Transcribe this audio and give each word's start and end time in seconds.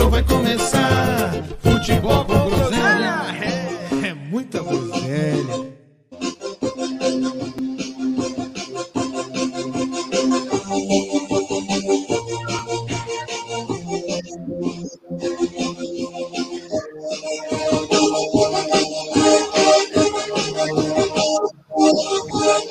Show 0.00 0.08
vai 0.08 0.22
começar. 0.22 1.30
Futebol 1.62 2.24
com 2.24 2.48
groselha. 2.48 3.20
É, 4.02 4.08
é 4.08 4.14
muita 4.14 4.62
groselha. 4.62 5.68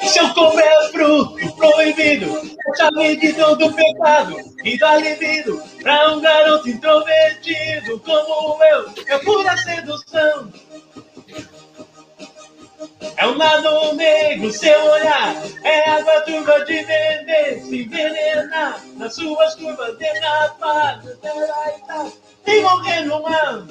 Se 0.01 0.19
eu 0.19 0.33
comer 0.33 0.91
fruto 0.91 1.55
proibido, 1.57 2.25
eu 2.25 2.75
já 2.75 2.89
me 2.93 3.15
de 3.17 3.33
todo 3.33 3.71
pecado 3.71 4.35
e 4.63 4.79
dá 4.79 4.97
libido 4.97 5.68
pra 5.81 6.11
um 6.13 6.21
garoto 6.21 6.69
introvertido 6.69 7.99
como 7.99 8.63
eu, 8.63 8.93
é 9.07 9.17
pura 9.19 9.57
sedução. 9.57 10.51
É 13.17 13.27
um 13.27 13.37
lado 13.37 13.95
negro, 13.95 14.51
seu 14.51 14.81
olhar 14.81 15.35
é 15.63 15.89
água 15.89 16.21
turva 16.21 16.63
de 16.65 16.83
vender, 16.83 17.61
se 17.61 17.83
envenenar 17.83 18.81
nas 18.95 19.15
suas 19.15 19.55
curvas 19.55 19.97
derrapadas, 19.97 21.17
e 22.45 22.61
morrer 22.61 23.01
no 23.01 23.21
mar. 23.21 23.67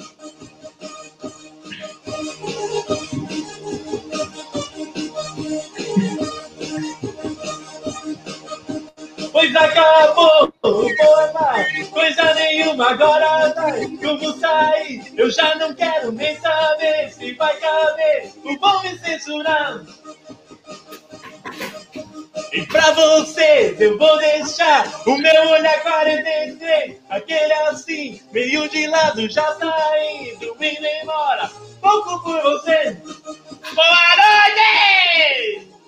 Pois 9.31 9.55
acabou 9.55 10.45
o 10.45 10.51
poema, 10.51 11.65
coisa 11.91 12.33
nenhuma 12.33 12.91
agora 12.91 13.53
vai. 13.53 13.87
Como 13.97 14.39
sair? 14.39 15.13
Eu 15.15 15.29
já 15.29 15.55
não 15.55 15.73
quero 15.73 16.11
nem 16.11 16.35
saber 16.39 17.11
se 17.11 17.33
vai 17.33 17.55
caber. 17.57 18.31
O 18.43 18.57
bom 18.57 18.81
me 18.81 18.97
censurar. 18.99 19.81
E 22.51 22.65
pra 22.65 22.91
vocês 22.91 23.79
eu 23.79 23.97
vou 23.97 24.17
deixar 24.17 24.85
o 25.05 25.17
meu 25.17 25.49
olhar 25.49 25.81
43, 25.83 26.97
aquele 27.09 27.53
assim, 27.53 28.19
meio 28.31 28.67
de 28.69 28.87
lado 28.87 29.29
já 29.29 29.53
tá 29.53 29.93
indo, 30.11 30.55
indo 30.59 30.87
embora. 31.03 31.49
Pouco 31.79 32.23
por 32.23 32.41
vocês. 32.41 32.97
Boa 33.75 34.15
noite! 34.17 35.78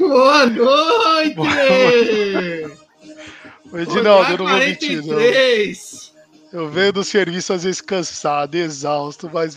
Boa 0.00 0.46
noite! 0.46 1.38
Ô, 3.70 3.78
Edinaldo, 3.78 4.32
eu 4.32 4.38
não 4.38 4.46
vou 4.48 4.58
mentir, 4.58 4.96
não. 4.96 5.14
43. 5.14 6.12
Eu 6.52 6.68
venho 6.68 6.92
do 6.92 7.04
serviço 7.04 7.52
às 7.52 7.64
vezes 7.64 7.80
cansado, 7.80 8.54
exausto, 8.56 9.30
mas 9.32 9.56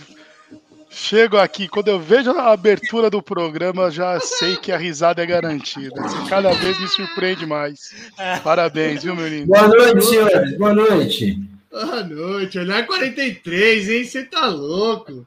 chego 0.90 1.38
aqui, 1.38 1.68
quando 1.68 1.88
eu 1.88 2.00
vejo 2.00 2.32
a 2.32 2.52
abertura 2.52 3.10
do 3.10 3.22
programa, 3.22 3.90
já 3.90 4.20
sei 4.20 4.58
que 4.58 4.72
a 4.72 4.78
risada 4.78 5.24
é 5.24 5.26
garantida. 5.26 6.02
Você 6.02 6.30
cada 6.30 6.52
vez 6.52 6.80
me 6.80 6.88
surpreende 6.88 7.46
mais. 7.46 7.96
Parabéns, 8.44 9.04
viu, 9.04 9.16
meu 9.16 9.28
lindo? 9.28 9.48
Boa 9.48 9.68
noite, 9.68 10.06
senhores. 10.06 10.58
Boa 10.58 10.74
noite. 10.74 11.40
Boa 11.72 12.04
noite. 12.04 12.60
Olhar 12.60 12.86
43, 12.86 13.90
hein? 13.90 14.04
Você 14.04 14.24
tá 14.26 14.46
louco. 14.46 15.26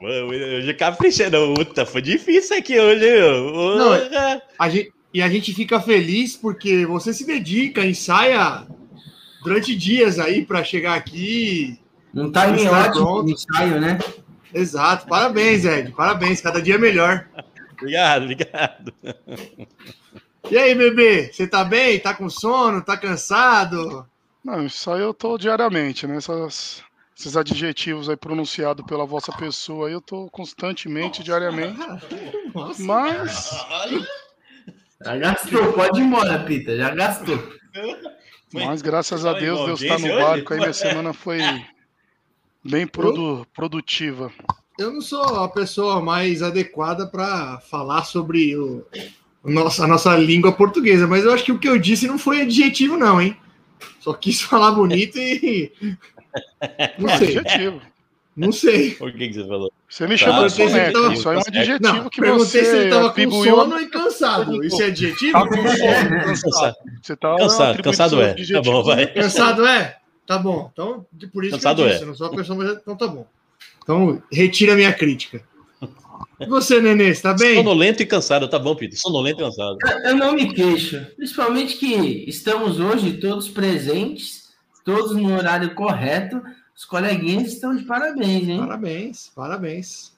Mano, 0.00 0.28
Hoje 0.28 0.74
caprichei, 0.74 1.28
não. 1.30 1.54
Puta, 1.54 1.84
foi 1.84 2.00
difícil 2.02 2.56
aqui 2.56 2.78
hoje, 2.78 3.00
meu. 3.00 3.76
Não, 3.76 3.98
Porra. 4.08 4.42
A 4.58 4.68
gente, 4.70 4.92
e 5.12 5.20
a 5.22 5.28
gente 5.28 5.52
fica 5.52 5.80
feliz 5.80 6.36
porque 6.36 6.86
você 6.86 7.12
se 7.12 7.26
dedica, 7.26 7.84
ensaia 7.84 8.66
durante 9.42 9.74
dias 9.76 10.18
aí 10.18 10.44
pra 10.44 10.64
chegar 10.64 10.94
aqui. 10.94 11.78
Um 12.14 12.30
timing 12.30 12.64
Está 12.64 12.80
ótimo 12.88 13.04
pronto. 13.04 13.22
no 13.24 13.30
ensaio, 13.30 13.80
né? 13.80 13.98
Exato. 14.52 15.06
Parabéns, 15.06 15.64
Ed. 15.64 15.92
Parabéns. 15.92 16.40
Cada 16.40 16.60
dia 16.60 16.78
melhor. 16.78 17.26
Obrigado, 17.74 18.22
obrigado. 18.24 18.94
E 20.50 20.58
aí, 20.58 20.74
bebê? 20.74 21.30
Você 21.32 21.46
tá 21.46 21.62
bem? 21.64 21.98
Tá 22.00 22.12
com 22.14 22.28
sono? 22.28 22.82
Tá 22.82 22.96
cansado? 22.96 24.06
Não, 24.44 24.64
isso 24.66 24.90
aí 24.90 25.00
eu 25.02 25.14
tô 25.14 25.38
diariamente, 25.38 26.06
né? 26.06 26.16
Essas- 26.16 26.82
esses 27.20 27.36
adjetivos 27.36 28.08
aí 28.08 28.16
pronunciados 28.16 28.84
pela 28.86 29.04
vossa 29.04 29.30
pessoa 29.32 29.86
aí, 29.88 29.92
eu 29.92 30.00
tô 30.00 30.28
constantemente, 30.30 31.22
diariamente. 31.22 31.78
Nossa. 32.54 32.82
Mas 32.82 33.50
Já 35.04 35.16
gastou. 35.18 35.72
Pode 35.74 36.00
ir 36.00 36.04
embora, 36.04 36.38
Pita. 36.44 36.74
Já 36.76 36.94
gastou. 36.94 37.38
Mas 38.52 38.80
graças 38.80 39.24
a 39.26 39.32
Foi 39.32 39.40
Deus, 39.40 39.66
Deus 39.66 39.82
está 39.82 39.98
no 39.98 40.08
barco 40.16 40.54
aí. 40.54 40.60
Minha 40.60 40.72
semana 40.72 41.12
foi 41.12 41.38
bem 42.64 42.86
produ- 42.86 43.46
produtiva. 43.54 44.32
Eu 44.78 44.90
não 44.94 45.02
sou 45.02 45.22
a 45.22 45.48
pessoa 45.48 46.00
mais 46.00 46.42
adequada 46.42 47.06
para 47.06 47.60
falar 47.70 48.04
sobre 48.04 48.56
o, 48.56 48.84
o 49.44 49.50
nosso- 49.50 49.82
a 49.82 49.86
nossa 49.86 50.16
língua 50.16 50.52
portuguesa, 50.52 51.06
mas 51.06 51.24
eu 51.24 51.32
acho 51.34 51.44
que 51.44 51.52
o 51.52 51.58
que 51.58 51.68
eu 51.68 51.78
disse 51.78 52.06
não 52.06 52.18
foi 52.18 52.40
adjetivo, 52.40 52.96
não, 52.96 53.20
hein? 53.20 53.36
Só 54.00 54.14
quis 54.14 54.40
falar 54.40 54.72
bonito 54.72 55.18
e. 55.18 55.70
Não 56.98 57.08
É 57.10 57.18
sei, 57.18 57.38
adjetivo. 57.38 57.80
não 58.36 58.52
sei. 58.52 58.90
Por 58.92 59.12
que, 59.12 59.28
que 59.28 59.34
você 59.34 59.46
falou? 59.48 59.72
Você 59.88 60.04
me 60.06 60.10
Tá, 60.10 60.16
chama 60.18 60.48
de 60.48 60.54
perguntei 60.56 60.56
se 60.56 60.62
ele 60.62 60.70
soneca. 60.70 60.92
tava- 60.92 61.14
Isso 61.14 61.28
é 61.28 61.32
um 61.36 61.40
adjetivo 61.40 61.78
Não, 61.82 62.08
que 62.10 62.20
perguntei 62.20 62.44
você 62.46 62.64
se 62.64 62.76
ele 62.76 62.90
tava 62.90 63.02
com 63.02 63.08
atribuiu. 63.08 63.54
sono 63.56 63.80
e 63.80 63.86
cansado. 63.88 64.64
Isso 64.64 64.82
é 64.82 64.86
adjetivo? 64.86 65.32
Tá 65.32 65.48
com 65.48 65.54
sono, 65.56 66.24
cansado. 66.24 66.76
Você 67.02 67.16
tá 67.16 67.36
Cansado, 67.36 67.82
cansado 67.82 68.22
é. 68.22 68.34
Tá 68.34 68.62
bom, 68.62 68.82
vai. 68.82 69.06
Cansado 69.06 69.66
é? 69.66 69.96
Tá 70.26 70.38
bom. 70.38 70.70
Então, 70.72 71.06
de- 71.12 71.26
por 71.26 71.44
isso 71.44 71.56
Cansado 71.56 71.76
que 71.76 71.82
eu 71.82 71.86
é. 71.86 71.90
disse. 71.90 72.02
Eu 72.02 72.06
não 72.08 72.14
sou 72.14 72.26
a 72.28 72.30
pessoa 72.30 72.56
mais. 72.58 72.70
Então 72.78 72.96
tá 72.96 73.06
bom. 73.08 73.26
Então, 73.82 74.22
retira 74.32 74.74
a 74.74 74.76
minha 74.76 74.92
crítica. 74.92 75.42
E 76.38 76.46
você, 76.46 76.80
Nenê, 76.80 77.14
você 77.14 77.20
tá 77.22 77.34
bem? 77.34 77.56
Sonolento 77.56 78.02
e 78.02 78.06
cansado, 78.06 78.48
tá 78.48 78.58
bom, 78.58 78.74
Pedro. 78.74 78.96
Sonolento 78.96 79.40
e 79.40 79.44
cansado. 79.44 79.76
Eu 80.04 80.16
não 80.16 80.32
me 80.34 80.54
queixo. 80.54 81.04
Principalmente 81.16 81.76
que 81.76 82.24
estamos 82.28 82.78
hoje 82.80 83.14
todos 83.14 83.48
presentes, 83.48 84.39
todos 84.84 85.16
no 85.16 85.34
horário 85.36 85.74
correto. 85.74 86.42
Os 86.76 86.84
coleguinhas 86.84 87.52
estão 87.52 87.76
de 87.76 87.84
parabéns, 87.84 88.48
hein? 88.48 88.58
Parabéns, 88.58 89.32
parabéns. 89.34 90.12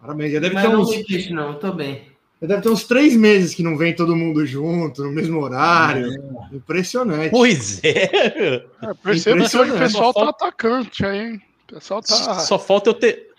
Parabéns. 0.00 0.32
Já 0.32 0.40
deve, 0.40 0.54
Mas 0.54 0.62
ter 0.64 0.68
eu 0.68 0.72
não 0.74 0.82
uns, 0.82 0.90
me 0.96 1.04
queixo, 1.04 1.34
não. 1.34 1.48
Eu 1.52 1.58
tô 1.58 1.72
bem. 1.72 2.08
já 2.40 2.46
deve 2.48 2.62
ter 2.62 2.68
uns 2.68 2.84
três 2.84 3.16
meses 3.16 3.54
que 3.54 3.62
não 3.62 3.78
vem 3.78 3.94
todo 3.94 4.14
mundo 4.14 4.44
junto, 4.46 5.02
no 5.02 5.10
mesmo 5.10 5.40
horário. 5.40 6.12
É. 6.52 6.56
Impressionante. 6.56 7.30
Pois 7.30 7.82
é. 7.82 8.64
É, 8.82 8.94
perceba 9.02 9.36
que 9.48 9.56
hoje 9.56 9.70
o 9.70 9.74
Impressionante. 9.74 9.78
pessoal 9.78 10.12
tá 10.12 10.28
atacante 10.28 11.04
aí, 11.06 11.18
hein? 11.18 11.42
O 11.70 11.74
pessoal 11.74 12.02
tá. 12.02 12.34
Só 12.40 12.58
falta 12.58 12.90
eu 12.90 12.94
ter. 12.94 13.30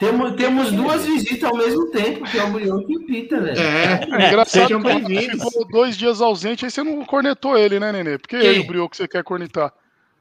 Temos, 0.00 0.32
temos 0.34 0.72
duas 0.72 1.04
visitas 1.04 1.44
ao 1.44 1.54
mesmo 1.56 1.90
tempo, 1.90 2.24
que 2.24 2.38
é 2.38 2.42
o 2.42 2.50
Brioco 2.50 2.90
e 2.90 2.96
o 2.96 3.04
Pita, 3.06 3.38
velho. 3.38 3.60
É, 3.60 4.00
É 4.24 4.28
engraçado 4.28 4.62
sejam 4.62 4.80
que 4.80 4.88
ele 4.88 5.00
bem-vindos. 5.06 5.44
ficou 5.44 5.68
dois 5.68 5.94
dias 5.96 6.22
ausente, 6.22 6.64
aí 6.64 6.70
você 6.70 6.82
não 6.82 7.04
cornetou 7.04 7.56
ele, 7.58 7.78
né, 7.78 7.92
Nenê? 7.92 8.16
Porque 8.16 8.38
Quem? 8.38 8.48
ele 8.48 8.60
o 8.60 8.66
Brioco 8.66 8.90
que 8.92 8.96
você 8.96 9.06
quer 9.06 9.22
cornetar. 9.22 9.70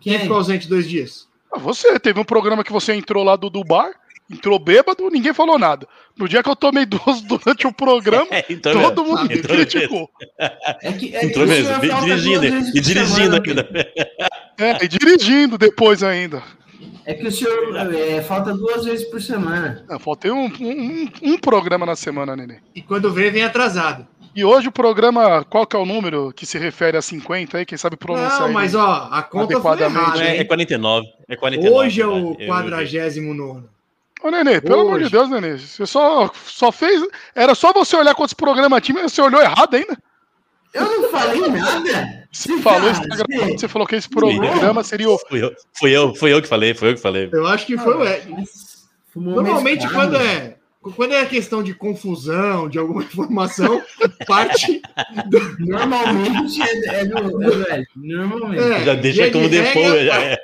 Quem 0.01 0.19
ficou 0.19 0.35
ausente 0.35 0.67
dois 0.67 0.87
dias? 0.87 1.29
Ah, 1.51 1.57
você, 1.57 1.97
teve 1.97 2.19
um 2.19 2.25
programa 2.25 2.61
que 2.63 2.73
você 2.73 2.93
entrou 2.93 3.23
lá 3.23 3.37
do, 3.37 3.49
do 3.49 3.63
bar, 3.63 3.91
entrou 4.29 4.59
bêbado, 4.59 5.09
ninguém 5.09 5.33
falou 5.33 5.57
nada. 5.57 5.87
No 6.17 6.27
dia 6.27 6.43
que 6.43 6.49
eu 6.49 6.55
tomei 6.57 6.85
duas 6.85 7.21
durante 7.25 7.65
o 7.65 7.71
programa, 7.71 8.27
É, 8.31 8.45
então 8.49 8.73
todo 8.73 9.01
mesmo. 9.03 9.17
mundo 9.17 9.29
me 9.29 9.37
Entrou 9.37 9.55
criticou. 9.55 10.09
É 10.37 10.91
que, 10.91 11.15
é 11.15 11.25
Entrou 11.25 11.47
mesmo. 11.47 11.73
falta 11.73 12.05
Dirigindo. 12.05 12.45
E 12.45 12.81
dirigindo 12.81 13.07
semana, 13.07 13.35
ainda. 13.47 13.63
Pita. 13.63 13.91
É, 14.57 14.83
e 14.83 14.87
dirigindo 14.89 15.57
depois 15.57 16.03
ainda. 16.03 16.43
É 17.09 17.15
que 17.15 17.25
o 17.25 17.31
senhor 17.31 17.75
é, 17.95 18.21
falta 18.21 18.53
duas 18.53 18.85
vezes 18.85 19.03
por 19.07 19.19
semana. 19.19 19.83
Ah, 19.89 19.97
faltei 19.97 20.29
um, 20.29 20.45
um, 20.45 21.09
um 21.23 21.39
programa 21.39 21.83
na 21.83 21.95
semana, 21.95 22.35
Nenê. 22.35 22.57
E 22.75 22.83
quando 22.83 23.11
vem, 23.11 23.31
vem 23.31 23.43
atrasado. 23.43 24.05
E 24.35 24.45
hoje 24.45 24.67
o 24.67 24.71
programa, 24.71 25.43
qual 25.43 25.65
que 25.65 25.75
é 25.75 25.79
o 25.79 25.87
número 25.87 26.31
que 26.31 26.45
se 26.45 26.59
refere 26.59 26.97
a 26.97 27.01
50 27.01 27.57
aí? 27.57 27.65
Quem 27.65 27.79
sabe 27.79 27.97
pronunciar 27.97 28.41
Não, 28.41 28.51
mas 28.51 28.75
ó, 28.75 29.09
a 29.11 29.23
conta 29.23 29.59
foi 29.59 29.71
Adequadamente, 29.71 30.19
errada. 30.19 30.23
É, 30.23 30.37
é 30.37 30.41
hein? 30.41 30.45
49. 30.45 31.07
É 31.27 31.35
49. 31.35 31.75
Hoje 31.75 31.99
é 31.99 32.05
o 32.05 32.29
né? 32.29 32.35
Eu- 32.41 32.47
49. 32.47 33.63
Ô, 34.21 34.29
Nenê, 34.29 34.61
pelo 34.61 34.81
amor 34.81 35.01
de. 35.01 35.09
Deus, 35.09 35.31
Nenê, 35.31 35.57
você 35.57 35.87
só, 35.87 36.29
só 36.45 36.71
fez. 36.71 37.01
Era 37.33 37.55
só 37.55 37.73
você 37.73 37.95
olhar 37.95 38.13
quantos 38.13 38.35
programas 38.35 38.83
tinha, 38.83 39.01
mas 39.01 39.11
você 39.11 39.21
olhou 39.23 39.41
errado 39.41 39.73
ainda. 39.73 39.97
Eu 40.75 40.83
não 40.85 41.09
falei 41.09 41.49
nada. 41.49 42.18
Você 42.31 42.57
falou, 42.61 42.91
tá 42.93 42.99
gravado, 43.25 43.51
você 43.59 43.67
falou 43.67 43.87
que 43.87 43.95
esse 43.95 44.09
programa 44.09 44.83
seria 44.83 45.09
o. 45.09 45.17
Fui 45.17 45.43
eu, 45.43 45.51
fui 45.73 45.91
eu, 45.91 46.13
fui 46.15 46.31
eu 46.33 46.41
que 46.41 46.47
falei, 46.47 46.73
foi 46.73 46.89
eu 46.91 46.95
que 46.95 47.01
falei. 47.01 47.29
Eu 47.33 47.47
acho 47.47 47.65
que 47.65 47.77
foi 47.77 47.95
o 47.95 48.05
Ed. 48.05 48.27
Fumou 49.11 49.35
Normalmente, 49.35 49.89
quando 49.89 50.15
é, 50.15 50.55
quando 50.95 51.13
é 51.15 51.25
questão 51.25 51.63
de 51.63 51.73
confusão, 51.73 52.69
de 52.69 52.77
alguma 52.77 53.01
informação, 53.03 53.81
parte. 54.27 54.79
Normalmente 55.59 56.61
é, 56.61 56.99
é 57.01 57.05
do, 57.05 57.17
é 57.17 57.21
do 57.49 57.71
Ed. 57.73 57.87
Normalmente. 57.95 58.61
É, 58.63 58.83
Já 58.85 58.93
deixa 58.93 59.25
de 59.25 59.31
como 59.31 59.49
depois. 59.49 59.75
regra, 59.75 60.05
Já 60.05 60.37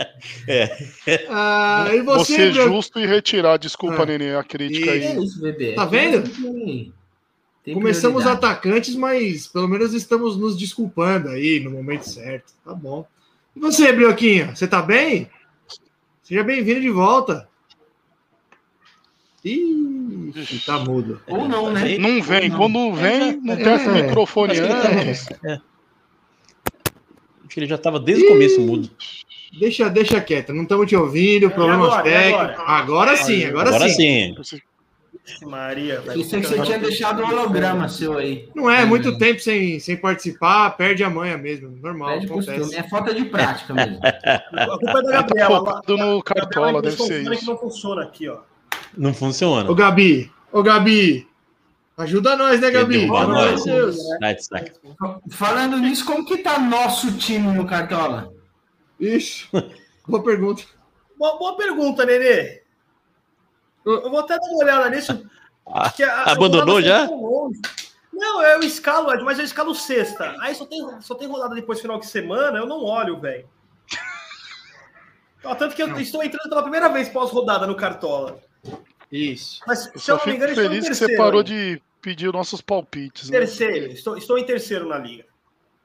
é. 0.48 1.26
Ah, 1.28 1.88
e 1.92 2.00
você, 2.00 2.50
Você 2.50 2.52
justo 2.52 2.98
e 2.98 3.06
retirar, 3.06 3.58
desculpa, 3.58 4.02
Ah. 4.02 4.06
Nenê, 4.06 4.34
a 4.34 4.42
crítica 4.42 4.92
aí. 4.92 5.02
é 5.04 5.20
isso, 5.20 5.42
bebê? 5.42 5.74
Tá 5.74 5.84
vendo? 5.84 6.22
Tem- 7.64 7.74
começamos 7.74 8.22
prioridade. 8.22 8.54
atacantes, 8.54 8.94
mas 8.96 9.46
pelo 9.46 9.68
menos 9.68 9.92
estamos 9.92 10.36
nos 10.36 10.56
desculpando 10.56 11.28
aí 11.28 11.60
no 11.60 11.70
momento 11.70 12.02
certo. 12.04 12.52
Tá 12.64 12.72
bom. 12.74 13.06
E 13.54 13.60
você, 13.60 13.92
Brioquinha, 13.92 14.54
você 14.56 14.66
tá 14.66 14.80
bem? 14.80 15.28
Seja 16.22 16.42
bem-vindo 16.42 16.80
de 16.80 16.90
volta. 16.90 17.48
Ih, 19.44 20.32
tá 20.66 20.78
mudo. 20.78 21.20
Ou 21.26 21.48
não, 21.48 21.70
né? 21.72 21.96
Não 21.98 22.22
vem, 22.22 22.48
Não. 22.50 22.56
quando 22.58 22.92
vem, 22.94 23.40
não 23.40 23.56
tem 23.56 23.74
esse 23.74 23.88
É. 23.88 24.02
microfone 24.02 24.52
Acho 24.52 24.60
que 24.62 24.66
ele 24.68 24.80
tá- 24.82 24.88
antes. 24.90 25.26
Acho 27.40 27.48
que 27.48 27.60
ele 27.60 27.66
já 27.66 27.78
tava 27.78 27.98
desde 27.98 28.24
o 28.24 28.28
começo 28.28 28.60
mudo. 28.60 28.90
Deixa, 29.58 29.88
deixa 29.88 30.20
quieto, 30.20 30.52
não 30.52 30.62
estamos 30.62 30.86
te 30.88 30.94
ouvindo, 30.94 31.50
problemas 31.50 31.88
agora? 31.88 32.02
Técnicos. 32.04 32.40
agora? 32.40 32.62
Agora 32.70 33.16
sim, 33.16 33.44
agora, 33.44 33.68
Agora 33.70 33.88
sim. 33.88 34.34
sim. 34.44 34.60
Maria. 35.42 36.02
Isso 36.16 36.34
é 36.36 36.40
que 36.40 36.46
você 36.46 36.60
tinha 36.62 36.78
deixado 36.78 37.22
o 37.22 37.26
holograma 37.26 37.88
seu 37.88 38.18
aí. 38.18 38.48
Não 38.54 38.68
é 38.70 38.84
Hum. 38.84 38.88
muito 38.88 39.16
tempo 39.18 39.40
sem, 39.40 39.78
sem 39.78 39.96
participar, 39.96 40.70
perde 40.76 41.04
a 41.04 41.10
manha 41.10 41.38
mesmo. 41.38 41.70
Normal, 41.80 42.14
Pede 42.14 42.26
acontece. 42.26 42.58
costume. 42.58 42.76
É 42.76 42.88
falta 42.88 43.14
de 43.14 43.24
prática 43.26 43.72
mesmo. 43.74 43.98
A 44.02 44.78
culpa 44.78 44.98
é 44.98 45.02
da 45.02 45.02
Tá 45.02 45.10
Gabriela. 45.22 45.58
focado 45.58 45.96
no 45.96 46.22
Cartola, 46.22 46.82
deve 46.82 46.96
ser 46.96 47.24
que 47.24 47.34
isso. 47.34 47.46
não 47.50 47.56
funciona 47.58 48.02
aqui, 48.02 48.28
ó. 48.28 48.38
Não 48.96 49.14
funciona. 49.14 49.70
Ô, 49.70 49.74
Gabi, 49.74 50.32
ô, 50.52 50.62
Gabi, 50.62 51.28
ajuda 51.96 52.34
nós, 52.36 52.60
né, 52.60 52.70
Gabi? 52.70 53.04
Amor 53.04 53.28
nós. 53.28 53.62
de 53.62 53.70
Deus. 53.70 53.96
Saco. 54.40 55.20
Falando 55.30 55.78
nisso, 55.78 56.04
como 56.04 56.24
que 56.24 56.38
tá 56.38 56.58
nosso 56.58 57.12
time 57.12 57.52
no 57.52 57.66
Cartola? 57.66 58.32
Ixi, 58.98 59.48
boa 60.08 60.22
pergunta. 60.24 60.62
Boa, 61.16 61.38
boa 61.38 61.56
pergunta, 61.56 62.04
Nenê. 62.04 62.60
Eu 63.84 64.10
vou 64.10 64.20
até 64.20 64.38
dar 64.38 64.46
uma 64.48 64.64
olhada 64.64 64.90
nisso. 64.90 65.26
Ah, 65.66 65.92
a- 66.26 66.32
abandonou 66.32 66.80
já? 66.82 67.06
Não, 68.12 68.42
eu 68.42 68.60
escalo, 68.60 69.12
Ed, 69.12 69.22
mas 69.22 69.38
eu 69.38 69.44
escalo 69.44 69.74
sexta. 69.74 70.34
Aí 70.40 70.54
só 70.54 70.66
tem, 70.66 70.80
só 71.00 71.14
tem 71.14 71.28
rodada 71.28 71.54
depois 71.54 71.80
final 71.80 71.98
de 71.98 72.06
semana, 72.06 72.58
eu 72.58 72.66
não 72.66 72.84
olho, 72.84 73.18
velho. 73.18 73.46
Tanto 75.42 75.74
que 75.74 75.82
eu 75.82 75.98
estou 75.98 76.22
entrando 76.22 76.48
pela 76.50 76.62
primeira 76.62 76.88
vez 76.90 77.08
pós-rodada 77.08 77.66
no 77.66 77.74
Cartola. 77.74 78.38
Isso. 79.10 79.60
Mas, 79.66 79.86
Eu 79.94 79.98
se 80.00 80.10
eu 80.10 80.16
não 80.18 80.26
me 80.26 80.34
engano, 80.34 80.50
estou 80.52 80.64
em 80.64 80.68
feliz 80.68 80.82
que 80.84 80.88
terceiro. 80.90 81.12
você 81.14 81.16
parou 81.16 81.40
né? 81.40 81.44
de 81.48 81.82
pedir 82.02 82.28
os 82.28 82.32
nossos 82.34 82.60
palpites. 82.60 83.30
Né? 83.30 83.38
Terceiro. 83.38 83.86
Estou, 83.92 84.16
estou 84.18 84.38
em 84.38 84.44
terceiro 84.44 84.86
na 84.86 84.98
liga. 84.98 85.24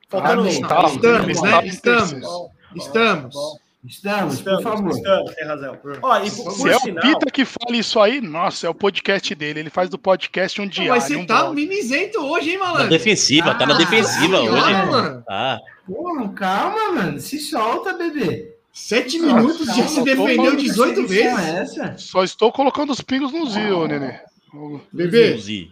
Ah, 0.08 0.10
Faltando. 0.10 0.68
Tá, 0.68 0.86
Estamos, 0.88 1.42
né? 1.42 1.66
Estamos. 1.68 2.52
Estamos. 2.76 3.34
Bom, 3.36 3.58
Estamos, 3.88 4.42
por 4.42 4.54
Estamos, 4.54 4.64
favor. 4.64 4.92
estamos, 4.92 5.36
tem 5.36 5.46
razão. 5.48 5.78
Ó, 6.02 6.18
e 6.18 6.32
por, 6.32 6.52
Se 6.52 6.58
por 6.58 6.72
é 6.72 6.76
o 6.76 6.80
sinal, 6.80 7.02
Pita 7.04 7.32
que 7.32 7.46
fala 7.46 7.76
isso 7.78 8.00
aí, 8.00 8.20
nossa, 8.22 8.66
é 8.68 8.70
o 8.70 8.74
podcast 8.74 9.36
dele. 9.36 9.60
Ele 9.60 9.70
faz 9.70 9.90
do 9.90 9.98
podcast 9.98 10.60
um 10.62 10.68
diário. 10.68 10.94
mas 10.94 11.04
você 11.04 11.16
um 11.16 11.26
tá 11.26 11.44
blog. 11.44 11.56
mimizento 11.56 12.20
hoje, 12.20 12.52
hein, 12.52 12.58
Na 12.58 12.66
malandro? 12.66 12.90
defensiva, 12.90 13.54
tá 13.56 13.66
na 13.66 13.76
Ah, 13.76 13.78
defensiva 13.78 14.38
sim, 14.40 14.50
hoje. 14.50 14.64
olha, 14.64 14.86
mano. 14.88 15.24
Ah, 15.30 15.60
Porra, 15.86 16.30
calma, 16.30 16.92
mano. 16.94 17.20
Se 17.20 17.38
solta, 17.40 17.94
bebê. 17.94 18.54
Sete 18.74 19.20
minutos 19.20 19.68
já 19.68 19.74
calma, 19.76 19.88
se 19.90 20.04
defendeu 20.04 20.36
falando 20.36 20.58
18 20.58 21.02
Que 21.04 21.08
sessão 21.08 21.36
vezes. 21.38 21.48
é 21.48 21.60
essa? 21.62 21.98
Só 21.98 22.24
estou 22.24 22.52
colocando 22.52 22.92
os 22.92 23.02
pingos 23.02 23.32
nos 23.32 23.56
ô, 23.56 23.88
Nenê. 23.88 24.20
Bebê, 24.92 25.32
Luzi. 25.34 25.70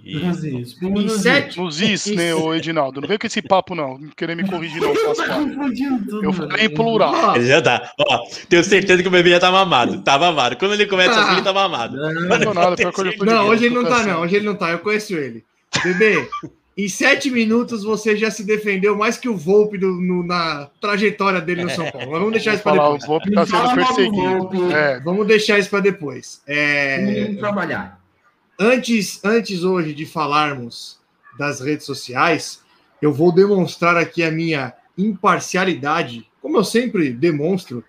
Nos. 0.81 1.25
Nos 1.57 1.81
is, 1.81 2.05
né, 2.07 2.33
ô 2.35 2.53
Edinaldo? 2.53 3.01
Não 3.01 3.07
vem 3.07 3.17
com 3.17 3.27
esse 3.27 3.41
papo, 3.41 3.73
não. 3.75 3.97
Não 3.97 4.09
querer 4.09 4.35
me 4.35 4.47
corrigir, 4.47 4.81
não. 4.81 4.93
Tá. 5.15 5.37
Eu 5.37 6.31
mano. 6.31 6.33
falei 6.33 6.65
em 6.65 6.69
plural. 6.69 7.35
Ele 7.35 7.47
já 7.47 7.61
tá. 7.61 7.91
Ó, 7.99 8.23
tenho 8.49 8.63
certeza 8.63 9.01
que 9.01 9.07
o 9.07 9.11
bebê 9.11 9.31
já 9.31 9.39
tá 9.39 9.51
mamado. 9.51 10.01
Tá 10.01 10.17
mamado. 10.17 10.57
Quando 10.57 10.73
ele 10.73 10.85
começa 10.85 11.19
assim, 11.19 11.33
ele 11.33 11.41
tá 11.41 11.53
mamado. 11.53 11.95
Não 11.97 12.53
nada, 12.53 12.75
que 12.75 12.85
hoje 12.85 12.97
eu 13.11 13.17
tô 13.17 13.25
de 13.25 13.31
Não, 13.31 13.47
hoje 13.47 13.65
ele 13.65 13.75
não 13.75 13.83
tá, 13.85 14.03
não. 14.03 14.21
Hoje 14.21 14.35
ele 14.35 14.45
não 14.45 14.55
tá. 14.55 14.71
Eu 14.71 14.79
conheço 14.79 15.13
ele. 15.15 15.43
Bebê, 15.83 16.27
em 16.77 16.87
sete 16.87 17.29
minutos 17.29 17.83
você 17.83 18.15
já 18.17 18.29
se 18.31 18.43
defendeu 18.43 18.95
mais 18.97 19.17
que 19.17 19.27
o 19.29 19.35
Volpe 19.37 19.77
do- 19.77 19.99
no- 19.99 20.25
na 20.25 20.67
trajetória 20.81 21.39
dele 21.41 21.63
no 21.63 21.69
São 21.69 21.89
Paulo. 21.91 22.07
Mas 22.11 22.19
vamos 22.19 22.31
deixar 22.33 22.53
isso 22.53 22.63
pra 22.63 22.75
Falar, 22.75 22.89
o 22.89 22.93
depois. 22.93 23.07
Volpe 23.07 23.31
tá 23.31 23.45
sendo 23.45 23.73
perseguido. 23.75 24.71
É, 24.71 24.99
Vamos 24.99 25.27
deixar 25.27 25.57
isso 25.59 25.69
pra 25.69 25.79
depois. 25.79 26.41
É, 26.47 27.23
Vamos 27.25 27.39
trabalhar. 27.39 28.02
Antes, 28.59 29.23
antes 29.23 29.63
hoje 29.63 29.93
de 29.93 30.05
falarmos 30.05 30.99
das 31.37 31.59
redes 31.59 31.85
sociais, 31.85 32.61
eu 33.01 33.11
vou 33.11 33.31
demonstrar 33.31 33.97
aqui 33.97 34.23
a 34.23 34.31
minha 34.31 34.73
imparcialidade, 34.97 36.27
como 36.41 36.57
eu 36.57 36.63
sempre 36.63 37.11
demonstro, 37.11 37.83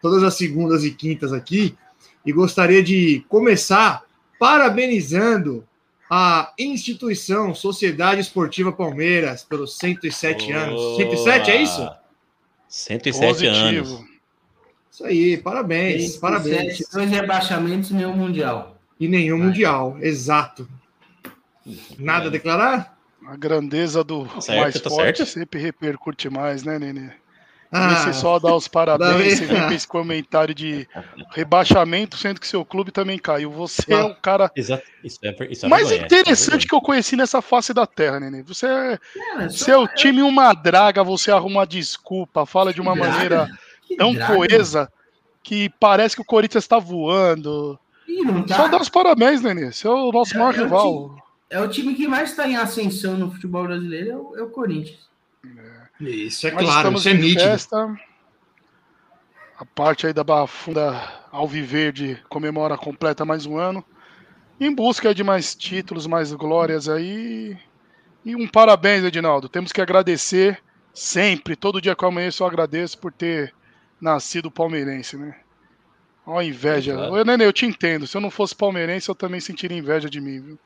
todas 0.00 0.22
as 0.22 0.34
segundas 0.34 0.84
e 0.84 0.90
quintas 0.90 1.32
aqui, 1.32 1.76
e 2.24 2.32
gostaria 2.32 2.82
de 2.82 3.24
começar 3.28 4.04
parabenizando 4.38 5.66
a 6.10 6.52
instituição 6.58 7.54
Sociedade 7.54 8.20
Esportiva 8.20 8.72
Palmeiras 8.72 9.42
pelos 9.42 9.76
107 9.78 10.52
anos. 10.52 10.96
107, 10.96 11.50
é 11.50 11.62
isso? 11.62 11.90
107 12.68 13.46
anos. 13.46 13.90
positivo. 13.90 14.14
Isso 14.90 15.04
aí, 15.04 15.36
parabéns, 15.38 16.16
parabéns. 16.16 16.76
Sete, 16.78 16.92
Dois 16.92 17.10
rebaixamentos 17.10 17.90
e 17.90 17.94
nenhum 17.94 18.14
mundial. 18.14 18.73
E 18.98 19.08
nenhum 19.08 19.38
Vai. 19.38 19.46
mundial, 19.48 19.96
exato. 20.00 20.68
Nada 21.98 22.26
a 22.28 22.30
declarar? 22.30 22.96
A 23.26 23.36
grandeza 23.36 24.04
do 24.04 24.28
certo, 24.40 24.60
mais 24.60 24.80
tá 24.80 24.90
forte 24.90 25.18
certo. 25.18 25.30
sempre 25.30 25.60
repercute 25.60 26.28
mais, 26.28 26.62
né, 26.62 26.78
Nenê? 26.78 27.10
Ah, 27.72 27.96
Você 27.96 28.12
só 28.12 28.38
dá 28.38 28.54
os 28.54 28.68
parabéns, 28.68 29.38
você 29.38 29.46
vem 29.46 29.62
com 29.66 29.72
esse 29.72 29.88
comentário 29.88 30.54
de 30.54 30.86
rebaixamento, 31.32 32.16
sendo 32.16 32.38
que 32.38 32.46
seu 32.46 32.64
clube 32.64 32.92
também 32.92 33.18
caiu. 33.18 33.50
Você 33.50 33.92
é 33.92 34.00
o 34.04 34.14
cara 34.14 34.48
Exato. 34.54 34.84
Isso 35.02 35.18
é, 35.24 35.34
isso 35.50 35.66
é 35.66 35.68
mais 35.68 35.88
vergonha, 35.88 36.06
interessante 36.06 36.58
isso 36.60 36.68
que 36.68 36.74
eu 36.74 36.80
conheci 36.80 37.16
nessa 37.16 37.42
face 37.42 37.74
da 37.74 37.84
terra, 37.86 38.20
Nenê. 38.20 38.42
Você 38.44 38.66
é 38.66 38.98
só- 39.48 39.64
seu 39.64 39.88
time 39.88 40.22
uma 40.22 40.52
draga, 40.52 41.02
você 41.02 41.32
arruma 41.32 41.60
uma 41.60 41.66
desculpa, 41.66 42.46
fala 42.46 42.72
de 42.72 42.80
uma 42.80 42.94
Draga? 42.94 43.10
maneira 43.10 43.48
que 43.88 43.96
tão 43.96 44.14
draga. 44.14 44.34
coesa 44.36 44.92
que 45.42 45.68
parece 45.80 46.14
que 46.14 46.22
o 46.22 46.26
Corinthians 46.26 46.62
está 46.62 46.78
voando. 46.78 47.76
Ih, 48.08 48.22
não 48.22 48.44
tá? 48.44 48.56
Só 48.56 48.68
dá 48.68 48.80
os 48.80 48.88
parabéns, 48.88 49.40
Nenê. 49.42 49.72
Você 49.72 49.86
é 49.86 49.90
o 49.90 50.12
nosso 50.12 50.34
É, 50.34 50.38
maior 50.38 50.54
é 50.54 50.60
o 50.60 50.64
rival. 50.64 51.16
É 51.50 51.60
o 51.60 51.68
time 51.68 51.94
que 51.94 52.06
mais 52.08 52.30
está 52.30 52.48
em 52.48 52.56
ascensão 52.56 53.16
no 53.16 53.30
futebol 53.30 53.64
brasileiro, 53.64 54.10
é 54.10 54.16
o, 54.16 54.36
é 54.38 54.42
o 54.42 54.50
Corinthians. 54.50 55.08
Isso 56.00 56.46
é 56.48 56.52
Mas 56.52 56.64
claro, 56.64 56.78
estamos 56.78 57.00
isso 57.00 57.08
é 57.08 57.12
em 57.12 57.18
nítido. 57.18 57.40
festa. 57.42 57.96
A 59.56 59.64
parte 59.64 60.06
aí 60.06 60.12
da 60.12 60.24
Bafunda 60.24 61.00
Alviverde 61.30 62.22
comemora 62.28 62.76
completa 62.76 63.24
mais 63.24 63.46
um 63.46 63.56
ano. 63.56 63.84
Em 64.60 64.74
busca 64.74 65.14
de 65.14 65.22
mais 65.22 65.54
títulos, 65.54 66.06
mais 66.06 66.32
glórias 66.32 66.88
aí. 66.88 67.56
E 68.24 68.34
um 68.34 68.48
parabéns, 68.48 69.04
Edinaldo. 69.04 69.48
Temos 69.48 69.70
que 69.72 69.80
agradecer 69.80 70.60
sempre, 70.92 71.56
todo 71.56 71.80
dia 71.80 71.94
que 71.94 72.04
eu 72.04 72.08
amanheço 72.08 72.42
eu 72.42 72.46
agradeço 72.46 72.98
por 72.98 73.12
ter 73.12 73.54
nascido 74.00 74.50
palmeirense, 74.50 75.16
né? 75.16 75.36
Ó 76.26 76.38
a 76.38 76.44
inveja. 76.44 76.94
Claro. 76.94 77.12
Ô, 77.14 77.24
Nenê, 77.24 77.44
eu 77.44 77.52
te 77.52 77.66
entendo. 77.66 78.06
Se 78.06 78.16
eu 78.16 78.20
não 78.20 78.30
fosse 78.30 78.54
palmeirense, 78.54 79.08
eu 79.08 79.14
também 79.14 79.40
sentiria 79.40 79.76
inveja 79.76 80.08
de 80.08 80.20
mim, 80.20 80.40
viu? 80.40 80.58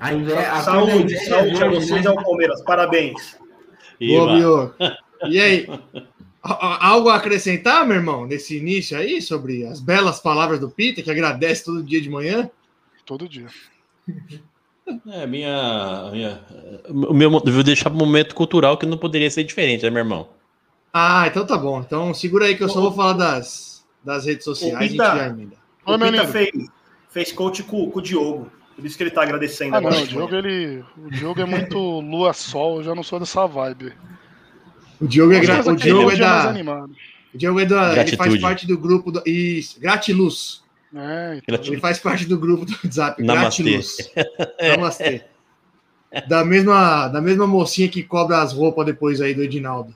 A 0.00 0.12
inve- 0.12 0.32
a 0.34 0.60
Saúde, 0.62 1.14
é 1.14 1.18
saúde 1.26 1.62
a 1.62 1.68
vocês 1.68 2.04
né? 2.04 2.10
ao 2.10 2.16
Palmeiras. 2.16 2.60
Parabéns. 2.62 3.38
Boa, 4.00 4.32
Iva. 4.36 4.74
Bio. 4.78 5.30
E 5.30 5.40
aí? 5.40 5.66
a- 6.42 6.52
a- 6.52 6.86
Algo 6.88 7.08
a 7.08 7.14
acrescentar, 7.16 7.86
meu 7.86 7.96
irmão, 7.96 8.26
nesse 8.26 8.56
início 8.56 8.98
aí, 8.98 9.22
sobre 9.22 9.64
as 9.64 9.78
belas 9.80 10.18
palavras 10.18 10.58
do 10.58 10.68
Peter, 10.68 11.04
que 11.04 11.10
agradece 11.10 11.64
todo 11.64 11.82
dia 11.84 12.00
de 12.00 12.10
manhã? 12.10 12.50
Todo 13.06 13.28
dia. 13.28 13.46
É, 15.12 15.24
minha. 15.26 16.10
minha 16.12 16.40
o 16.88 17.14
meu, 17.14 17.30
eu 17.32 17.52
vou 17.52 17.62
deixar 17.62 17.90
pro 17.90 17.98
momento 17.98 18.34
cultural 18.34 18.76
que 18.76 18.86
não 18.86 18.98
poderia 18.98 19.30
ser 19.30 19.44
diferente, 19.44 19.84
né, 19.84 19.90
meu 19.90 20.00
irmão? 20.00 20.28
Ah, 20.92 21.26
então 21.28 21.46
tá 21.46 21.56
bom. 21.56 21.80
Então 21.80 22.12
segura 22.12 22.46
aí 22.46 22.56
que 22.56 22.64
eu 22.64 22.68
só 22.68 22.80
vou 22.80 22.92
falar 22.92 23.12
das, 23.12 23.69
das 24.04 24.24
redes 24.26 24.44
sociais. 24.44 24.74
A 24.76 24.80
gente 24.82 24.92
Pita- 24.92 25.16
já 25.16 25.26
emenda. 25.28 25.56
Oi, 25.86 25.94
O 25.94 25.98
meu 25.98 26.10
Pita 26.12 26.26
fez, 26.28 26.50
fez 27.10 27.32
coach 27.32 27.62
com, 27.62 27.90
com 27.90 27.98
o 27.98 28.02
Diogo. 28.02 28.50
Por 28.76 28.86
isso 28.86 28.96
que 28.96 29.02
ele 29.02 29.10
tá 29.10 29.22
agradecendo 29.22 29.76
Ah, 29.76 29.80
não, 29.80 29.88
agora. 29.88 30.04
o 30.04 30.08
Diogo, 30.08 30.34
ele, 30.34 30.84
o 30.96 31.10
Diogo 31.10 31.40
é 31.40 31.44
muito 31.44 31.78
lua-sol, 32.00 32.78
eu 32.78 32.84
já 32.84 32.94
não 32.94 33.02
sou 33.02 33.18
dessa 33.20 33.46
vibe. 33.46 33.92
O 35.00 35.06
Diogo 35.06 35.32
é, 35.32 35.40
gra- 35.40 35.60
o 35.70 35.76
Diogo 35.76 36.10
é 36.10 36.16
da. 36.16 36.48
animado. 36.48 36.92
O 37.34 37.38
Diogo 37.38 37.60
é 37.60 37.64
da. 37.64 37.96
Ele 38.00 38.16
faz 38.16 38.40
parte 38.40 38.66
do 38.66 38.76
grupo 38.78 39.10
do. 39.12 39.22
Isso, 39.26 39.78
Gratiluz. 39.80 40.62
É, 40.94 41.40
então, 41.46 41.60
Ele 41.64 41.78
faz 41.78 41.98
parte 42.00 42.24
do 42.26 42.36
grupo 42.38 42.64
do 42.64 42.72
WhatsApp. 42.72 43.22
Namastê. 43.22 43.62
Gratiluz. 43.62 43.96
Namastê. 44.76 45.24
da 46.26 46.44
mesma, 46.44 47.06
da 47.08 47.20
mesma 47.20 47.46
mocinha 47.46 47.88
que 47.88 48.02
cobra 48.02 48.42
as 48.42 48.52
roupas 48.52 48.84
depois 48.84 49.20
aí 49.20 49.32
do 49.32 49.42
Edinaldo. 49.42 49.94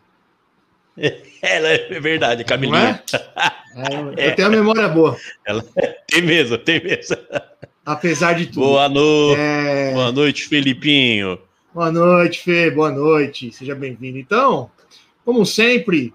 Ela 1.43 1.69
é 1.91 2.01
verdade, 2.01 2.43
Não 2.43 2.47
Camilinha. 2.49 3.03
é? 3.13 3.54
É, 3.75 4.31
Eu 4.31 4.37
tenho 4.37 4.49
a 4.49 4.51
memória 4.51 4.89
boa, 4.89 5.17
Tem 6.09 6.23
mesmo, 6.23 6.57
tem 6.59 6.83
mesmo. 6.83 7.17
apesar 7.85 8.35
de 8.35 8.47
tudo. 8.47 8.61
Boa 8.61 8.89
noite, 8.89 9.41
É, 9.41 9.93
boa 9.93 10.13
noite, 10.13 10.47
Felipinho. 10.47 11.39
Boa 11.75 11.91
noite, 11.91 12.41
Fê. 12.43 12.71
Boa 12.71 12.91
noite. 12.93 13.51
Seja 13.53 13.75
bem-vindo. 13.75 14.17
Então, 14.17 14.71
como 15.25 15.45
sempre, 15.45 16.15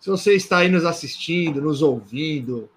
se 0.00 0.10
você 0.10 0.34
está 0.34 0.58
aí 0.58 0.68
nos 0.68 0.84
assistindo, 0.84 1.60
nos 1.62 1.82
ouvindo, 1.82 2.68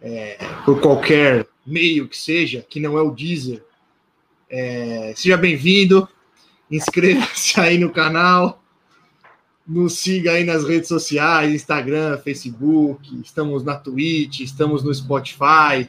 é, 0.00 0.38
por 0.64 0.80
qualquer 0.80 1.46
meio 1.66 2.08
que 2.08 2.16
seja, 2.16 2.64
que 2.66 2.80
não 2.80 2.96
é 2.96 3.02
o 3.02 3.10
Deezer, 3.10 3.62
é, 4.48 5.12
seja 5.14 5.36
bem-vindo. 5.36 6.08
Inscreva-se 6.70 7.60
aí 7.60 7.76
no 7.76 7.90
canal. 7.90 8.61
Nos 9.66 9.98
siga 9.98 10.32
aí 10.32 10.44
nas 10.44 10.64
redes 10.64 10.88
sociais, 10.88 11.52
Instagram, 11.54 12.18
Facebook. 12.18 13.20
Estamos 13.22 13.62
na 13.62 13.76
Twitch, 13.76 14.40
estamos 14.40 14.82
no 14.82 14.92
Spotify. 14.92 15.88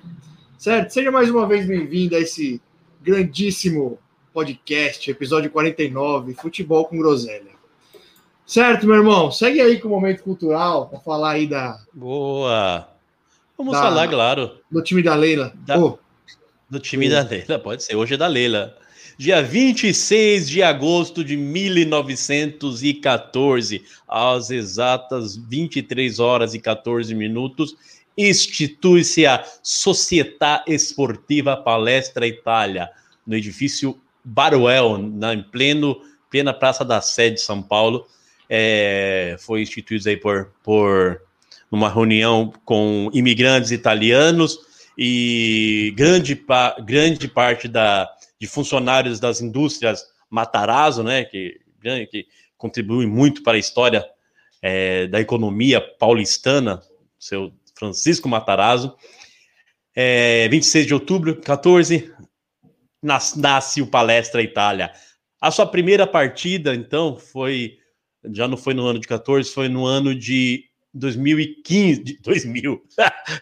Certo? 0.58 0.92
Seja 0.92 1.12
mais 1.12 1.30
uma 1.30 1.48
vez 1.48 1.66
bem-vindo 1.66 2.16
a 2.16 2.20
esse 2.20 2.62
grandíssimo 3.02 3.98
podcast, 4.32 5.10
episódio 5.10 5.50
49, 5.52 6.34
Futebol 6.36 6.86
com 6.86 6.98
Groselha. 6.98 7.52
Certo, 8.46 8.86
meu 8.86 8.98
irmão? 8.98 9.32
Segue 9.32 9.60
aí 9.60 9.80
com 9.80 9.88
o 9.88 9.92
momento 9.92 10.22
cultural 10.24 10.88
para 10.88 11.00
falar 11.00 11.32
aí 11.32 11.48
da, 11.48 11.80
Boa. 11.94 12.88
Vamos 13.58 13.74
Da- 13.74 13.82
falar, 13.82 14.08
claro, 14.08 14.52
do 14.72 14.82
time 14.84 15.02
da 15.02 15.16
Leila. 15.16 15.54
Da- 15.66 15.80
Ô, 15.80 15.98
do 16.70 16.80
time 16.80 17.10
da 17.10 17.22
Leila. 17.22 17.58
Pode 17.60 17.84
ser, 17.84 17.96
hoje 17.96 18.14
é 18.14 18.18
da 18.18 18.28
Leila. 18.28 18.76
Dia 19.18 19.42
26 19.44 20.50
de 20.50 20.64
agosto 20.64 21.24
de 21.24 21.38
1914, 21.38 23.84
às 24.08 24.50
exatas 24.50 25.38
23 25.38 26.20
horas 26.20 26.56
e 26.56 26.60
14 26.60 27.14
minutos, 27.14 27.76
institui-se 28.18 29.28
a 29.28 29.44
Società 29.62 30.66
Esportiva 30.68 31.56
Palestra 31.56 32.26
Itália, 32.26 32.90
no 33.26 33.36
edifício 33.36 34.02
Baruel, 34.24 34.98
na, 34.98 35.34
em 35.34 35.44
pleno, 35.44 36.02
plena 36.30 36.54
Praça 36.54 36.84
da 36.84 37.00
Sé 37.00 37.30
de 37.30 37.42
São 37.42 37.62
Paulo. 37.62 38.06
É, 38.50 39.38
foi 39.40 39.62
instituído 39.62 40.10
aí 40.10 40.18
por, 40.18 40.52
por 40.64 41.22
uma 41.72 41.90
reunião 41.90 42.52
com 42.66 43.10
imigrantes 43.14 43.72
italianos 43.72 44.60
e 44.98 45.94
grande, 45.96 46.44
grande 46.84 47.28
parte 47.28 47.68
da, 47.68 48.10
de 48.44 48.48
funcionários 48.48 49.22
das 49.22 49.40
indústrias 49.40 50.06
Matarazzo, 50.30 51.02
né, 51.02 51.24
que, 51.24 51.62
que 52.12 52.28
contribuem 52.58 53.08
muito 53.08 53.42
para 53.42 53.56
a 53.56 53.60
história 53.60 54.06
é, 54.62 55.08
da 55.08 55.22
economia 55.22 55.80
paulistana, 55.80 56.82
seu 57.18 57.54
Francisco 57.74 58.28
Matarazzo. 58.28 58.98
É, 59.96 60.50
26 60.50 60.88
de 60.88 60.94
outubro, 60.94 61.40
14, 61.40 62.14
nas- 63.02 63.34
nasce 63.38 63.82
o 63.82 63.88
Palestra 63.88 64.44
Itália. 64.44 64.92
A 65.40 65.50
sua 65.50 65.66
primeira 65.66 66.06
partida, 66.06 66.76
então, 66.76 67.16
foi 67.16 67.78
já 68.30 68.46
não 68.46 68.58
foi 68.58 68.74
no 68.74 68.86
ano 68.86 69.00
de 69.00 69.08
14, 69.08 69.50
foi 69.52 69.70
no 69.70 69.86
ano 69.86 70.14
de 70.14 70.66
2015, 70.94 72.04
de 72.04 72.18
2000, 72.20 72.84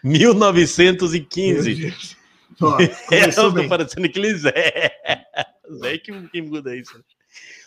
1915. 0.04 1.92
Ó, 2.60 2.76
É, 3.10 3.28
eu 3.28 3.52
tô 3.52 3.68
parecendo 3.68 4.06
aquele 4.06 4.34
Zé. 4.34 4.52
Zé 5.80 5.98
que, 5.98 6.12
que 6.28 6.42
muda 6.42 6.76
isso. 6.76 6.92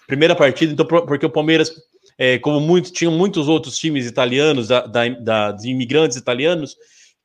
Primeira 0.08 0.36
partida, 0.36 0.72
então, 0.74 0.86
porque 0.86 1.25
o 1.25 1.30
Palmeiras, 1.30 1.74
é, 2.18 2.38
como 2.38 2.60
muito, 2.60 2.92
tinham 2.92 3.12
muitos 3.12 3.48
outros 3.48 3.77
times 3.77 4.06
italianos, 4.06 4.68
da, 4.68 4.86
da- 4.86 5.10
da- 5.10 5.51
de 5.51 5.70
imigrantes 5.70 6.15
italianos, 6.18 6.75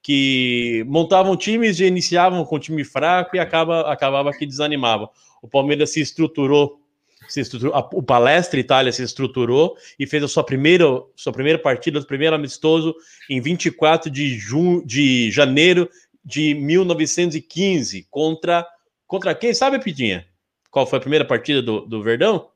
que 0.02 0.83
montavam 0.88 1.37
times 1.37 1.79
e 1.79 1.85
iniciavam 1.85 2.43
com 2.45 2.59
time 2.59 2.83
fraco 2.85 3.37
e 3.37 3.38
acaba, 3.38 3.83
acabava 3.93 4.33
que 4.33 4.47
desanimava. 4.47 5.11
O 5.43 5.49
Palmeiras 5.49 5.93
se 5.93 6.00
estruturou, 6.00 6.81
se 7.29 7.40
estruturou 7.43 7.75
a- 7.75 7.87
o 7.93 8.02
Palestra 8.02 8.59
Itália 8.59 8.90
se 8.93 9.02
estruturou 9.02 9.76
e 9.99 10.07
fez 10.07 10.23
a 10.25 10.29
sua 10.29 10.43
primeira, 10.43 10.87
sua 11.14 11.33
primeira 11.35 11.59
partida, 11.59 11.99
o 12.00 12.07
primeiro 12.07 12.35
amistoso, 12.35 12.95
em 13.29 13.43
24 13.43 14.11
de, 14.11 14.38
junho, 14.38 14.83
de 14.87 15.31
janeiro 15.31 15.87
de 16.31 16.55
1915 16.55 18.07
contra 18.11 18.67
contra 19.07 19.35
quem 19.35 19.53
sabe 19.53 19.79
Pidinha? 19.81 20.25
Qual 20.71 20.87
foi 20.87 20.99
a 20.99 21.01
primeira 21.01 21.25
partida 21.25 21.61
do, 21.61 21.81
do 21.81 22.01
Verdão? 22.03 22.49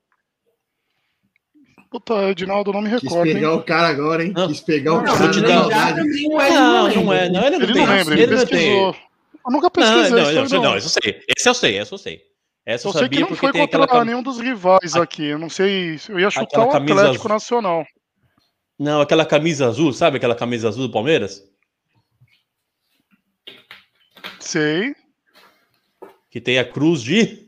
Puta, 1.91 2.31
Edinaldo, 2.31 2.73
não 2.73 2.81
me 2.83 2.91
Quis 2.91 3.03
recordo, 3.03 3.29
hein? 3.29 3.35
pegar 3.35 3.55
o 3.55 3.63
cara 3.63 3.89
agora, 3.89 4.25
hein? 4.25 4.33
Não. 4.35 4.49
Quis 4.49 4.61
pegar 4.61 4.95
o 4.95 4.97
Não, 4.99 5.05
cara 5.05 5.17
vou 5.19 5.31
te 5.31 5.41
na 5.41 5.47
dar- 5.49 5.55
maldade. 5.61 5.97
também 6.01 6.29
o 6.29 6.41
Ed 6.43 6.55
Não, 6.55 6.85
lembra. 6.87 7.03
não 7.03 7.13
é, 7.13 7.29
não, 7.31 7.47
ele 7.47 7.51
não 7.59 7.63
Ele 7.65 7.73
tem. 7.73 7.87
não 7.87 7.93
lembra, 7.95 8.15
ele 8.15 8.23
ele 8.23 8.35
não 8.37 8.47
tem. 8.47 8.49
pesquisou. 8.59 8.97
Eu 9.47 9.53
nunca 9.53 9.65
Não, 9.65 9.71
pesquisei 9.71 10.11
não, 10.11 10.33
não, 10.33 10.49
não, 10.49 10.63
não. 10.71 10.77
isso 10.79 10.87
eu 10.99 11.03
sei. 11.03 11.23
Esse 11.37 11.49
eu 11.49 11.55
sei, 11.55 11.79
essa 11.79 11.95
eu 11.95 11.99
sei. 11.99 12.21
Essa 12.67 12.89
eu, 12.89 12.93
Eu 12.93 12.99
sei 12.99 13.09
que 13.09 13.21
não 13.21 13.29
foi 13.35 13.53
contra 13.53 13.85
aquela 13.85 14.05
nenhum 14.05 14.23
dos 14.23 14.41
rivais 14.41 14.97
aqui. 14.97 15.25
Eu 15.25 15.39
não 15.39 15.51
sei. 15.51 16.01
Eu 16.09 16.19
ia 16.19 16.31
chutar 16.31 16.45
Aquela 16.47 16.65
o 16.67 16.71
camisa 16.73 16.95
Atlético 16.95 17.27
azul. 17.27 17.35
Nacional. 17.35 17.87
Não, 18.79 19.01
aquela 19.03 19.27
camisa 19.27 19.67
azul, 19.69 19.93
sabe 19.93 20.17
aquela 20.17 20.35
camisa 20.35 20.67
azul 20.69 20.87
do 20.89 20.93
Palmeiras? 20.93 21.43
Sei. 24.45 24.95
Que 26.31 26.41
tem 26.41 26.59
a 26.59 26.65
cruz 26.65 27.03
de. 27.03 27.45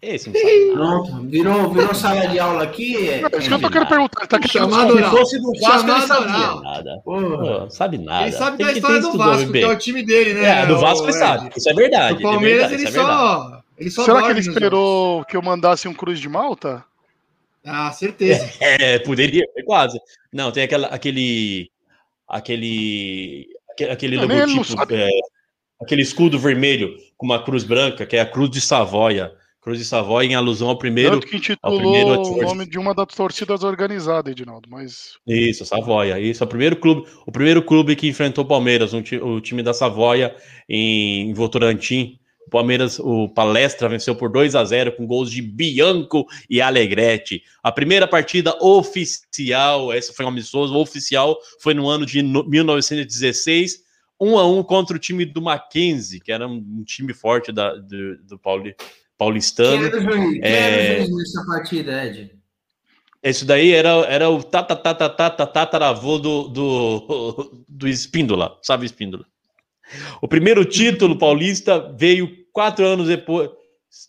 Esse 0.00 0.30
não 0.30 0.40
sabe. 0.40 0.64
nada. 0.64 0.74
Pronto, 0.74 1.28
virou, 1.28 1.70
virou 1.72 1.94
sala 1.94 2.26
de 2.26 2.38
aula 2.40 2.64
aqui. 2.64 3.08
É 3.08 3.20
isso 3.38 3.48
que 3.48 3.54
eu 3.54 3.60
tô 3.60 3.70
querendo 3.70 3.88
perguntar. 3.88 4.26
Tá 4.26 4.40
querendo 4.40 4.70
Chamado 4.70 4.94
oral. 4.94 5.10
fosse 5.12 5.38
do 5.38 5.52
Vasco, 5.60 5.90
ele 5.90 6.00
sabia. 6.02 6.60
Nada. 6.60 7.00
Pô, 7.04 7.20
não 7.20 7.70
sabe 7.70 7.98
nada. 7.98 8.26
Ele 8.26 8.32
sabe 8.32 8.56
Tem 8.56 8.66
da 8.66 8.72
história 8.72 9.00
do 9.00 9.16
Vasco, 9.16 9.52
que 9.52 9.60
é 9.60 9.68
o 9.68 9.78
time 9.78 10.02
dele, 10.02 10.34
né? 10.34 10.62
É, 10.62 10.66
do 10.66 10.74
o 10.74 10.80
Vasco 10.80 11.06
ele 11.06 11.12
sabe. 11.12 11.50
Isso 11.56 11.70
é 11.70 11.74
verdade. 11.74 12.16
Do 12.16 12.22
Palmeiras 12.22 12.64
é 12.64 12.76
verdade, 12.76 12.82
ele 12.82 12.98
é 12.98 13.02
só. 13.02 13.62
Ele 13.78 13.90
só 13.90 14.04
Será 14.04 14.22
que 14.22 14.30
ele 14.30 14.40
esperou 14.40 15.24
que 15.24 15.36
eu 15.36 15.42
mandasse 15.42 15.86
um 15.86 15.94
Cruz 15.94 16.18
de 16.18 16.28
Malta? 16.28 16.84
Ah, 17.64 17.92
certeza. 17.92 18.50
É, 18.60 18.98
poderia, 18.98 19.44
é 19.56 19.62
quase. 19.62 20.00
Não, 20.32 20.50
tem 20.50 20.64
aquela, 20.64 20.88
aquele. 20.88 21.70
Aquele. 22.26 23.46
Aque- 23.72 23.84
Aquele 23.84 24.16
não 24.16 24.26
logotipo. 24.28 24.94
é, 24.94 25.08
aquele 25.80 26.02
escudo 26.02 26.38
vermelho 26.38 26.96
com 27.16 27.26
uma 27.26 27.42
cruz 27.42 27.64
branca, 27.64 28.06
que 28.06 28.16
é 28.16 28.20
a 28.20 28.26
Cruz 28.26 28.50
de 28.50 28.60
Savoia. 28.60 29.32
Cruz 29.60 29.78
de 29.78 29.84
Savoia 29.84 30.26
em 30.26 30.34
alusão 30.34 30.68
ao 30.68 30.76
primeiro. 30.76 31.20
Tanto 31.20 31.26
que 31.28 31.36
ao 31.36 31.38
intitulou 31.38 31.78
primeiro 31.78 32.20
o 32.22 32.42
nome 32.42 32.66
de 32.66 32.78
uma 32.80 32.92
das 32.92 33.06
torcidas 33.14 33.62
organizadas, 33.62 34.32
Edinaldo. 34.32 34.68
Mas 34.68 35.12
Isso, 35.24 35.64
Savoia. 35.64 36.18
Isso, 36.18 36.42
é 36.42 36.46
o 36.46 36.48
primeiro 36.48 36.74
clube, 36.76 37.08
o 37.24 37.30
primeiro 37.30 37.62
clube 37.62 37.94
que 37.94 38.08
enfrentou 38.08 38.44
o 38.44 38.48
Palmeiras, 38.48 38.92
um 38.92 39.00
o 39.22 39.40
time 39.40 39.62
da 39.62 39.72
Savoia 39.72 40.34
em, 40.68 41.30
em 41.30 41.32
Votorantim. 41.32 42.18
O 42.46 42.50
Palmeiras, 42.50 42.98
o 42.98 43.28
Palestra 43.28 43.88
venceu 43.88 44.14
por 44.14 44.30
2 44.30 44.54
a 44.54 44.64
0 44.64 44.92
com 44.92 45.06
gols 45.06 45.30
de 45.30 45.40
Bianco 45.40 46.26
e 46.50 46.60
Alegrete. 46.60 47.42
A 47.62 47.70
primeira 47.72 48.06
partida 48.06 48.54
oficial, 48.60 49.92
essa 49.92 50.12
foi 50.12 50.24
um 50.24 50.28
amistoso 50.28 50.76
oficial, 50.76 51.36
foi 51.60 51.72
no 51.74 51.88
ano 51.88 52.04
de 52.04 52.20
no- 52.22 52.44
1916, 52.48 53.78
1 54.20 54.38
a 54.38 54.46
1 54.46 54.62
contra 54.64 54.96
o 54.96 54.98
time 55.00 55.24
do 55.24 55.40
Mackenzie, 55.42 56.20
que 56.20 56.30
era 56.32 56.46
um, 56.46 56.84
time 56.84 57.12
forte 57.14 57.50
da, 57.52 57.74
do, 57.74 58.16
do 58.24 58.38
Pauli- 58.38 58.74
paulistano. 59.16 59.84
era 59.86 59.98
o? 60.00 60.08
Quem 60.08 60.40
É. 60.42 60.92
era 60.94 61.02
o 61.02 61.06
juiz 61.06 61.16
nessa 61.16 61.46
partida, 61.46 62.04
Ed? 62.06 62.32
Esse 63.22 63.44
daí 63.44 63.70
era, 63.72 63.90
era 64.08 64.28
o 64.28 64.42
tata, 64.42 64.74
tata, 64.74 65.08
tata, 65.08 65.46
tataravô 65.46 66.18
do, 66.18 66.48
do, 66.48 67.64
do 67.68 67.88
Espíndola, 67.88 68.58
sabe 68.62 68.84
Espíndola? 68.84 69.24
O 70.20 70.28
primeiro 70.28 70.64
título 70.64 71.18
paulista 71.18 71.92
veio 71.96 72.30
quatro 72.52 72.84
anos 72.84 73.08
depois, 73.08 73.50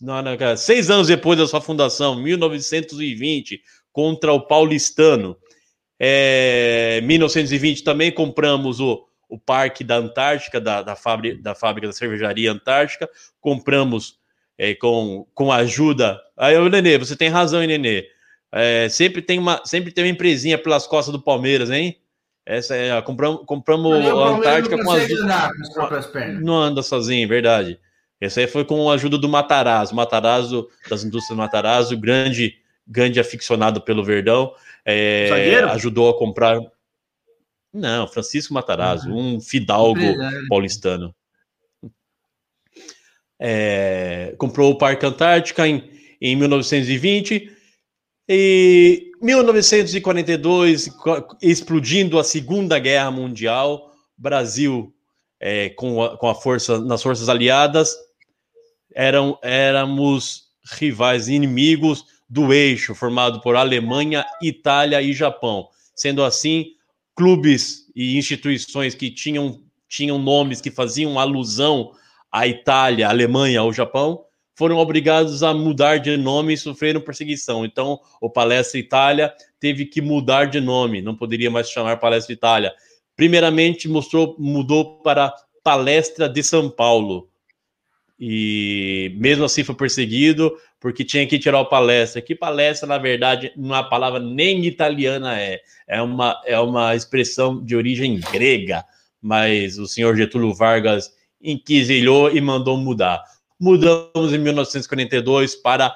não, 0.00 0.22
não, 0.22 0.36
cara, 0.36 0.56
seis 0.56 0.90
anos 0.90 1.08
depois 1.08 1.38
da 1.38 1.46
sua 1.46 1.60
fundação, 1.60 2.20
1920, 2.22 3.60
contra 3.92 4.32
o 4.32 4.40
Paulistano. 4.40 5.36
É, 5.98 7.00
1920 7.02 7.84
também 7.84 8.10
compramos 8.10 8.80
o, 8.80 9.06
o 9.28 9.38
Parque 9.38 9.84
da 9.84 9.96
Antártica, 9.96 10.60
da, 10.60 10.82
da, 10.82 10.96
fábrica, 10.96 11.40
da 11.42 11.54
fábrica 11.54 11.86
da 11.86 11.92
cervejaria 11.92 12.50
Antártica, 12.50 13.08
compramos 13.40 14.18
é, 14.58 14.74
com, 14.74 15.26
com 15.34 15.52
ajuda. 15.52 16.20
Aí, 16.36 16.56
ô, 16.56 16.68
Nenê, 16.68 16.98
você 16.98 17.14
tem 17.16 17.28
razão, 17.28 17.62
hein, 17.62 17.68
Nenê? 17.68 18.06
É, 18.52 18.88
sempre, 18.88 19.20
tem 19.20 19.38
uma, 19.38 19.60
sempre 19.64 19.92
tem 19.92 20.04
uma 20.04 20.10
empresinha 20.10 20.56
pelas 20.56 20.86
costas 20.86 21.12
do 21.12 21.20
Palmeiras, 21.20 21.70
hein? 21.70 21.96
Essa 22.46 22.76
é, 22.76 23.00
compramos, 23.02 23.42
compramos 23.46 23.94
a 24.04 24.28
Antártica 24.36 24.76
com 24.82 24.92
andar 24.92 25.50
as. 25.50 26.12
Não 26.42 26.56
anda 26.56 26.82
sozinho, 26.82 27.26
verdade. 27.26 27.80
Esse 28.20 28.40
aí 28.40 28.46
foi 28.46 28.64
com 28.64 28.90
a 28.90 28.94
ajuda 28.94 29.16
do 29.16 29.28
Matarazzo. 29.28 29.94
Matarazzo, 29.94 30.68
das 30.88 31.04
indústrias 31.04 31.36
Matarazzo, 31.36 31.96
grande, 31.96 32.56
grande 32.86 33.18
aficionado 33.18 33.80
pelo 33.80 34.04
Verdão. 34.04 34.54
é, 34.84 35.26
Zagueiro? 35.28 35.68
ajudou 35.70 36.10
a 36.10 36.18
comprar. 36.18 36.60
Não, 37.72 38.06
Francisco 38.06 38.54
Matarazzo, 38.54 39.10
um 39.10 39.40
fidalgo 39.40 39.98
Empresário. 40.00 40.48
paulistano. 40.48 41.14
é, 43.38 44.34
comprou 44.38 44.72
o 44.72 44.78
Parque 44.78 45.04
Antártica 45.04 45.66
em, 45.66 45.90
em 46.20 46.36
1920 46.36 47.50
e 48.28 49.10
1942, 49.24 50.88
co- 50.88 51.36
explodindo 51.40 52.18
a 52.18 52.24
Segunda 52.24 52.78
Guerra 52.78 53.10
Mundial, 53.10 53.90
Brasil 54.16 54.94
é, 55.40 55.70
com, 55.70 56.02
a, 56.02 56.16
com 56.18 56.28
a 56.28 56.34
força 56.34 56.78
nas 56.78 57.02
forças 57.02 57.28
aliadas 57.28 57.96
eram 58.94 59.38
éramos 59.42 60.44
rivais 60.78 61.28
inimigos 61.28 62.04
do 62.28 62.52
eixo 62.52 62.94
formado 62.94 63.40
por 63.40 63.56
Alemanha, 63.56 64.24
Itália 64.42 65.00
e 65.02 65.12
Japão. 65.12 65.68
Sendo 65.96 66.22
assim, 66.22 66.66
clubes 67.14 67.90
e 67.96 68.16
instituições 68.18 68.94
que 68.94 69.10
tinham 69.10 69.62
tinham 69.88 70.18
nomes 70.18 70.60
que 70.60 70.70
faziam 70.70 71.18
alusão 71.18 71.92
à 72.30 72.46
Itália, 72.46 73.08
Alemanha 73.08 73.62
ou 73.62 73.72
Japão 73.72 74.24
foram 74.54 74.78
obrigados 74.78 75.42
a 75.42 75.52
mudar 75.52 75.98
de 75.98 76.16
nome 76.16 76.54
e 76.54 76.58
sofreram 76.58 77.00
perseguição. 77.00 77.64
Então, 77.64 78.00
o 78.20 78.30
Palestra 78.30 78.78
Itália 78.78 79.34
teve 79.58 79.84
que 79.84 80.00
mudar 80.00 80.46
de 80.46 80.60
nome, 80.60 81.02
não 81.02 81.16
poderia 81.16 81.50
mais 81.50 81.68
chamar 81.70 81.96
Palestra 81.96 82.32
Itália. 82.32 82.72
Primeiramente, 83.16 83.88
mostrou, 83.88 84.36
mudou 84.38 85.00
para 85.00 85.34
Palestra 85.62 86.28
de 86.28 86.42
São 86.42 86.70
Paulo. 86.70 87.28
E 88.18 89.12
mesmo 89.16 89.44
assim 89.44 89.64
foi 89.64 89.74
perseguido, 89.74 90.56
porque 90.78 91.04
tinha 91.04 91.26
que 91.26 91.38
tirar 91.38 91.60
o 91.60 91.66
palestra. 91.66 92.22
Que 92.22 92.34
palestra, 92.34 92.86
na 92.86 92.98
verdade, 92.98 93.52
uma 93.56 93.82
palavra 93.82 94.20
nem 94.20 94.64
italiana 94.66 95.40
é. 95.40 95.60
É 95.86 96.00
uma, 96.00 96.40
é 96.46 96.58
uma 96.58 96.94
expressão 96.94 97.62
de 97.62 97.74
origem 97.76 98.20
grega, 98.32 98.84
mas 99.20 99.78
o 99.78 99.86
senhor 99.86 100.16
Getúlio 100.16 100.54
Vargas 100.54 101.12
inquisilhou 101.42 102.34
e 102.34 102.40
mandou 102.40 102.76
mudar. 102.76 103.22
Mudamos 103.60 104.32
em 104.32 104.38
1942 104.38 105.54
para 105.56 105.94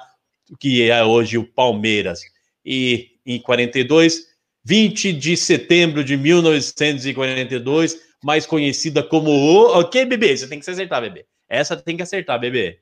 o 0.49 0.57
que 0.57 0.89
é 0.89 1.03
hoje 1.03 1.37
o 1.37 1.43
Palmeiras. 1.45 2.21
E 2.65 3.11
em 3.25 3.39
42, 3.39 4.27
20 4.63 5.13
de 5.13 5.37
setembro 5.37 6.03
de 6.03 6.17
1942, 6.17 7.97
mais 8.23 8.45
conhecida 8.45 9.03
como 9.03 9.29
o. 9.31 9.79
Ok, 9.79 10.05
bebê? 10.05 10.35
Você 10.35 10.47
tem 10.47 10.59
que 10.59 10.65
se 10.65 10.71
acertar, 10.71 11.01
bebê. 11.01 11.25
Essa 11.47 11.75
tem 11.77 11.95
que 11.97 12.03
acertar, 12.03 12.39
bebê. 12.39 12.79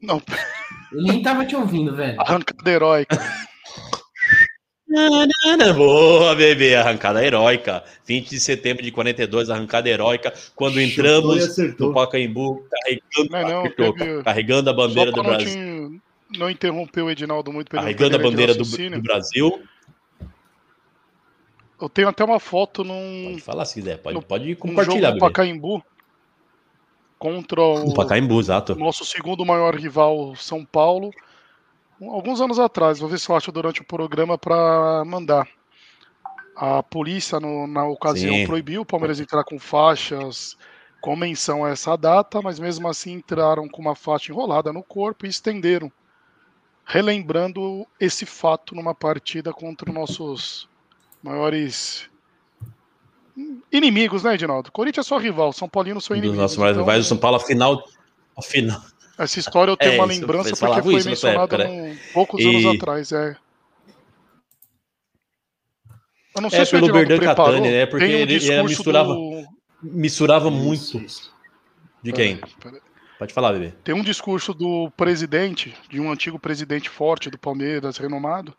Não, 0.00 0.22
Ele 0.92 1.02
nem 1.12 1.22
tava 1.22 1.46
te 1.46 1.56
ouvindo, 1.56 1.94
velho. 1.96 2.20
arrancada 2.20 2.70
heróica. 2.70 3.16
Boa, 5.76 6.34
bebê, 6.34 6.74
arrancada 6.76 7.24
heróica. 7.24 7.82
20 8.06 8.30
de 8.30 8.40
setembro 8.40 8.82
de 8.82 8.90
42, 8.92 9.50
arrancada 9.50 9.88
heróica, 9.88 10.32
quando 10.54 10.74
Chutou 10.80 10.82
entramos 11.36 11.56
no 11.78 11.92
Pacaembu, 11.92 12.64
carregando, 12.70 13.30
Não, 13.30 13.42
não, 13.42 13.58
acertou, 13.60 13.92
teve- 13.94 14.22
carregando 14.22 14.70
a 14.70 14.72
bandeira 14.72 15.10
do 15.10 15.16
não, 15.16 15.24
Brasil. 15.24 16.00
te- 16.30 16.38
não 16.38 16.50
interromper 16.50 17.02
o 17.02 17.10
Edinaldo 17.10 17.52
muito 17.52 17.74
não 17.74 17.82
Carregando 17.82 18.16
a 18.16 18.18
bandeira 18.18 18.52
de 18.52 18.58
do, 18.58 18.90
do 18.96 19.02
Brasil. 19.02 19.62
Eu 21.80 21.88
tenho 21.88 22.08
até 22.08 22.24
uma 22.24 22.38
foto 22.38 22.84
num, 22.84 23.30
Pode 23.30 23.40
falar 23.42 23.64
se 23.64 23.74
quiser, 23.74 23.98
pode, 23.98 24.14
no- 24.14 24.22
pode 24.22 24.54
compartilhar, 24.56 25.08
jogo 25.08 25.20
bebê. 25.20 25.20
Pacaembu 25.20 25.84
contra 27.18 27.60
o, 27.60 27.84
No 27.86 27.94
Pacaembu, 27.94 28.38
exato. 28.40 28.74
nosso 28.76 29.04
segundo 29.04 29.44
maior 29.44 29.74
rival, 29.74 30.34
São 30.36 30.64
Paulo, 30.64 31.10
alguns 32.00 32.40
anos 32.40 32.58
atrás. 32.58 32.98
Vou 32.98 33.08
ver 33.08 33.18
se 33.18 33.28
eu 33.30 33.36
acho 33.36 33.50
durante 33.52 33.80
o 33.80 33.84
programa 33.84 34.36
para 34.38 35.04
mandar. 35.04 35.46
A 36.56 36.82
polícia, 36.84 37.40
no- 37.40 37.66
na 37.66 37.84
ocasião, 37.84 38.32
Sim. 38.34 38.46
proibiu 38.46 38.82
o 38.82 38.86
Palmeiras 38.86 39.18
entrar 39.18 39.42
com 39.44 39.58
faixas 39.58 40.56
com 41.00 41.14
menção 41.16 41.64
a 41.64 41.70
essa 41.70 41.96
data, 41.96 42.40
mas 42.40 42.58
mesmo 42.58 42.88
assim 42.88 43.12
entraram 43.14 43.68
com 43.68 43.82
uma 43.82 43.94
faixa 43.94 44.32
enrolada 44.32 44.72
no 44.72 44.82
corpo 44.82 45.26
e 45.26 45.28
estenderam, 45.28 45.92
relembrando 46.86 47.86
esse 48.00 48.24
fato 48.24 48.74
numa 48.74 48.94
partida 48.94 49.52
contra 49.52 49.90
os 49.90 49.94
nossos 49.94 50.68
maiores 51.22 52.08
inimigos, 53.70 54.22
né, 54.22 54.34
Edinaldo? 54.34 54.70
Corinthians 54.72 55.06
é 55.06 55.08
só 55.08 55.18
rival, 55.18 55.52
São 55.52 55.68
Paulino 55.68 56.00
são 56.00 56.16
Um 56.16 56.20
dos 56.20 56.24
inimigos. 56.24 56.40
nossos 56.42 56.56
então- 56.56 56.82
rivais 56.82 57.04
do 57.04 57.08
São 57.08 57.18
Paulo, 57.18 57.36
a 57.36 57.40
final. 57.40 57.84
Essa 59.18 59.38
história 59.38 59.70
eu 59.70 59.76
tenho 59.76 59.92
É, 59.92 59.96
uma 59.96 60.06
lembrança 60.06 60.56
porque 60.56 60.82
foi 60.82 61.02
mencionada 61.02 61.68
num- 61.68 61.96
poucos 62.12 62.42
E- 62.42 62.48
anos 62.48 62.66
atrás. 62.76 63.12
É. 63.12 63.36
Eu 66.34 66.42
não 66.42 66.50
sei 66.50 66.60
É 66.60 66.64
se 66.64 66.70
pelo 66.72 66.92
Berdan. 66.92 67.18
Catani, 67.20 67.60
né? 67.70 67.86
Porque 67.86 68.04
um 68.04 68.08
ele- 68.08 68.62
misturava- 68.64 69.14
do... 69.14 69.44
Misturava 69.82 70.50
muito. 70.50 70.98
isso. 70.98 71.32
De 72.02 72.12
quem? 72.12 72.36
Pera- 72.38 72.52
pera- 72.60 72.80
Pode 73.18 73.32
falar, 73.32 73.52
bebê. 73.52 73.72
Tem 73.84 73.94
um 73.94 74.02
discurso 74.02 74.52
do 74.52 74.90
presidente, 74.96 75.72
de 75.88 76.00
um 76.00 76.10
antigo 76.10 76.38
presidente 76.38 76.90
forte 76.90 77.30
do 77.30 77.38
Palmeiras, 77.38 77.96
renomado, 77.98 78.52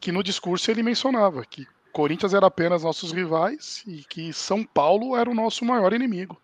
que 0.00 0.10
no 0.10 0.22
discurso 0.22 0.68
ele 0.70 0.82
mencionava 0.82 1.44
que 1.44 1.64
Corinthians 1.92 2.34
era 2.34 2.46
apenas 2.46 2.82
nossos 2.82 3.12
rivais 3.12 3.84
e 3.86 4.02
que 4.08 4.32
São 4.32 4.64
Paulo 4.64 5.16
era 5.16 5.30
o 5.30 5.34
nosso 5.34 5.64
maior 5.64 5.92
inimigo. 5.92 6.40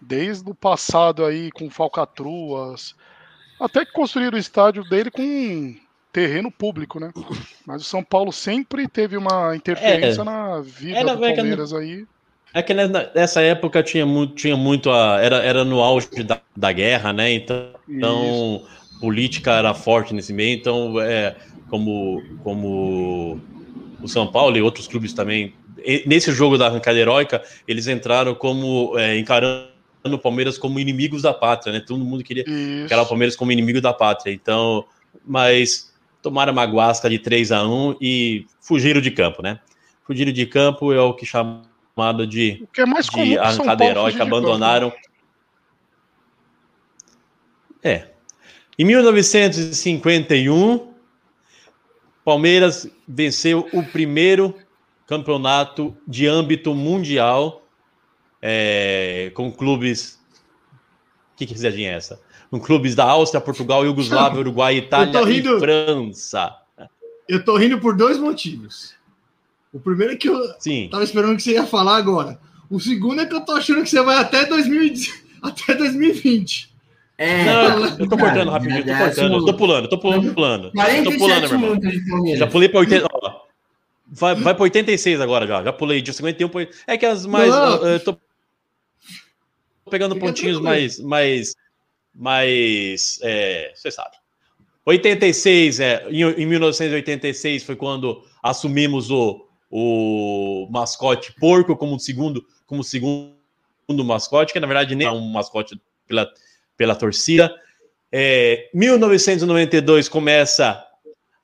Desde 0.00 0.48
o 0.50 0.54
passado 0.54 1.24
aí 1.24 1.50
com 1.50 1.68
falcatruas, 1.70 2.94
até 3.60 3.84
que 3.84 3.92
construíram 3.92 4.36
o 4.36 4.40
estádio 4.40 4.82
dele 4.84 5.10
com 5.10 5.74
terreno 6.12 6.50
público, 6.50 6.98
né? 6.98 7.12
Mas 7.66 7.82
o 7.82 7.84
São 7.84 8.02
Paulo 8.02 8.32
sempre 8.32 8.88
teve 8.88 9.16
uma 9.16 9.54
interferência 9.54 10.22
É. 10.22 10.24
na 10.24 10.60
vida 10.60 10.98
Era- 10.98 11.14
do 11.14 11.20
Palmeiras 11.20 11.72
aí. 11.72 12.06
É 12.52 12.62
que 12.62 12.74
nessa- 12.74 13.42
época 13.42 13.80
tinha 13.80 14.04
muito, 14.04 14.34
tinha 14.34 14.56
muito 14.56 14.90
a, 14.90 15.20
era, 15.22 15.36
era 15.36 15.64
no 15.64 15.80
auge 15.80 16.08
da, 16.24 16.40
da 16.56 16.72
guerra, 16.72 17.12
né? 17.12 17.30
Então, 17.32 17.68
então 17.88 18.64
política 19.00 19.52
era 19.52 19.72
forte 19.72 20.12
nesse 20.12 20.32
meio. 20.32 20.56
Então, 20.58 21.00
é, 21.00 21.36
como, 21.68 22.20
como 22.42 23.40
o 24.02 24.08
São 24.08 24.26
Paulo 24.26 24.56
e 24.56 24.62
outros 24.62 24.88
clubes 24.88 25.12
também, 25.12 25.54
nesse 26.04 26.32
jogo 26.32 26.58
da 26.58 26.66
arrancada 26.66 26.98
heróica, 26.98 27.40
eles 27.68 27.86
entraram 27.86 28.34
como 28.34 28.98
é, 28.98 29.16
encarando 29.16 29.69
o 30.04 30.18
Palmeiras 30.18 30.58
como 30.58 30.80
inimigos 30.80 31.22
da 31.22 31.34
pátria, 31.34 31.72
né? 31.72 31.80
Todo 31.80 32.04
mundo 32.04 32.24
queria 32.24 32.44
Isso. 32.46 32.84
encarar 32.84 33.02
o 33.02 33.06
Palmeiras 33.06 33.36
como 33.36 33.52
inimigo 33.52 33.80
da 33.80 33.92
pátria. 33.92 34.32
Então, 34.32 34.84
mas 35.24 35.92
tomaram 36.22 36.52
uma 36.52 36.64
guasca 36.64 37.08
de 37.08 37.18
3 37.18 37.52
a 37.52 37.66
1 37.66 37.96
e 38.00 38.46
fugiram 38.60 39.00
de 39.00 39.10
campo, 39.10 39.42
né? 39.42 39.60
Fugiram 40.04 40.32
de 40.32 40.46
campo 40.46 40.92
é 40.92 41.00
o 41.00 41.14
que 41.14 41.26
chamado 41.26 42.26
de 42.26 42.60
O 42.62 42.66
que 42.68 42.80
é 42.80 42.86
mais 42.86 43.08
comum 43.08 43.24
de 43.24 43.34
São 43.34 43.44
arrancada 43.44 43.84
heróica, 43.84 44.12
de 44.12 44.18
campo, 44.18 44.30
né? 44.30 44.38
abandonaram. 44.38 44.92
É. 47.82 48.08
Em 48.78 48.84
1951, 48.84 50.90
Palmeiras 52.24 52.88
venceu 53.06 53.68
o 53.72 53.82
primeiro 53.82 54.54
campeonato 55.06 55.96
de 56.06 56.26
âmbito 56.26 56.74
mundial 56.74 57.59
é, 58.42 59.30
com 59.34 59.50
clubes. 59.50 60.18
Que 61.36 61.46
quizadinha 61.46 61.92
é 61.92 61.94
essa? 61.94 62.20
Com 62.50 62.60
clubes 62.60 62.94
da 62.94 63.04
Áustria, 63.04 63.40
Portugal, 63.40 63.84
Iugoslávia, 63.84 64.40
Uruguai, 64.40 64.76
Itália 64.76 65.24
rindo. 65.24 65.56
e 65.56 65.60
França. 65.60 66.54
Eu 67.28 67.44
tô 67.44 67.56
rindo 67.56 67.78
por 67.78 67.96
dois 67.96 68.18
motivos. 68.18 68.94
O 69.72 69.78
primeiro 69.78 70.14
é 70.14 70.16
que 70.16 70.28
eu 70.28 70.36
Sim. 70.58 70.88
tava 70.90 71.04
esperando 71.04 71.36
que 71.36 71.42
você 71.42 71.52
ia 71.52 71.64
falar 71.64 71.96
agora. 71.96 72.38
O 72.68 72.80
segundo 72.80 73.20
é 73.20 73.26
que 73.26 73.34
eu 73.34 73.44
tô 73.44 73.52
achando 73.52 73.82
que 73.82 73.88
você 73.88 74.02
vai 74.02 74.16
até, 74.16 74.44
2000, 74.46 74.94
até 75.42 75.74
2020. 75.74 76.70
É, 77.16 77.44
Não, 77.44 77.84
eu 77.84 78.08
tô 78.08 78.16
cara, 78.16 78.30
cortando 78.30 78.50
rapidinho, 78.50 78.84
tô 78.86 78.96
cortando, 78.96 79.34
eu 79.34 79.44
tô 79.44 79.54
pulando, 79.54 79.88
tô 79.88 79.98
pulando, 79.98 80.34
pulando. 80.34 80.70
Tô 80.70 80.72
47 80.72 81.18
pulando, 81.18 81.80
meu 81.80 81.90
irmão. 81.92 82.36
Já 82.36 82.46
pulei 82.46 82.68
pra 82.68 82.80
80. 82.80 83.06
ó, 83.12 83.40
vai, 84.08 84.34
vai 84.36 84.54
pra 84.54 84.62
86 84.62 85.20
agora 85.20 85.46
já. 85.46 85.62
Já 85.62 85.72
pulei 85.72 86.00
de 86.00 86.12
51 86.14 86.48
pra... 86.48 86.66
É 86.86 86.96
que 86.96 87.04
as 87.04 87.26
mais. 87.26 87.50
Não. 87.50 87.86
Eu 87.86 88.00
tô 88.00 88.16
pegando 89.90 90.14
Fica 90.14 90.26
pontinhos 90.26 90.60
tranquilo. 90.60 90.64
mais. 90.64 90.98
mais. 91.00 91.56
mais. 92.14 93.18
É, 93.22 93.72
você 93.74 93.90
sabe. 93.90 94.16
86, 94.84 95.80
é, 95.80 96.06
em, 96.08 96.22
em 96.22 96.46
1986 96.46 97.62
foi 97.62 97.76
quando 97.76 98.24
assumimos 98.42 99.10
o, 99.10 99.46
o 99.70 100.66
mascote 100.70 101.34
porco 101.38 101.76
como 101.76 101.98
segundo, 101.98 102.44
como 102.66 102.82
segundo 102.82 103.34
mascote, 104.04 104.52
que 104.52 104.60
na 104.60 104.66
verdade 104.66 104.94
nem 104.94 105.06
é 105.06 105.10
um 105.10 105.30
mascote 105.30 105.80
pela, 106.06 106.28
pela 106.76 106.96
torcida. 106.96 107.54
É, 108.10 108.68
1992 108.74 110.08
começa 110.08 110.84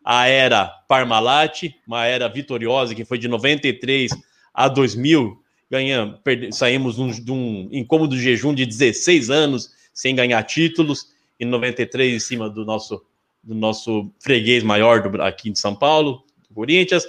a 0.05 0.27
era 0.27 0.67
Parmalat, 0.89 1.65
uma 1.87 2.07
era 2.07 2.29
vitoriosa 2.29 2.95
que 2.95 3.05
foi 3.05 3.19
de 3.19 3.29
93 3.29 4.13
a 4.55 4.69
2000. 4.69 5.43
Ganhamos, 5.71 6.21
perde- 6.23 6.53
saímos 6.55 6.97
num- 6.97 7.11
de 7.11 7.33
um 7.33 7.69
incômodo 7.73 8.17
jejum 8.19 8.55
de 8.55 8.65
16 8.65 9.31
anos 9.31 9.71
sem 9.93 10.15
ganhar 10.15 10.43
títulos. 10.45 11.15
Em 11.39 11.45
93, 11.45 12.15
em 12.15 12.21
cima 12.21 12.49
do 12.49 12.65
nosso, 12.65 13.05
do 13.43 13.55
nosso 13.55 14.11
freguês 14.21 14.63
maior 14.63 15.03
do, 15.03 15.21
aqui 15.23 15.51
de 15.51 15.59
São 15.59 15.75
Paulo, 15.75 16.25
do 16.49 16.55
Corinthians. 16.55 17.05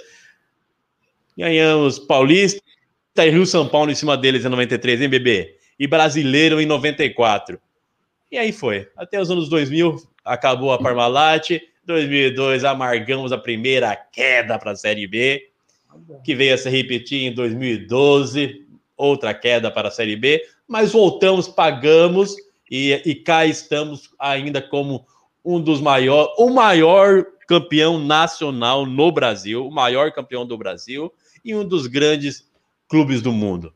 Ganhamos 1.36 1.98
Paulista 1.98 2.60
e 3.16 3.30
Rio 3.30 3.46
São 3.46 3.68
Paulo 3.68 3.90
em 3.90 3.94
cima 3.94 4.16
deles 4.16 4.44
em 4.44 4.48
93, 4.48 5.00
hein, 5.00 5.08
bebê? 5.08 5.56
E 5.78 5.86
Brasileiro 5.86 6.60
em 6.60 6.66
94. 6.66 7.60
E 8.30 8.36
aí 8.36 8.52
foi. 8.52 8.88
Até 8.96 9.20
os 9.20 9.30
anos 9.30 9.48
2000 9.48 10.02
acabou 10.24 10.72
a 10.72 10.78
Parmalat. 10.78 11.60
2002 11.84 12.64
amargamos 12.64 13.32
a 13.32 13.38
primeira 13.38 13.96
queda 13.96 14.58
para 14.58 14.72
a 14.72 14.76
Série 14.76 15.06
B, 15.06 15.48
que 16.24 16.34
veio 16.34 16.54
a 16.54 16.58
se 16.58 16.68
repetir 16.68 17.24
em 17.24 17.34
2012, 17.34 18.66
outra 18.96 19.32
queda 19.32 19.70
para 19.70 19.88
a 19.88 19.90
Série 19.90 20.16
B, 20.16 20.42
mas 20.66 20.92
voltamos, 20.92 21.48
pagamos 21.48 22.36
e, 22.70 22.92
e 23.04 23.14
cá 23.14 23.46
estamos 23.46 24.10
ainda 24.18 24.60
como 24.60 25.06
um 25.44 25.60
dos 25.60 25.80
maiores, 25.80 26.32
o 26.38 26.50
maior 26.50 27.24
campeão 27.46 27.98
nacional 27.98 28.84
no 28.84 29.10
Brasil, 29.10 29.66
o 29.66 29.70
maior 29.70 30.12
campeão 30.12 30.46
do 30.46 30.58
Brasil 30.58 31.12
e 31.44 31.54
um 31.54 31.66
dos 31.66 31.86
grandes 31.86 32.46
clubes 32.88 33.22
do 33.22 33.32
mundo. 33.32 33.72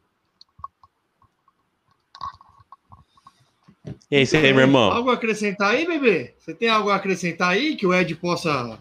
E 4.11 4.17
é 4.17 4.23
isso 4.23 4.37
aí, 4.37 4.53
meu 4.53 4.63
irmão. 4.63 4.93
Algo 4.93 5.11
a 5.11 5.15
acrescentar 5.15 5.71
aí, 5.71 5.87
bebê? 5.87 6.35
Você 6.39 6.55
tem 6.55 6.69
algo 6.69 6.91
a 6.91 6.97
acrescentar 6.97 7.49
aí 7.49 7.75
que 7.75 7.87
o 7.87 7.95
Ed 7.95 8.15
possa 8.17 8.79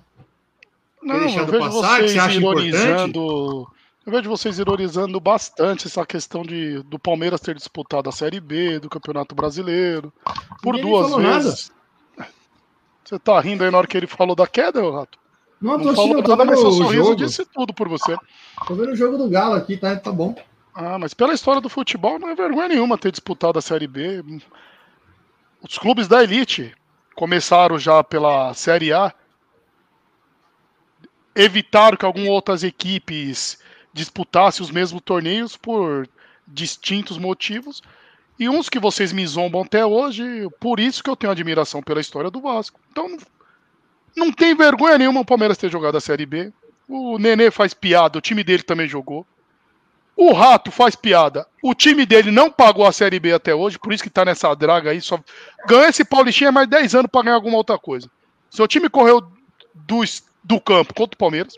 Não, 1.01 1.19
deixado 1.19 1.53
eu 1.55 1.59
vejo 1.59 1.81
passar, 1.81 1.95
que 1.95 2.01
vocês 2.01 2.11
você 2.11 2.19
acha 2.19 2.37
importante? 2.37 2.67
ironizando. 2.67 3.67
Eu 4.05 4.11
vejo 4.11 4.29
vocês 4.29 4.59
ironizando 4.59 5.19
bastante 5.19 5.87
essa 5.87 6.05
questão 6.05 6.41
de, 6.43 6.81
do 6.83 6.97
Palmeiras 6.97 7.39
ter 7.39 7.55
disputado 7.55 8.09
a 8.09 8.11
Série 8.11 8.39
B 8.39 8.79
do 8.79 8.89
Campeonato 8.89 9.35
Brasileiro 9.35 10.11
por 10.61 10.75
Ninguém 10.75 10.91
duas 10.91 11.15
vezes. 11.15 11.71
Você 13.03 13.19
tá 13.19 13.39
rindo 13.39 13.63
aí 13.63 13.69
na 13.71 13.77
hora 13.77 13.87
que 13.87 13.97
ele 13.97 14.07
falou 14.07 14.35
da 14.35 14.47
queda, 14.47 14.81
Rato? 14.89 15.19
Não, 15.61 15.77
Não 15.77 15.79
tô 15.79 15.83
falou 15.83 15.91
assistindo, 15.93 16.17
eu 16.19 16.23
tô 16.23 16.31
nada, 16.31 16.45
mas 16.45 16.59
seu 16.59 16.71
sorriso 16.71 17.03
jogo. 17.03 17.15
disse 17.15 17.45
tudo 17.45 17.73
por 17.73 17.87
você. 17.87 18.15
Tô 18.67 18.73
vendo 18.73 18.91
o 18.93 18.95
jogo 18.95 19.17
do 19.17 19.29
Galo 19.29 19.53
aqui, 19.53 19.77
tá, 19.77 19.95
tá 19.95 20.11
bom. 20.11 20.35
Ah, 20.73 20.97
mas 20.97 21.13
pela 21.13 21.33
história 21.33 21.61
do 21.61 21.69
futebol 21.69 22.17
não 22.17 22.29
é 22.29 22.35
vergonha 22.35 22.69
nenhuma 22.69 22.97
ter 22.97 23.11
disputado 23.11 23.59
a 23.59 23.61
Série 23.61 23.87
B. 23.87 24.23
Os 25.61 25.77
clubes 25.77 26.07
da 26.07 26.23
elite 26.23 26.73
começaram 27.15 27.77
já 27.77 28.03
pela 28.03 28.53
Série 28.55 28.91
A, 28.91 29.13
evitaram 31.35 31.97
que 31.97 32.05
algumas 32.05 32.29
outras 32.29 32.63
equipes 32.63 33.59
disputassem 33.93 34.63
os 34.63 34.71
mesmos 34.71 35.01
torneios 35.01 35.57
por 35.57 36.07
distintos 36.47 37.17
motivos. 37.17 37.81
E 38.39 38.49
uns 38.49 38.69
que 38.69 38.79
vocês 38.79 39.11
me 39.11 39.25
zombam 39.25 39.61
até 39.61 39.85
hoje, 39.85 40.49
por 40.59 40.79
isso 40.79 41.03
que 41.03 41.09
eu 41.09 41.15
tenho 41.15 41.31
admiração 41.31 41.81
pela 41.81 42.01
história 42.01 42.31
do 42.31 42.41
Vasco. 42.41 42.79
Então 42.91 43.17
não, 44.15 44.31
tem 44.31 44.55
vergonha 44.55 44.97
nenhuma 44.97 45.21
o 45.21 45.25
Palmeiras 45.25 45.57
ter 45.57 45.69
jogado 45.69 45.97
a 45.97 46.01
Série 46.01 46.25
B. 46.25 46.51
O 46.87 47.17
Nenê 47.17 47.51
faz 47.51 47.73
piada, 47.73 48.17
o 48.17 48.21
time 48.21 48.43
dele 48.43 48.63
também 48.63 48.87
jogou. 48.87 49.25
O 50.15 50.33
Rato 50.33 50.71
faz 50.71 50.95
piada. 50.95 51.47
O 51.63 51.73
time 51.73 52.05
dele 52.05 52.31
não 52.31 52.51
pagou 52.51 52.85
a 52.85 52.91
Série 52.91 53.19
B 53.19 53.33
até 53.33 53.55
hoje, 53.55 53.79
por 53.79 53.93
isso 53.93 54.03
que 54.03 54.09
tá 54.09 54.25
nessa 54.25 54.53
draga 54.53 54.91
aí. 54.91 55.01
Só... 55.01 55.19
Ganhou 55.67 55.85
esse 55.85 56.03
Paulistinha 56.03 56.51
mais 56.51 56.67
10 56.67 56.95
anos 56.95 57.11
pra 57.11 57.23
ganhar 57.23 57.35
alguma 57.35 57.57
outra 57.57 57.77
coisa. 57.77 58.09
Seu 58.49 58.67
time 58.67 58.89
correu 58.89 59.21
do, 59.73 60.03
do 60.43 60.59
campo 60.59 60.93
contra 60.93 61.15
o 61.15 61.17
Palmeiras. 61.17 61.55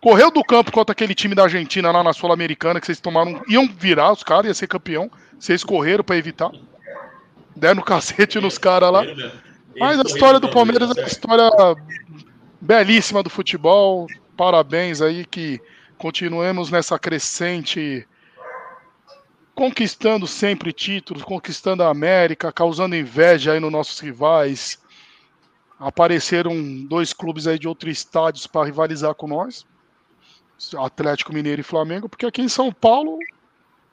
Correu 0.00 0.30
do 0.30 0.42
campo 0.42 0.72
contra 0.72 0.92
aquele 0.92 1.14
time 1.14 1.34
da 1.34 1.42
Argentina 1.42 1.90
lá 1.90 2.02
na 2.02 2.12
Sul-Americana, 2.12 2.80
que 2.80 2.86
vocês 2.86 3.00
tomaram. 3.00 3.42
Iam 3.48 3.68
virar 3.68 4.12
os 4.12 4.22
caras, 4.22 4.46
ia 4.46 4.54
ser 4.54 4.66
campeão. 4.66 5.10
Vocês 5.38 5.62
correram 5.62 6.02
pra 6.02 6.16
evitar. 6.16 6.50
Deram 7.54 7.82
cacete 7.82 8.40
nos 8.40 8.56
caras 8.56 8.90
lá. 8.90 9.02
Mas 9.78 9.98
a 9.98 10.02
história 10.02 10.40
do 10.40 10.50
Palmeiras 10.50 10.90
é 10.90 11.00
uma 11.00 11.06
história 11.06 11.50
belíssima 12.60 13.22
do 13.22 13.28
futebol. 13.28 14.06
Parabéns 14.36 15.02
aí 15.02 15.26
que 15.26 15.60
continuemos 15.98 16.70
nessa 16.70 16.98
crescente, 16.98 18.08
conquistando 19.54 20.26
sempre 20.26 20.72
títulos, 20.72 21.22
conquistando 21.22 21.82
a 21.82 21.90
América, 21.90 22.50
causando 22.50 22.96
inveja 22.96 23.52
aí 23.52 23.60
nos 23.60 23.70
nossos 23.70 24.00
rivais. 24.00 24.79
Apareceram 25.80 26.54
dois 26.84 27.12
clubes 27.14 27.46
aí 27.46 27.58
de 27.58 27.66
outros 27.66 27.90
estádios 27.96 28.46
para 28.46 28.66
rivalizar 28.66 29.14
com 29.14 29.26
nós, 29.26 29.64
Atlético 30.78 31.32
Mineiro 31.32 31.62
e 31.62 31.64
Flamengo, 31.64 32.06
porque 32.06 32.26
aqui 32.26 32.42
em 32.42 32.48
São 32.50 32.70
Paulo 32.70 33.18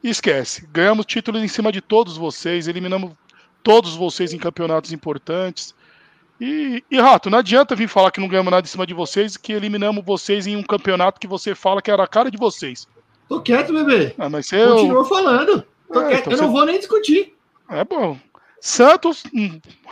esquece. 0.04 0.68
Ganhamos 0.70 1.06
títulos 1.06 1.42
em 1.42 1.48
cima 1.48 1.72
de 1.72 1.80
todos 1.80 2.18
vocês, 2.18 2.68
eliminamos 2.68 3.14
todos 3.64 3.96
vocês 3.96 4.34
em 4.34 4.38
campeonatos 4.38 4.92
importantes. 4.92 5.74
E, 6.42 6.84
e, 6.92 7.00
Rato, 7.00 7.30
não 7.30 7.40
adianta 7.40 7.74
vir 7.74 7.88
falar 7.88 8.12
que 8.12 8.20
não 8.20 8.28
ganhamos 8.28 8.52
nada 8.52 8.68
em 8.68 8.70
cima 8.70 8.86
de 8.86 8.94
vocês, 8.94 9.38
que 9.38 9.54
eliminamos 9.54 10.04
vocês 10.06 10.46
em 10.46 10.58
um 10.58 10.64
campeonato 10.64 11.20
que 11.22 11.26
você 11.28 11.56
fala 11.56 11.82
que 11.82 11.90
era 11.90 12.04
a 12.04 12.08
cara 12.08 12.30
de 12.30 12.38
vocês. 12.38 12.86
Tô 13.30 13.42
quieto, 13.42 13.74
bebê. 13.74 14.14
Ah, 14.18 14.30
mas 14.30 14.46
você. 14.48 14.66
Continua 14.68 15.06
falando. 15.06 15.64
Tô 15.92 16.02
É, 16.02 16.08
quieto. 16.10 16.20
então 16.20 16.34
eu 16.34 16.38
você- 16.38 16.44
não 16.44 16.52
vou 16.52 16.66
nem 16.66 16.78
discutir. 16.78 17.34
É 17.70 17.84
bom. 17.84 18.18
Santos, 18.60 19.24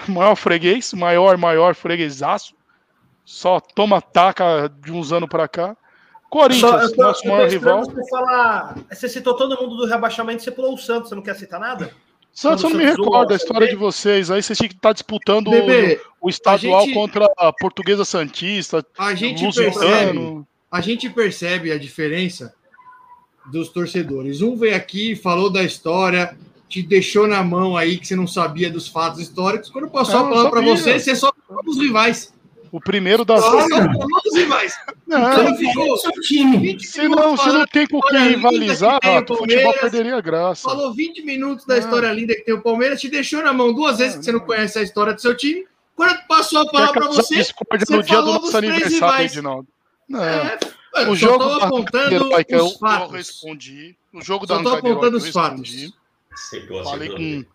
maior 0.07 0.35
freguês, 0.35 0.93
maior, 0.93 1.37
maior 1.37 1.75
freguesaço. 1.75 2.53
Só 3.23 3.59
toma 3.59 4.01
taca 4.01 4.69
de 4.83 4.91
uns 4.91 5.11
anos 5.11 5.29
pra 5.29 5.47
cá. 5.47 5.75
Corinthians, 6.29 6.91
tô- 6.91 7.01
nosso 7.01 7.23
tô 7.23 7.29
maior 7.29 7.49
rival. 7.49 7.83
Você, 7.85 8.09
falar... 8.09 8.75
você 8.91 9.09
citou 9.09 9.35
todo 9.35 9.59
mundo 9.61 9.77
do 9.77 9.85
rebaixamento, 9.85 10.43
você 10.43 10.51
pulou 10.51 10.73
o 10.73 10.77
Santos, 10.77 11.09
você 11.09 11.15
não 11.15 11.21
quer 11.21 11.35
citar 11.35 11.59
nada? 11.59 11.91
Santos, 12.33 12.63
eu 12.65 12.69
não 12.71 12.77
me 12.77 12.85
recordo 12.85 13.31
a 13.31 13.35
história 13.35 13.67
de 13.67 13.75
vocês. 13.75 14.29
Aí 14.29 14.43
vocês 14.43 14.57
tinham 14.57 14.69
que 14.69 14.75
estar 14.75 14.91
disputando 14.91 15.49
Bebê, 15.49 16.01
o, 16.19 16.27
o 16.27 16.29
estadual 16.29 16.81
gente- 16.81 16.93
contra 16.93 17.25
a 17.37 17.53
Portuguesa 17.53 18.03
Santista, 18.03 18.85
a 18.97 19.15
gente 19.15 19.45
Lusitano. 19.45 19.71
percebe, 19.79 20.43
a 20.69 20.81
gente 20.81 21.09
percebe 21.09 21.71
a 21.71 21.79
diferença 21.79 22.53
dos 23.45 23.69
torcedores. 23.69 24.41
Um 24.41 24.57
veio 24.57 24.75
aqui, 24.75 25.15
falou 25.15 25.49
da 25.49 25.63
história, 25.63 26.37
te 26.81 26.83
deixou 26.83 27.25
na 27.27 27.41
mão 27.43 27.77
aí 27.77 27.97
que 27.97 28.05
você 28.07 28.15
não 28.15 28.27
sabia 28.27 28.69
dos 28.69 28.87
fatos 28.87 29.19
históricos. 29.21 29.69
Quando 29.69 29.89
passou 29.89 30.15
Não, 30.19 30.25
a 30.25 30.29
palavra 30.29 30.51
para 30.51 30.61
você, 30.61 30.99
você 30.99 31.15
só 31.15 31.31
falou 31.47 31.63
dos 31.63 31.77
rivais. 31.79 32.33
O 32.71 32.81
primeiro 32.81 33.23
das. 33.23 33.39
Só 33.41 33.51
falou 33.69 34.21
dos 34.23 34.35
rivais. 34.35 34.73
Não, 35.07 35.31
Então 35.31 35.55
ficou 35.55 35.97
Seu 35.97 36.11
time. 36.21 36.57
20 36.57 36.85
se 36.85 37.07
não, 37.07 37.37
se 37.37 37.47
não 37.47 37.65
tem 37.65 37.87
com 37.87 38.01
quem 38.01 38.27
rivalizar, 38.29 38.99
que 38.99 39.07
tem 39.07 39.17
o 39.17 39.19
futebol 39.19 39.37
Palmeiras. 39.47 39.79
perderia 39.79 40.17
a 40.17 40.21
graça. 40.21 40.63
Falou 40.69 40.93
20 40.93 41.21
minutos 41.21 41.65
da 41.65 41.77
história 41.77 42.11
linda 42.11 42.35
que 42.35 42.41
tem 42.41 42.53
o 42.53 42.61
Palmeiras, 42.61 42.99
te 42.99 43.07
deixou 43.07 43.41
na 43.41 43.53
mão 43.53 43.73
duas 43.73 43.99
vezes 43.99 44.17
que 44.17 44.25
você 44.25 44.31
não 44.33 44.41
conhece 44.41 44.77
a 44.77 44.81
história 44.81 45.13
do 45.13 45.21
seu 45.21 45.35
time. 45.37 45.65
Quando 45.95 46.17
passou 46.27 46.59
a 46.59 46.65
palavra 46.69 46.93
para 47.01 47.07
você, 47.07 47.35
discórdia 47.35 47.85
você 47.87 47.95
no 47.95 48.03
dia 48.03 48.21
do 48.21 48.33
nosso 48.33 48.57
aniversário. 48.57 49.25
Edinaldo. 49.25 49.67
Não. 50.09 50.21
é, 50.21 50.57
O 51.07 51.15
jogo 51.15 51.39
tô 51.45 51.59
da 51.59 51.65
apontando 51.67 52.13
eu, 52.13 52.27
os 52.27 52.45
eu 52.49 52.69
fatos. 52.77 53.13
respondi. 53.15 53.95
O 54.13 54.21
jogo 54.21 54.45
Só 54.45 54.61
da 54.61 54.73
apontando 54.77 55.15
eu 55.17 55.21
os 55.21 55.29
fatos. 55.29 55.93
Respondi. 56.35 56.37
Você 56.37 56.59
gosta 56.61 56.91
Falei 56.91 57.09
com, 57.09 57.45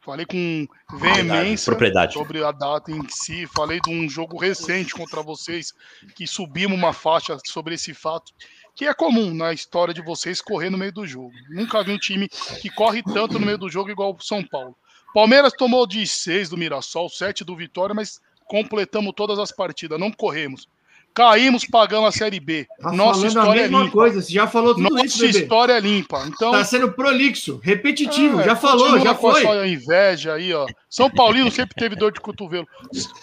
falei 0.00 0.26
com 0.26 0.66
veemência 0.98 1.70
Propriedade. 1.70 2.14
sobre 2.14 2.42
a 2.42 2.50
data 2.50 2.90
em 2.90 3.06
si. 3.08 3.46
Falei 3.46 3.80
de 3.80 3.90
um 3.90 4.08
jogo 4.08 4.38
recente 4.38 4.92
contra 4.94 5.22
vocês, 5.22 5.72
que 6.14 6.26
subimos 6.26 6.76
uma 6.76 6.92
faixa 6.92 7.38
sobre 7.46 7.74
esse 7.74 7.94
fato, 7.94 8.32
que 8.74 8.86
é 8.86 8.94
comum 8.94 9.34
na 9.34 9.52
história 9.52 9.92
de 9.92 10.02
vocês 10.02 10.40
correr 10.40 10.70
no 10.70 10.78
meio 10.78 10.92
do 10.92 11.06
jogo. 11.06 11.32
Nunca 11.50 11.82
vi 11.82 11.92
um 11.92 11.98
time 11.98 12.28
que 12.60 12.70
corre 12.70 13.02
tanto 13.02 13.38
no 13.38 13.46
meio 13.46 13.58
do 13.58 13.68
jogo 13.68 13.90
igual 13.90 14.16
o 14.18 14.22
São 14.22 14.42
Paulo. 14.42 14.76
Palmeiras 15.12 15.52
tomou 15.52 15.86
de 15.86 16.06
6 16.06 16.50
do 16.50 16.56
Mirassol, 16.56 17.08
7 17.08 17.44
do 17.44 17.56
Vitória, 17.56 17.94
mas 17.94 18.20
completamos 18.46 19.12
todas 19.16 19.38
as 19.38 19.50
partidas, 19.50 19.98
não 19.98 20.10
corremos. 20.10 20.68
Caímos, 21.12 21.64
pagamos 21.64 22.08
a 22.08 22.12
Série 22.16 22.38
B. 22.38 22.66
Tá 22.80 22.92
Nossa 22.92 23.24
a 23.24 23.28
história 23.28 23.60
é 23.62 23.66
limpa. 23.66 23.90
coisa, 23.90 24.22
você 24.22 24.32
já 24.32 24.46
falou 24.46 24.74
tudo 24.74 24.88
Nossa 24.90 25.04
isso, 25.06 25.24
história 25.26 25.72
é 25.72 25.80
limpa. 25.80 26.24
Então, 26.28 26.52
Tá 26.52 26.64
sendo 26.64 26.92
prolixo, 26.92 27.60
repetitivo, 27.62 28.40
é, 28.40 28.44
já 28.44 28.54
falou, 28.56 28.98
já 29.00 29.14
com 29.14 29.28
a 29.28 29.32
foi. 29.32 29.42
sua 29.42 29.66
inveja 29.68 30.34
aí, 30.34 30.54
ó. 30.54 30.66
São 30.88 31.10
Paulino 31.10 31.50
sempre 31.50 31.74
teve 31.74 31.96
dor 31.96 32.12
de 32.12 32.20
cotovelo. 32.20 32.66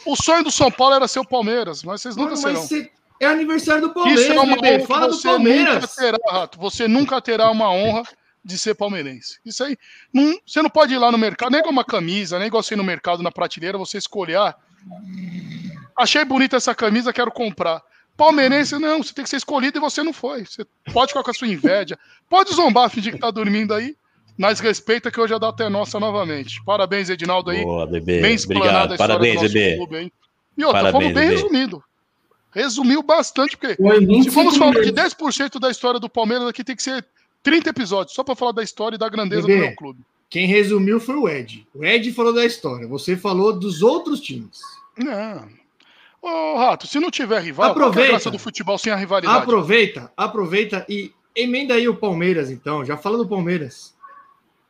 O 0.05 0.15
sonho 0.15 0.43
do 0.43 0.51
São 0.51 0.69
Paulo 0.69 0.95
era 0.95 1.07
ser 1.07 1.19
o 1.19 1.25
Palmeiras, 1.27 1.81
mas 1.83 2.01
vocês 2.01 2.15
nunca 2.15 2.31
Mano, 2.31 2.41
serão. 2.41 2.59
mas 2.59 2.67
você- 2.69 2.91
é 3.19 3.25
aniversário 3.25 3.81
do 3.83 3.93
Palmeiras, 3.93 4.21
Isso 4.23 4.31
é 4.33 4.39
uma 4.39 4.55
bebê. 4.61 4.79
Fala 4.85 5.07
do 5.07 5.13
você 5.15 5.27
nunca 5.29 5.43
Palmeiras. 5.43 5.95
terá, 5.95 6.17
Rato. 6.29 6.59
Você 6.59 6.87
nunca 6.87 7.21
terá 7.21 7.49
uma 7.49 7.71
honra 7.71 8.03
de 8.45 8.57
ser 8.57 8.75
palmeirense. 8.75 9.39
Isso 9.45 9.63
aí, 9.63 9.75
não- 10.13 10.37
você 10.45 10.61
não 10.61 10.69
pode 10.69 10.93
ir 10.93 10.97
lá 10.97 11.11
no 11.11 11.17
mercado, 11.17 11.51
nem 11.51 11.63
com 11.63 11.69
uma 11.69 11.83
camisa, 11.85 12.37
nem 12.37 12.47
igual 12.47 12.61
você 12.61 12.75
ir 12.75 12.77
no 12.77 12.83
mercado 12.83 13.23
na 13.23 13.31
prateleira, 13.31 13.77
você 13.77 13.97
escolher, 13.97 14.37
ah, 14.37 14.55
achei 15.97 16.23
bonita 16.23 16.55
essa 16.57 16.73
camisa, 16.75 17.11
quero 17.13 17.31
comprar. 17.31 17.81
Palmeirense, 18.15 18.77
não, 18.79 19.03
você 19.03 19.13
tem 19.13 19.23
que 19.23 19.29
ser 19.29 19.37
escolhido 19.37 19.77
e 19.77 19.81
você 19.81 20.01
não 20.01 20.11
foi. 20.13 20.43
Você 20.45 20.65
pode 20.91 21.11
ficar 21.11 21.23
com 21.23 21.31
a 21.31 21.33
sua 21.33 21.47
inveja, 21.47 21.97
pode 22.29 22.53
zombar, 22.53 22.89
fingir 22.89 23.13
que 23.13 23.19
tá 23.19 23.29
dormindo 23.29 23.73
aí, 23.73 23.95
mas 24.37 24.59
respeita 24.59 25.11
que 25.11 25.19
hoje 25.19 25.33
a 25.33 25.37
data 25.37 25.63
é 25.63 25.69
nossa 25.69 25.99
novamente. 25.99 26.63
Parabéns, 26.63 27.09
Edinaldo 27.09 27.51
aí. 27.51 27.63
Boa, 27.63 27.85
bebê. 27.85 28.21
Bem 28.21 28.33
explanada 28.33 28.93
Obrigado. 28.93 28.97
Parabéns, 28.97 29.41
bebê. 29.41 29.75
clube, 29.77 29.97
hein? 29.97 30.11
E 30.57 30.63
outra, 30.63 30.81
Parabéns, 30.81 31.03
fomos 31.03 31.13
bem 31.13 31.29
bebê. 31.29 31.41
resumido. 31.41 31.83
Resumiu 32.51 33.03
bastante, 33.03 33.55
porque 33.55 33.75
Foi 33.75 33.99
se 33.99 34.05
25 34.05 34.31
formos 34.33 34.57
falar 34.57 34.71
de 34.71 34.91
meses. 34.91 35.13
10% 35.13 35.59
da 35.59 35.69
história 35.69 35.99
do 35.99 36.09
Palmeiras 36.09 36.47
aqui, 36.47 36.63
tem 36.63 36.75
que 36.75 36.81
ser 36.81 37.05
30 37.43 37.69
episódios, 37.69 38.15
só 38.15 38.23
para 38.23 38.35
falar 38.35 38.51
da 38.51 38.63
história 38.63 38.95
e 38.95 38.99
da 38.99 39.07
grandeza 39.09 39.45
Bebê. 39.45 39.59
do 39.59 39.65
meu 39.67 39.75
clube. 39.75 39.99
Quem 40.29 40.47
resumiu 40.47 40.99
foi 40.99 41.15
o 41.15 41.29
Ed. 41.29 41.67
O 41.73 41.85
Ed 41.85 42.11
falou 42.13 42.33
da 42.33 42.43
história, 42.45 42.87
você 42.87 43.15
falou 43.15 43.57
dos 43.57 43.83
outros 43.83 44.19
times. 44.19 44.59
Não. 44.97 45.47
Ô, 46.21 46.57
Rato, 46.57 46.87
se 46.87 46.99
não 46.99 47.11
tiver 47.11 47.39
rival, 47.41 47.73
qual 47.73 47.75
que 47.75 47.79
é 47.79 47.83
a 47.83 47.87
Aproveita. 47.87 48.11
graça 48.11 48.31
do 48.31 48.39
futebol 48.39 48.77
sem 48.77 48.91
a 48.91 48.95
rivalidade? 48.95 49.37
Aproveita, 49.43 50.11
aproveita 50.17 50.85
e 50.89 51.11
emenda 51.35 51.75
aí 51.75 51.87
o 51.87 51.95
Palmeiras, 51.95 52.49
então. 52.49 52.83
Já 52.83 52.97
fala 52.97 53.17
do 53.17 53.27
Palmeiras. 53.27 53.95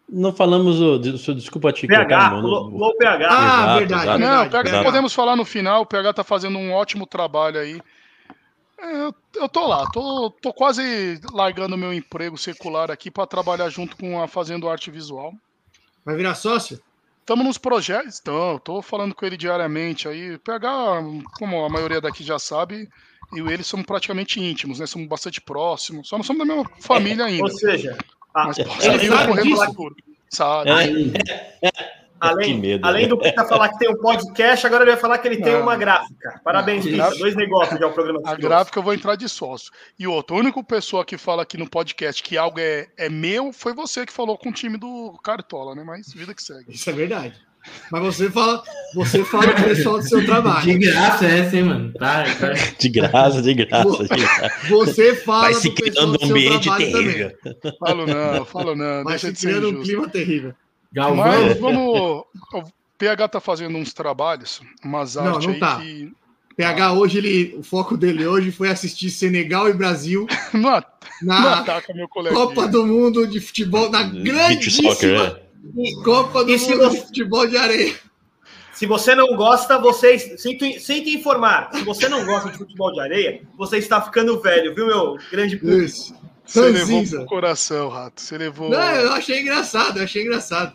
Não 0.09 0.31
falamos 0.33 0.79
o. 0.79 0.97
des- 0.97 1.21
Desculpa 1.35 1.71
te 1.73 1.85
PH, 1.87 1.99
cortar, 2.07 2.31
mano. 2.31 2.71
pulou 2.71 2.89
o 2.91 2.97
PH. 2.97 3.27
Ah, 3.29 3.33
Exato, 3.33 3.79
verdade. 3.79 4.03
exato. 4.03 4.19
Não, 4.19 4.27
verdade, 4.27 4.47
o 4.47 4.51
PH 4.51 4.69
exato. 4.69 4.83
podemos 4.85 5.13
falar 5.13 5.35
no 5.35 5.45
final. 5.45 5.81
O 5.81 5.85
PH 5.85 6.13
tá 6.13 6.23
fazendo 6.23 6.57
um 6.57 6.71
ótimo 6.71 7.05
trabalho 7.05 7.59
aí. 7.59 7.81
É, 8.79 8.91
Eu, 9.05 9.15
eu 9.35 9.49
tô 9.49 9.65
lá, 9.67 9.85
tô, 9.91 10.29
tô 10.41 10.53
quase 10.53 11.19
largando 11.33 11.77
meu 11.77 11.91
emprego 11.93 12.37
secular 12.37 12.89
aqui 12.91 13.09
para 13.11 13.25
trabalhar 13.25 13.69
junto 13.69 13.97
com 13.97 14.21
a 14.21 14.27
Fazendo 14.27 14.69
Arte 14.69 14.89
Visual. 14.91 15.33
Vai 16.05 16.15
virar 16.15 16.35
sócio? 16.35 16.79
Estamos 17.27 17.45
nos 17.45 17.57
projetos, 17.57 18.19
então, 18.21 18.57
tô 18.57 18.81
falando 18.81 19.13
com 19.13 19.25
ele 19.25 19.35
diariamente 19.35 20.07
aí. 20.07 20.37
PH, 20.37 21.01
como 21.37 21.65
a 21.65 21.67
maioria 21.67 21.99
daqui 21.99 22.23
já 22.23 22.39
sabe, 22.39 22.87
eu 23.35 23.49
e 23.49 23.53
ele 23.53 23.63
somos 23.63 23.85
praticamente 23.85 24.39
íntimos, 24.39 24.79
né? 24.79 24.85
Somos 24.85 25.09
bastante 25.09 25.41
próximos. 25.41 26.07
Só 26.07 26.15
não 26.15 26.23
somos 26.23 26.47
da 26.47 26.55
mesma 26.55 26.71
família 26.79 27.25
ainda. 27.25 27.43
Ou 27.43 27.49
seja, 27.49 27.97
a- 28.33 28.45
Mas 28.45 28.57
posso 28.59 28.89
ele 28.89 29.07
sabe 29.09 29.27
correndo 29.27 29.43
disso? 29.43 29.95
Sabe? 30.29 30.69
É. 31.63 31.69
além, 32.19 32.53
Que 32.55 32.59
medo, 32.59 32.85
além 32.87 33.03
né? 33.03 33.09
do 33.09 33.17
Pita 33.17 33.43
falar 33.47 33.69
que 33.69 33.79
tem 33.79 33.89
um 33.89 33.97
podcast, 33.97 34.65
agora 34.67 34.83
ele 34.83 34.91
vai 34.91 34.99
falar 34.99 35.17
que 35.19 35.27
ele 35.27 35.37
tem 35.37 35.53
Não. 35.53 35.61
uma 35.63 35.75
gráfica. 35.75 36.39
Parabéns. 36.43 36.85
Pita. 36.85 37.09
Dois 37.17 37.35
negócios 37.35 37.79
já 37.79 37.87
o 37.87 37.91
programa 37.93 38.19
A 38.25 38.35
gráfica 38.35 38.79
eu 38.79 38.83
vou 38.83 38.93
entrar 38.93 39.15
de 39.15 39.27
sócio. 39.29 39.71
E 39.99 40.05
outra, 40.07 40.35
a 40.35 40.39
única 40.39 40.63
pessoa 40.63 41.03
que 41.05 41.17
fala 41.17 41.43
aqui 41.43 41.57
no 41.57 41.69
podcast 41.69 42.21
que 42.23 42.37
algo 42.37 42.59
é, 42.59 42.87
é 42.97 43.09
meu 43.09 43.51
foi 43.53 43.73
você 43.73 44.05
que 44.05 44.13
falou 44.13 44.37
com 44.37 44.49
o 44.49 44.53
time 44.53 44.77
do 44.77 45.17
Cartola, 45.23 45.73
né? 45.75 45.83
Mas 45.85 46.13
vida 46.13 46.33
que 46.33 46.41
segue. 46.43 46.65
Isso 46.69 46.89
é 46.89 46.93
verdade. 46.93 47.33
Mas 47.91 48.01
você 48.01 48.31
fala, 48.31 48.63
você 48.95 49.25
fala 49.25 49.53
pro 49.53 49.63
pessoal 49.65 49.97
do 49.97 50.07
seu 50.07 50.21
De 50.21 50.25
trabalho. 50.25 50.79
graça 50.79 51.25
essa, 51.25 51.57
hein, 51.57 51.63
mano? 51.63 51.91
Tá, 51.95 52.23
tá. 52.39 52.53
De 52.79 52.87
graça, 52.87 53.41
de 53.41 53.53
graça. 53.55 54.03
De 54.03 54.07
graça. 54.07 54.51
Você 54.69 55.15
fala 55.15 55.41
Vai 55.41 55.53
se 55.53 55.71
criando 55.71 56.17
do 56.17 56.23
um 56.23 56.27
seu 56.27 56.29
ambiente 56.29 56.63
trabalho 56.63 56.91
terrível. 56.93 57.37
também. 57.43 57.77
Falo 57.77 58.05
não, 58.07 58.45
falo 58.45 58.73
não, 58.75 59.03
Vai 59.03 59.13
deixa 59.13 59.27
se 59.27 59.33
de 59.33 59.39
ser 59.39 59.47
criando 59.47 59.65
um 59.65 59.69
injusto. 59.71 59.83
clima 59.89 60.09
terrível. 60.09 60.53
Galvão. 60.97 61.25
Mas 61.25 61.57
vamos. 61.59 62.23
O 62.53 62.63
PH 62.97 63.27
tá 63.27 63.39
fazendo 63.39 63.77
uns 63.77 63.93
trabalhos, 63.93 64.59
umas 64.83 65.15
Não, 65.15 65.27
artes 65.27 65.45
não 65.45 65.53
aí 65.53 65.59
tá. 65.59 65.77
que. 65.79 66.11
PH 66.55 66.93
hoje, 66.93 67.17
ele, 67.19 67.55
o 67.59 67.61
foco 67.63 67.95
dele 67.95 68.25
hoje 68.25 68.51
foi 68.51 68.69
assistir 68.69 69.11
Senegal 69.11 69.69
e 69.69 69.73
Brasil 69.73 70.25
Não, 70.51 70.69
at- 70.73 70.87
não 71.21 71.39
na 71.39 71.59
ataca 71.59 71.93
meu 71.93 72.07
colega. 72.09 72.35
Copa 72.35 72.67
do 72.67 72.83
Mundo 72.87 73.27
de 73.27 73.39
futebol, 73.39 73.91
na 73.91 74.01
grandíssima 74.01 74.89
soccer, 74.93 75.19
é. 75.19 76.03
Copa 76.03 76.43
do 76.43 76.51
Mundo 76.57 76.77
você- 76.77 76.89
de 76.89 77.05
futebol 77.05 77.47
de 77.47 77.57
areia. 77.57 77.95
Se 78.73 78.85
você 78.87 79.13
não 79.15 79.35
gosta, 79.35 79.77
vocês. 79.79 80.39
Sinto, 80.41 80.65
sinto 80.79 81.09
informar. 81.09 81.69
Se 81.73 81.83
você 81.83 82.07
não 82.09 82.25
gosta 82.25 82.49
de 82.51 82.57
futebol 82.57 82.91
de 82.91 83.01
areia, 83.01 83.41
você 83.55 83.77
está 83.77 84.01
ficando 84.01 84.39
velho, 84.41 84.73
viu, 84.73 84.85
meu 84.87 85.17
grande 85.31 85.57
público? 85.57 85.81
Isso. 85.83 86.15
Você 86.45 86.61
levou 86.69 87.03
pro 87.05 87.25
coração, 87.25 87.89
Rato. 87.89 88.21
Você 88.21 88.35
levou. 88.37 88.69
Não, 88.69 88.79
eu 88.95 89.11
achei 89.13 89.41
engraçado, 89.41 89.97
eu 89.97 90.03
achei 90.03 90.23
engraçado. 90.23 90.73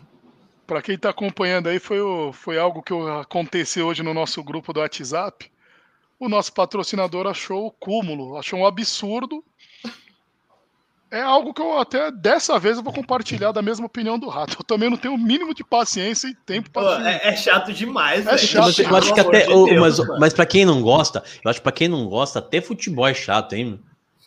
Pra 0.65 0.81
quem 0.81 0.97
tá 0.97 1.09
acompanhando 1.09 1.67
aí, 1.67 1.79
foi, 1.79 1.99
o- 2.01 2.31
foi 2.31 2.57
algo 2.57 2.81
que 2.81 2.93
aconteceu 3.19 3.87
hoje 3.87 4.01
no 4.01 4.13
nosso 4.13 4.41
grupo 4.43 4.71
do 4.71 4.79
WhatsApp. 4.79 5.51
O 6.19 6.29
nosso 6.29 6.53
patrocinador 6.53 7.27
achou 7.27 7.65
o 7.67 7.71
cúmulo, 7.71 8.37
achou 8.37 8.59
um 8.59 8.65
absurdo. 8.65 9.43
É 11.11 11.21
algo 11.21 11.53
que 11.53 11.61
eu 11.61 11.77
até 11.77 12.09
dessa 12.11 12.57
vez 12.57 12.77
eu 12.77 12.83
vou 12.83 12.91
compartilhar 12.93 13.51
da 13.51 13.61
mesma 13.61 13.85
opinião 13.85 14.17
do 14.17 14.27
Rato. 14.29 14.57
Eu 14.59 14.63
também 14.63 14.89
não 14.89 14.97
tenho 14.97 15.13
o 15.13 15.17
mínimo 15.17 15.53
de 15.53 15.63
paciência 15.63 16.27
e 16.27 16.33
tempo 16.33 16.71
para. 16.71 17.07
é, 17.11 17.27
é 17.29 17.35
chato 17.35 17.71
demais, 17.71 18.25
É 18.25 18.35
chato. 18.37 18.65
Mas 18.65 18.79
eu 18.79 18.95
acho 18.95 19.13
que 19.13 19.19
até. 19.19 19.41
de 19.41 19.47
Deus, 19.47 19.79
mas, 19.79 19.99
mano. 19.99 20.19
mas 20.19 20.33
pra 20.33 20.45
quem 20.45 20.65
não 20.65 20.81
gosta, 20.81 21.23
eu 21.43 21.51
acho 21.51 21.59
que 21.59 21.63
pra 21.63 21.71
quem 21.71 21.87
não 21.87 22.07
gosta, 22.07 22.39
até 22.39 22.61
futebol 22.61 23.05
é 23.07 23.13
chato, 23.13 23.53
hein? 23.53 23.79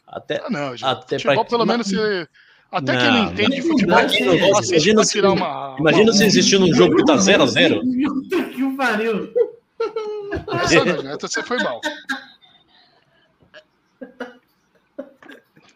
Até. 0.06 0.40
Ah, 0.44 0.48
não, 0.50 0.76
gente. 0.76 0.84
Até 0.88 1.16
futebol, 1.18 1.44
pra- 1.44 1.50
pelo 1.50 1.66
menos 1.66 1.88
você. 1.88 2.28
Até 2.76 2.92
Não, 2.92 3.00
quem 3.00 3.10
não 3.10 3.24
entende 3.32 3.56
de 3.56 3.62
não. 3.62 3.68
futebol, 3.68 3.96
não 3.96 4.34
imagina 4.50 4.94
pra 4.96 5.04
se- 5.04 5.12
tirar 5.12 5.30
uma. 5.32 5.76
Imagina 5.80 6.04
uma- 6.04 6.12
você 6.12 6.26
existir 6.26 6.58
num 6.58 6.74
jogo 6.74 6.94
que 6.96 7.04
tá 7.06 7.16
0x0. 7.16 7.80
Puta 7.80 8.44
que 8.50 8.62
o 8.62 8.76
pariu. 8.76 9.32
Essa 11.10 11.26
você 11.28 11.42
foi 11.42 11.56
mal. 11.62 11.80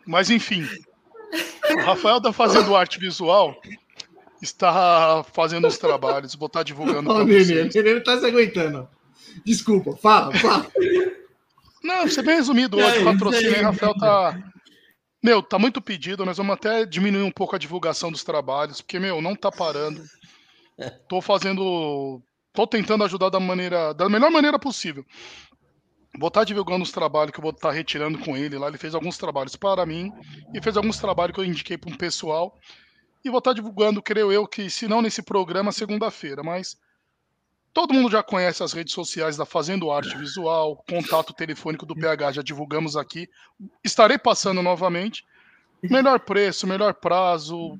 Mas 0.06 0.28
enfim, 0.30 0.66
o 1.72 1.80
Rafael 1.82 2.20
da 2.20 2.32
Fazendo 2.32 2.74
Arte 2.74 2.98
Visual 2.98 3.54
está 4.42 5.24
fazendo 5.32 5.66
uns 5.66 5.78
trabalhos, 5.78 6.34
vou 6.34 6.46
estar 6.48 6.62
divulgando 6.62 7.10
Ó, 7.10 7.14
para 7.14 7.24
o 7.24 7.26
Nenê, 7.26 7.64
Nenê 7.72 7.94
não 7.94 8.02
tá 8.02 8.18
se 8.18 8.26
aguentando. 8.26 8.88
Desculpa, 9.44 9.96
fala, 9.96 10.34
fala. 10.34 10.66
Não, 11.82 12.02
você 12.08 12.22
bem 12.22 12.36
resumido 12.36 12.76
hoje, 12.76 12.98
É, 12.98 13.00
o 13.00 13.04
patrocínio. 13.04 13.62
Rafael, 13.62 13.94
tá. 13.94 14.49
Meu, 15.22 15.42
tá 15.42 15.58
muito 15.58 15.82
pedido, 15.82 16.24
nós 16.24 16.38
vamos 16.38 16.54
até 16.54 16.86
diminuir 16.86 17.22
um 17.22 17.30
pouco 17.30 17.54
a 17.54 17.58
divulgação 17.58 18.10
dos 18.10 18.24
trabalhos, 18.24 18.80
porque, 18.80 18.98
meu, 18.98 19.20
não 19.20 19.36
tá 19.36 19.52
parando. 19.52 20.02
Tô 21.08 21.20
fazendo. 21.20 22.22
Tô 22.52 22.66
tentando 22.66 23.04
ajudar 23.04 23.28
da 23.28 23.38
maneira. 23.38 23.92
Da 23.92 24.08
melhor 24.08 24.30
maneira 24.30 24.58
possível. 24.58 25.04
Vou 26.18 26.28
estar 26.28 26.44
divulgando 26.44 26.82
os 26.82 26.90
trabalhos 26.90 27.32
que 27.32 27.38
eu 27.38 27.42
vou 27.42 27.52
estar 27.52 27.70
retirando 27.70 28.18
com 28.18 28.36
ele 28.36 28.58
lá. 28.58 28.68
Ele 28.68 28.78
fez 28.78 28.94
alguns 28.94 29.16
trabalhos 29.18 29.54
para 29.56 29.86
mim 29.86 30.10
e 30.54 30.62
fez 30.62 30.76
alguns 30.76 30.98
trabalhos 30.98 31.34
que 31.34 31.40
eu 31.40 31.44
indiquei 31.44 31.76
para 31.76 31.92
um 31.92 31.96
pessoal. 31.96 32.58
E 33.24 33.28
vou 33.28 33.38
estar 33.38 33.52
divulgando, 33.52 34.02
creio 34.02 34.32
eu, 34.32 34.46
que 34.46 34.70
se 34.70 34.88
não 34.88 35.02
nesse 35.02 35.22
programa, 35.22 35.70
segunda-feira, 35.70 36.42
mas 36.42 36.76
Todo 37.72 37.94
mundo 37.94 38.10
já 38.10 38.22
conhece 38.22 38.62
as 38.62 38.72
redes 38.72 38.92
sociais 38.92 39.36
da 39.36 39.46
Fazendo 39.46 39.90
Arte 39.90 40.16
Visual, 40.16 40.82
contato 40.88 41.32
telefônico 41.32 41.86
do 41.86 41.94
PH, 41.94 42.32
já 42.32 42.42
divulgamos 42.42 42.96
aqui. 42.96 43.28
Estarei 43.84 44.18
passando 44.18 44.60
novamente. 44.60 45.24
Melhor 45.82 46.20
preço, 46.20 46.66
melhor 46.66 46.94
prazo, 46.94 47.78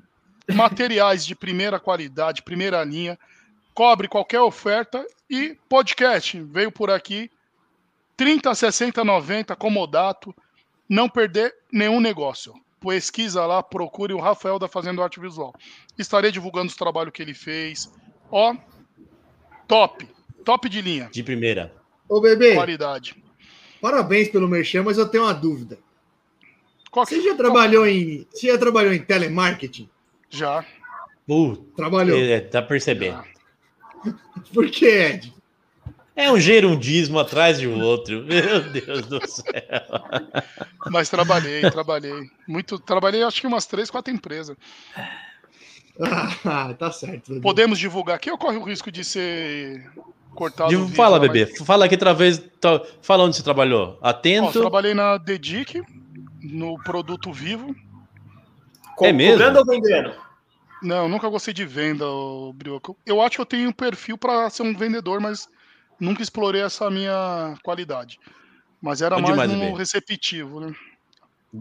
materiais 0.51 1.25
de 1.25 1.35
primeira 1.35 1.79
qualidade, 1.79 2.41
primeira 2.41 2.83
linha, 2.83 3.19
cobre 3.73 4.07
qualquer 4.07 4.39
oferta 4.39 5.05
e 5.29 5.57
podcast. 5.67 6.41
Veio 6.41 6.71
por 6.71 6.89
aqui 6.89 7.29
30, 8.15 8.53
60, 8.53 9.03
90, 9.03 9.55
comodato, 9.55 10.33
não 10.87 11.09
perder 11.09 11.53
nenhum 11.71 11.99
negócio. 11.99 12.53
Pesquisa 12.79 13.45
lá, 13.45 13.61
procure 13.61 14.13
o 14.13 14.19
Rafael 14.19 14.57
da 14.57 14.67
Fazendo 14.67 15.03
Arte 15.03 15.19
Visual. 15.19 15.53
Estarei 15.97 16.31
divulgando 16.31 16.67
os 16.67 16.75
trabalhos 16.75 17.13
que 17.13 17.21
ele 17.21 17.33
fez. 17.33 17.91
Ó, 18.31 18.55
top, 19.71 20.05
top 20.43 20.67
de 20.69 20.81
linha, 20.81 21.09
De 21.11 21.23
primeira. 21.23 21.73
Ô, 22.09 22.19
bebê, 22.19 22.55
qualidade. 22.55 23.15
parabéns 23.79 24.27
pelo 24.27 24.47
merchan, 24.47 24.83
mas 24.83 24.97
eu 24.97 25.07
tenho 25.07 25.23
uma 25.23 25.33
dúvida. 25.33 25.79
Qual 26.91 27.05
que- 27.05 27.15
Você 27.15 27.21
já 27.21 27.35
trabalhou 27.35 27.87
em. 27.87 28.27
Você 28.29 28.47
já 28.47 28.57
trabalhou 28.57 28.91
em 28.93 29.01
telemarketing? 29.01 29.89
Já. 30.29 30.65
Puta, 31.25 31.63
Trabalhou. 31.77 32.19
é, 32.19 32.41
tá 32.41 32.61
percebendo. 32.61 33.23
Por 34.53 34.69
que, 34.69 34.85
Ed? 34.87 35.33
É 36.13 36.29
um 36.29 36.37
gerundismo 36.37 37.17
atrás 37.17 37.57
de 37.59 37.67
outro. 37.67 38.23
Meu 38.27 38.59
Deus 38.69 39.05
do 39.07 39.25
céu. 39.25 39.45
Mas 40.91 41.09
trabalhei, 41.09 41.61
trabalhei. 41.71 42.29
Muito, 42.45 42.77
trabalhei 42.77 43.23
acho 43.23 43.39
que 43.39 43.47
umas 43.47 43.65
três, 43.65 43.89
quatro 43.89 44.13
empresas. 44.13 44.57
Ah, 46.45 46.73
tá 46.73 46.91
certo. 46.91 47.29
bebê. 47.29 47.41
Podemos 47.41 47.77
divulgar 47.79 48.15
aqui 48.15 48.31
ou 48.31 48.37
corre 48.37 48.57
o 48.57 48.63
risco 48.63 48.91
de 48.91 49.03
ser 49.03 49.89
cortado? 50.33 50.69
vídeo 50.69 50.87
Fala, 50.95 51.19
bebê. 51.19 51.47
mas- 51.49 51.65
Fala 51.65 51.85
aqui 51.85 51.95
outra 51.95 52.13
vez. 52.13 52.39
tá- 52.59 52.81
Fala 53.01 53.23
onde 53.23 53.35
você 53.35 53.43
trabalhou. 53.43 53.97
Ó, 54.01 54.07
Atento. 54.07 54.59
trabalhei 54.59 54.93
na 54.93 55.17
Dedic, 55.17 55.81
no 56.41 56.81
produto 56.83 57.31
vivo. 57.31 57.75
Co- 58.95 59.05
É 59.05 59.11
mesmo? 59.11 59.33
Cobrando 59.33 59.59
ou 59.59 59.65
vendendo? 59.65 60.13
Não, 60.81 61.07
nunca 61.07 61.29
gostei 61.29 61.53
de 61.53 61.65
venda, 61.65 62.05
Brioco. 62.55 62.97
Eu 63.05 63.21
acho 63.21 63.35
que 63.35 63.41
eu 63.41 63.45
tenho 63.45 63.69
um 63.69 63.73
perfil 63.73 64.17
para 64.17 64.49
ser 64.49 64.63
um 64.63 64.75
vendedor, 64.75 65.19
mas 65.21 65.47
nunca 65.99 66.23
explorei 66.23 66.61
essa 66.63 66.89
minha 66.89 67.55
qualidade. 67.63 68.19
Mas 68.81 69.01
era 69.03 69.15
Onde 69.15 69.25
mais 69.25 69.37
mais, 69.37 69.51
no 69.51 69.59
bebê? 69.59 69.77
receptivo, 69.77 70.59
né? 70.59 70.73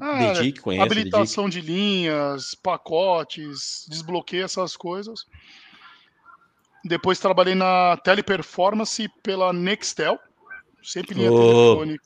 Ah, 0.01 0.33
Dedique, 0.35 0.61
conhece. 0.61 0.89
Dedique. 0.89 1.01
habilitação 1.09 1.49
de 1.49 1.61
linhas, 1.61 2.55
pacotes, 2.55 3.87
desbloqueio, 3.89 4.45
essas 4.45 4.77
coisas. 4.77 5.27
Depois 6.85 7.19
trabalhei 7.19 7.55
na 7.55 7.97
Teleperformance 7.99 9.09
pela 9.23 9.53
Nextel, 9.53 10.19
sempre 10.83 11.15
linha 11.15 11.33
Ô. 11.33 11.37
telefônica. 11.39 12.05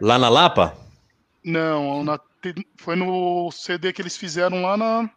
Lá 0.00 0.18
na 0.18 0.28
Lapa? 0.28 0.76
Não, 1.44 2.02
na 2.04 2.18
foi 2.76 2.94
no 2.96 3.50
CD 3.50 3.92
que 3.92 4.00
eles 4.00 4.16
fizeram 4.16 4.62
lá 4.62 4.76
na 4.76 5.10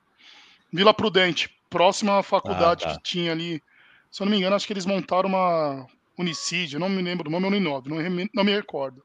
Vila 0.74 0.94
Prudente, 0.94 1.50
próxima 1.70 2.18
à 2.20 2.24
faculdade 2.24 2.84
Ah, 2.86 2.90
tá. 2.90 2.96
que 2.98 3.04
tinha 3.04 3.32
ali. 3.32 3.62
Se 4.10 4.22
eu 4.22 4.26
não 4.26 4.32
me 4.32 4.38
engano, 4.38 4.56
acho 4.56 4.66
que 4.68 4.74
eles 4.74 4.86
montaram 4.86 5.30
uma 5.30 5.86
Unicid, 6.18 6.74
eu 6.74 6.80
não 6.80 6.90
me 6.90 7.02
lembro 7.02 7.30
o 7.30 7.32
nome, 7.32 7.46
ou 7.46 7.52
Uninove, 7.52 7.90
não, 7.90 7.98
me- 7.98 8.30
não 8.34 8.44
me 8.44 8.54
recordo. 8.56 9.04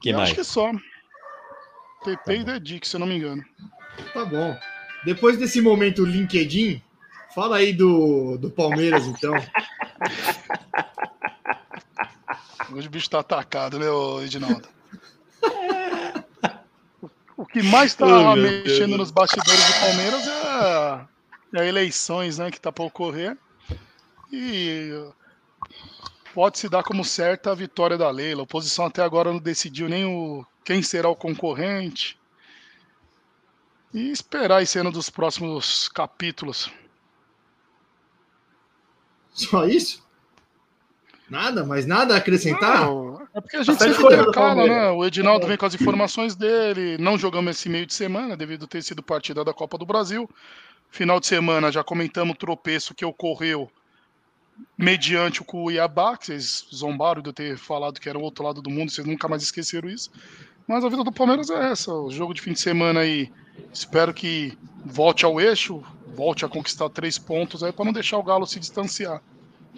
que 0.00 0.12
mais? 0.12 0.28
Acho 0.30 0.34
que 0.36 0.44
só. 0.44 0.70
TP 2.02 2.36
e 2.40 2.44
Dedic, 2.44 2.86
se 2.86 2.96
eu 2.96 3.00
não 3.00 3.06
me 3.06 3.16
engano. 3.16 3.44
Tá 4.12 4.24
bom. 4.24 4.56
Depois 5.04 5.36
desse 5.36 5.60
momento 5.60 6.04
LinkedIn, 6.04 6.82
fala 7.34 7.56
aí 7.56 7.72
do, 7.72 8.36
do 8.38 8.50
Palmeiras, 8.50 9.06
então. 9.06 9.34
Hoje 12.72 12.88
o 12.88 12.90
bicho 12.90 13.10
tá 13.10 13.20
atacado, 13.20 13.78
né, 13.78 13.86
Edinaldo? 14.24 14.66
O 17.36 17.44
que 17.44 17.62
mais 17.62 17.94
tá 17.94 18.06
Oh, 18.06 18.36
mexendo 18.36 18.96
nos 18.96 19.10
bastidores 19.10 19.66
do 19.66 19.80
Palmeiras 19.80 20.26
é 20.26 21.12
é 21.54 21.68
eleições, 21.68 22.38
né, 22.38 22.50
que 22.50 22.60
tá 22.60 22.72
para 22.72 22.84
ocorrer. 22.84 23.36
E 24.32 24.90
pode 26.34 26.58
se 26.58 26.68
dar 26.68 26.82
como 26.82 27.04
certa 27.04 27.52
a 27.52 27.54
vitória 27.54 27.96
da 27.96 28.10
Leila. 28.10 28.42
A 28.42 28.44
oposição 28.44 28.86
até 28.86 29.02
agora 29.02 29.32
não 29.32 29.38
decidiu 29.38 29.88
nem 29.88 30.04
o 30.04 30.44
quem 30.64 30.82
será 30.82 31.08
o 31.08 31.16
concorrente. 31.16 32.18
E 33.92 34.10
esperar 34.10 34.58
aí 34.58 34.66
cena 34.66 34.90
dos 34.90 35.10
próximos 35.10 35.88
capítulos. 35.88 36.70
Só 39.32 39.66
isso? 39.66 40.02
Nada, 41.28 41.64
mas 41.64 41.86
nada 41.86 42.14
a 42.14 42.18
acrescentar? 42.18 42.86
Não, 42.86 43.26
é 43.34 43.40
porque 43.40 43.56
a 43.56 43.62
gente 43.62 43.78
Bastante 43.78 43.96
sempre 43.96 44.14
intercala, 44.14 44.66
né? 44.66 44.90
O 44.90 45.04
Edinaldo 45.04 45.46
vem 45.46 45.56
com 45.56 45.66
as 45.66 45.74
informações 45.74 46.34
dele. 46.34 46.98
Não 46.98 47.18
jogamos 47.18 47.56
esse 47.56 47.68
meio 47.68 47.86
de 47.86 47.94
semana, 47.94 48.36
devido 48.36 48.66
ter 48.66 48.82
sido 48.82 49.02
partida 49.02 49.44
da 49.44 49.54
Copa 49.54 49.78
do 49.78 49.86
Brasil. 49.86 50.28
Final 50.90 51.18
de 51.18 51.26
semana, 51.26 51.72
já 51.72 51.82
comentamos 51.82 52.34
o 52.34 52.38
tropeço 52.38 52.94
que 52.94 53.04
ocorreu 53.04 53.70
mediante 54.76 55.42
o 55.42 55.44
Cuiabá, 55.44 56.16
que 56.16 56.26
vocês 56.26 56.66
zombaram 56.74 57.22
de 57.22 57.28
eu 57.28 57.32
ter 57.32 57.56
falado 57.56 58.00
que 58.00 58.08
era 58.08 58.18
o 58.18 58.22
outro 58.22 58.44
lado 58.44 58.62
do 58.62 58.70
mundo, 58.70 58.90
vocês 58.90 59.06
nunca 59.06 59.28
mais 59.28 59.42
esqueceram 59.42 59.88
isso. 59.88 60.10
Mas 60.66 60.84
a 60.84 60.88
vida 60.88 61.04
do 61.04 61.12
Palmeiras 61.12 61.50
é 61.50 61.70
essa. 61.70 61.92
O 61.92 62.10
jogo 62.10 62.34
de 62.34 62.40
fim 62.40 62.52
de 62.52 62.60
semana 62.60 63.00
aí, 63.00 63.30
espero 63.72 64.14
que 64.14 64.56
volte 64.84 65.24
ao 65.24 65.40
eixo, 65.40 65.82
volte 66.14 66.44
a 66.44 66.48
conquistar 66.48 66.88
três 66.88 67.18
pontos 67.18 67.62
aí 67.62 67.72
para 67.72 67.84
não 67.84 67.92
deixar 67.92 68.18
o 68.18 68.22
Galo 68.22 68.46
se 68.46 68.60
distanciar. 68.60 69.22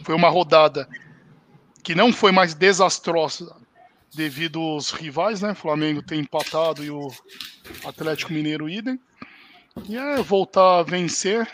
Foi 0.03 0.15
uma 0.15 0.29
rodada 0.29 0.89
que 1.83 1.95
não 1.95 2.13
foi 2.13 2.33
mais 2.33 2.55
desastrosa 2.55 3.55
devido 4.15 4.61
aos 4.61 4.91
rivais, 4.91 5.41
né? 5.41 5.53
O 5.53 5.57
Flamengo 5.57 6.03
tem 6.03 6.21
empatado 6.21 6.85
e 6.85 6.91
o 6.91 7.09
Atlético 7.85 8.33
Mineiro 8.33 8.69
idem. 8.69 8.99
E 9.89 9.97
é 9.97 10.23
voltar 10.23 10.79
a 10.79 10.83
vencer 10.83 11.49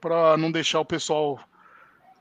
para 0.00 0.36
não 0.36 0.50
deixar 0.50 0.80
o 0.80 0.84
pessoal 0.84 1.38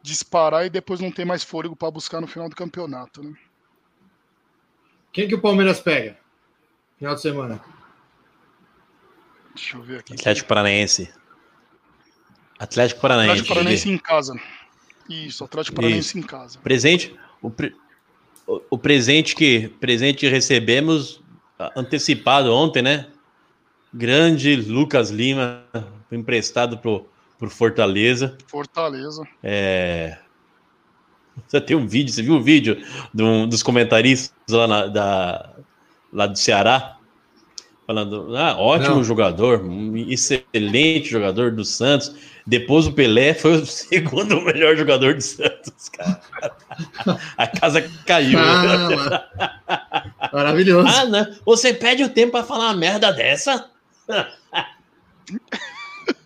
disparar 0.06 0.65
e 0.65 0.70
depois 0.70 1.00
não 1.00 1.12
ter 1.12 1.26
mais 1.26 1.44
fôlego 1.44 1.76
para 1.76 1.89
buscar 1.91 2.22
no 2.22 2.28
final 2.28 2.48
do 2.48 2.56
campeonato, 2.56 3.24
né? 3.24 3.34
Quem 5.12 5.28
que 5.28 5.36
o 5.36 5.41
Palmeiras 5.41 5.80
pega? 5.80 6.18
Final 7.00 7.15
de 7.15 7.22
semana. 7.22 7.62
Deixa 9.56 9.78
eu 9.78 9.82
ver 9.82 10.00
aqui. 10.02 10.13
Atlético 10.13 10.48
Paranaense. 10.48 11.12
Atlético 12.60 13.02
Paranaense. 13.02 13.32
Atlético 13.32 13.54
Paranaense 13.56 13.89
em 13.89 13.98
casa. 13.98 14.39
Isso, 15.10 15.44
Atlético 15.44 15.76
Paranaense 15.76 16.20
em 16.20 16.22
casa. 16.22 16.60
Presente, 16.60 17.15
o, 17.41 17.50
pre- 17.50 17.76
o- 18.46 18.62
o 18.72 18.78
presente 18.78 19.36
que 19.36 19.70
presente 19.80 20.28
recebemos 20.28 21.22
antecipado 21.76 22.54
ontem, 22.54 22.82
né? 22.82 23.08
Grande 23.94 24.56
Lucas 24.58 25.10
Lima, 25.10 25.63
foi 26.10 26.18
emprestado 26.18 26.78
pro, 26.78 27.10
pro 27.38 27.50
Fortaleza. 27.50 28.38
Fortaleza. 28.48 29.24
É... 29.43 30.17
Você 31.48 31.60
tem 31.60 31.76
um 31.76 31.86
vídeo, 31.88 32.13
você 32.13 32.21
viu 32.21 32.36
o 32.36 32.41
vídeo 32.41 32.82
de 33.13 33.24
um 33.24 33.48
dos 33.48 33.62
comentaristas 33.62 34.32
lá, 34.50 34.67
na- 34.67 34.88
da, 34.88 35.54
lá 36.13 36.28
do 36.28 36.38
Ceará? 36.38 36.98
Falando, 37.86 38.36
ah, 38.36 38.56
ótimo 38.58 38.95
Não. 38.95 39.04
jogador, 39.04 39.62
um 39.62 39.95
excelente 39.95 41.10
jogador 41.10 41.52
do 41.52 41.63
Santos. 41.63 42.15
Depois 42.48 42.88
o 42.88 42.93
Pelé 42.93 43.34
foi 43.34 43.58
o 43.62 43.65
segundo 43.67 44.41
melhor 44.41 44.76
jogador 44.76 45.13
do 45.13 45.21
Santos, 45.21 45.89
cara. 45.89 46.19
A 47.38 47.48
casa 47.48 47.82
caiu. 48.06 48.39
Ah, 48.39 48.89
mano. 48.89 49.21
Maravilhoso. 50.34 50.88
Ah, 50.88 51.06
não. 51.06 51.36
Você 51.45 51.74
pede 51.74 52.04
o 52.04 52.10
tempo 52.10 52.32
para 52.32 52.43
falar 52.45 52.65
uma 52.67 52.76
merda 52.76 53.12
dessa? 53.12 53.69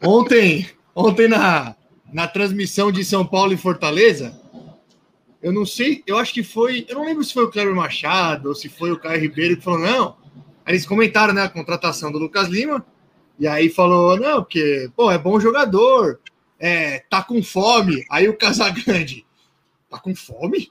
Ontem, 0.02 0.69
ontem 1.00 1.30
na, 1.30 1.76
na 2.12 2.28
transmissão 2.28 2.92
de 2.92 3.06
São 3.06 3.26
Paulo 3.26 3.54
e 3.54 3.58
Fortaleza, 3.58 4.38
eu 5.42 5.54
não 5.54 5.66
sei, 5.66 6.04
eu 6.06 6.18
acho 6.18 6.34
que 6.34 6.44
foi, 6.44 6.86
eu 6.90 6.96
não 6.96 7.06
lembro 7.06 7.24
se 7.24 7.34
foi 7.34 7.46
o 7.46 7.50
Cleber 7.50 7.74
Machado 7.74 8.50
ou 8.50 8.56
se 8.56 8.68
foi 8.68 8.92
o 8.92 9.00
Caio 9.00 9.22
Ribeiro 9.22 9.56
que 9.56 9.64
falou, 9.64 9.80
não. 9.80 10.18
Aí 10.66 10.74
eles 10.74 10.86
comentaram, 10.86 11.34
né, 11.34 11.44
a 11.44 11.50
contratação 11.50 12.12
do 12.12 12.20
Lucas 12.20 12.50
Lima, 12.50 12.86
e 13.40 13.48
aí 13.48 13.70
falou, 13.70 14.20
não, 14.20 14.44
porque, 14.44 14.92
pô, 14.96 15.10
é 15.10 15.18
bom 15.18 15.40
jogador, 15.40 16.20
é, 16.60 17.00
tá 17.10 17.24
com 17.24 17.42
fome. 17.42 18.06
Aí 18.12 18.28
o 18.28 18.38
Casagrande, 18.38 19.26
tá 19.90 19.98
com 19.98 20.14
fome? 20.14 20.70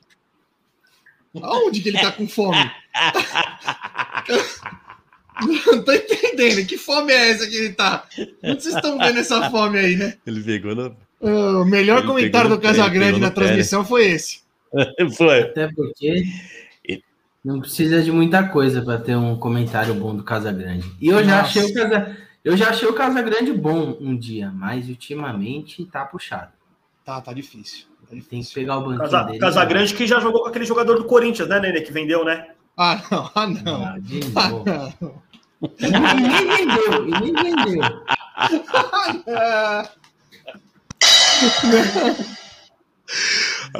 Aonde 1.40 1.80
que 1.80 1.88
ele 1.88 2.00
tá 2.00 2.12
com 2.12 2.28
fome? 2.28 2.58
Não 5.66 5.82
tô 5.82 5.92
entendendo, 5.92 6.66
que 6.66 6.76
fome 6.76 7.12
é 7.12 7.30
essa 7.30 7.46
que 7.46 7.56
ele 7.56 7.72
tá? 7.72 8.04
Onde 8.42 8.62
vocês 8.62 8.74
estão 8.74 8.98
vendo 8.98 9.18
essa 9.18 9.50
fome 9.50 9.78
aí, 9.78 9.96
né? 9.96 10.14
Ele 10.26 10.42
pegou 10.42 10.74
no. 10.74 10.96
O 11.20 11.64
melhor 11.64 11.98
Ele 11.98 12.06
comentário 12.06 12.50
do 12.50 12.58
pé, 12.58 12.68
Casagrande 12.68 13.18
na 13.18 13.30
pé, 13.30 13.40
né? 13.40 13.46
transmissão 13.46 13.84
foi 13.84 14.06
esse. 14.06 14.40
Foi. 15.16 15.42
Até 15.42 15.66
porque 15.72 16.24
não 17.44 17.60
precisa 17.60 18.02
de 18.02 18.12
muita 18.12 18.46
coisa 18.48 18.82
para 18.82 18.98
ter 18.98 19.16
um 19.16 19.36
comentário 19.36 19.94
bom 19.94 20.14
do 20.14 20.22
Casagrande. 20.22 20.90
E 21.00 21.08
eu 21.08 21.24
já 21.24 21.40
achei 21.40 21.64
o 21.64 21.74
Casa, 21.74 22.16
eu 22.44 22.56
já 22.56 22.68
achei 22.70 22.86
o 22.88 22.92
Casagrande 22.92 23.52
bom 23.52 23.96
um 24.00 24.16
dia, 24.16 24.50
mas 24.54 24.88
ultimamente 24.88 25.84
tá 25.86 26.04
puxado. 26.04 26.52
Tá, 27.04 27.20
tá 27.20 27.32
difícil. 27.32 27.86
Tá 28.02 28.08
Tem 28.10 28.20
que 28.20 28.28
difícil. 28.36 28.54
pegar 28.54 28.78
o 28.78 28.82
banquinho 28.82 28.98
Casa, 28.98 29.22
dele. 29.24 29.38
Casagrande 29.38 29.94
que 29.94 30.06
já 30.06 30.20
jogou 30.20 30.42
com 30.42 30.48
aquele 30.48 30.66
jogador 30.66 30.96
do 30.98 31.04
Corinthians, 31.04 31.48
né, 31.48 31.58
Nenê? 31.58 31.80
Que 31.80 31.92
vendeu, 31.92 32.24
né? 32.24 32.48
Ah, 32.76 33.00
não, 33.10 33.30
ah, 33.34 33.46
não. 33.46 33.84
Ah, 33.84 33.98
de 33.98 34.20
Ah, 34.36 34.92
não. 35.00 35.22
E 35.62 35.90
nem 35.90 36.48
vendeu, 36.48 37.08
e 37.08 37.10
nem 37.20 37.32
vendeu. 37.34 37.82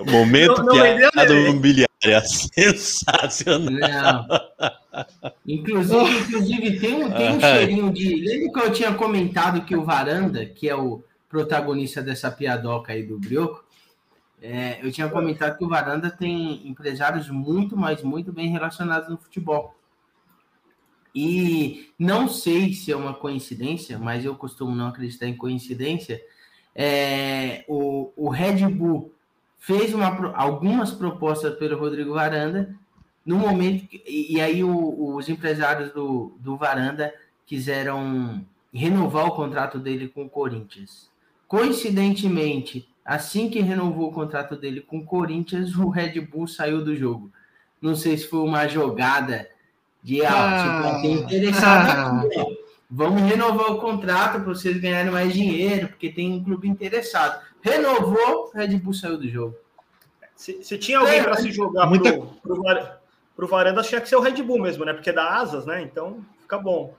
Momento 0.07 0.63
Não- 0.63 0.65
não 0.65 0.75
piada 0.75 1.35
né? 1.35 1.49
imobiliária. 1.49 1.89
Sensacional. 2.25 4.27
Não. 4.27 5.05
Inclusive, 5.47 6.19
inclusive 6.21 6.81
tem, 6.81 6.95
um, 6.95 7.11
tem 7.11 7.37
um 7.37 7.41
cheirinho 7.41 7.93
de. 7.93 8.15
Lembra 8.17 8.53
que 8.53 8.61
eu 8.69 8.73
tinha 8.73 8.95
comentado 8.95 9.65
que 9.65 9.77
o 9.77 9.85
Varanda, 9.85 10.45
que 10.47 10.69
é 10.69 10.75
o 10.75 11.03
protagonista 11.29 12.03
dessa 12.03 12.31
piadoca 12.31 12.93
aí 12.93 13.03
do 13.03 13.19
Brioco, 13.19 13.65
é, 14.41 14.79
eu 14.83 14.91
tinha 14.93 15.09
comentado 15.09 15.59
que 15.59 15.65
o 15.65 15.69
Varanda 15.69 16.11
tem 16.11 16.67
empresários 16.67 17.29
muito, 17.29 17.77
mas 17.77 18.03
muito 18.03 18.33
bem 18.33 18.49
relacionados 18.49 19.09
no 19.09 19.19
futebol. 19.19 19.75
E 21.15 21.91
não 21.99 22.29
sei 22.29 22.73
se 22.73 22.93
é 22.93 22.97
uma 22.97 23.15
coincidência, 23.15 23.99
mas 23.99 24.25
eu 24.25 24.35
costumo 24.35 24.75
não 24.75 24.89
acreditar 24.89 25.27
em 25.27 25.37
coincidência. 25.37 26.23
É, 26.75 27.65
o, 27.67 28.13
o 28.17 28.29
Red 28.29 28.69
Bull 28.69 29.13
fez 29.59 29.93
uma, 29.93 30.33
algumas 30.37 30.91
propostas 30.93 31.57
pelo 31.57 31.79
Rodrigo 31.79 32.15
Varanda, 32.15 32.75
no 33.27 33.37
momento 33.37 33.87
que, 33.87 34.03
e, 34.07 34.37
e 34.37 34.41
aí 34.41 34.63
o- 34.63 35.15
os 35.17 35.29
empresários 35.29 35.93
do, 35.93 36.33
do 36.39 36.57
Varanda 36.57 37.13
quiseram 37.47 38.45
renovar 38.73 39.27
o 39.27 39.35
contrato 39.35 39.79
dele 39.79 40.09
com 40.09 40.25
o 40.27 40.31
Corinthians. 40.31 41.11
Coincidentemente, 41.49 42.89
assim 43.05 43.49
que 43.51 43.61
renovou 43.61 44.09
o 44.09 44.13
contrato 44.13 44.55
dele 44.57 44.81
com 44.81 44.99
o 44.99 45.05
Corinthians, 45.05 45.75
o 45.75 45.89
Red 45.89 46.21
Bull 46.21 46.47
saiu 46.47 46.85
do 46.85 46.95
jogo. 46.95 47.31
Não 47.81 47.95
sei 47.97 48.17
se 48.19 48.29
foi 48.29 48.41
uma 48.41 48.69
jogada 48.69 49.49
de 50.03 50.25
ah, 50.25 50.31
Ah. 50.31 50.85
tipo, 50.95 51.03
tem 51.03 51.13
interessado 51.15 52.25
aqui, 52.25 52.39
ó. 52.41 52.47
Vamos 52.91 53.21
renovar 53.23 53.73
o 53.73 53.79
contrato 53.79 54.41
para 54.43 54.55
vocês 54.55 54.79
ganharem 54.81 55.13
mais 55.13 55.33
dinheiro, 55.33 55.89
porque 55.89 56.09
tem 56.11 56.33
um 56.33 56.43
clube 56.43 56.67
interessado. 56.69 57.39
Renovou, 57.61 58.51
o 58.55 58.57
Red 58.57 58.79
Bull 58.79 58.95
saiu 58.95 59.19
do 59.19 59.29
jogo. 59.29 59.55
Se, 60.35 60.63
se 60.63 60.79
tinha 60.79 60.99
alguém 61.01 61.23
para 61.23 61.37
se 61.37 61.51
jogar 61.53 61.87
Muita- 61.87 62.13
pro, 62.13 62.27
pro, 62.43 62.63
Var- 62.63 62.99
pro 63.37 63.47
Varanda, 63.47 63.83
tinha 63.83 64.01
que 64.01 64.09
ser 64.09 64.17
o 64.17 64.21
Red 64.21 64.43
Bull 64.43 64.61
mesmo, 64.63 64.85
né? 64.87 64.95
Porque 64.95 65.13
dá 65.13 65.37
asas, 65.37 65.67
né? 65.67 65.83
Então 65.83 66.25
fica 66.41 66.57
bom. 66.59 66.95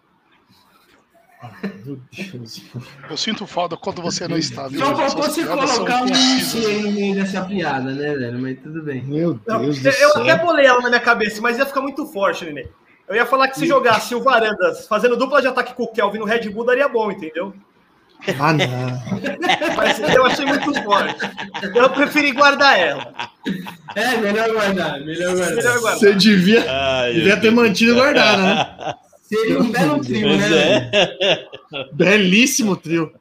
Eu 3.09 3.15
sinto 3.17 3.47
falta 3.47 3.77
quando 3.77 4.01
você 4.01 4.27
não 4.27 4.37
está, 4.37 4.67
viu? 4.67 4.79
Só 4.79 4.95
faltou 4.95 5.23
são 5.29 5.57
colocar 5.57 6.03
um 6.03 6.91
meio 6.91 7.15
dessa 7.15 7.45
piada, 7.45 7.91
né, 7.91 8.13
velho? 8.15 8.39
Mas 8.39 8.59
tudo 8.59 8.83
bem. 8.83 9.03
Meu 9.05 9.39
Não, 9.47 9.61
Deus 9.61 9.79
do 9.81 9.87
eu 9.87 9.93
céu. 9.93 10.21
até 10.21 10.37
bolei 10.37 10.65
ela 10.65 10.81
na 10.81 10.89
minha 10.89 10.99
cabeça, 11.01 11.41
mas 11.41 11.57
ia 11.57 11.65
ficar 11.65 11.81
muito 11.81 12.05
forte, 12.07 12.45
Nenê. 12.45 12.67
Eu 13.09 13.15
ia 13.15 13.25
falar 13.25 13.47
que 13.47 13.57
se 13.57 13.65
jogasse 13.65 14.13
o 14.13 14.21
Varandas 14.21 14.87
fazendo 14.87 15.17
dupla 15.17 15.41
de 15.41 15.47
ataque 15.47 15.73
com 15.73 15.83
o 15.83 15.87
Kelvin 15.91 16.19
no 16.19 16.25
Red 16.25 16.47
Bull, 16.49 16.63
daria 16.63 16.87
bom, 16.87 17.11
entendeu? 17.11 17.53
Ah, 18.39 18.53
não. 18.53 18.67
Mas 19.75 19.99
eu 20.13 20.25
achei 20.25 20.45
muito 20.45 20.73
forte. 20.83 21.15
Eu 21.73 21.89
preferi 21.89 22.31
guardar 22.33 22.77
ela. 22.77 23.13
É, 23.95 24.17
melhor 24.17 24.51
guardar, 24.51 24.99
melhor 24.99 25.35
guardar. 25.35 25.55
Melhor 25.55 25.79
guardar. 25.79 25.99
Você 25.99 26.13
devia, 26.13 26.65
Ai, 26.69 27.13
devia 27.13 27.37
ter 27.39 27.49
mantido 27.51 27.95
guardado, 27.95 28.41
né? 28.41 28.93
Seria 29.23 29.59
um 29.59 29.71
belo 29.71 30.01
trio, 30.03 30.27
né? 30.37 30.37
Pois 30.39 30.51
é. 30.51 31.47
Belíssimo 31.93 32.75
trio. 32.75 33.11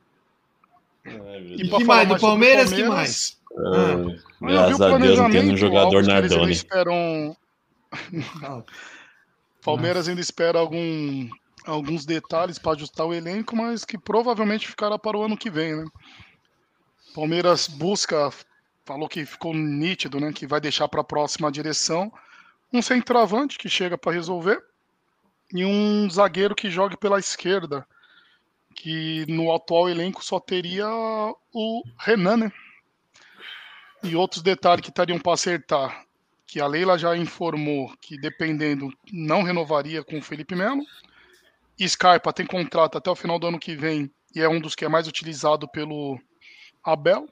Ai, 1.07 1.55
E 1.59 1.69
que 1.69 1.85
mais? 1.85 2.09
Do 2.09 2.19
Palmeiras, 2.19 2.73
o 2.73 2.75
que 2.75 2.85
mais? 2.85 3.39
Ah, 3.57 4.05
Graças 4.41 4.81
a 4.81 4.99
Deus 4.99 5.19
não 5.19 5.31
tendo 5.31 5.53
um 5.53 5.57
jogador 5.57 5.91
que 6.05 6.11
eles 6.11 6.31
Nardoni. 6.31 6.53
esperam 6.53 7.37
Palmeiras 9.63 10.09
ainda 10.09 10.21
espera 10.21 10.59
algum, 10.59 11.29
alguns 11.67 12.05
detalhes 12.05 12.59
para 12.59 12.73
ajustar 12.73 13.07
o 13.07 13.15
elenco, 13.15 13.57
mas 13.57 13.85
que 13.85 13.99
provavelmente 13.99 14.69
ficará 14.69 14.99
para 14.99 15.17
o 15.17 15.23
ano 15.23 15.37
que 15.37 15.51
vem, 15.51 15.77
né? 15.77 15.85
Palmeiras 17.15 17.67
busca, 17.67 18.31
falou 18.85 19.09
que 19.09 19.27
ficou 19.27 19.53
nítido, 19.53 20.21
né? 20.21 20.33
Que 20.33 20.47
vai 20.47 20.61
deixar 20.61 20.89
para 20.89 21.01
a 21.01 21.05
próxima 21.05 21.51
direção 21.51 22.13
um 22.73 22.83
centroavante 22.83 23.59
que 23.59 23.69
chega 23.69 23.99
para 23.99 24.13
resolver 24.13 24.63
e 25.53 25.65
um 25.65 26.09
zagueiro 26.11 26.55
que 26.55 26.71
jogue 26.71 26.97
pela 26.97 27.19
esquerda, 27.19 27.87
que 28.75 29.25
no 29.29 29.53
atual 29.55 29.89
elenco 29.89 30.25
só 30.25 30.39
teria 30.39 30.87
o 31.53 31.83
Renan, 31.99 32.37
né? 32.37 32.53
E 34.03 34.15
outros 34.15 34.43
detalhes 34.43 34.83
que 34.83 34.91
estariam 34.91 35.19
para 35.19 35.33
acertar, 35.33 36.07
que 36.49 36.61
a 36.61 36.67
Leila 36.67 36.99
já 36.99 37.15
informou 37.15 37.95
que 38.01 38.19
dependendo 38.19 38.91
não 39.13 39.43
renovaria 39.43 40.03
com 40.03 40.19
o 40.19 40.23
Felipe 40.23 40.57
Melo. 40.57 40.83
Scarpa 41.87 42.33
tem 42.33 42.47
contrato 42.47 42.97
até 42.97 43.11
o 43.11 43.15
final 43.15 43.39
do 43.39 43.47
ano 43.47 43.59
que 43.59 43.77
vem 43.77 44.11
e 44.35 44.41
é 44.41 44.49
um 44.49 44.59
dos 44.59 44.75
que 44.75 44.85
é 44.85 44.89
mais 44.89 45.07
utilizado 45.07 45.69
pelo 45.69 46.19
Abel. 46.83 47.29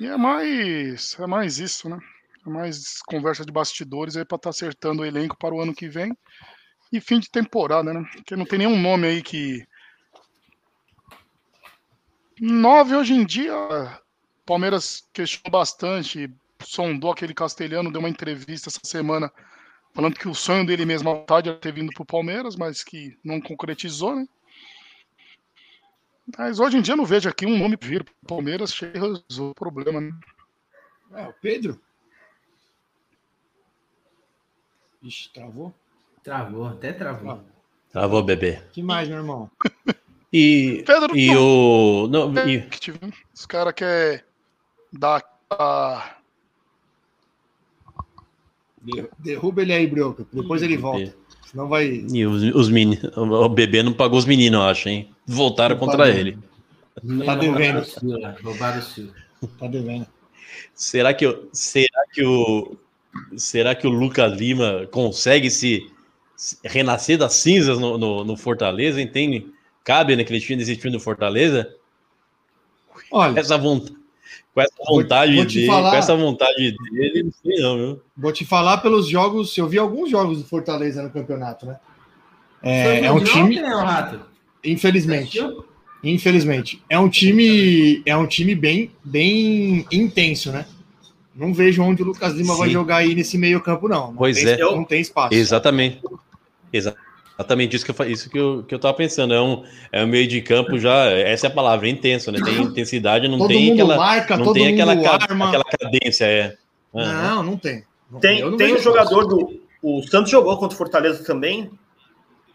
E 0.00 0.06
é 0.06 0.16
mais, 0.16 1.16
é 1.20 1.26
mais 1.26 1.58
isso, 1.58 1.88
né? 1.90 1.98
É 2.44 2.48
mais 2.48 3.02
conversa 3.02 3.44
de 3.44 3.52
bastidores 3.52 4.16
aí 4.16 4.24
para 4.24 4.36
estar 4.36 4.48
tá 4.48 4.50
acertando 4.50 5.02
o 5.02 5.04
elenco 5.04 5.36
para 5.36 5.54
o 5.54 5.60
ano 5.60 5.74
que 5.74 5.88
vem. 5.88 6.16
E 6.90 7.00
fim 7.00 7.20
de 7.20 7.30
temporada, 7.30 7.92
né? 7.92 8.02
Porque 8.14 8.34
não 8.34 8.46
tem 8.46 8.60
nenhum 8.60 8.80
nome 8.80 9.06
aí 9.06 9.22
que. 9.22 9.66
Nove 12.40 12.94
hoje 12.94 13.12
em 13.12 13.26
dia. 13.26 13.54
Palmeiras 14.46 15.06
questionou 15.12 15.50
bastante, 15.50 16.30
sondou 16.66 17.10
aquele 17.10 17.32
castelhano, 17.34 17.90
deu 17.92 18.00
uma 18.00 18.08
entrevista 18.08 18.68
essa 18.68 18.80
semana 18.84 19.32
falando 19.94 20.18
que 20.18 20.28
o 20.28 20.34
sonho 20.34 20.66
dele 20.66 20.84
mesmo 20.84 21.10
à 21.10 21.16
tarde 21.24 21.48
era 21.48 21.58
ter 21.58 21.72
vindo 21.72 21.92
para 21.92 22.02
o 22.02 22.06
Palmeiras, 22.06 22.56
mas 22.56 22.82
que 22.84 23.16
não 23.24 23.40
concretizou, 23.40 24.14
né? 24.16 24.26
Mas 26.36 26.58
hoje 26.58 26.76
em 26.76 26.82
dia 26.82 26.92
eu 26.94 26.96
não 26.98 27.06
vejo 27.06 27.28
aqui 27.28 27.46
um 27.46 27.56
nome 27.56 27.78
vir 27.80 28.02
para 28.04 28.12
o 28.12 28.26
Palmeiras 28.26 28.74
cheio 28.74 29.22
o 29.38 29.54
problema, 29.54 30.00
né? 30.00 30.10
É, 31.14 31.28
o 31.28 31.32
Pedro. 31.34 31.80
Ixi, 35.02 35.32
travou? 35.32 35.72
Travou, 36.24 36.66
até 36.66 36.92
travou. 36.92 37.44
Travou, 37.92 38.22
bebê. 38.22 38.60
que 38.72 38.82
mais, 38.82 39.08
meu 39.08 39.18
irmão? 39.18 39.50
E, 40.32 40.82
Pedro, 40.84 41.16
e 41.16 41.34
o. 41.34 42.08
Não, 42.08 42.34
e- 42.48 42.66
Que 42.68 42.80
tive- 42.80 42.98
Os 43.32 43.46
caras 43.46 43.72
querem 43.72 44.20
dar 44.92 45.22
a. 45.48 46.15
De- 48.86 49.08
Derruba 49.18 49.62
ele 49.62 49.72
aí, 49.72 49.86
Brioca. 49.86 50.24
Depois 50.32 50.62
ele 50.62 50.76
volta. 50.76 51.14
Senão 51.50 51.68
vai. 51.68 52.04
E 52.12 52.26
os, 52.26 52.42
os 52.54 52.68
meninos. 52.68 53.10
O 53.16 53.48
bebê 53.48 53.82
não 53.82 53.92
pagou 53.92 54.18
os 54.18 54.24
meninos, 54.24 54.58
eu 54.60 54.66
acho, 54.66 54.88
hein? 54.88 55.10
Voltaram 55.26 55.74
Não 55.74 55.80
contra 55.80 55.98
pagou. 55.98 56.12
ele. 56.14 56.38
Tá 57.24 57.34
devendo. 57.34 57.78
Roubaram 57.78 57.80
o 57.80 57.84
Silva, 57.84 58.36
roubaram 58.42 58.78
o 58.78 58.82
Silva. 58.82 59.12
Tá 59.58 59.66
devendo. 59.66 60.06
Será 60.74 61.12
que, 61.12 61.26
o- 61.26 61.48
será 61.52 62.04
que 62.12 62.24
o. 62.24 62.76
Será 63.36 63.74
que 63.74 63.86
o 63.86 63.90
Lucas 63.90 64.32
Lima 64.38 64.86
consegue 64.90 65.50
se, 65.50 65.90
se 66.36 66.58
renascer 66.64 67.16
das 67.18 67.32
cinzas 67.34 67.78
no, 67.78 67.96
no, 67.96 68.24
no 68.24 68.36
Fortaleza? 68.36 69.00
Entende? 69.00 69.46
Cabe 69.84 70.14
naquele 70.16 70.40
time 70.40 70.56
desse 70.58 70.76
time 70.76 70.92
do 70.92 71.00
Fortaleza? 71.00 71.74
Olha, 73.10 73.38
Essa 73.38 73.56
vontade, 73.56 73.96
com 74.54 74.60
essa 74.60 74.72
Vou- 74.86 75.02
vontade 75.02 75.34
vou 75.36 75.44
te 75.46 75.54
dele, 75.56 75.66
falar- 75.66 75.90
com 75.90 75.96
essa 75.96 76.16
vontade 76.16 76.76
dele, 76.92 77.22
não 77.24 77.32
sei 77.42 77.62
não, 77.62 77.76
viu? 77.76 78.00
vou 78.16 78.32
te 78.32 78.44
falar 78.44 78.78
pelos 78.78 79.08
jogos. 79.08 79.56
Eu 79.56 79.68
vi 79.68 79.78
alguns 79.78 80.10
jogos 80.10 80.38
do 80.38 80.44
Fortaleza 80.48 81.02
no 81.02 81.10
campeonato, 81.10 81.66
né? 81.66 81.76
É, 82.62 83.04
é 83.06 83.12
um 83.12 83.22
time, 83.22 83.58
ontem, 83.58 83.62
né, 83.62 83.68
Rato? 83.74 84.20
infelizmente. 84.64 85.38
Infelizmente. 86.02 86.82
É 86.88 86.98
um 86.98 87.08
time, 87.08 88.02
é 88.06 88.16
um 88.16 88.26
time 88.26 88.54
bem, 88.54 88.90
bem 89.04 89.86
intenso, 89.90 90.52
né? 90.52 90.66
Não 91.34 91.52
vejo 91.52 91.82
onde 91.82 92.02
o 92.02 92.06
Lucas 92.06 92.32
Lima 92.34 92.54
vai 92.56 92.68
Sim. 92.68 92.72
jogar 92.74 92.96
aí 92.98 93.14
nesse 93.14 93.36
meio-campo, 93.36 93.88
não. 93.88 94.08
Não 94.08 94.16
Pois 94.16 94.36
tem, 94.42 94.54
é. 94.54 94.58
Não 94.58 94.84
tem 94.84 95.00
espaço. 95.00 95.34
Exatamente. 95.34 96.00
Exa- 96.72 96.94
Exatamente 97.38 97.76
isso 97.76 97.84
que 97.84 97.90
eu, 97.90 98.06
isso 98.10 98.30
que 98.30 98.38
eu, 98.38 98.64
que 98.66 98.74
eu 98.74 98.78
tava 98.78 98.94
pensando. 98.94 99.34
É 99.34 99.40
um, 99.40 99.62
é 99.92 100.04
um 100.04 100.06
meio 100.06 100.26
de 100.26 100.40
campo 100.40 100.78
já, 100.78 101.04
essa 101.10 101.46
é 101.46 101.50
a 101.50 101.52
palavra, 101.52 101.86
é 101.86 101.90
intenso, 101.90 102.32
né? 102.32 102.40
Tem 102.42 102.60
intensidade, 102.62 103.28
não 103.28 103.38
todo 103.38 103.48
tem 103.48 103.68
mundo 103.68 103.82
aquela, 103.82 103.96
marca, 103.96 104.36
não 104.36 104.44
todo 104.44 104.54
tem 104.54 104.68
mundo 104.70 104.90
aquela, 104.90 105.12
arma. 105.14 105.48
aquela 105.48 105.64
cadência, 105.64 106.24
é. 106.24 106.56
Aham. 106.94 107.34
Não, 107.34 107.42
não 107.42 107.56
tem. 107.58 107.84
Não 108.10 108.20
Tem, 108.20 108.40
não 108.40 108.56
tem 108.56 108.74
um 108.74 108.78
jogador 108.78 109.26
do. 109.26 109.60
O 109.82 110.02
Santos 110.02 110.30
jogou 110.30 110.56
contra 110.56 110.74
o 110.74 110.78
Fortaleza 110.78 111.22
também. 111.24 111.70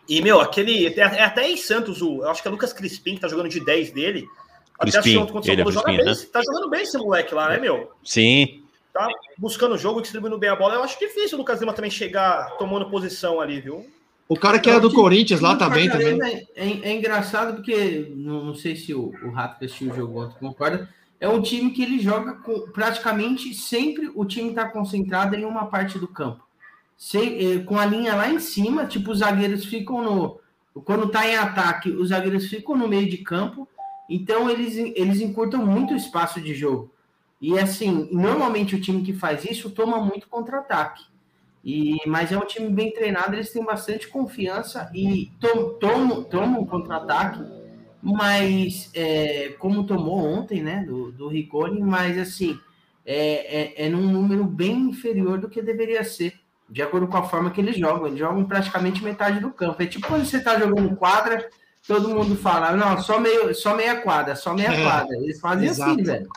E, 0.09 0.21
meu, 0.21 0.41
aquele. 0.41 0.87
É 0.87 0.99
é 0.99 1.23
até 1.23 1.47
em 1.47 1.57
Santos, 1.57 2.01
o, 2.01 2.23
eu 2.23 2.29
acho 2.29 2.41
que 2.41 2.47
é 2.47 2.51
Lucas 2.51 2.73
Crispim, 2.73 3.15
que 3.15 3.21
tá 3.21 3.27
jogando 3.27 3.49
de 3.49 3.63
10 3.63 3.91
dele. 3.91 4.25
Até 4.79 4.91
Crispim, 4.91 4.99
assisti 4.99 5.17
ontem 5.17 5.31
contra 5.33 5.51
o 5.51 5.53
ele 5.53 5.61
é 5.61 5.65
São 5.65 5.73
Paulo, 5.73 5.91
joga 5.93 6.03
Crispim, 6.03 6.23
bem. 6.23 6.31
Tá 6.31 6.41
jogando 6.41 6.69
bem 6.69 6.81
esse 6.81 6.97
moleque 6.97 7.35
lá, 7.35 7.49
né, 7.49 7.59
meu? 7.59 7.91
Sim, 8.03 8.61
Tá 8.93 9.07
buscando 9.37 9.75
o 9.75 9.77
jogo, 9.77 10.01
distribuindo 10.01 10.37
bem 10.37 10.49
a 10.49 10.55
bola. 10.55 10.75
Eu 10.75 10.83
acho 10.83 10.99
difícil 10.99 11.37
o 11.37 11.41
Lucas 11.41 11.59
Lima 11.61 11.73
também 11.73 11.89
chegar 11.89 12.57
tomando 12.57 12.89
posição 12.89 13.39
ali, 13.39 13.61
viu? 13.61 13.89
O 14.31 14.39
cara 14.39 14.59
que 14.59 14.69
era 14.69 14.79
do 14.79 14.93
Corinthians 14.93 15.41
lá 15.41 15.57
tá 15.57 15.69
bem 15.69 15.89
também. 15.89 16.11
Fortaleza 16.11 16.47
É, 16.55 16.69
é- 16.69 16.79
é 16.83 16.95
engraçado 16.95 17.55
porque, 17.55 18.13
não, 18.15 18.45
não 18.45 18.55
sei 18.55 18.77
se 18.77 18.93
o, 18.93 19.11
o 19.25 19.29
Rato 19.31 19.59
que 19.59 19.65
assistiu 19.65 19.91
o 19.91 19.93
jogo 19.93 20.23
ontem 20.23 20.39
concorda, 20.39 20.89
é 21.19 21.27
um 21.27 21.41
time 21.41 21.71
que 21.71 21.83
ele 21.83 21.99
joga 21.99 22.35
com, 22.35 22.61
praticamente 22.71 23.53
sempre 23.53 24.09
o 24.15 24.23
time 24.23 24.51
está 24.51 24.69
concentrado 24.69 25.35
em 25.35 25.43
uma 25.43 25.65
parte 25.65 25.99
do 25.99 26.07
campo. 26.07 26.45
Eh, 27.13 27.59
com 27.65 27.77
a 27.77 27.85
linha 27.85 28.15
lá 28.15 28.29
em 28.29 28.39
cima, 28.39 28.85
tipo, 28.85 29.11
os 29.11 29.19
zagueiros 29.19 29.65
ficam 29.65 30.01
no. 30.01 30.39
Quando 30.85 31.09
tá 31.09 31.27
em 31.27 31.35
ataque, 31.35 31.89
os 31.89 32.07
zagueiros 32.07 32.45
ficam 32.45 32.77
no 32.77 32.87
meio 32.87 33.09
de 33.09 33.17
campo, 33.17 33.67
então 34.09 34.49
eles, 34.49 34.77
eles 34.95 35.19
encurtam 35.19 35.65
muito 35.65 35.93
o 35.93 35.97
espaço 35.97 36.39
de 36.39 36.53
jogo. 36.53 36.89
E 37.41 37.59
assim, 37.59 38.07
normalmente 38.13 38.77
o 38.77 38.81
time 38.81 39.01
que 39.03 39.11
faz 39.11 39.43
isso 39.43 39.69
toma 39.71 39.99
muito 39.99 40.29
contra-ataque. 40.29 41.03
E, 41.63 41.97
mas 42.07 42.31
é 42.31 42.37
um 42.37 42.45
time 42.45 42.69
bem 42.69 42.91
treinado, 42.91 43.35
eles 43.35 43.51
têm 43.51 43.63
bastante 43.63 44.07
confiança 44.07 44.89
e 44.95 45.31
tom- 45.39 45.73
tomam, 45.79 46.23
tomam 46.23 46.61
um 46.61 46.65
contra-ataque, 46.65 47.43
mas 48.01 48.89
é, 48.95 49.49
como 49.59 49.85
tomou 49.85 50.17
ontem, 50.25 50.61
né, 50.63 50.83
do, 50.87 51.11
do 51.11 51.27
Rigoni, 51.27 51.79
mas 51.81 52.17
assim, 52.17 52.59
é, 53.05 53.83
é, 53.83 53.85
é 53.85 53.89
num 53.89 54.11
número 54.11 54.43
bem 54.43 54.75
inferior 54.89 55.37
do 55.37 55.49
que 55.49 55.61
deveria 55.61 56.03
ser, 56.03 56.33
de 56.67 56.81
acordo 56.81 57.07
com 57.07 57.17
a 57.17 57.23
forma 57.23 57.51
que 57.51 57.61
eles 57.61 57.77
jogam. 57.77 58.07
Eles 58.07 58.17
jogam 58.17 58.43
praticamente 58.45 59.03
metade 59.03 59.39
do 59.39 59.51
campo. 59.51 59.83
É 59.83 59.85
tipo 59.85 60.07
quando 60.07 60.25
você 60.25 60.37
está 60.37 60.57
jogando 60.57 60.95
quadra, 60.95 61.47
todo 61.87 62.09
mundo 62.09 62.35
fala, 62.35 62.71
não, 62.75 62.97
só, 63.01 63.19
meio, 63.19 63.53
só 63.53 63.75
meia 63.75 64.01
quadra, 64.01 64.35
só 64.35 64.53
meia 64.53 64.71
É, 64.71 64.83
quadra. 64.83 65.15
Eles 65.17 65.39
fazem 65.39 65.69
assim, 65.69 66.01
velho. 66.01 66.27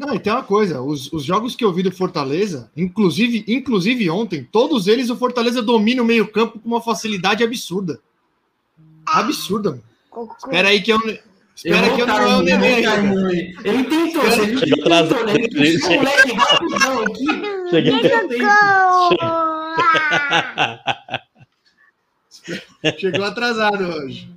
Não, 0.00 0.14
e 0.14 0.18
tem 0.18 0.32
uma 0.32 0.42
coisa, 0.42 0.80
os, 0.80 1.12
os 1.12 1.22
jogos 1.22 1.54
que 1.54 1.62
eu 1.62 1.70
vi 1.70 1.82
do 1.82 1.92
Fortaleza, 1.92 2.70
inclusive, 2.74 3.44
inclusive 3.46 4.08
ontem, 4.08 4.42
todos 4.50 4.86
eles 4.86 5.10
o 5.10 5.16
Fortaleza 5.16 5.60
domina 5.60 6.00
o 6.00 6.06
meio-campo 6.06 6.58
com 6.58 6.66
uma 6.66 6.80
facilidade 6.80 7.44
absurda. 7.44 8.00
Absurda. 9.04 9.72
mano. 9.72 9.82
Espera 10.38 10.68
aí 10.68 10.80
que 10.80 10.90
eu 10.90 10.98
Espera 11.54 11.94
que 11.94 12.00
eu 12.00 12.06
não 12.06 12.16
é 12.16 12.36
o 12.36 12.42
neném 12.42 12.86
ainda. 12.86 13.30
Ele 13.62 13.84
tentou, 13.84 14.24
ele 14.24 14.56
Chegou 14.58 14.80
atrasado. 14.80 15.26
tentou, 15.26 15.60
né? 16.02 16.12
Ele 16.24 16.32
rapidão 16.32 17.02
aqui. 17.04 17.26
Cheguei. 17.68 17.92
Chegou 22.98 23.24
atrasado 23.26 23.84
hoje. 23.84 24.30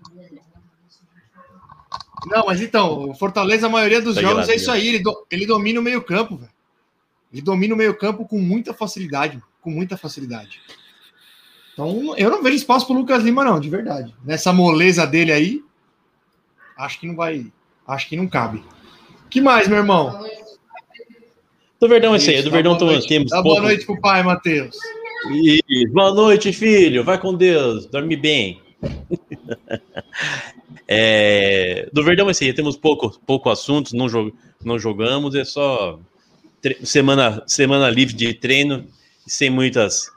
Não, 2.27 2.45
mas 2.45 2.61
então, 2.61 3.09
o 3.09 3.15
Fortaleza, 3.15 3.67
a 3.67 3.69
maioria 3.69 4.01
dos 4.01 4.15
Segue 4.15 4.27
jogos 4.27 4.49
é 4.49 4.55
isso 4.55 4.71
aí. 4.71 4.87
Ele, 4.87 4.99
do- 4.99 5.25
ele 5.29 5.45
domina 5.45 5.79
o 5.79 5.83
meio-campo, 5.83 6.37
velho. 6.37 6.51
Ele 7.31 7.41
domina 7.41 7.73
o 7.73 7.77
meio-campo 7.77 8.25
com 8.25 8.39
muita 8.39 8.73
facilidade. 8.73 9.41
Com 9.61 9.69
muita 9.71 9.97
facilidade. 9.97 10.61
Então, 11.73 12.15
eu 12.17 12.29
não 12.29 12.43
vejo 12.43 12.55
espaço 12.55 12.85
pro 12.85 12.95
Lucas 12.95 13.23
Lima, 13.23 13.43
não, 13.43 13.59
de 13.59 13.69
verdade. 13.69 14.13
Nessa 14.23 14.53
moleza 14.53 15.07
dele 15.07 15.31
aí, 15.31 15.63
acho 16.77 16.99
que 16.99 17.07
não 17.07 17.15
vai. 17.15 17.51
Acho 17.87 18.07
que 18.07 18.15
não 18.15 18.27
cabe. 18.27 18.63
que 19.29 19.41
mais, 19.41 19.67
meu 19.67 19.77
irmão? 19.77 20.23
Do 21.79 21.89
Verdão, 21.89 22.15
esse 22.15 22.29
aí. 22.29 22.41
Do 22.41 22.49
Dá 22.49 22.55
Verdão 22.55 22.77
temos 22.77 23.29
Dá 23.29 23.41
pouco. 23.41 23.59
boa 23.59 23.61
noite 23.61 23.85
pro 23.85 23.99
pai, 23.99 24.23
Matheus. 24.23 24.77
Boa 25.91 26.13
noite, 26.13 26.53
filho. 26.53 27.03
Vai 27.03 27.19
com 27.19 27.33
Deus. 27.33 27.85
Dorme 27.87 28.15
bem. 28.15 28.61
É, 30.87 31.89
do 31.91 32.03
Verdão, 32.03 32.29
esse 32.29 32.43
aí. 32.45 32.53
Temos 32.53 32.75
pouco, 32.77 33.19
pouco 33.25 33.49
assuntos. 33.49 33.93
Não, 33.93 34.09
jog, 34.09 34.33
não 34.63 34.77
jogamos. 34.77 35.33
É 35.35 35.43
só 35.43 35.99
semana, 36.83 37.43
semana 37.47 37.89
livre 37.89 38.13
de 38.13 38.33
treino. 38.33 38.85
Sem 39.25 39.49
muitas, 39.49 40.11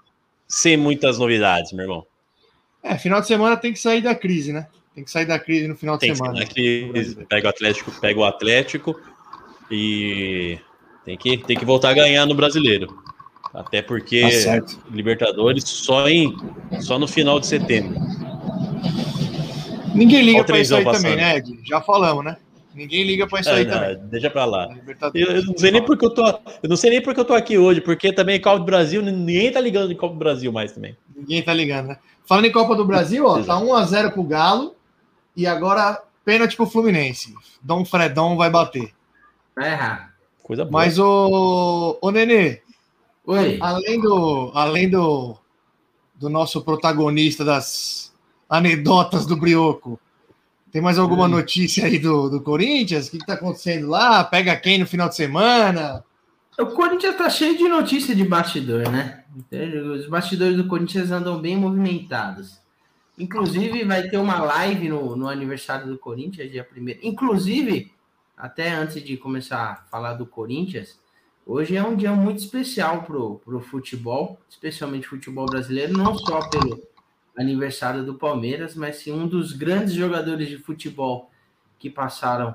sem 0.49 0.77
muitas 0.77 1.19
novidades, 1.19 1.73
meu 1.73 1.85
irmão. 1.85 2.07
É, 2.83 2.99
final 2.99 3.21
de 3.21 3.27
semana 3.29 3.57
tem 3.57 3.73
que 3.73 3.79
sair 3.79 4.01
da 4.01 4.15
crise, 4.15 4.53
né? 4.53 4.67
Tem 4.95 5.05
que 5.05 5.11
sair 5.11 5.27
da 5.27 5.39
crise 5.39 5.69
no 5.69 5.77
final 5.77 5.97
de 5.97 6.01
Tem 6.01 6.11
que, 6.11 6.17
semana. 6.17 6.45
que 6.47 7.25
pega 7.29 7.47
o 7.47 7.51
Atlético, 7.51 8.01
pega 8.01 8.19
o 8.19 8.25
Atlético 8.25 9.01
e 9.71 10.59
tem 11.05 11.17
que, 11.17 11.39
tem 11.39 11.57
que 11.57 11.65
voltar 11.65 11.91
a 11.91 11.95
ganhar 11.95 12.27
no 12.27 12.35
brasileiro. 12.35 12.97
Até 13.55 13.81
porque 13.83 14.23
Tá. 14.45 14.63
Libertadores 14.91 15.65
só, 15.65 16.09
em, 16.09 16.35
só 16.81 16.99
no 16.99 17.07
final 17.07 17.39
de 17.39 17.47
setembro. 17.47 17.95
Ninguém 19.95 20.23
liga 20.23 20.45
pra 20.45 20.59
isso 20.59 20.75
aí 20.75 20.85
também, 20.85 21.03
passando. 21.03 21.17
né, 21.17 21.37
Ed? 21.39 21.61
Já 21.65 21.81
falamos, 21.81 22.25
né? 22.25 22.37
Ninguém 22.75 23.05
liga 23.05 23.27
pra 23.27 23.41
isso 23.41 23.49
Ah, 23.49 23.55
aí 23.55 23.65
não, 23.65 23.73
também. 23.73 23.97
deixa 24.11 24.29
pra 24.29 24.45
lá. 24.45 24.67
Libertadores. 24.67 25.27
Eu, 25.29 25.37
eu 25.37 25.45
não 25.47 25.57
sei 25.57 25.71
nem 25.71 25.83
porque 25.83 26.05
eu 26.05 26.11
tô. 26.11 26.27
Eu 26.27 26.69
não 26.69 26.77
sei 26.77 26.91
nem 26.91 27.03
porque 27.03 27.21
eu 27.21 27.25
tô 27.25 27.33
aqui 27.33 27.57
hoje, 27.57 27.81
porque 27.81 28.13
também 28.13 28.39
Copa 28.41 28.59
do 28.59 28.65
Brasil, 28.67 29.01
ninguém 29.01 29.51
tá 29.51 29.61
ligando 29.61 29.89
de 29.89 29.95
Copa 29.95 30.13
do 30.13 30.19
Brasil 30.19 30.53
mais 30.53 30.73
também. 30.73 30.95
Ninguém 31.17 31.43
tá 31.43 31.55
ligando, 31.55 31.87
né? 31.89 31.99
Falando 32.27 32.45
em 32.45 32.53
Copa 32.53 32.75
do 32.77 32.85
Brasil, 32.85 33.25
ó, 33.25 33.43
tá 33.43 33.55
1x0 33.59 34.13
pro 34.13 34.23
Galo 34.25 34.75
e 35.35 35.47
agora 35.47 36.03
pênalti 36.25 36.55
pro 36.57 36.67
Fluminense. 36.67 37.33
Dom 37.63 37.83
Fredão 37.85 38.37
vai 38.37 38.51
bater. 38.51 38.93
Vai 39.55 39.73
errar. 39.73 40.13
Coisa 40.43 40.65
boa. 40.65 40.73
Mas 40.73 40.99
o, 40.99 41.97
o 42.03 42.11
Nenê, 42.11 42.61
Oi. 43.27 43.57
além 43.61 44.01
do 44.01 44.51
além 44.55 44.91
do, 44.91 45.35
do 46.17 46.29
nosso 46.29 46.61
protagonista 46.61 47.43
das 47.43 48.06
anedotas 48.49 49.27
do 49.27 49.37
Brioco, 49.37 49.99
tem 50.73 50.83
mais 50.83 50.99
alguma 50.99 51.25
Hum. 51.25 51.29
notícia 51.29 51.87
aí 51.87 51.99
do, 51.99 52.29
do 52.29 52.41
Corinthians? 52.41 53.09
O 53.09 53.11
que, 53.11 53.19
que 53.19 53.27
tá 53.27 53.35
acontecendo 53.35 53.89
lá? 53.89 54.23
Pega 54.25 54.57
quem 54.57 54.79
no 54.79 54.87
final 54.87 55.09
de 55.09 55.17
semana? 55.17 56.05
O 56.59 56.67
Corinthians 56.67 57.17
tá 57.17 57.29
cheio 57.29 57.57
de 57.57 57.69
notícia 57.69 58.15
de 58.15 58.25
bastidor, 58.25 58.91
né? 58.91 59.25
Os 59.95 60.07
bastidores 60.07 60.57
do 60.57 60.67
Corinthians 60.67 61.11
andam 61.11 61.41
bem 61.41 61.57
movimentados. 61.57 62.59
Inclusive, 63.19 63.85
vai 63.85 64.09
ter 64.09 64.19
uma 64.19 64.39
live 64.41 64.89
no, 64.89 65.17
no 65.17 65.29
aniversário 65.29 65.87
do 65.87 65.99
Corinthians, 65.99 66.51
dia 66.51 66.67
1 66.77 66.99
Inclusive, 67.03 67.93
até 68.37 68.73
antes 68.73 69.03
de 69.03 69.17
começar 69.17 69.59
a 69.59 69.91
falar 69.91 70.15
do 70.15 70.27
Corinthians, 70.27 70.99
hoje 71.47 71.77
é 71.77 71.83
um 71.83 71.97
dia 71.97 72.13
muito 72.13 72.39
especial 72.39 73.03
pro, 73.03 73.41
pro 73.45 73.61
futebol, 73.61 74.39
especialmente 74.49 75.09
futebol 75.09 75.47
brasileiro, 75.47 75.95
não 75.95 76.17
só 76.17 76.47
pelo 76.49 76.83
aniversário 77.37 78.05
do 78.05 78.15
Palmeiras, 78.15 78.75
mas 78.75 78.97
sim 78.97 79.13
um 79.13 79.27
dos 79.27 79.53
grandes 79.53 79.93
jogadores 79.93 80.49
de 80.49 80.59
futebol 80.59 81.31
que 81.79 81.91
passaram 81.91 82.55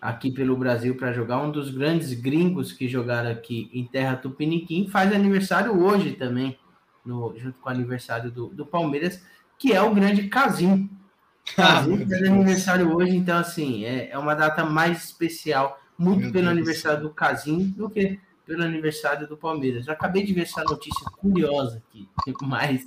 aqui 0.00 0.30
pelo 0.30 0.56
Brasil 0.56 0.96
para 0.96 1.12
jogar, 1.12 1.42
um 1.42 1.50
dos 1.50 1.70
grandes 1.70 2.12
gringos 2.12 2.72
que 2.72 2.88
jogaram 2.88 3.30
aqui 3.30 3.70
em 3.72 3.84
Terra 3.84 4.16
Tupiniquim, 4.16 4.88
faz 4.88 5.12
aniversário 5.12 5.78
hoje 5.78 6.12
também, 6.12 6.58
no, 7.04 7.34
junto 7.38 7.60
com 7.60 7.68
o 7.68 7.72
aniversário 7.72 8.30
do, 8.30 8.48
do 8.48 8.64
Palmeiras, 8.64 9.22
que 9.58 9.72
é 9.72 9.82
o 9.82 9.94
grande 9.94 10.28
Casim. 10.28 10.90
Casim 11.54 12.06
faz 12.06 12.22
aniversário 12.22 12.94
hoje, 12.94 13.14
então 13.16 13.38
assim, 13.38 13.84
é, 13.84 14.10
é 14.10 14.18
uma 14.18 14.34
data 14.34 14.64
mais 14.64 15.04
especial, 15.04 15.78
muito 15.98 16.22
Meu 16.22 16.32
pelo 16.32 16.44
Deus 16.46 16.56
aniversário 16.56 17.02
do 17.02 17.10
Casim 17.10 17.68
do 17.68 17.88
que 17.88 18.18
pelo 18.46 18.62
aniversário 18.62 19.26
do 19.26 19.36
Palmeiras. 19.36 19.86
Eu 19.86 19.92
acabei 19.92 20.24
de 20.24 20.32
ver 20.32 20.42
essa 20.42 20.62
notícia 20.64 21.04
curiosa 21.18 21.82
aqui, 21.88 22.08
mas 22.42 22.86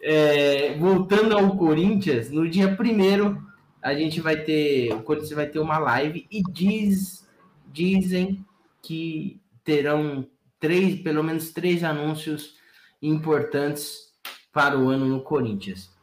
é, 0.00 0.76
voltando 0.78 1.36
ao 1.36 1.56
Corinthians, 1.56 2.30
no 2.30 2.48
dia 2.48 2.74
primeiro 2.76 3.44
a 3.82 3.94
gente 3.94 4.20
vai 4.20 4.36
ter, 4.36 4.92
o 4.92 5.02
Corinthians 5.02 5.32
vai 5.32 5.46
ter 5.46 5.58
uma 5.60 5.78
live 5.78 6.26
e 6.30 6.42
diz, 6.50 7.28
dizem 7.72 8.44
que 8.82 9.40
terão 9.62 10.26
três, 10.58 11.00
pelo 11.02 11.22
menos 11.22 11.52
três 11.52 11.84
anúncios 11.84 12.56
importantes 13.00 14.12
para 14.52 14.78
o 14.78 14.88
ano 14.88 15.06
no 15.06 15.20
Corinthians. 15.20 15.94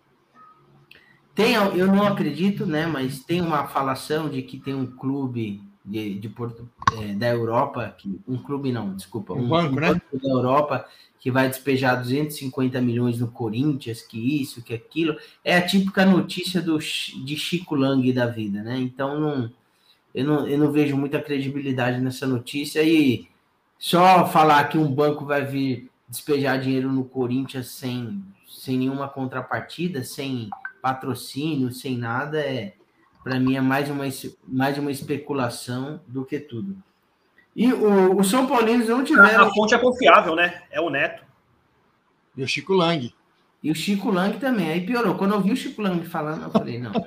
Tem, 1.36 1.56
eu 1.56 1.88
não 1.88 2.06
acredito, 2.06 2.66
né? 2.66 2.86
Mas 2.86 3.24
tem 3.24 3.42
uma 3.42 3.68
falação 3.68 4.30
de 4.30 4.44
que 4.44 4.60
tem 4.60 4.76
um 4.76 4.86
clube 4.86 5.62
de, 5.84 6.20
de 6.20 6.30
Porto, 6.30 6.70
é, 7.00 7.14
da 7.14 7.30
Europa, 7.30 7.94
que, 7.98 8.22
um 8.28 8.38
clube 8.38 8.72
não, 8.72 8.96
desculpa, 8.96 9.34
Um 9.34 9.50
banco, 9.50 9.80
né? 9.80 9.94
da 9.94 10.30
Europa 10.30 10.86
que 11.24 11.32
vai 11.32 11.48
despejar 11.48 12.02
250 12.02 12.82
milhões 12.82 13.18
no 13.18 13.30
Corinthians, 13.30 14.02
que 14.02 14.42
isso, 14.42 14.62
que 14.62 14.74
aquilo. 14.74 15.16
É 15.42 15.56
a 15.56 15.66
típica 15.66 16.06
notícia 16.06 16.62
do, 16.62 16.78
de 16.78 17.38
Chico 17.38 17.76
Lang 17.76 18.12
da 18.12 18.26
vida, 18.26 18.62
né? 18.62 18.78
Então 18.78 19.18
não, 19.18 19.50
eu, 20.14 20.26
não, 20.26 20.46
eu 20.46 20.58
não 20.58 20.70
vejo 20.70 20.98
muita 20.98 21.22
credibilidade 21.22 22.02
nessa 22.02 22.28
notícia 22.28 22.84
e 22.84 23.26
só 23.80 24.28
falar 24.28 24.66
que 24.66 24.78
um 24.78 24.94
banco 24.94 25.24
vai 25.24 25.46
vir 25.46 25.90
despejar 26.10 26.60
dinheiro 26.60 26.92
no 26.92 27.06
Corinthians 27.06 27.70
sem, 27.70 28.22
sem 28.46 28.78
nenhuma 28.78 29.08
contrapartida, 29.08 30.04
sem 30.04 30.50
patrocínio, 30.82 31.72
sem 31.72 31.98
nada, 31.98 32.38
é 32.42 32.74
para 33.24 33.40
mim 33.40 33.56
é 33.56 33.62
mais 33.62 33.90
uma, 33.90 34.04
mais 34.46 34.78
uma 34.78 34.92
especulação 34.92 36.02
do 36.06 36.26
que 36.26 36.38
tudo. 36.38 36.76
E 37.56 37.72
o, 37.72 38.18
o 38.20 38.24
São 38.24 38.48
Paulinos 38.48 38.88
não 38.88 39.04
tiveram. 39.04 39.46
A 39.46 39.54
fonte 39.54 39.76
é 39.76 39.78
confiável, 39.78 40.36
né? 40.36 40.64
É 40.72 40.82
o 40.82 40.90
Neto. 40.90 41.24
E 42.36 42.44
o 42.44 42.48
Chico 42.48 42.74
Lang. 42.74 43.14
E 43.62 43.72
o 43.72 43.76
Chico 43.76 44.10
Lang 44.10 44.38
também. 44.40 44.72
Aí 44.72 44.82
piorou. 44.82 45.16
Quando 45.16 45.36
eu 45.36 45.42
vi 45.42 45.52
o 45.52 45.56
Chico 45.58 45.82
Lang 45.82 46.04
falando, 46.06 46.44
eu 46.44 46.50
falei, 46.50 46.80
não. 46.80 46.92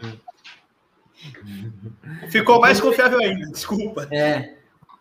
Ficou 2.30 2.60
mais 2.60 2.80
confiável 2.80 3.18
ainda, 3.18 3.46
desculpa. 3.50 4.06
É, 4.12 4.54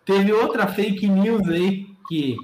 teve 0.04 0.32
outra 0.34 0.68
fake 0.68 1.08
news 1.08 1.48
aí 1.48 1.88
que, 2.08 2.36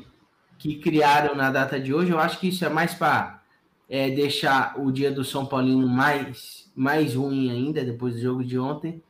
que 0.60 0.76
criaram 0.76 1.34
na 1.36 1.50
data 1.50 1.80
de 1.80 1.94
hoje. 1.94 2.12
Eu 2.12 2.20
acho 2.20 2.40
que 2.40 2.50
isso 2.50 2.64
é 2.64 2.70
mais 2.70 2.94
para 2.94 3.42
deixar 4.16 4.80
o 4.80 4.92
dia 4.92 5.12
do 5.12 5.24
São 5.24 5.46
Paulino 5.46 5.88
mais, 5.88 6.70
mais 6.76 7.16
ruim 7.16 7.50
ainda, 7.50 7.84
depois 7.84 8.16
do 8.16 8.22
jogo 8.22 8.44
de 8.44 8.60
ontem. 8.60 9.02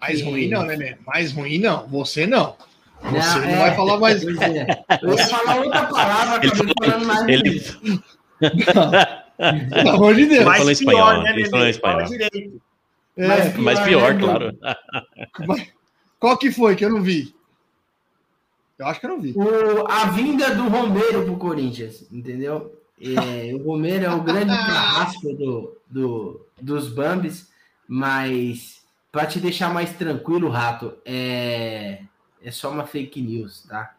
Mais 0.00 0.20
E- 0.20 0.24
ruim 0.24 0.48
não, 0.48 0.64
Nenê. 0.64 0.96
Mais 1.06 1.32
ruim 1.32 1.58
não. 1.58 1.86
Você 1.88 2.26
não. 2.26 2.56
Você 3.02 3.38
não, 3.38 3.44
é, 3.44 3.58
vai 3.58 3.74
falar 3.76 3.98
mais. 3.98 4.22
pois 4.24 4.40
é. 4.40 4.66
Eu 5.02 5.12
ia 5.16 5.26
falar 5.26 5.56
outra 5.56 5.86
palavra, 5.86 6.40
Ele 6.44 6.52
acabei 6.52 6.74
falando 6.84 7.06
mais 7.06 7.28
ele- 7.28 7.64
ruim. 7.82 8.02
Pelo 9.70 9.90
amor 9.90 10.14
de 10.14 10.26
Deus. 10.26 10.44
Mas- 10.44 10.58
falou 10.58 10.72
espanhol, 10.72 11.22
né, 11.22 11.30
ele 11.30 11.48
falou 11.50 11.68
espanhol. 11.68 11.96
Fala 12.00 12.08
direito. 12.10 12.60
É, 13.16 13.26
Mas- 13.28 13.56
Mas 13.56 13.80
Pior, 13.80 14.16
pior, 14.16 14.40
né, 14.52 14.56
claro. 15.32 15.62
qual 16.18 16.36
que 16.38 16.50
foi 16.52 16.74
que 16.76 16.84
eu 16.84 16.90
não 16.90 17.02
vi? 17.02 17.34
Eu 18.78 18.86
acho 18.86 19.00
que 19.00 19.06
eu 19.06 19.10
não 19.10 19.20
vi. 19.20 19.32
O, 19.36 19.86
a 19.90 20.06
vinda 20.06 20.54
do 20.54 20.68
Romero 20.68 21.24
pro 21.24 21.36
Corinthians, 21.36 22.04
entendeu? 22.12 22.72
É, 23.00 23.52
o 23.54 23.62
Romero 23.64 24.04
é 24.04 24.10
o 24.10 24.20
grande 24.22 24.46
carrasco 24.56 25.32
do, 25.34 25.76
do, 25.88 26.46
dos 26.60 26.88
Bambis, 26.88 27.48
mas 27.88 28.78
para 29.10 29.26
te 29.26 29.40
deixar 29.40 29.72
mais 29.72 29.92
tranquilo, 29.94 30.48
Rato, 30.48 30.94
é, 31.04 32.02
é 32.48 32.50
só 32.50 32.70
uma 32.70 32.86
fake 32.86 33.20
news, 33.20 33.62
tá? 33.68 33.94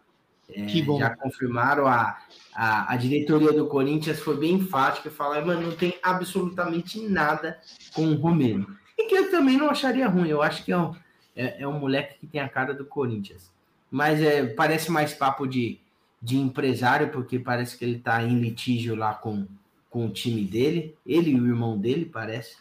É, 0.49 0.65
Que 0.65 0.81
bom. 0.81 0.97
Já 0.97 1.15
confirmaram, 1.15 1.85
a, 1.85 2.17
a, 2.53 2.93
a 2.93 2.97
diretoria 2.97 3.53
do 3.53 3.67
Corinthians 3.67 4.19
foi 4.19 4.37
bem 4.37 4.55
enfática 4.55 5.07
e 5.07 5.11
falaram, 5.11 5.45
mano, 5.45 5.67
não 5.67 5.75
tem 5.75 5.93
absolutamente 6.01 6.99
nada 7.07 7.59
com 7.93 8.07
o 8.07 8.15
Romero. 8.15 8.75
E 8.97 9.07
que 9.07 9.15
eu 9.15 9.29
também 9.29 9.55
não 9.55 9.69
acharia 9.69 10.07
ruim, 10.07 10.29
eu 10.29 10.41
acho 10.41 10.65
que 10.65 10.71
é 10.71 10.77
um, 10.77 10.95
é, 11.35 11.61
é 11.61 11.67
um 11.67 11.79
moleque 11.79 12.19
que 12.19 12.25
tem 12.25 12.41
a 12.41 12.49
cara 12.49 12.73
do 12.73 12.85
Corinthians. 12.85 13.51
Mas 13.91 14.19
é, 14.19 14.47
parece 14.47 14.91
mais 14.91 15.13
papo 15.13 15.45
de, 15.45 15.79
de 16.19 16.37
empresário, 16.37 17.09
porque 17.11 17.37
parece 17.37 17.77
que 17.77 17.85
ele 17.85 17.97
está 17.97 18.23
em 18.23 18.39
litígio 18.39 18.95
lá 18.95 19.13
com, 19.13 19.45
com 19.91 20.07
o 20.07 20.09
time 20.09 20.43
dele, 20.43 20.95
ele 21.05 21.29
e 21.31 21.39
o 21.39 21.45
irmão 21.45 21.77
dele, 21.77 22.05
parece. 22.05 22.57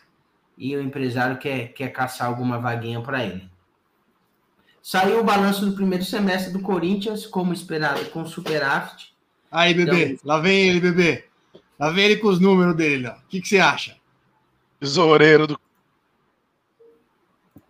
E 0.58 0.76
o 0.76 0.82
empresário 0.82 1.38
quer, 1.38 1.68
quer 1.68 1.88
caçar 1.88 2.26
alguma 2.26 2.58
vaguinha 2.58 3.00
para 3.00 3.24
ele. 3.24 3.48
Saiu 4.90 5.20
o 5.20 5.22
balanço 5.22 5.66
do 5.66 5.72
primeiro 5.72 6.02
semestre 6.02 6.50
do 6.50 6.60
Corinthians, 6.60 7.26
como 7.26 7.52
esperado, 7.52 8.06
com 8.06 8.24
superávit. 8.24 9.12
Aí, 9.52 9.74
bebê. 9.74 10.12
Então- 10.12 10.20
Lá 10.24 10.40
vem 10.40 10.66
ele, 10.70 10.80
bebê. 10.80 11.24
Lá 11.78 11.90
vem 11.90 12.06
ele 12.06 12.16
com 12.16 12.28
os 12.28 12.40
números 12.40 12.74
dele. 12.74 13.06
ó. 13.06 13.10
O 13.12 13.28
que, 13.28 13.42
que 13.42 13.48
você 13.48 13.58
acha? 13.58 13.98
Tesoureiro 14.80 15.46
do. 15.46 15.60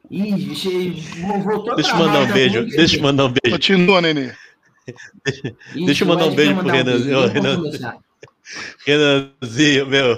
Ih, 0.09 0.55
voltou 1.43 1.73
a 1.73 1.75
Deixa 1.75 1.91
eu 1.91 1.97
mandar 1.97 2.21
um 2.21 2.33
beijo. 2.33 2.59
muito 2.61 2.77
Deixa 2.77 2.97
eu 2.97 3.03
mandar 3.03 3.25
um 3.25 3.33
beijo. 3.33 3.57
Continua, 3.57 4.01
Nenê. 4.01 4.33
Isso, 5.75 5.87
deixa 5.87 6.05
eu 6.05 6.09
mandar 6.09 6.27
um 6.27 6.35
beijo 6.37 6.55
pro 6.55 6.69
um 6.69 6.71
Renan. 6.71 7.63
Renanzinho, 8.87 9.87
meu. 9.89 10.17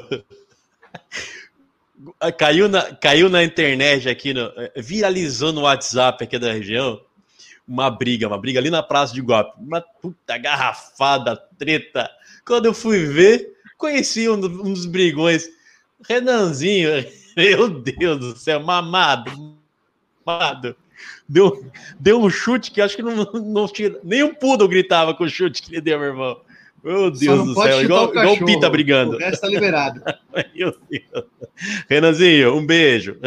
Caiu 2.39 2.69
na, 2.69 2.95
caiu 2.95 3.29
na 3.29 3.45
internet 3.45 4.09
aqui, 4.09 4.33
no, 4.33 4.51
viralizou 4.77 5.53
no 5.53 5.63
WhatsApp 5.63 6.25
aqui 6.25 6.39
da 6.39 6.53
região 6.53 7.01
uma 7.71 7.89
briga, 7.89 8.27
uma 8.27 8.37
briga 8.37 8.59
ali 8.59 8.69
na 8.69 8.83
Praça 8.83 9.15
de 9.15 9.21
Guape. 9.21 9.63
Uma 9.63 9.81
puta 9.81 10.37
garrafada, 10.37 11.37
treta. 11.57 12.11
Quando 12.45 12.67
eu 12.67 12.75
fui 12.75 13.07
ver, 13.07 13.53
conheci 13.79 14.29
um, 14.29 14.35
um 14.35 14.73
dos 14.73 14.87
brigões. 14.87 15.49
Renanzinho, 16.09 16.91
meu 17.37 17.69
Deus 17.69 18.19
do 18.19 18.37
céu, 18.37 18.61
mamado. 18.61 19.31
Mamado. 20.27 20.75
Deu, 21.29 21.65
deu 21.99 22.21
um 22.21 22.29
chute 22.29 22.73
que 22.73 22.81
acho 22.81 22.97
que 22.97 23.03
não, 23.03 23.25
não 23.25 23.69
tira. 23.69 24.01
Nem 24.03 24.25
um 24.25 24.35
poodle 24.35 24.67
gritava 24.67 25.15
com 25.15 25.23
o 25.23 25.29
chute 25.29 25.63
que 25.63 25.73
ele 25.73 25.81
deu, 25.81 25.99
meu 25.99 26.09
irmão. 26.09 26.41
Meu 26.83 27.11
Deus 27.11 27.45
do 27.45 27.55
céu, 27.55 27.83
igual, 27.83 28.07
o 28.07 28.11
igual 28.11 28.35
o. 28.35 28.45
Pita 28.45 28.71
brigando. 28.71 29.17
O 29.17 29.19
resto 29.19 29.43
tá 29.43 29.49
liberado. 29.49 30.03
Meu 30.55 30.75
Deus. 30.91 31.25
Renanzinho, 31.89 32.57
um 32.57 32.65
beijo. 32.65 33.19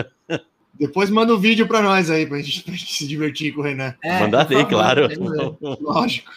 Depois 0.73 1.09
manda 1.09 1.33
um 1.33 1.39
vídeo 1.39 1.67
pra 1.67 1.81
nós 1.81 2.09
aí, 2.09 2.25
pra 2.25 2.39
gente, 2.39 2.63
pra 2.63 2.73
gente 2.73 2.93
se 2.93 3.07
divertir 3.07 3.53
com 3.53 3.61
o 3.61 3.63
Renan. 3.63 3.93
É, 4.03 4.27
favor, 4.27 4.67
claro. 4.67 5.07
Lógico. 5.79 6.31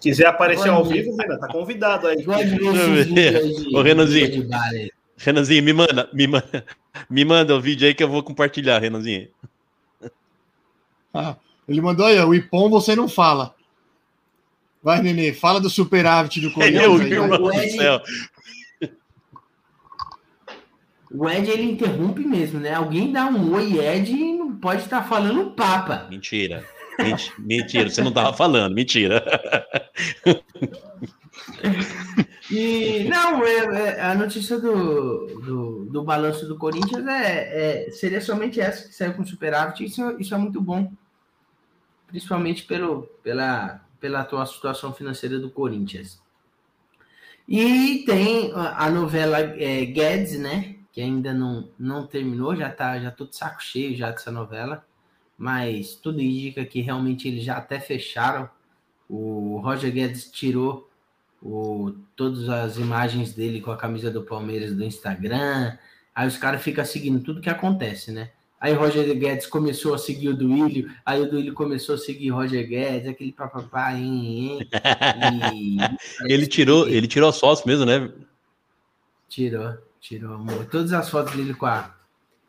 Quiser 0.00 0.26
aparecer 0.26 0.68
ao 0.68 0.84
vivo, 0.84 1.16
Renan, 1.16 1.36
tá 1.36 1.48
convidado 1.48 2.06
aí. 2.06 2.24
Ô, 3.74 3.82
Renanzinho. 3.82 4.48
Renanzinho, 5.16 5.62
me 5.62 5.72
manda, 5.72 6.08
me 6.12 6.26
manda, 6.26 6.64
me 7.10 7.24
manda 7.24 7.54
o 7.54 7.60
vídeo 7.60 7.86
aí 7.86 7.92
que 7.92 8.02
eu 8.02 8.08
vou 8.08 8.22
compartilhar, 8.22 8.78
Renanzinho. 8.78 9.28
Ah, 11.12 11.36
ele 11.68 11.80
mandou 11.80 12.06
aí, 12.06 12.18
ó, 12.18 12.26
o 12.26 12.34
Ipom 12.34 12.70
você 12.70 12.94
não 12.94 13.08
fala. 13.08 13.54
Vai, 14.82 15.02
Nenê, 15.02 15.32
fala 15.32 15.60
do 15.60 15.68
superávit 15.70 16.40
do 16.42 16.50
Corinthians. 16.52 17.00
Meu 17.00 17.38
do 17.38 17.52
céu. 17.70 18.00
O 21.12 21.28
Ed 21.28 21.50
ele 21.50 21.64
interrompe 21.72 22.24
mesmo, 22.24 22.60
né? 22.60 22.72
Alguém 22.74 23.10
dá 23.12 23.26
um 23.26 23.52
oi, 23.52 23.78
Ed, 23.80 24.12
e 24.12 24.32
não 24.38 24.54
pode 24.56 24.82
estar 24.82 25.02
falando 25.02 25.50
papa. 25.52 26.06
Mentira. 26.08 26.64
Menti- 26.98 27.32
Mentira, 27.38 27.90
você 27.90 28.00
não 28.02 28.12
tava 28.12 28.32
falando, 28.32 28.74
mentira. 28.74 29.24
E 32.50 33.04
não, 33.08 33.44
é- 33.44 33.96
é- 33.96 34.00
a 34.02 34.14
notícia 34.14 34.58
do, 34.58 35.26
do, 35.40 35.84
do 35.86 36.02
balanço 36.02 36.46
do 36.46 36.56
Corinthians 36.58 37.06
é, 37.06 37.86
é- 37.86 37.90
seria 37.92 38.20
somente 38.20 38.60
essa 38.60 38.88
que 38.88 38.94
saiu 38.94 39.14
com 39.14 39.24
superávit. 39.24 39.84
Isso, 39.84 40.16
isso 40.18 40.34
é 40.34 40.38
muito 40.38 40.60
bom, 40.60 40.92
principalmente 42.08 42.64
pelo, 42.64 43.02
pela, 43.22 43.80
pela 44.00 44.20
atual 44.20 44.46
situação 44.46 44.92
financeira 44.92 45.38
do 45.38 45.50
Corinthians. 45.50 46.20
E 47.46 48.04
tem 48.06 48.52
a, 48.54 48.88
novela 48.90 49.38
é, 49.38 49.84
Guedes, 49.84 50.38
né? 50.38 50.76
Que 50.92 51.00
ainda 51.00 51.34
não, 51.34 51.68
não 51.78 52.06
terminou, 52.06 52.54
já 52.54 52.70
tá, 52.70 52.98
já 52.98 53.10
tô 53.10 53.26
de 53.26 53.36
saco 53.36 53.62
cheio 53.62 53.96
já 53.96 54.10
dessa 54.10 54.30
novela, 54.30 54.84
mas 55.36 55.94
tudo 55.96 56.20
indica 56.20 56.64
que 56.64 56.80
realmente 56.80 57.26
eles 57.26 57.44
já 57.44 57.56
até 57.56 57.80
fecharam. 57.80 58.48
O 59.08 59.60
Roger 59.64 59.92
Guedes 59.92 60.30
tirou 60.30 60.88
o, 61.42 61.92
todas 62.14 62.48
as 62.48 62.76
imagens 62.76 63.34
dele 63.34 63.60
com 63.60 63.72
a 63.72 63.76
camisa 63.76 64.10
do 64.10 64.22
Palmeiras 64.22 64.72
do 64.74 64.84
Instagram. 64.84 65.76
Aí 66.14 66.28
os 66.28 66.36
caras 66.36 66.62
ficam 66.62 66.84
seguindo 66.84 67.20
tudo 67.20 67.40
que 67.40 67.50
acontece, 67.50 68.12
né? 68.12 68.30
Aí 68.60 68.74
Roger 68.74 69.16
Guedes 69.18 69.46
começou 69.46 69.94
a 69.94 69.98
seguir 69.98 70.28
o 70.28 70.36
Duílio, 70.36 70.90
aí 71.06 71.20
o 71.22 71.30
Duílio 71.30 71.54
começou 71.54 71.94
a 71.94 71.98
seguir 71.98 72.28
Roger 72.28 72.68
Guedes, 72.68 73.08
aquele 73.08 73.32
papapá, 73.32 73.94
hein, 73.94 74.60
hein, 74.60 74.68
e 75.54 75.78
Ele 76.32 76.46
tirou, 76.46 76.86
ele 76.86 77.06
tirou 77.08 77.28
a 77.30 77.32
sócio 77.32 77.66
mesmo, 77.66 77.86
né? 77.86 78.10
tirou, 79.28 79.74
tirou 80.00 80.34
amor. 80.34 80.66
Todas 80.66 80.92
as 80.92 81.08
fotos 81.08 81.34
dele 81.34 81.54
com 81.54 81.66
a, 81.66 81.94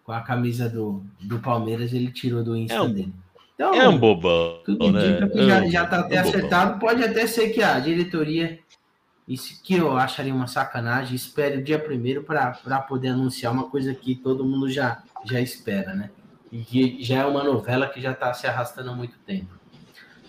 com 0.03 0.11
a 0.11 0.21
camisa 0.21 0.67
do, 0.69 1.03
do 1.21 1.39
Palmeiras, 1.39 1.93
ele 1.93 2.11
tirou 2.11 2.43
do 2.43 2.55
Insta 2.57 2.75
É 2.75 2.81
um- 2.81 2.91
dele. 2.93 3.13
Então, 3.55 3.73
É 3.75 3.87
um 3.87 3.97
bobão, 3.97 4.59
tudo 4.65 4.91
né? 4.91 5.27
que 5.31 5.45
já, 5.45 5.63
É 5.65 5.69
já 5.69 5.85
tá 5.85 5.99
até 5.99 6.15
é 6.15 6.21
um 6.21 6.23
bobão. 6.23 6.39
acertado. 6.39 6.79
Pode 6.79 7.03
até 7.03 7.27
ser 7.27 7.49
que 7.49 7.61
a 7.61 7.79
diretoria, 7.79 8.57
isso 9.27 9.61
que 9.63 9.75
eu 9.75 9.95
acharia 9.95 10.33
uma 10.33 10.47
sacanagem, 10.47 11.15
espere 11.15 11.57
o 11.57 11.63
dia 11.63 11.79
primeiro 11.79 12.23
para 12.23 12.51
poder 12.87 13.09
anunciar 13.09 13.53
uma 13.53 13.69
coisa 13.69 13.93
que 13.93 14.15
todo 14.15 14.45
mundo 14.45 14.69
já, 14.69 15.03
já 15.25 15.39
espera, 15.39 15.93
né? 15.93 16.09
E 16.51 16.59
que 16.63 17.01
já 17.01 17.19
é 17.19 17.25
uma 17.25 17.43
novela 17.43 17.87
que 17.87 18.01
já 18.01 18.11
está 18.11 18.33
se 18.33 18.45
arrastando 18.45 18.89
há 18.89 18.95
muito 18.95 19.17
tempo. 19.19 19.47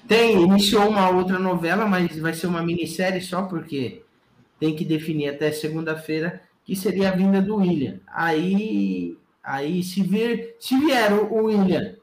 Tem, 0.06 0.40
iniciou 0.42 0.88
uma 0.88 1.08
outra 1.10 1.38
novela, 1.38 1.86
mas 1.86 2.16
vai 2.18 2.34
ser 2.34 2.46
uma 2.46 2.62
minissérie 2.62 3.20
só 3.20 3.42
porque 3.42 4.02
tem 4.58 4.76
que 4.76 4.84
definir 4.84 5.30
até 5.30 5.50
segunda-feira 5.50 6.42
que 6.64 6.76
seria 6.76 7.08
a 7.08 7.16
vinda 7.16 7.42
do 7.42 7.56
William. 7.56 7.98
Aí, 8.06 9.16
aí 9.42 9.82
se 9.82 10.02
vir, 10.02 10.54
se 10.60 10.78
vier 10.78 11.12
o, 11.12 11.44
William 11.46 11.94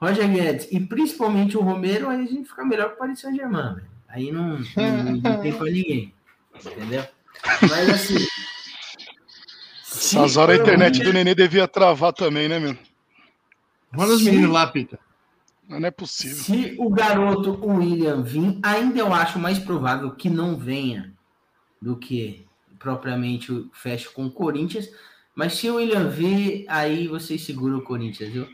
Roger 0.00 0.30
Guedes 0.30 0.68
e 0.70 0.80
principalmente 0.80 1.58
o 1.58 1.60
Romero, 1.60 2.08
aí 2.08 2.22
a 2.22 2.26
gente 2.26 2.48
fica 2.48 2.64
melhor 2.64 2.88
que 2.88 2.94
o 2.94 2.98
Paris 2.98 3.20
Saint-Germain. 3.20 3.76
Aí 4.08 4.32
não, 4.32 4.58
não, 4.58 5.12
não 5.22 5.40
tem 5.40 5.52
pra 5.52 5.66
ninguém. 5.66 6.14
Entendeu? 6.64 7.04
Mas 7.62 7.88
assim. 7.88 8.26
Essas 9.84 10.36
horas 10.36 10.58
a 10.58 10.62
internet 10.62 11.02
do 11.02 11.12
Nenê 11.12 11.34
devia 11.34 11.66
travar 11.66 12.12
também, 12.12 12.48
né, 12.48 12.58
meu? 12.58 12.76
Manda 13.92 14.14
os 14.14 14.22
meninos 14.22 14.50
lá, 14.50 14.66
Pita. 14.66 14.98
Não 15.68 15.86
é 15.86 15.90
possível. 15.90 16.36
Se 16.36 16.74
o 16.78 16.90
garoto 16.90 17.52
o 17.62 17.76
William 17.76 18.22
vir, 18.22 18.58
ainda 18.62 18.98
eu 18.98 19.12
acho 19.12 19.38
mais 19.38 19.58
provável 19.58 20.10
que 20.12 20.28
não 20.28 20.56
venha 20.56 21.12
do 21.80 21.96
que 21.96 22.44
propriamente 22.78 23.52
o 23.52 23.70
feche 23.72 24.08
com 24.08 24.26
o 24.26 24.30
Corinthians. 24.30 24.90
Mas 25.34 25.54
se 25.54 25.70
o 25.70 25.76
William 25.76 26.08
vir, 26.08 26.64
aí 26.68 27.06
vocês 27.06 27.44
seguram 27.44 27.78
o 27.78 27.82
Corinthians, 27.82 28.32
viu? 28.32 28.48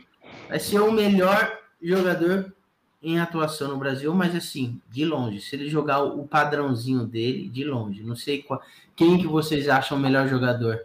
Vai 0.47 0.59
ser 0.59 0.79
o 0.79 0.91
melhor 0.91 1.57
jogador 1.81 2.53
em 3.01 3.19
atuação 3.19 3.69
no 3.69 3.77
Brasil, 3.77 4.13
mas 4.13 4.35
assim, 4.35 4.81
de 4.89 5.05
longe. 5.05 5.39
Se 5.41 5.55
ele 5.55 5.69
jogar 5.69 6.01
o 6.01 6.27
padrãozinho 6.27 7.05
dele, 7.05 7.47
de 7.49 7.63
longe. 7.63 8.03
Não 8.03 8.15
sei 8.15 8.41
qual, 8.41 8.61
quem 8.95 9.17
que 9.17 9.27
vocês 9.27 9.69
acham 9.69 9.97
o 9.97 10.01
melhor 10.01 10.27
jogador 10.27 10.81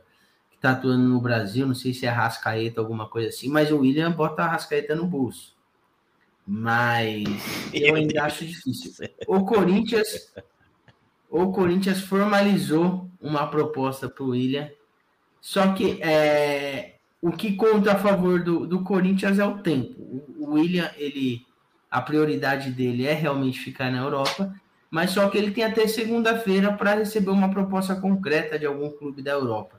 que 0.50 0.58
tá 0.58 0.72
atuando 0.72 1.08
no 1.08 1.20
Brasil. 1.20 1.66
Não 1.66 1.74
sei 1.74 1.94
se 1.94 2.06
é 2.06 2.10
Rascaeta, 2.10 2.80
alguma 2.80 3.08
coisa 3.08 3.30
assim, 3.30 3.48
mas 3.48 3.70
o 3.70 3.78
William 3.78 4.10
bota 4.12 4.42
a 4.42 4.48
Rascaeta 4.48 4.94
no 4.94 5.06
bolso. 5.06 5.56
Mas 6.46 7.24
eu 7.72 7.94
ainda 7.96 8.24
acho 8.24 8.44
difícil. 8.44 8.92
O 9.26 9.44
Corinthians, 9.44 10.32
o 11.30 11.50
Corinthians 11.50 12.00
formalizou 12.00 13.08
uma 13.20 13.46
proposta 13.46 14.08
para 14.08 14.24
o 14.24 14.30
William, 14.30 14.68
só 15.40 15.72
que 15.72 16.00
é, 16.02 16.96
o 17.22 17.32
que 17.32 17.54
conta 17.54 17.92
a 17.92 17.98
favor 17.98 18.42
do, 18.42 18.66
do 18.66 18.82
Corinthians 18.82 19.38
é 19.38 19.44
o 19.44 19.58
tempo. 19.58 20.00
O, 20.00 20.44
o 20.44 20.50
William, 20.54 20.90
ele, 20.96 21.46
a 21.93 22.01
prioridade 22.01 22.70
dele 22.70 23.07
é 23.07 23.12
realmente 23.12 23.61
ficar 23.61 23.93
na 23.93 23.99
Europa, 23.99 24.55
mas 24.90 25.11
só 25.11 25.28
que 25.28 25.36
ele 25.36 25.51
tem 25.51 25.62
até 25.62 25.86
segunda-feira 25.86 26.72
para 26.72 26.95
receber 26.95 27.30
uma 27.30 27.51
proposta 27.51 27.95
concreta 27.95 28.59
de 28.59 28.64
algum 28.64 28.90
clube 28.90 29.20
da 29.20 29.32
Europa. 29.32 29.78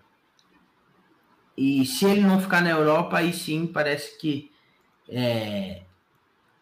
E 1.57 1.83
se 1.87 2.05
ele 2.05 2.21
não 2.21 2.39
ficar 2.39 2.61
na 2.61 2.69
Europa, 2.69 3.17
aí 3.17 3.33
sim 3.33 3.65
parece 3.65 4.17
que 4.19 4.51
é, 5.09 5.81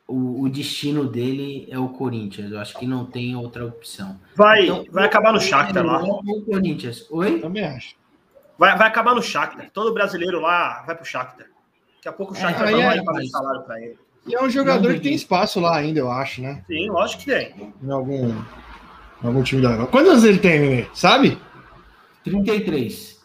o, 0.07 0.43
o 0.43 0.49
destino 0.49 1.05
dele 1.05 1.67
é 1.69 1.77
o 1.77 1.89
Corinthians. 1.89 2.49
Eu 2.49 2.59
acho 2.59 2.77
que 2.79 2.87
não 2.87 3.05
tem 3.05 3.35
outra 3.35 3.65
opção. 3.65 4.17
Vai, 4.33 4.63
Então, 4.63 4.85
vai 4.89 5.05
acabar 5.05 5.33
no 5.33 5.41
Shakhtar 5.41 5.85
lá. 5.85 5.99
Europa 5.99 6.23
ou 6.27 6.45
Corinthians. 6.45 7.07
Oi? 7.11 7.41
Também 7.41 7.65
acho. 7.65 7.95
Vai, 8.57 8.77
vai 8.77 8.87
acabar 8.87 9.13
no 9.15 9.21
Shakhtar. 9.21 9.69
Todo 9.71 9.93
brasileiro 9.93 10.39
lá 10.39 10.81
vai 10.83 10.95
pro 10.95 11.05
Shakhtar. 11.05 11.47
Daqui 11.95 12.07
a 12.07 12.13
pouco 12.13 12.31
o 12.31 12.35
Shakhtar 12.35 12.67
aí 12.69 13.03
vai 13.03 13.25
é- 13.25 13.27
salário 13.27 13.63
pra 13.63 13.81
ele. 13.81 13.97
E 14.27 14.35
é 14.35 14.43
um 14.43 14.49
jogador 14.49 14.93
que 14.93 14.99
tem 14.99 15.13
espaço 15.13 15.59
lá 15.59 15.77
ainda, 15.77 15.99
eu 15.99 16.11
acho, 16.11 16.41
né? 16.41 16.63
Sim, 16.67 16.89
lógico 16.89 17.23
que 17.23 17.31
tem. 17.31 17.73
Em 17.83 17.91
algum, 17.91 18.29
em 18.29 18.43
algum 19.23 19.43
time 19.43 19.61
da 19.61 19.71
Europa. 19.71 19.91
Quantos 19.91 20.11
anos 20.11 20.23
ele 20.23 20.37
tem, 20.39 20.59
Nenê? 20.59 20.85
Sabe? 20.93 21.37
33. 22.23 23.19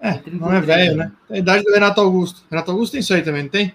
É, 0.00 0.12
Tem 0.14 0.32
não 0.34 0.48
é 0.52 0.60
33, 0.60 0.66
velho, 0.66 0.96
né? 0.96 1.12
Tem 1.28 1.36
a 1.36 1.40
idade 1.40 1.64
do 1.64 1.72
Renato 1.72 2.00
Augusto. 2.00 2.42
Renato 2.50 2.70
Augusto 2.70 2.92
tem 2.92 3.00
isso 3.00 3.12
aí 3.12 3.22
também, 3.22 3.42
não 3.42 3.50
tem? 3.50 3.74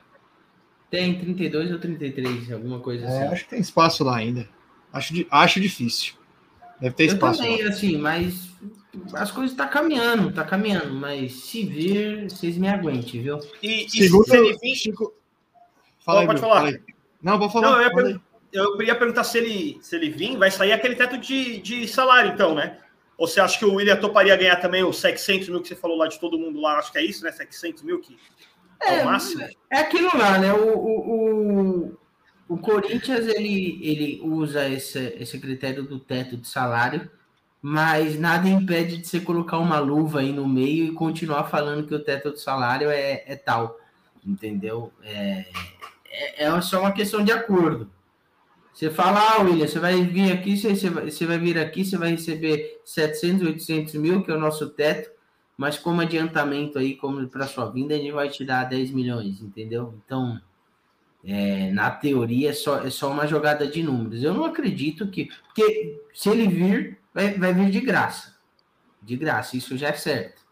Tem 0.89 1.19
32 1.19 1.71
ou 1.71 1.79
33, 1.79 2.51
alguma 2.53 2.79
coisa 2.79 3.05
É, 3.05 3.07
assim. 3.09 3.33
acho 3.33 3.43
que 3.43 3.49
tem 3.49 3.59
espaço 3.59 4.03
lá 4.03 4.15
ainda. 4.17 4.47
Acho, 4.93 5.13
acho 5.29 5.59
difícil. 5.59 6.13
Deve 6.79 6.95
ter 6.95 7.03
Eu 7.03 7.07
espaço 7.13 7.39
também, 7.41 7.61
lá. 7.63 7.69
assim, 7.69 7.97
mas 7.97 8.49
as 9.13 9.29
coisas 9.31 9.55
tá 9.55 9.67
caminhando, 9.67 10.31
tá 10.31 10.43
caminhando, 10.43 10.93
mas 10.95 11.33
se 11.33 11.63
vir, 11.63 12.29
vocês 12.29 12.57
me 12.57 12.67
aguentem, 12.69 13.21
viu? 13.21 13.39
E, 13.61 13.85
e 13.85 13.89
Segundo 13.89 14.25
se 14.25 14.37
ele 14.37 14.57
vir, 14.57 14.75
Chico... 14.75 15.13
Fala 16.05 16.21
aí, 16.21 16.27
Pode 16.27 16.39
Bruno, 16.39 16.53
falar. 16.53 16.65
fala 16.65 16.77
aí. 16.77 16.95
Não, 17.21 17.39
pode 17.39 17.53
falar. 17.53 17.71
Não, 17.71 17.81
eu 17.81 18.09
ia, 18.09 18.21
eu 18.53 18.81
ia 18.83 18.95
perguntar 18.95 19.23
se 19.23 19.37
ele, 19.39 19.79
se 19.81 19.95
ele 19.95 20.09
vir, 20.09 20.37
vai 20.37 20.51
sair 20.51 20.71
aquele 20.71 20.95
teto 20.95 21.17
de, 21.17 21.59
de 21.59 21.87
salário, 21.87 22.31
então, 22.31 22.53
né? 22.53 22.77
Ou 23.17 23.27
você 23.27 23.39
acha 23.39 23.57
que 23.57 23.65
o 23.65 23.73
William 23.73 23.95
toparia 23.95 24.35
ganhar 24.35 24.57
também 24.57 24.83
os 24.83 24.99
700 24.99 25.49
mil 25.49 25.61
que 25.61 25.69
você 25.69 25.75
falou 25.75 25.97
lá 25.97 26.07
de 26.07 26.19
todo 26.19 26.37
mundo 26.37 26.61
lá? 26.61 26.77
Acho 26.77 26.91
que 26.91 26.97
é 26.97 27.03
isso, 27.03 27.23
né? 27.23 27.31
700 27.31 27.81
mil 27.81 27.99
que 27.99 28.17
é, 28.81 29.01
o 29.01 29.05
máximo. 29.05 29.47
É 29.71 29.79
aquilo 29.79 30.09
lá, 30.15 30.37
né? 30.37 30.53
O, 30.53 30.77
o, 30.77 31.89
o, 31.89 31.97
o 32.49 32.57
Corinthians 32.57 33.27
ele, 33.27 33.79
ele 33.81 34.21
usa 34.23 34.67
esse, 34.69 35.15
esse 35.17 35.39
critério 35.39 35.83
do 35.83 35.99
teto 35.99 36.37
de 36.37 36.47
salário, 36.47 37.09
mas 37.61 38.19
nada 38.19 38.47
impede 38.47 38.97
de 38.97 39.07
você 39.07 39.19
colocar 39.19 39.57
uma 39.57 39.79
luva 39.79 40.19
aí 40.19 40.31
no 40.31 40.47
meio 40.47 40.85
e 40.85 40.91
continuar 40.91 41.45
falando 41.45 41.87
que 41.87 41.95
o 41.95 42.03
teto 42.03 42.33
de 42.33 42.41
salário 42.41 42.89
é, 42.89 43.23
é 43.25 43.35
tal, 43.35 43.79
entendeu? 44.25 44.91
É, 45.03 45.45
é, 46.15 46.43
é 46.43 46.61
só 46.61 46.79
uma 46.79 46.91
questão 46.91 47.23
de 47.23 47.31
acordo. 47.31 47.89
Você 48.73 48.89
fala, 48.89 49.19
ah, 49.21 49.41
William, 49.41 49.67
você 49.67 49.79
vai 49.79 50.03
vir 50.03 50.33
aqui, 50.33 50.57
você, 50.57 50.75
você, 50.75 50.89
vai, 50.89 51.09
você 51.09 51.37
vir 51.37 51.57
aqui, 51.57 51.85
você 51.85 51.97
vai 51.97 52.11
receber 52.11 52.81
700, 52.83 53.47
800 53.47 53.93
mil, 53.95 54.21
que 54.21 54.29
é 54.29 54.35
o 54.35 54.39
nosso 54.39 54.69
teto, 54.69 55.09
mas 55.57 55.77
como 55.77 56.01
adiantamento 56.01 56.77
aí, 56.77 56.95
como 56.95 57.25
para 57.29 57.47
sua 57.47 57.71
vinda, 57.71 57.95
a 57.95 57.97
gente 57.97 58.11
vai 58.11 58.27
te 58.27 58.43
dar 58.43 58.65
10 58.65 58.91
milhões, 58.91 59.41
entendeu? 59.41 59.93
Então, 60.05 60.41
é, 61.23 61.71
na 61.71 61.89
teoria, 61.89 62.49
é 62.49 62.53
só, 62.53 62.83
é 62.83 62.89
só 62.89 63.09
uma 63.09 63.25
jogada 63.25 63.65
de 63.65 63.81
números. 63.81 64.21
Eu 64.21 64.33
não 64.33 64.43
acredito 64.43 65.07
que. 65.07 65.29
Porque 65.45 66.01
se 66.13 66.29
ele 66.29 66.47
vir, 66.47 66.99
vai, 67.13 67.33
vai 67.39 67.53
vir 67.53 67.71
de 67.71 67.79
graça. 67.79 68.35
De 69.01 69.15
graça, 69.15 69.55
isso 69.55 69.77
já 69.77 69.87
é 69.87 69.93
certo. 69.93 70.43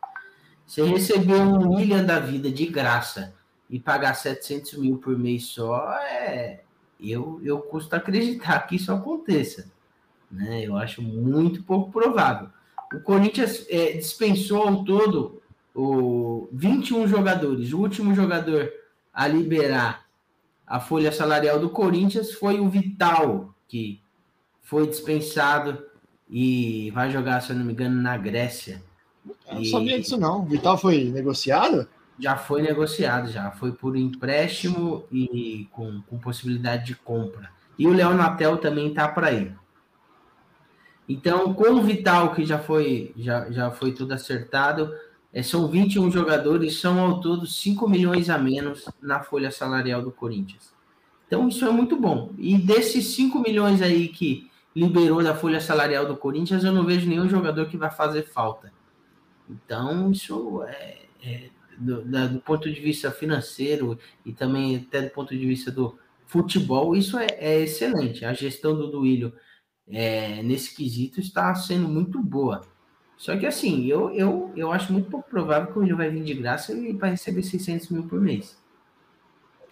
Se 0.66 0.82
receber 0.82 1.36
um 1.36 1.74
William 1.74 2.06
da 2.06 2.20
vida 2.20 2.50
de 2.50 2.66
graça 2.66 3.36
e 3.70 3.80
pagar 3.80 4.14
700 4.14 4.74
mil 4.74 4.98
por 4.98 5.18
mês 5.18 5.46
só, 5.46 5.98
é, 6.02 6.62
eu, 7.00 7.42
eu 7.44 7.60
custo 7.60 7.96
acreditar 7.96 8.60
que 8.62 8.76
isso 8.76 8.92
aconteça. 8.92 9.72
Né? 10.32 10.64
Eu 10.66 10.78
acho 10.78 11.02
muito 11.02 11.64
pouco 11.64 11.92
provável. 11.92 12.50
O 12.94 13.00
Corinthians 13.00 13.66
é, 13.70 13.94
dispensou 13.94 14.68
ao 14.68 14.84
todo 14.84 15.42
o 15.74 16.48
21 16.52 17.08
jogadores. 17.08 17.74
O 17.74 17.80
último 17.80 18.14
jogador 18.14 18.72
a 19.14 19.28
liberar 19.28 20.06
a 20.66 20.80
folha 20.80 21.12
salarial 21.12 21.60
do 21.60 21.70
Corinthians 21.70 22.32
foi 22.32 22.60
o 22.60 22.70
Vital, 22.70 23.54
que 23.68 24.02
foi 24.62 24.88
dispensado 24.88 25.84
e 26.30 26.90
vai 26.92 27.12
jogar, 27.12 27.42
se 27.42 27.52
eu 27.52 27.56
não 27.56 27.66
me 27.66 27.74
engano, 27.74 28.02
na 28.02 28.18
Grécia. 28.18 28.82
Eu 29.48 29.56
não 29.56 29.66
sabia 29.66 30.00
disso, 30.00 30.18
não. 30.18 30.42
O 30.42 30.46
Vital 30.46 30.78
foi 30.78 31.06
negociado? 31.06 31.88
Já 32.20 32.38
foi 32.38 32.62
negociado, 32.62 33.30
já. 33.30 33.52
Foi 33.52 33.72
por 33.72 33.96
empréstimo 33.96 35.06
e 35.12 35.68
com, 35.72 36.02
com 36.04 36.18
possibilidade 36.20 36.86
de 36.86 36.96
compra. 36.96 37.52
E 37.78 37.88
o 37.88 37.94
Léo 37.94 38.14
Natel 38.14 38.58
também 38.58 38.94
tá 38.94 39.08
para 39.08 39.32
ir. 39.32 39.56
Então, 41.08 41.54
com 41.54 41.72
o 41.74 41.82
Vital, 41.82 42.34
que 42.34 42.46
já 42.46 42.60
foi, 42.60 43.14
já, 43.18 43.50
já 43.52 43.72
foi 43.72 43.92
tudo 43.92 44.14
acertado, 44.14 44.94
é, 45.34 45.42
são 45.42 45.68
21 45.68 46.12
jogadores, 46.12 46.80
são 46.80 47.00
ao 47.00 47.20
todo 47.20 47.46
5 47.46 47.90
milhões 47.90 48.30
a 48.30 48.38
menos 48.38 48.88
na 49.02 49.22
folha 49.22 49.52
salarial 49.52 50.02
do 50.02 50.12
Corinthians. 50.12 50.74
Então, 51.28 51.48
isso 51.48 51.66
é 51.66 51.72
muito 51.72 52.00
bom. 52.00 52.32
E 52.38 52.58
desses 52.58 53.08
5 53.16 53.40
milhões 53.40 53.82
aí 53.82 54.08
que 54.08 54.50
liberou 54.76 55.24
da 55.24 55.36
folha 55.36 55.60
salarial 55.60 56.06
do 56.06 56.16
Corinthians, 56.16 56.64
eu 56.64 56.72
não 56.72 56.86
vejo 56.86 57.08
nenhum 57.08 57.28
jogador 57.28 57.66
que 57.66 57.78
vai 57.78 57.92
fazer 57.92 58.24
falta. 58.24 58.72
Então, 59.50 60.12
isso 60.12 60.64
é, 60.64 61.00
é 61.22 61.50
do, 61.78 62.04
da, 62.04 62.28
do, 62.28 62.40
ponto 62.40 62.72
de 62.72 62.80
vista 62.80 63.12
financeiro 63.12 63.98
e 64.26 64.34
também 64.34 64.78
até 64.78 65.02
do 65.02 65.10
ponto 65.10 65.36
de 65.36 65.46
vista 65.46 65.72
do 65.72 65.98
futebol, 66.26 66.96
isso 66.96 67.18
é, 67.18 67.28
é 67.40 67.62
excelente. 67.62 68.26
A 68.26 68.34
gestão 68.34 68.76
do 68.76 68.90
Duílio 68.90 69.34
é, 69.88 70.42
nesse 70.44 70.76
quesito 70.76 71.20
está 71.20 71.54
sendo 71.56 71.88
muito 71.88 72.22
boa. 72.22 72.62
Só 73.18 73.38
que 73.38 73.46
assim, 73.46 73.86
eu, 73.86 74.10
eu, 74.12 74.52
eu 74.56 74.72
acho 74.72 74.92
muito 74.92 75.10
pouco 75.10 75.30
provável 75.30 75.68
que 75.68 75.74
o 75.74 75.76
Duílio 75.82 75.98
vai 75.98 76.10
vir 76.10 76.24
de 76.24 76.34
graça 76.34 76.74
e 76.74 76.94
vai 76.94 77.12
receber 77.12 77.44
600 77.44 77.90
mil 77.90 78.04
por 78.04 78.20
mês. 78.20 78.58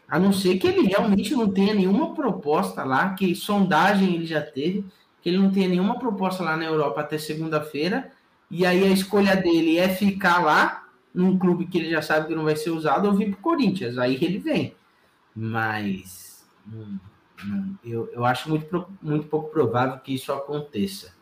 A 0.08 0.20
não 0.20 0.34
ser 0.34 0.58
que 0.58 0.68
ele 0.68 0.88
realmente 0.88 1.34
não 1.34 1.50
tenha 1.50 1.74
nenhuma 1.74 2.14
proposta 2.14 2.84
lá, 2.84 3.14
que 3.14 3.34
sondagem 3.34 4.16
ele 4.16 4.26
já 4.26 4.42
teve, 4.42 4.86
que 5.22 5.30
ele 5.30 5.38
não 5.38 5.52
tenha 5.52 5.70
nenhuma 5.70 5.98
proposta 5.98 6.44
lá 6.44 6.58
na 6.58 6.66
Europa 6.66 7.02
até 7.02 7.18
segunda-feira, 7.18 8.12
e 8.50 8.66
aí 8.66 8.84
a 8.84 8.90
escolha 8.90 9.36
dele 9.38 9.78
é 9.78 9.88
ficar 9.88 10.44
lá, 10.44 10.81
num 11.14 11.38
clube 11.38 11.68
que 11.68 11.78
ele 11.78 11.90
já 11.90 12.02
sabe 12.02 12.28
que 12.28 12.36
não 12.36 12.44
vai 12.44 12.56
ser 12.56 12.70
usado, 12.70 13.08
ou 13.08 13.14
vir 13.14 13.32
para 13.32 13.40
o 13.40 13.42
Corinthians. 13.42 13.98
Aí 13.98 14.18
ele 14.22 14.40
vem. 14.40 14.76
Mas 15.36 16.46
hum, 16.68 16.98
hum, 17.46 17.76
eu, 17.84 18.10
eu 18.14 18.26
acho 18.26 18.50
muito, 18.50 18.88
muito 19.02 19.28
pouco 19.28 19.50
provável 19.50 20.00
que 20.00 20.14
isso 20.14 20.32
aconteça. 20.32 21.14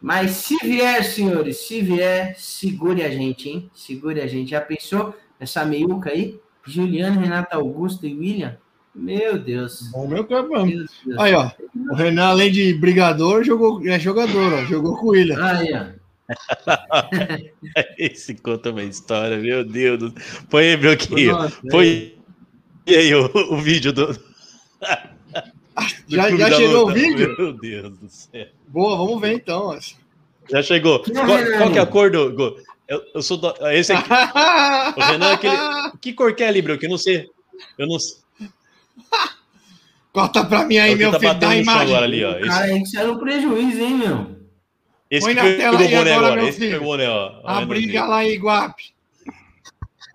Mas 0.00 0.32
se 0.32 0.56
vier, 0.58 1.02
senhores, 1.04 1.58
se 1.66 1.80
vier, 1.80 2.38
segure 2.38 3.02
a 3.02 3.10
gente, 3.10 3.48
hein? 3.48 3.70
Segure 3.74 4.20
a 4.20 4.26
gente. 4.26 4.50
Já 4.50 4.60
pensou 4.60 5.14
essa 5.40 5.64
meiuca 5.64 6.10
aí? 6.10 6.38
Juliano, 6.64 7.20
Renato 7.20 7.56
Augusto 7.56 8.06
e 8.06 8.14
William? 8.14 8.56
Meu 8.94 9.38
Deus. 9.38 9.90
Bom, 9.92 10.08
meu 10.08 10.24
campo. 10.26 10.54
Aí, 11.18 11.34
ó. 11.34 11.50
O 11.90 11.94
Renan, 11.94 12.28
além 12.28 12.50
de 12.50 12.72
brigador, 12.74 13.44
jogou, 13.44 13.86
é 13.86 13.98
jogador, 13.98 14.54
ó. 14.54 14.64
Jogou 14.64 14.96
com 14.96 15.06
o 15.06 15.10
William. 15.10 15.42
Aí, 15.44 15.74
ó. 15.74 16.05
Esse 17.98 18.34
conta 18.34 18.70
uma 18.70 18.82
história, 18.82 19.36
meu 19.38 19.64
Deus. 19.64 19.98
Do... 19.98 20.14
Põe 20.50 20.70
aí, 20.70 20.76
meu 20.76 20.92
aqui. 20.92 21.26
Põe 21.70 22.18
aí 22.88 23.14
o, 23.14 23.30
o 23.52 23.56
vídeo 23.58 23.92
do. 23.92 24.06
do 24.12 24.20
já, 26.08 26.30
já 26.30 26.50
chegou 26.52 26.88
o 26.88 26.92
vídeo? 26.92 27.34
Meu 27.38 27.52
Deus 27.52 27.98
do 27.98 28.08
céu. 28.08 28.46
Boa, 28.68 28.96
vamos 28.96 29.20
ver 29.20 29.34
então. 29.34 29.78
Já 30.50 30.62
chegou. 30.62 31.02
Qual, 31.02 31.26
qual 31.58 31.72
que 31.72 31.78
é 31.78 31.82
a 31.82 31.86
cor 31.86 32.10
do. 32.10 32.58
Eu, 32.88 33.02
eu 33.14 33.22
sou 33.22 33.36
do, 33.36 33.52
esse 33.70 33.92
aqui. 33.92 34.10
o 34.96 35.00
Renan, 35.02 35.32
aquele. 35.32 35.56
Que 36.00 36.12
cor 36.12 36.34
que 36.34 36.44
é 36.44 36.48
ali, 36.48 36.64
eu 36.64 36.88
não 36.88 36.98
sei. 36.98 37.28
Eu 37.78 37.86
não 37.86 37.98
sei. 37.98 38.18
Corta 40.12 40.44
pra 40.44 40.64
mim 40.64 40.78
aí, 40.78 40.92
é 40.92 40.94
meu 40.94 41.10
tá 41.10 41.20
filho, 41.20 41.34
dá 41.34 41.50
a 41.50 41.56
imagem. 41.56 41.94
Agora 41.94 42.04
ali, 42.06 42.24
ó. 42.24 42.40
Cara, 42.40 42.64
a 42.64 42.68
gente 42.68 42.90
saiu 42.90 43.14
no 43.14 43.20
prejuízo, 43.20 43.80
hein, 43.80 43.94
meu? 43.94 44.35
Esse 45.16 45.26
Põe 45.26 45.34
que 45.34 45.42
na 45.42 45.56
tela 45.56 45.78
pegou 45.78 45.80
aí 45.80 45.88
boné 46.04 46.12
agora, 46.12 46.26
agora. 46.26 46.42
meu 46.42 46.52
filho. 46.52 46.80
boné, 46.82 47.08
ó. 47.08 47.40
A 47.44 47.56
Olha, 47.58 47.66
briga 47.66 48.04
lá 48.04 48.24
em 48.24 48.32
Iguape. 48.32 48.94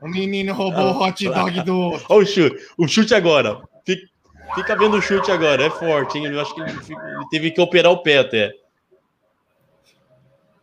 O 0.02 0.08
menino 0.08 0.54
roubou 0.54 0.94
o 0.94 1.00
hot 1.04 1.30
dog 1.30 1.62
do 1.62 1.78
outro. 1.78 2.06
Olha 2.10 2.24
o 2.24 2.26
chute. 2.26 2.68
O 2.78 2.88
chute 2.88 3.14
agora. 3.14 3.62
Fica, 3.86 4.08
fica 4.56 4.76
vendo 4.76 4.98
o 4.98 5.02
chute 5.02 5.32
agora. 5.32 5.64
É 5.66 5.70
forte, 5.70 6.18
hein? 6.18 6.26
Eu 6.26 6.42
acho 6.42 6.54
que 6.56 6.62
ele, 6.62 6.72
ele 6.72 7.28
teve 7.30 7.52
que 7.52 7.62
operar 7.62 7.92
o 7.92 8.02
pé 8.02 8.18
até. 8.18 8.52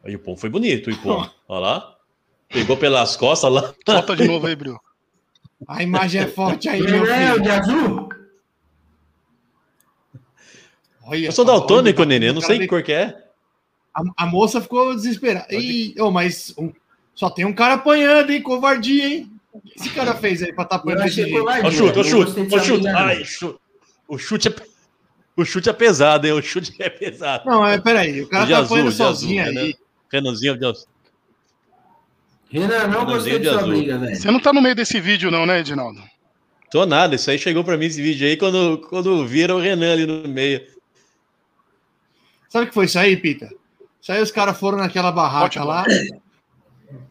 Aí 0.05 0.13
o 0.13 0.17
Ipom 0.17 0.37
foi 0.37 0.51
bonito, 0.51 0.89
o 0.89 0.91
Ipom. 0.91 1.29
Olha 1.49 1.61
lá. 1.61 1.95
Pegou 2.49 2.77
pelas 2.77 3.15
costas 3.17 3.53
lá. 3.53 3.75
Solta 3.89 4.17
de 4.17 4.27
novo 4.27 4.47
aí, 4.47 4.57
Bril. 4.57 4.79
A 5.69 5.83
imagem 5.83 6.23
é 6.23 6.27
forte 6.27 6.69
aí, 6.69 6.81
meu 6.83 7.07
É, 7.07 7.31
o 7.31 7.35
filho. 7.35 7.43
de 7.43 7.51
azul? 7.51 8.09
Olha, 11.05 11.27
Eu 11.27 11.33
sou 11.33 11.45
daltônico, 11.45 11.99
doido, 11.99 12.09
neném. 12.09 12.33
Não 12.33 12.41
sei 12.41 12.59
que 12.59 12.67
cor 12.67 12.83
que 12.83 12.93
é. 12.93 13.28
A, 13.95 14.03
a 14.25 14.27
moça 14.27 14.61
ficou 14.61 14.95
desesperada. 14.95 15.53
Ih, 15.55 15.95
ô, 16.01 16.11
mas 16.11 16.55
um- 16.59 16.73
só 17.15 17.29
tem 17.31 17.45
um 17.45 17.53
cara 17.53 17.75
apanhando, 17.75 18.31
hein? 18.31 18.43
Covardia, 18.43 19.09
hein? 19.09 19.33
O 19.53 19.61
que 19.61 19.73
esse 19.77 19.91
cara 19.91 20.15
fez 20.15 20.43
aí 20.43 20.53
pra 20.53 20.65
estar 20.65 20.79
tá 20.79 20.85
Eu 20.87 20.93
apanhando? 20.95 21.65
Ó 21.65 21.69
o 21.69 21.73
chute, 21.73 21.99
ó 21.99 22.01
o 22.01 22.05
chute, 22.05 22.41
o 22.55 22.61
chute. 22.61 22.89
Ai, 22.89 23.23
o 24.07 24.19
chute 24.19 24.49
é. 24.49 24.55
O 25.37 25.45
chute 25.45 25.69
é 25.69 25.73
pesado, 25.73 26.27
hein? 26.27 26.33
O 26.33 26.43
chute 26.43 26.75
é 26.81 26.91
pesado. 26.91 27.49
Não, 27.49 27.67
é, 27.67 27.79
peraí. 27.81 28.23
O 28.23 28.29
cara 28.29 28.45
De 28.45 28.53
tá 28.53 28.59
azul, 28.59 28.77
apanhando 28.77 28.95
de 28.95 29.03
azul, 29.03 29.15
sozinho 29.15 29.53
né? 29.53 29.61
aí. 29.61 29.75
Renanzinho 30.13 30.59
de 30.59 30.65
azul. 30.67 30.87
Renan, 32.51 32.87
não 32.89 33.05
gostei 33.05 33.35
de 33.35 33.41
de 33.41 33.49
sua 33.49 33.59
azul. 33.59 33.69
briga, 33.71 33.99
velho. 33.99 34.17
Você 34.17 34.31
não 34.31 34.41
tá 34.41 34.53
no 34.53 34.63
meio 34.63 34.75
desse 34.75 35.01
vídeo, 35.01 35.31
não, 35.31 35.45
né, 35.47 35.61
Edinaldo? 35.61 36.01
Tô 36.71 36.85
nada, 36.87 37.15
isso 37.15 37.31
aí 37.31 37.39
chegou 37.39 37.63
pra 37.65 37.77
mim 37.77 37.87
esse 37.87 38.01
vídeo 38.01 38.27
aí 38.27 38.37
quando, 38.37 38.79
quando 38.89 39.27
viram 39.27 39.57
o 39.57 39.61
Renan 39.61 39.93
ali 39.93 40.07
no 40.07 40.27
meio. 40.29 40.67
Sabe 42.49 42.65
o 42.65 42.69
que 42.69 42.75
foi 42.75 42.87
isso 42.87 42.99
aí, 42.99 43.17
Pita? 43.17 43.49
Isso 44.01 44.13
aí 44.13 44.23
os 44.23 44.31
caras 44.31 44.59
foram 44.59 44.79
naquela 44.79 45.11
barraca 45.13 45.47
Ótimo. 45.47 45.65
lá, 45.67 45.85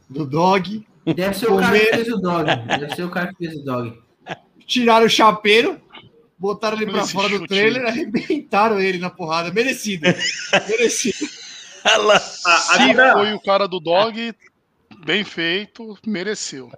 do 0.10 0.26
dog, 0.26 0.86
Deve 1.06 1.34
ser 1.36 1.46
o 1.50 1.58
cara 1.58 1.72
que 1.80 1.86
Comer. 1.86 1.96
fez 1.96 2.08
o 2.10 2.18
dog. 2.18 2.46
Deve 2.66 2.96
ser 2.96 3.04
o 3.04 3.10
cara 3.10 3.28
que 3.34 3.36
fez 3.38 3.56
o 3.60 3.64
dog. 3.64 4.02
tiraram 4.66 5.06
o 5.06 5.10
chapeiro, 5.10 5.82
botaram 6.38 6.82
ele 6.82 6.98
esse 7.00 7.14
fora 7.14 7.30
do 7.30 7.36
chute. 7.38 7.48
trailer, 7.48 7.86
arrebentaram 7.86 8.80
ele 8.80 8.98
na 8.98 9.10
porrada. 9.10 9.52
Merecido. 9.52 10.06
Merecido. 10.68 11.18
Olha 11.86 11.98
lá. 11.98 12.16
A, 12.16 12.18
a 12.18 12.20
Se 12.20 12.94
foi 13.14 13.34
o 13.34 13.40
cara 13.40 13.68
do 13.68 13.80
dog, 13.80 14.34
bem 15.06 15.24
feito, 15.24 15.98
mereceu. 16.06 16.70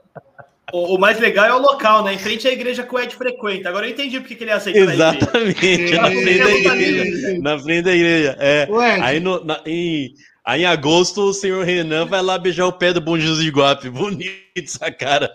O, 0.74 0.96
o 0.96 1.00
mais 1.00 1.20
legal 1.20 1.46
é 1.46 1.54
o 1.54 1.60
local, 1.62 2.04
né? 2.04 2.14
Em 2.14 2.18
frente 2.20 2.48
à 2.48 2.52
igreja 2.52 2.84
que 2.84 2.94
o 2.94 3.00
Ed 3.00 3.16
frequenta. 3.16 3.70
Agora 3.70 3.88
eu 3.88 3.92
entendi 3.92 4.20
porque 4.20 4.36
que 4.36 4.44
ele 4.44 4.52
aceita 4.52 4.80
na 4.86 4.94
igreja. 4.94 5.10
Exatamente, 5.18 5.94
na 5.96 6.08
frente 6.12 6.64
da 6.64 6.76
igreja. 6.76 7.40
Na 7.42 7.60
frente 7.60 7.82
da 7.84 7.96
igreja. 7.96 8.38
É. 8.40 8.68
Ué, 8.70 9.00
Aí, 9.02 9.20
no, 9.20 9.44
na- 9.44 9.62
em, 9.66 10.14
aí 10.46 10.62
em 10.62 10.66
agosto 10.66 11.22
o 11.22 11.34
senhor 11.34 11.66
Renan 11.66 12.06
vai 12.06 12.22
lá 12.22 12.38
beijar 12.38 12.66
o 12.68 12.74
pé 12.74 12.94
do 12.94 13.02
Bom 13.02 13.18
Jesus 13.18 13.40
de 13.42 13.48
Iguape. 13.48 13.90
Bonito 13.92 14.40
essa 14.58 14.92
cara. 14.92 15.32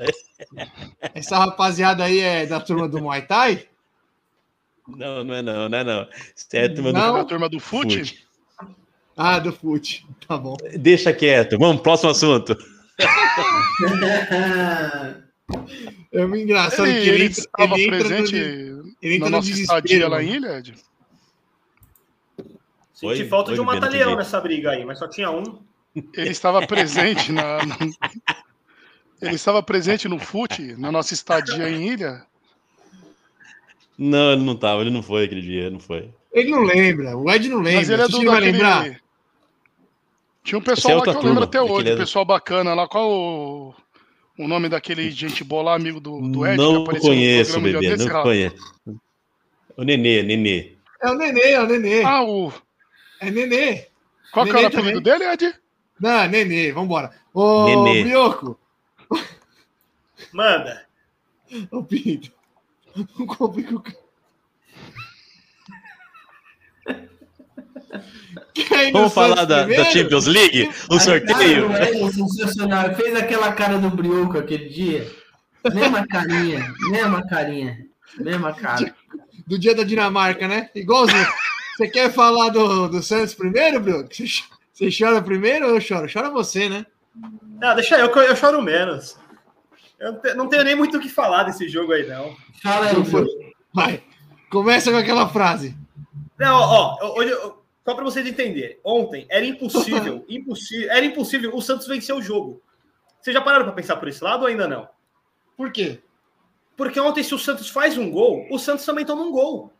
essa 1.15 1.39
rapaziada 1.39 2.05
aí 2.05 2.21
é 2.21 2.47
da 2.47 2.61
turma 2.61 2.89
do 2.89 3.01
Muay 3.01 3.23
Thai? 3.23 3.65
Não, 4.87 5.25
não 5.25 5.35
é 5.35 5.41
não, 5.43 5.69
não 5.69 5.79
é 5.79 5.85
não. 5.85 6.07
Certo, 6.35 6.83
mano. 6.83 6.99
Não. 6.99 7.17
A 7.17 7.25
turma 7.25 7.49
do 7.49 7.59
fute, 7.59 7.99
Fute. 8.01 8.25
Ah, 9.17 9.39
do 9.39 9.53
fute. 9.53 10.05
Tá 10.27 10.37
bom. 10.37 10.57
Deixa 10.77 11.13
quieto. 11.13 11.57
Vamos, 11.59 11.81
próximo 11.83 12.11
assunto. 12.11 12.57
É 16.13 16.25
muito 16.27 16.45
engraçado 16.45 16.87
ele, 16.87 17.01
que 17.03 17.09
ele, 17.09 17.25
ele 17.25 17.25
estava 17.25 17.79
ele 17.79 17.89
presente 17.89 18.35
no, 18.37 18.95
ele 19.03 19.19
na 19.19 19.27
no 19.27 19.31
nossa 19.33 19.51
estadia 19.51 20.09
lá 20.09 20.23
em. 20.23 20.35
Ilha, 20.37 20.59
Ed? 20.59 20.75
Senti 22.93 23.23
Oi, 23.23 23.29
falta 23.29 23.51
oi, 23.51 23.57
de 23.57 23.61
um 23.61 23.75
entendi. 23.75 24.17
nessa 24.17 24.41
briga 24.41 24.71
aí, 24.71 24.85
mas 24.85 24.99
só 24.99 25.09
tinha 25.09 25.31
um. 25.31 25.61
Ele 26.17 26.31
estava 26.31 26.67
presente 26.67 27.33
na. 27.33 27.65
na- 27.67 27.77
Ele 29.21 29.35
estava 29.35 29.63
presente 29.63 30.09
no 30.09 30.19
fute, 30.19 30.77
na 30.77 30.93
nossa 30.93 31.15
estadia 31.15 31.69
em 31.71 31.89
Ilha. 31.89 32.27
Não, 33.97 34.33
ele 34.33 34.43
não 34.43 34.57
tava, 34.57 34.83
ele 34.83 34.91
não 34.91 35.03
foi 35.03 35.25
aquele 35.25 35.41
dia, 35.41 35.71
não 35.71 35.81
foi. 35.81 36.11
Ele 36.33 36.51
não 36.51 36.63
lembra, 36.63 37.17
o 37.17 37.31
Ed 37.31 37.49
não 37.49 37.59
lembra. 37.59 37.79
Mas 37.81 37.91
ele 37.91 38.03
é 38.03 38.09
do 38.09 38.17
vai 38.19 38.27
daquele... 38.27 38.53
lembrar? 38.53 39.01
Tinha 40.45 40.59
um 40.59 40.63
Esse 40.63 40.71
é 40.71 40.75
pessoal 40.75 40.97
lá 40.99 41.03
que 41.03 41.09
eu 41.09 41.15
turma, 41.15 41.29
lembro 41.31 41.45
até 41.45 41.63
hoje, 41.63 41.91
é- 41.91 41.95
um 41.95 41.97
pessoal 41.97 42.25
bacana 42.25 42.75
lá. 42.75 42.87
Qual 42.87 43.11
o, 43.11 43.75
o 44.39 44.47
nome 44.47 44.69
daquele 44.69 45.11
gente 45.11 45.43
boa 45.43 45.63
lá, 45.63 45.75
amigo 45.75 45.99
do, 45.99 46.21
do 46.21 46.47
Ed? 46.47 46.57
que 46.57 46.63
não 46.63 46.83
apareceu 46.83 47.11
no 47.11 47.17
conheço, 47.17 47.61
bebê, 47.61 47.81
desse, 47.81 48.09
não 48.09 48.23
conheço. 48.23 48.75
O 49.77 49.83
Nenê, 49.83 50.23
Nenê. 50.23 50.77
É 51.03 51.11
o 51.11 51.15
Nenê, 51.15 51.51
é 51.53 51.61
o 51.63 51.67
Nenê. 51.67 52.03
Ah, 52.05 52.23
o... 52.23 52.53
É 53.21 53.31
Nenê. 53.31 53.87
qual 54.33 54.45
que 54.45 54.53
era 54.53 54.63
o 54.63 54.67
apelido 54.67 55.01
dele, 55.01 55.25
Ed? 55.25 55.55
Não, 55.99 56.29
Nenê, 56.29 56.71
vambora. 56.73 57.11
Ô, 57.33 57.65
Nenê. 57.65 58.05
Brioco, 58.05 58.61
Manda. 60.33 60.85
ô 61.73 61.83
Pinto. 61.83 62.31
Não 62.95 63.27
complica 63.27 63.75
o 63.75 63.81
cara. 63.81 64.05
Quer 66.85 66.93
ir 66.93 67.09
no 67.75 67.84
Vamos 68.93 69.13
falar 69.13 69.45
da, 69.45 69.67
da? 69.67 69.85
Champions 69.87 70.27
League? 70.27 70.71
O 70.91 70.99
sorteio? 70.99 71.69
cara 71.71 71.89
é 71.91 72.11
sensacional. 72.11 72.95
Fez 72.95 73.15
aquela 73.17 73.53
cara 73.53 73.79
do 73.79 73.91
Brioco 73.91 74.39
aquele 74.39 74.69
dia. 74.69 75.11
Mesma 75.73 76.07
carinha, 76.07 76.73
mesma 76.91 77.27
carinha. 77.27 77.79
Mesma 78.19 78.53
cara. 78.53 78.95
Do 79.47 79.59
dia 79.59 79.75
da 79.75 79.83
Dinamarca, 79.83 80.47
né? 80.47 80.71
Igualzinho. 80.75 81.27
Você 81.77 81.89
quer 81.89 82.13
falar 82.13 82.51
do, 82.51 82.89
do 82.89 83.03
Santos 83.03 83.35
primeiro, 83.35 83.81
Bruno? 83.81 84.07
Você, 84.11 84.27
ch- 84.27 84.45
você 84.73 84.89
chora 84.97 85.21
primeiro 85.21 85.67
ou 85.67 85.75
eu 85.75 85.81
choro? 85.81 86.07
Chora 86.13 86.31
você, 86.31 86.69
né? 86.69 86.87
Ah, 87.61 87.75
deixa 87.75 87.97
eu, 87.99 88.07
eu, 88.09 88.37
choro 88.37 88.63
menos. 88.63 89.17
Eu 89.99 90.13
não 90.13 90.21
te- 90.21 90.35
não 90.35 90.49
tenho 90.49 90.65
nem 90.65 90.77
muito 90.77 90.99
o 90.99 91.01
que 91.01 91.09
falar 91.09 91.45
desse 91.45 91.69
jogo 91.69 91.93
aí, 91.93 92.07
não. 92.07 92.37
Fala 92.63 92.87
aí, 92.87 92.95
Não. 92.95 93.27
Vai. 93.73 94.03
Começa 94.51 94.91
com 94.91 94.97
aquela 94.99 95.29
frase. 95.29 95.77
Não, 96.39 96.55
ó, 96.57 96.97
ó, 97.01 97.19
hoje, 97.19 97.31
eu- 97.31 97.64
só 97.85 97.95
para 97.95 98.05
vocês 98.05 98.27
entenderem. 98.27 98.79
Ontem 98.83 99.27
era 99.29 99.45
impossível, 99.45 100.25
impossível, 100.29 100.91
era 100.91 101.05
impossível 101.05 101.55
o 101.55 101.61
Santos 101.61 101.87
vencer 101.87 102.15
o 102.15 102.23
jogo. 102.23 102.63
Vocês 103.21 103.35
já 103.35 103.41
pararam 103.41 103.65
para 103.65 103.75
pensar 103.75 103.97
por 103.97 104.09
esse 104.09 104.23
lado 104.23 104.43
ou 104.43 104.47
ainda 104.47 104.67
não? 104.67 104.89
Por 105.57 105.71
quê? 105.71 106.03
Porque 106.77 106.99
ontem, 106.99 107.23
se 107.23 107.35
o 107.35 107.39
Santos 107.39 107.69
faz 107.69 107.97
um 107.97 108.11
gol, 108.11 108.47
o 108.51 108.59
Santos 108.59 108.85
também 108.85 109.05
toma 109.05 109.23
um 109.23 109.31
gol. 109.31 109.73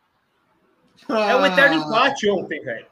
É 1.09 1.35
um 1.35 1.45
eterno 1.45 1.77
empate 1.77 2.31
ontem, 2.31 2.63
velho. 2.63 2.87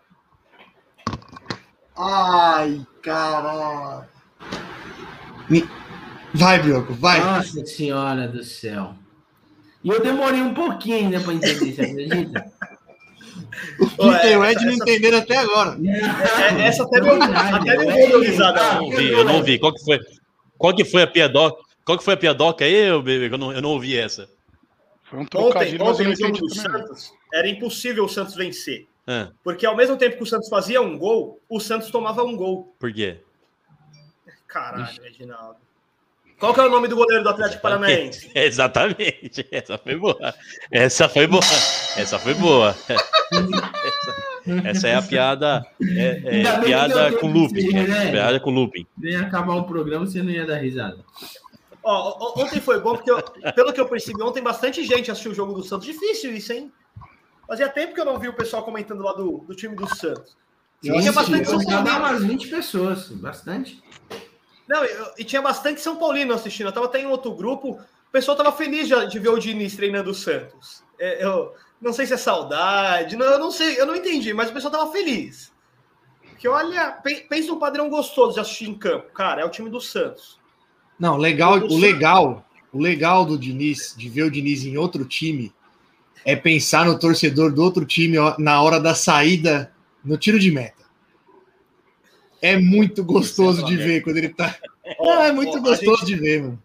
Ai, 1.97 2.85
caralho. 3.03 4.09
Vai, 6.35 6.59
Brioco, 6.59 6.95
vai. 6.95 7.21
Nossa 7.21 7.65
senhora 7.65 8.27
do 8.27 8.43
céu. 8.43 8.95
E 9.85 9.89
eu 9.89 10.03
demorei 10.03 10.41
um 10.41 10.55
pouquinho 10.55 10.97
ainda 10.97 11.21
para 11.21 11.35
entender, 11.35 11.73
você 11.73 11.83
acredita? 11.83 12.52
O 13.79 13.87
Peter 14.13 14.33
e 14.33 14.37
o 14.37 14.45
Ed 14.45 14.65
não 14.65 14.73
essa- 14.73 14.83
entenderam 14.83 15.19
até 15.19 15.37
agora. 15.37 15.77
É, 15.85 16.63
essa 16.67 16.85
até 16.85 17.01
meu, 17.01 17.23
até 17.23 17.77
meu 17.77 17.85
gol 17.93 18.09
deu 18.09 18.21
risada. 18.23 18.61
Eu 18.61 18.81
não 18.81 18.91
vi, 18.91 19.09
eu 19.13 19.25
não 19.25 19.43
vi. 19.43 19.59
Qual 19.59 19.73
que 19.75 19.85
foi, 19.85 20.01
qual 20.59 20.75
que 20.75 20.85
foi 20.85 21.03
a 21.03 21.07
piadoca? 21.07 21.63
Qual 21.85 21.99
que 21.99 22.05
foi 22.05 22.15
a 22.15 22.17
piadoca 22.17 22.65
aí, 22.65 22.73
eu, 22.75 23.03
bebê? 23.03 23.33
Eu 23.35 23.39
não, 23.39 23.53
eu 23.53 23.61
não 23.61 23.71
ouvi 23.71 23.97
essa. 23.99 24.29
Foi 25.05 25.19
um 25.19 25.23
Ontem, 25.23 25.31
trocadilho, 25.39 25.85
ontem 25.85 26.07
no 26.07 26.17
jogo 26.17 26.39
do. 26.39 26.55
Santos, 26.55 27.13
era 27.35 27.47
impossível 27.49 28.05
o 28.05 28.09
Santos 28.09 28.35
vencer. 28.35 28.87
Ah, 29.07 29.29
Porque 29.43 29.67
ao 29.67 29.77
mesmo 29.77 29.97
tempo 29.97 30.17
que 30.17 30.23
o 30.23 30.27
Santos 30.27 30.49
fazia 30.49 30.81
um 30.81 30.97
gol, 30.97 31.41
o 31.49 31.59
Santos 31.61 31.91
tomava 31.91 32.23
um 32.23 32.37
gol. 32.37 32.75
por 32.79 32.93
quê? 32.93 33.21
Caralho, 34.47 35.03
Reginaldo. 35.03 35.57
Qual 36.43 36.53
que 36.53 36.59
é 36.59 36.65
o 36.65 36.69
nome 36.69 36.89
do 36.89 36.97
goleiro 36.97 37.23
do 37.23 37.31
Atlético 37.31 37.63
Paranaense? 37.63 38.29
Exatamente. 38.35 39.47
Essa 39.53 39.79
foi 39.79 39.95
boa. 39.95 40.35
Essa 40.73 41.09
foi 41.09 41.27
boa. 41.29 41.45
Essa 41.97 42.19
foi 42.19 42.35
boa. 42.35 42.75
Essa, 43.31 44.69
essa 44.69 44.89
é 44.89 44.97
a 44.97 45.03
piada. 45.03 45.65
É, 45.81 46.05
é 46.05 46.21
bem 46.21 46.43
que 46.43 46.65
piada 46.65 47.13
com 47.13 47.29
looping. 47.31 47.61
rir, 47.61 47.89
né? 47.89 48.11
Piada 48.11 48.41
com 48.41 48.51
looping. 48.51 48.85
Nem 48.99 49.15
acabar 49.15 49.55
o 49.55 49.63
programa, 49.63 50.05
você 50.05 50.21
não 50.21 50.31
ia 50.33 50.45
dar 50.45 50.57
risada. 50.57 50.99
Ó, 51.85 52.43
ontem 52.43 52.61
foi 52.61 52.81
bom, 52.81 52.97
porque 52.97 53.11
eu- 53.13 53.23
pelo 53.55 53.73
que 53.73 53.81
eu 53.81 53.87
percebi, 53.87 54.21
ontem 54.21 54.43
bastante 54.43 54.83
gente 54.85 55.13
assistiu 55.13 55.31
o 55.31 55.35
jogo 55.37 55.53
do 55.53 55.63
Santos. 55.63 55.87
Difícil 55.87 56.35
isso, 56.35 56.53
hein? 56.53 56.73
Fazia 57.47 57.69
tempo 57.69 57.95
que 57.95 58.01
eu 58.01 58.05
não 58.05 58.19
vi 58.19 58.29
o 58.29 58.33
pessoal 58.35 58.65
comentando 58.65 59.05
lá 59.05 59.13
do, 59.13 59.45
do 59.47 59.55
time 59.55 59.77
do 59.77 59.87
Santos. 59.95 60.37
E 60.83 60.89
Eu 60.89 60.99
tinha 60.99 61.13
bastante 61.13 61.45
dá 61.45 61.53
Paulino. 61.83 61.99
umas 61.99 62.25
20 62.25 62.49
pessoas, 62.49 63.09
bastante. 63.11 63.81
Não, 64.69 64.85
eu- 64.85 65.07
e 65.19 65.25
tinha 65.25 65.43
bastante 65.43 65.81
São 65.81 65.97
Paulino 65.97 66.33
assistindo. 66.35 66.67
Eu 66.69 66.73
tava 66.73 66.87
até 66.87 67.01
em 67.01 67.07
outro 67.07 67.33
grupo. 67.35 67.73
O 67.73 68.13
pessoal 68.13 68.37
tava 68.37 68.53
feliz 68.53 68.89
de, 68.89 69.07
de 69.09 69.19
ver 69.19 69.31
o 69.31 69.39
Diniz 69.39 69.75
treinando 69.77 70.11
o 70.11 70.15
Santos. 70.15 70.83
É, 70.99 71.25
eu 71.25 71.55
não 71.81 71.93
sei 71.93 72.07
se 72.07 72.15
é 72.15 72.17
saudade, 72.17 73.17
não, 73.17 73.27
eu 73.27 73.39
não 73.39 73.51
sei, 73.51 73.81
eu 73.81 73.87
não 73.87 73.97
entendi, 73.97 74.33
mas 74.33 74.51
o 74.51 74.53
pessoal 74.53 74.71
tava 74.73 74.93
feliz. 74.93 75.51
Porque 76.29 76.47
olha, 76.47 76.93
pe- 76.93 77.27
pensa 77.29 77.49
num 77.49 77.59
padrão 77.59 77.89
gostoso 77.89 78.35
de 78.35 78.41
assistir 78.41 78.69
em 78.69 78.75
campo. 78.75 79.11
Cara, 79.13 79.43
é 79.43 79.45
o 79.45 79.51
time 79.51 79.69
do 79.71 79.81
Santos. 79.81 80.39
Não, 80.99 81.17
legal, 81.17 81.59
o 81.59 81.77
legal, 81.79 82.45
o 82.73 82.79
legal 82.79 83.25
do 83.25 83.39
Diniz, 83.39 83.95
de 83.97 84.09
ver 84.09 84.25
o 84.25 84.31
Diniz 84.31 84.65
em 84.65 84.77
outro 84.77 85.05
time, 85.05 85.53
é 86.25 86.37
pensar 86.37 86.85
no 86.85 86.99
torcedor 86.99 87.53
do 87.53 87.63
outro 87.63 87.85
time 87.85 88.17
na 88.39 88.63
hora 88.63 88.79
da 88.79 88.95
saída 88.95 89.73
no 90.05 90.17
tiro 90.17 90.39
de 90.39 90.51
meta. 90.53 90.82
É 92.43 92.57
muito 92.59 93.05
gostoso 93.05 93.65
de 93.65 93.77
ver 93.77 94.03
quando 94.03 94.17
ele 94.19 94.29
tá. 94.31 94.55
Não, 94.99 95.23
é 95.23 95.31
muito 95.33 95.61
gostoso 95.63 96.05
gente- 96.05 96.07
de 96.07 96.17
ver, 96.17 96.43
mano. 96.43 96.63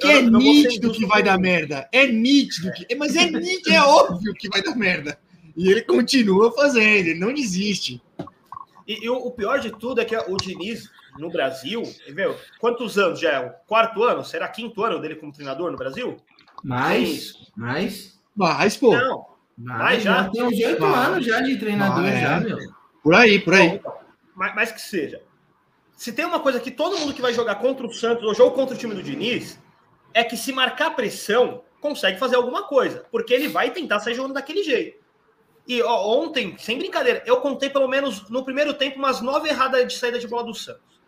Que 0.00 0.06
é 0.08 0.22
nítido 0.22 0.92
que 0.92 1.06
vai 1.06 1.22
dar 1.22 1.38
merda. 1.38 1.88
É 1.92 2.06
nítido 2.06 2.70
que. 2.72 2.94
Mas 2.94 3.16
é 3.16 3.26
nítido, 3.30 3.72
é 3.72 3.80
óbvio 3.82 4.34
que 4.34 4.48
vai 4.48 4.62
dar 4.62 4.76
merda. 4.76 5.18
E 5.56 5.70
ele 5.70 5.82
continua 5.82 6.52
fazendo, 6.52 7.08
ele 7.08 7.14
não 7.18 7.32
desiste. 7.32 8.00
E, 8.86 9.04
e 9.04 9.08
o, 9.08 9.14
o 9.16 9.30
pior 9.30 9.58
de 9.60 9.70
tudo 9.70 10.00
é 10.00 10.04
que 10.04 10.16
o 10.16 10.36
Diniz, 10.36 10.88
no 11.18 11.30
Brasil, 11.30 11.82
meu, 12.08 12.36
quantos 12.58 12.98
anos 12.98 13.20
já 13.20 13.30
é? 13.32 13.40
O 13.46 13.50
quarto 13.66 14.02
ano? 14.02 14.24
Será 14.24 14.48
quinto 14.48 14.82
ano 14.82 15.00
dele 15.00 15.14
como 15.16 15.32
treinador 15.32 15.70
no 15.70 15.76
Brasil? 15.78 16.16
Mas, 16.64 17.34
mas, 17.56 18.18
Mas, 18.34 18.76
pô, 18.76 18.94
Não. 18.96 19.26
mas 19.58 19.78
Vai 19.78 20.00
já. 20.00 20.28
tem 20.30 20.42
uns 20.42 20.58
8 20.58 20.80
Vai. 20.80 21.06
anos 21.06 21.26
já 21.26 21.40
de 21.40 21.56
treinador, 21.58 22.02
Vai, 22.04 22.20
já, 22.20 22.36
é. 22.36 22.40
meu. 22.40 22.58
por 23.02 23.14
aí, 23.14 23.38
por 23.40 23.54
aí. 23.54 23.68
Bom, 23.68 23.74
então, 23.74 23.94
mas, 24.34 24.72
que 24.72 24.80
seja. 24.80 25.22
Se 25.94 26.12
tem 26.12 26.24
uma 26.24 26.40
coisa 26.40 26.58
que 26.58 26.70
todo 26.70 26.98
mundo 26.98 27.14
que 27.14 27.22
vai 27.22 27.32
jogar 27.32 27.56
contra 27.56 27.86
o 27.86 27.92
Santos 27.92 28.24
ou 28.24 28.34
jogo 28.34 28.54
contra 28.54 28.74
o 28.74 28.78
time 28.78 28.94
do 28.94 29.02
Diniz, 29.02 29.58
é 30.14 30.24
que 30.24 30.36
se 30.36 30.52
marcar 30.52 30.96
pressão, 30.96 31.62
consegue 31.80 32.18
fazer 32.18 32.36
alguma 32.36 32.64
coisa. 32.64 33.06
Porque 33.10 33.32
ele 33.32 33.48
vai 33.48 33.70
tentar 33.70 34.00
sair 34.00 34.14
jogando 34.14 34.34
daquele 34.34 34.62
jeito. 34.62 35.02
E 35.66 35.80
ó, 35.82 36.18
ontem, 36.18 36.56
sem 36.58 36.78
brincadeira, 36.78 37.22
eu 37.24 37.40
contei 37.40 37.70
pelo 37.70 37.86
menos 37.86 38.28
no 38.28 38.44
primeiro 38.44 38.74
tempo 38.74 38.98
umas 38.98 39.20
nove 39.20 39.48
erradas 39.48 39.86
de 39.86 39.98
saída 39.98 40.18
de 40.18 40.26
bola 40.26 40.44
do 40.44 40.54
Santos. 40.54 41.00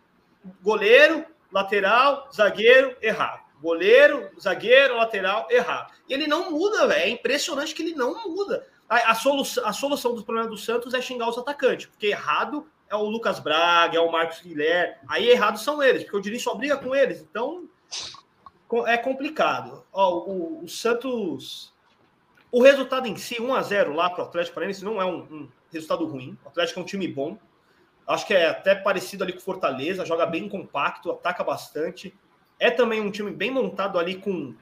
Goleiro, 0.61 1.25
lateral, 1.51 2.29
zagueiro, 2.33 2.95
errado. 3.01 3.43
Goleiro, 3.61 4.29
zagueiro, 4.39 4.95
lateral, 4.95 5.47
errado. 5.49 5.93
E 6.07 6.13
ele 6.13 6.27
não 6.27 6.51
muda, 6.51 6.87
velho. 6.87 7.01
É 7.01 7.09
impressionante 7.09 7.73
que 7.73 7.81
ele 7.81 7.95
não 7.95 8.29
muda. 8.29 8.67
A, 8.87 9.11
a, 9.11 9.15
solução, 9.15 9.65
a 9.65 9.73
solução 9.73 10.13
dos 10.13 10.23
problemas 10.23 10.51
do 10.51 10.57
Santos 10.57 10.93
é 10.93 11.01
xingar 11.01 11.27
os 11.27 11.37
atacantes, 11.37 11.87
porque 11.87 12.07
errado 12.07 12.67
é 12.89 12.95
o 12.95 13.03
Lucas 13.03 13.39
Braga, 13.39 13.97
é 13.97 14.01
o 14.01 14.11
Marcos 14.11 14.41
Guilherme. 14.41 14.95
Aí 15.07 15.29
errados 15.29 15.63
são 15.63 15.81
eles, 15.81 16.03
porque 16.03 16.17
o 16.17 16.21
Diniz 16.21 16.43
só 16.43 16.55
briga 16.55 16.77
com 16.77 16.95
eles. 16.95 17.21
Então 17.21 17.67
é 18.87 18.97
complicado. 18.97 19.83
Ó, 19.91 20.25
o, 20.25 20.63
o 20.63 20.67
Santos. 20.67 21.73
O 22.51 22.61
resultado 22.61 23.07
em 23.07 23.17
si, 23.17 23.35
1x0 23.35 23.93
lá 23.93 24.09
para 24.09 24.23
o 24.23 24.27
Atlético 24.27 24.55
Paranaense, 24.55 24.85
não 24.85 25.01
é 25.01 25.05
um, 25.05 25.19
um 25.23 25.49
resultado 25.71 26.05
ruim. 26.05 26.37
O 26.43 26.47
Atlético 26.47 26.79
é 26.79 26.83
um 26.83 26.85
time 26.85 27.07
bom. 27.07 27.37
Acho 28.07 28.27
que 28.27 28.33
é 28.33 28.47
até 28.47 28.75
parecido 28.75 29.23
ali 29.23 29.33
com 29.33 29.39
o 29.39 29.43
Fortaleza, 29.43 30.05
joga 30.05 30.25
bem 30.25 30.47
compacto, 30.47 31.11
ataca 31.11 31.43
bastante. 31.43 32.15
É 32.59 32.69
também 32.69 33.01
um 33.01 33.11
time 33.11 33.31
bem 33.31 33.51
montado 33.51 33.97
ali 33.97 34.15
com, 34.15 34.55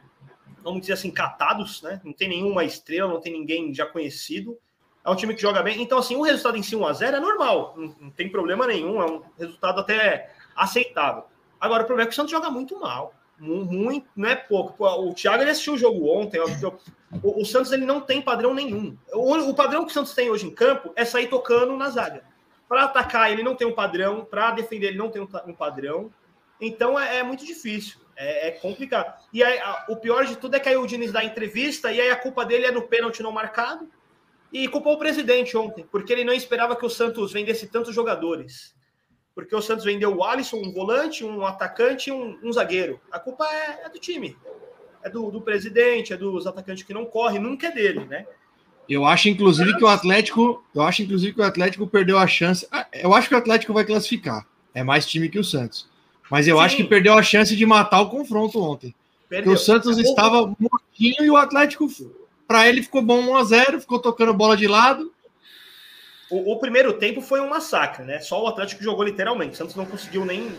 vamos 0.63 0.82
dizer 0.82 0.93
assim, 0.93 1.11
catados, 1.11 1.82
né? 1.82 2.01
Não 2.03 2.13
tem 2.13 2.30
nenhuma 2.30 2.63
estrela, 2.63 3.11
não 3.11 3.21
tem 3.21 3.34
ninguém 3.34 3.74
já 3.74 3.86
conhecido. 3.86 4.57
É 5.05 5.09
um 5.09 5.15
time 5.15 5.33
que 5.35 5.41
joga 5.41 5.61
bem. 5.61 5.81
Então, 5.81 5.97
assim, 5.97 6.15
o 6.15 6.21
resultado 6.21 6.57
em 6.57 6.63
si 6.63 6.75
1x0 6.75 7.13
é 7.15 7.19
normal, 7.19 7.73
não, 7.75 7.95
não 7.99 8.09
tem 8.09 8.29
problema 8.29 8.65
nenhum, 8.65 9.01
é 9.01 9.05
um 9.05 9.21
resultado 9.37 9.79
até 9.81 10.31
aceitável. 10.55 11.25
Agora, 11.59 11.83
o 11.83 11.85
problema 11.85 12.07
é 12.07 12.09
que 12.09 12.13
o 12.13 12.15
Santos 12.15 12.31
joga 12.31 12.49
muito 12.49 12.79
mal. 12.79 13.13
Mu- 13.39 13.65
Muito, 13.65 14.07
não 14.15 14.29
é 14.29 14.35
pouco. 14.35 14.85
O 14.85 15.13
Thiago 15.13 15.43
ele 15.43 15.49
assistiu 15.51 15.73
o 15.73 15.77
jogo 15.77 16.07
ontem. 16.07 16.39
o, 16.39 17.41
o 17.41 17.45
Santos 17.45 17.71
ele 17.71 17.85
não 17.85 17.99
tem 17.99 18.21
padrão 18.21 18.53
nenhum. 18.53 18.95
O, 19.11 19.33
o 19.49 19.53
padrão 19.55 19.83
que 19.85 19.91
o 19.91 19.93
Santos 19.93 20.13
tem 20.13 20.29
hoje 20.29 20.45
em 20.45 20.51
campo 20.51 20.93
é 20.95 21.03
sair 21.03 21.27
tocando 21.27 21.75
na 21.75 21.89
zaga. 21.89 22.23
Para 22.69 22.83
atacar, 22.85 23.31
ele 23.31 23.43
não 23.43 23.55
tem 23.55 23.67
um 23.67 23.73
padrão. 23.73 24.23
Para 24.23 24.51
defender, 24.51 24.87
ele 24.87 24.97
não 24.97 25.09
tem 25.09 25.21
um, 25.21 25.27
um 25.47 25.53
padrão. 25.53 26.11
Então 26.61 26.97
é, 26.97 27.17
é 27.17 27.23
muito 27.23 27.45
difícil. 27.45 27.97
É, 28.15 28.49
é 28.49 28.51
complicado. 28.51 29.13
E 29.33 29.43
aí, 29.43 29.57
a- 29.59 29.85
o 29.89 29.95
pior 29.97 30.25
de 30.25 30.37
tudo 30.37 30.55
é 30.55 30.59
que 30.59 30.69
aí 30.69 30.77
o 30.77 30.85
Diniz 30.85 31.11
dá 31.11 31.23
entrevista 31.23 31.91
e 31.91 31.99
aí 31.99 32.09
a 32.11 32.15
culpa 32.15 32.45
dele 32.45 32.65
é 32.67 32.71
no 32.71 32.83
pênalti 32.83 33.21
não 33.23 33.31
marcado. 33.31 33.89
E 34.53 34.67
culpou 34.67 34.93
o 34.93 34.99
presidente 34.99 35.57
ontem, 35.57 35.83
porque 35.91 36.13
ele 36.13 36.23
não 36.23 36.31
esperava 36.33 36.75
que 36.75 36.85
o 36.85 36.89
Santos 36.89 37.33
vendesse 37.33 37.65
tantos 37.67 37.93
jogadores. 37.95 38.75
Porque 39.33 39.55
o 39.55 39.61
Santos 39.63 39.83
vendeu 39.83 40.15
o 40.15 40.23
Alisson, 40.23 40.57
um 40.57 40.71
volante, 40.71 41.25
um 41.25 41.43
atacante 41.43 42.09
e 42.11 42.13
um, 42.13 42.37
um 42.43 42.53
zagueiro. 42.53 42.99
A 43.11 43.17
culpa 43.19 43.45
é, 43.51 43.85
é 43.85 43.89
do 43.89 43.97
time. 43.97 44.37
É 45.03 45.09
do, 45.09 45.31
do 45.31 45.41
presidente, 45.41 46.13
é 46.13 46.17
dos 46.17 46.45
atacantes 46.45 46.83
que 46.83 46.93
não 46.93 47.03
correm, 47.03 47.39
nunca 47.41 47.67
é 47.67 47.71
dele, 47.71 48.05
né? 48.05 48.27
Eu 48.87 49.05
acho, 49.05 49.27
inclusive, 49.29 49.75
que 49.77 49.83
o 49.83 49.87
Atlético. 49.87 50.63
Eu 50.75 50.83
acho, 50.83 51.01
inclusive, 51.01 51.33
que 51.33 51.41
o 51.41 51.43
Atlético 51.43 51.87
perdeu 51.87 52.17
a 52.17 52.27
chance. 52.27 52.67
Ah, 52.71 52.85
Eu 52.93 53.13
acho 53.13 53.27
que 53.27 53.33
o 53.33 53.37
Atlético 53.37 53.73
vai 53.73 53.83
classificar. 53.85 54.45
É 54.73 54.83
mais 54.83 55.05
time 55.07 55.29
que 55.29 55.39
o 55.39 55.43
Santos. 55.43 55.89
Mas 56.29 56.47
eu 56.47 56.57
Sim. 56.57 56.63
acho 56.63 56.75
que 56.77 56.83
perdeu 56.83 57.13
a 57.17 57.23
chance 57.23 57.55
de 57.55 57.65
matar 57.65 58.01
o 58.01 58.09
confronto 58.09 58.61
ontem. 58.61 58.93
Porque 59.21 59.29
Perdeu. 59.29 59.53
o 59.53 59.57
Santos 59.57 59.97
O- 59.97 60.01
estava 60.01 60.53
mortinho 60.59 61.23
e 61.25 61.29
o 61.29 61.37
Atlético, 61.37 61.87
para 62.53 62.69
ele, 62.69 62.83
ficou 62.83 63.01
bom 63.01 63.19
1x0, 63.19 63.79
ficou 63.79 63.97
tocando 63.97 64.31
bola 64.31 64.55
de 64.55 64.67
lado. 64.67 65.11
O, 66.29 66.51
o 66.51 66.59
primeiro 66.59 66.93
tempo 66.93 67.19
foi 67.19 67.41
um 67.41 67.49
massacre, 67.49 68.05
né? 68.05 68.19
Só 68.19 68.43
o 68.43 68.47
Atlético 68.47 68.83
jogou 68.83 69.03
literalmente. 69.03 69.53
O 69.53 69.55
Santos 69.55 69.75
não 69.75 69.87
conseguiu 69.87 70.23
nem, 70.23 70.55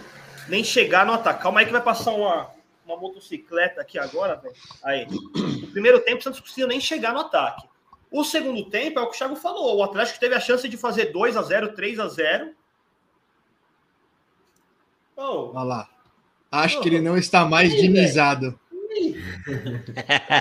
nem 0.48 0.64
chegar 0.64 1.06
no 1.06 1.12
ataque. 1.12 1.40
Calma 1.40 1.60
aí 1.60 1.66
que 1.66 1.70
vai 1.70 1.80
passar 1.80 2.10
uma, 2.10 2.50
uma 2.84 2.96
motocicleta 2.96 3.80
aqui 3.80 3.96
agora, 3.96 4.34
velho. 4.34 4.56
Aí. 4.82 5.06
No 5.06 5.68
primeiro 5.68 6.00
tempo, 6.00 6.18
o 6.18 6.22
Santos 6.24 6.40
não 6.40 6.46
conseguiu 6.48 6.66
nem 6.66 6.80
chegar 6.80 7.12
no 7.12 7.20
ataque. 7.20 7.64
O 8.10 8.24
segundo 8.24 8.68
tempo 8.68 8.98
é 8.98 9.02
o 9.02 9.06
que 9.06 9.14
o 9.14 9.18
Thiago 9.18 9.36
falou. 9.36 9.76
O 9.76 9.84
Atlético 9.84 10.18
teve 10.18 10.34
a 10.34 10.40
chance 10.40 10.68
de 10.68 10.76
fazer 10.76 11.12
2 11.12 11.36
a 11.36 11.42
0 11.42 11.76
3 11.76 12.00
a 12.00 12.08
0 12.08 12.54
Oh, 15.16 15.52
Olha 15.54 15.62
lá. 15.62 15.88
Acho 16.50 16.80
que 16.80 16.88
ele 16.88 17.00
não 17.00 17.16
está 17.16 17.44
mais 17.44 17.72
dinizado. 17.72 18.58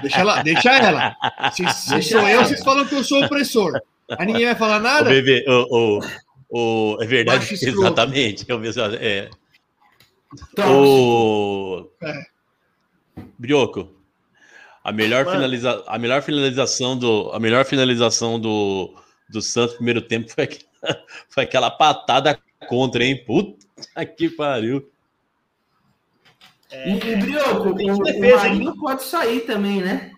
Deixa 0.02 0.20
ela, 0.20 0.44
deixa 0.44 0.72
ela. 0.72 1.16
Se, 1.54 1.68
se 1.70 2.02
sou 2.04 2.28
eu, 2.28 2.44
vocês 2.46 2.64
falam 2.64 2.86
que 2.86 2.96
eu 2.96 3.04
sou 3.04 3.24
opressor. 3.24 3.80
Aí 4.18 4.26
ninguém 4.28 4.46
vai 4.46 4.56
falar 4.56 4.80
O 4.80 4.84
nada. 4.84 5.10
bebê, 5.10 5.44
o, 5.48 6.00
o, 6.00 6.96
o- 6.96 7.02
é 7.02 7.06
verdade, 7.06 7.40
Baixo 7.40 7.54
exatamente. 7.66 8.46
Eu 8.48 8.60
mesmo, 8.60 8.82
é. 8.84 9.30
O 10.68 11.88
É. 12.02 12.24
Brioco, 13.38 13.90
a 14.84 14.92
melhor, 14.92 15.26
Mano. 15.26 15.38
finaliza... 15.38 15.84
a 15.88 15.98
melhor 16.00 16.22
finalização 16.22 16.98
do 16.98 17.32
a 17.32 17.40
melhor 17.40 17.64
finalização 17.66 18.40
do, 18.40 18.94
do 19.30 19.42
Santos 19.42 19.72
no 19.74 19.78
primeiro 19.78 20.02
tempo 20.02 20.30
foi, 20.32 20.44
aqu- 20.46 20.66
foi 21.30 21.44
aquela 21.44 21.70
patada 21.72 22.38
contra, 22.68 23.04
hein? 23.04 23.24
Puta 23.26 24.06
que 24.18 24.30
pariu. 24.30 24.90
E, 26.74 26.92
e 26.92 27.16
Brioco, 27.18 27.76
Tem 27.76 27.92
o, 27.92 27.96
o 27.96 28.04
defesa, 28.04 28.48
hein? 28.48 28.56
Marinho 28.56 28.78
pode 28.78 29.04
sair 29.04 29.42
também, 29.42 29.82
né? 29.82 30.12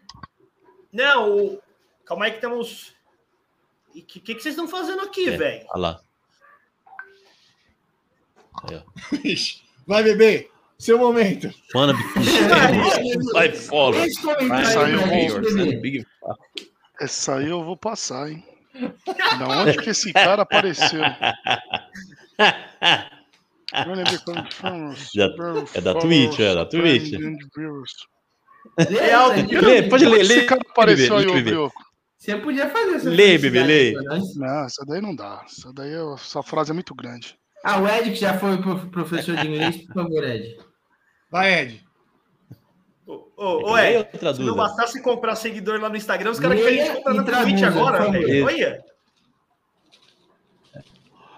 Não, 0.91 1.37
o... 1.37 1.61
calma 2.05 2.25
aí 2.25 2.31
que 2.31 2.41
temos. 2.41 2.93
E 3.93 3.99
o 3.99 4.03
que, 4.03 4.19
que, 4.19 4.35
que 4.35 4.41
vocês 4.41 4.55
estão 4.55 4.67
fazendo 4.67 5.01
aqui, 5.01 5.27
É. 5.27 5.37
velho? 5.37 5.65
Olha 5.71 5.81
lá. 5.81 6.01
Aí, 8.63 8.81
Vai, 9.85 10.03
bebê. 10.03 10.49
Seu 10.77 10.97
momento. 10.97 11.49
Mano, 11.73 11.93
vai 13.33 13.49
pra 13.49 13.61
bom, 13.69 13.93
gente, 13.93 14.21
bebê. 15.53 15.75
Big 15.77 16.05
Essa 16.99 17.37
aí 17.37 17.49
eu 17.49 17.63
vou 17.63 17.77
passar, 17.77 18.29
hein? 18.29 18.43
Da 19.39 19.61
onde 19.61 19.77
que 19.77 19.91
esse 19.91 20.11
cara 20.11 20.41
apareceu? 20.41 20.99
Já- 25.13 25.29
é 25.73 25.81
da 25.81 25.93
Twitch, 25.95 26.39
é 26.39 26.55
da 26.55 26.65
Twitch. 26.65 27.11
Lê? 28.79 29.59
Lê, 29.61 29.83
pode 29.89 30.05
ler, 30.05 30.17
lê. 30.17 30.21
Esse 30.37 30.45
cara 30.45 30.61
apareceu 30.69 31.17
aí, 31.17 31.25
Lê, 31.25 31.31
ô 31.31 31.33
bebê. 31.35 31.49
Brioco. 31.51 31.83
Você 32.17 32.35
podia 32.37 32.69
fazer 32.69 32.95
essa 32.95 33.09
Lê, 33.09 33.37
bebê, 33.37 33.63
lê. 33.63 33.93
Não, 34.35 34.65
essa 34.65 34.83
daí 34.87 35.01
não 35.01 35.15
dá. 35.15 35.43
Essa 35.45 35.71
daí, 35.73 35.93
é- 35.93 36.13
essa 36.13 36.41
frase 36.41 36.71
é 36.71 36.73
muito 36.73 36.95
grande. 36.95 37.37
Ah, 37.63 37.79
o 37.79 37.87
Ed, 37.87 38.09
que 38.11 38.15
já 38.15 38.37
foi 38.37 38.57
pro- 38.61 38.87
professor 38.89 39.35
de 39.35 39.47
inglês, 39.47 39.77
por 39.87 39.93
favor, 39.93 40.23
Ed. 40.23 40.57
Vai, 41.31 41.61
Ed. 41.61 41.85
Ô, 43.05 43.13
ô, 43.37 43.69
ô, 43.69 43.73
Lê 43.75 43.99
Ed, 43.99 44.09
se 44.35 44.41
não 44.41 44.55
bastasse 44.55 45.01
comprar 45.01 45.35
seguidor 45.35 45.79
lá 45.79 45.89
no 45.89 45.95
Instagram, 45.97 46.31
os 46.31 46.39
caras 46.39 46.59
querem 46.59 46.79
comprar 46.95 47.13
na 47.13 47.23
Twitch 47.43 47.63
agora, 47.63 48.11
velho. 48.11 48.45
Olha. 48.45 48.79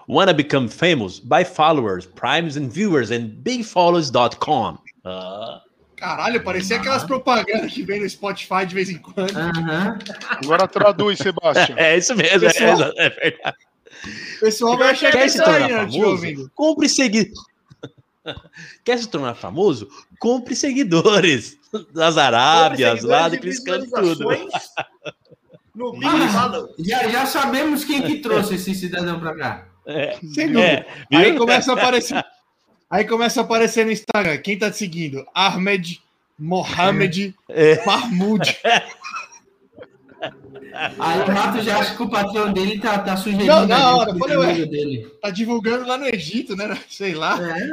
Wanna 0.08 0.34
become 0.34 0.70
famous? 0.70 1.20
Buy 1.20 1.44
followers, 1.44 2.06
primes 2.06 2.56
and 2.58 2.70
viewers 2.70 3.12
and 3.12 3.30
bigfollows.com. 3.44 4.78
Ah, 5.04 5.62
Caralho, 5.98 6.44
parecia 6.44 6.78
aquelas 6.78 7.04
propagandas 7.04 7.74
que 7.74 7.82
vem 7.84 8.02
no 8.02 8.10
Spotify 8.10 8.66
de 8.66 8.76
vez 8.76 8.90
em 8.90 8.98
quando. 9.00 9.36
Aham. 9.36 9.98
Agora 10.30 10.68
traduz, 10.68 11.18
Sebastião. 11.18 11.76
é 11.80 11.98
isso 11.98 12.16
mesmo, 12.16 12.46
é, 12.48 12.54
Pessoal. 12.54 12.94
é 12.98 13.10
verdade. 13.10 13.58
O 14.38 14.40
pessoal 14.42 14.78
vai 14.78 14.92
achar 14.92 15.12
que 15.12 15.18
é 15.18 15.26
né? 15.26 15.30
Famoso? 15.70 16.06
ouvindo. 16.06 16.52
Compre 16.54 16.88
seguidores. 16.88 17.40
Quer 18.86 19.00
se 19.00 19.08
tornar 19.08 19.36
famoso? 19.36 19.90
Compre 20.20 20.56
seguidores 20.56 21.58
das 21.94 22.18
Arábias, 22.18 23.04
lá 23.04 23.28
e 23.28 23.32
daqueles 23.32 23.60
cantos 23.64 23.90
tudo. 23.90 24.30
No 25.74 25.92
Big 25.94 26.06
Ah. 26.06 26.30
Follow. 26.30 26.70
Já, 26.80 27.08
já 27.10 27.26
sabemos 27.26 27.84
quem 27.86 28.02
que 28.02 28.20
trouxe 28.20 28.56
esse 28.56 28.74
cidadão 28.76 29.20
pra 29.20 29.36
cá. 29.36 29.68
É, 29.88 30.18
Sem 30.34 30.48
dúvida. 30.52 30.62
é, 30.62 30.86
Aí 31.16 31.38
começa 31.38 31.72
a 31.72 31.76
aparecer. 31.76 32.26
Aí 32.90 33.06
começa 33.06 33.42
a 33.42 33.44
aparecer 33.44 33.86
no 33.86 33.92
Instagram. 33.92 34.38
Quem 34.40 34.58
tá 34.60 34.70
te 34.70 34.78
seguindo? 34.78 35.26
Ahmed, 35.34 36.02
Mohamed, 36.38 37.34
É. 37.50 37.84
Mahmoud. 37.86 38.58
Aí 41.00 41.20
o 41.22 41.26
Rato 41.26 41.62
já 41.62 41.80
acha 41.80 41.96
que 41.96 42.04
o 42.04 42.10
patrão 42.10 42.52
dele 42.52 42.80
tá, 42.80 43.00
tá 43.00 43.16
sugerindo 43.18 43.46
Não, 43.46 43.68
na 43.68 43.96
hora, 43.96 44.16
falei, 44.18 44.38
ué. 44.38 44.66
dele. 44.66 45.12
Tá 45.22 45.30
divulgando 45.30 45.88
lá 45.88 45.98
no 45.98 46.06
Egito, 46.06 46.56
né? 46.56 46.78
Sei 46.90 47.14
lá. 47.14 47.38
É. 47.42 47.66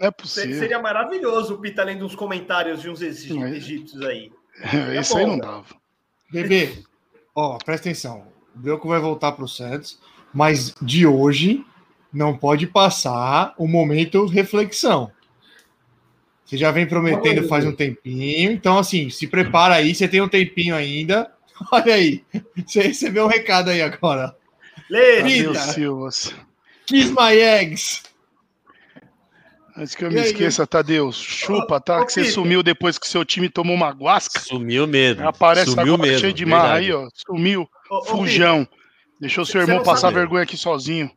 Não 0.00 0.08
é 0.08 0.10
possível. 0.10 0.58
Seria 0.58 0.78
maravilhoso 0.80 1.54
o 1.54 1.58
Pita 1.58 1.82
lendo 1.84 2.04
uns 2.04 2.14
comentários 2.14 2.82
de 2.82 2.90
uns 2.90 3.00
Não 3.30 3.44
é? 3.46 3.50
egípcios 3.56 4.02
aí. 4.02 4.32
Esse 4.98 5.16
aí 5.16 5.24
bom, 5.24 5.30
não 5.30 5.36
né? 5.36 5.42
dava. 5.42 5.64
Bebê, 6.30 6.82
ó, 7.34 7.58
presta 7.58 7.88
atenção. 7.88 8.26
O 8.54 8.58
Brioco 8.58 8.88
vai 8.88 9.00
voltar 9.00 9.32
pro 9.32 9.46
Santos, 9.48 9.98
mas 10.32 10.74
de 10.80 11.06
hoje 11.06 11.64
não 12.12 12.36
pode 12.36 12.66
passar 12.66 13.54
o 13.56 13.66
momento 13.66 14.26
reflexão. 14.26 15.10
Você 16.44 16.56
já 16.58 16.70
vem 16.70 16.86
prometendo 16.86 17.48
faz 17.48 17.64
um 17.64 17.72
tempinho, 17.72 18.52
então 18.52 18.78
assim, 18.78 19.08
se 19.08 19.26
prepara 19.26 19.76
aí, 19.76 19.94
você 19.94 20.06
tem 20.06 20.20
um 20.20 20.28
tempinho 20.28 20.74
ainda. 20.74 21.32
Olha 21.72 21.94
aí, 21.94 22.22
você 22.66 22.82
recebeu 22.82 23.24
um 23.24 23.28
recado 23.28 23.70
aí 23.70 23.80
agora. 23.80 24.36
Silvas. 25.72 26.34
Kiss 26.86 27.10
my 27.10 27.38
eggs. 27.38 28.02
Antes 29.76 29.94
que 29.94 30.04
eu 30.04 30.10
E 30.10 30.14
me 30.14 30.20
aí, 30.20 30.26
esqueça, 30.26 30.66
Tadeu, 30.66 31.10
chupa, 31.12 31.80
tá? 31.80 32.00
Ô, 32.00 32.04
Que 32.06 32.12
você 32.12 32.24
sumiu 32.26 32.62
depois 32.62 32.98
que 32.98 33.08
seu 33.08 33.24
time 33.24 33.48
tomou 33.48 33.74
uma 33.74 33.90
guasca. 33.90 34.38
Sumiu 34.40 34.86
mesmo. 34.86 35.26
Aparece 35.26 35.70
Sumiu 35.70 35.94
agora 35.94 36.08
mesmo, 36.08 36.20
cheio 36.20 36.32
de 36.34 36.44
marra 36.44 36.74
verdade. 36.74 36.86
aí, 36.86 36.92
ó. 36.92 37.08
Sumiu. 37.14 37.66
ô, 37.90 37.96
ô, 37.96 38.04
Fujão. 38.04 38.68
Deixou 39.22 39.46
seu 39.46 39.60
irmão 39.60 39.84
passar 39.84 40.08
sabe- 40.08 40.16
vergonha 40.16 40.42
aqui 40.42 40.56
sozinho. 40.56 41.08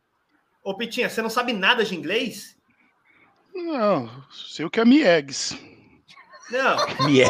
Ô, 0.62 0.76
Pitinha, 0.76 1.10
você 1.10 1.20
não 1.20 1.28
sabe 1.28 1.52
nada 1.52 1.84
de 1.84 1.96
inglês? 1.96 2.56
Não, 3.52 4.08
sei 4.30 4.64
o 4.64 4.70
que 4.70 4.78
é 4.78 4.84
Miegs. 4.84 5.58
Não. 6.48 6.76
É. 7.10 7.26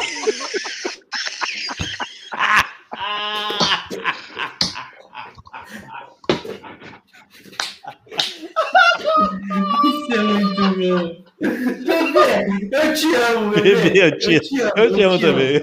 Isso 9.84 10.12
é 10.12 10.18
muito 10.22 10.62
bom. 10.62 11.24
Bebê, 11.40 12.70
eu 12.72 12.94
te 12.94 13.14
amo, 13.14 13.50
bebê. 13.50 13.74
Bebê, 13.76 14.06
eu 14.06 14.18
te, 14.18 14.34
eu 14.76 14.94
te 14.94 15.02
amo 15.02 15.18
também. 15.18 15.62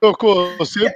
Tocou, 0.00 0.56
você 0.58 0.86
é 0.86 0.94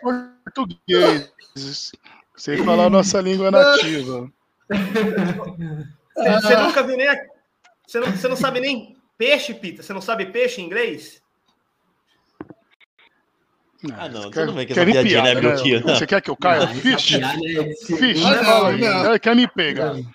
português. 0.55 1.92
Sei 2.36 2.57
falar 2.64 2.86
a 2.86 2.90
nossa 2.90 3.20
língua 3.20 3.51
nativa. 3.51 4.30
Você, 4.68 6.40
você 6.42 6.57
nunca 6.57 6.82
viu 6.82 6.96
nem. 6.96 7.09
a- 7.09 7.26
Você 7.86 8.01
não, 8.01 8.11
você 8.12 8.28
não 8.28 8.36
sabe 8.36 8.61
nem 8.61 8.96
peixe, 9.18 9.53
Pita? 9.55 9.82
Você 9.82 9.92
não 9.92 10.01
sabe 10.01 10.26
peixe 10.26 10.61
em 10.61 10.64
inglês? 10.66 11.20
Ah, 13.94 14.09
não, 14.11 14.30
quer- 14.30 14.46
com 14.46 14.55
quer 14.55 14.70
essa 14.72 14.84
piadinha, 14.84 15.22
né, 15.22 15.32
piada, 15.34 15.40
meu 15.40 15.62
tio? 15.62 15.80
Você 15.82 16.07
quer 16.07 16.20
que 16.20 16.30
eu 16.30 16.36
caia? 16.36 16.66
Não, 16.66 16.74
Fish? 16.74 17.16
piada 17.16 17.40
é 17.46 17.74
Fish, 17.96 18.20
não, 18.20 18.44
fala 18.44 18.68
aí. 18.70 18.80
não. 18.80 19.18
Quer 19.18 19.34
me 19.36 19.48
pegar? 19.48 19.94
Fish. 19.94 20.07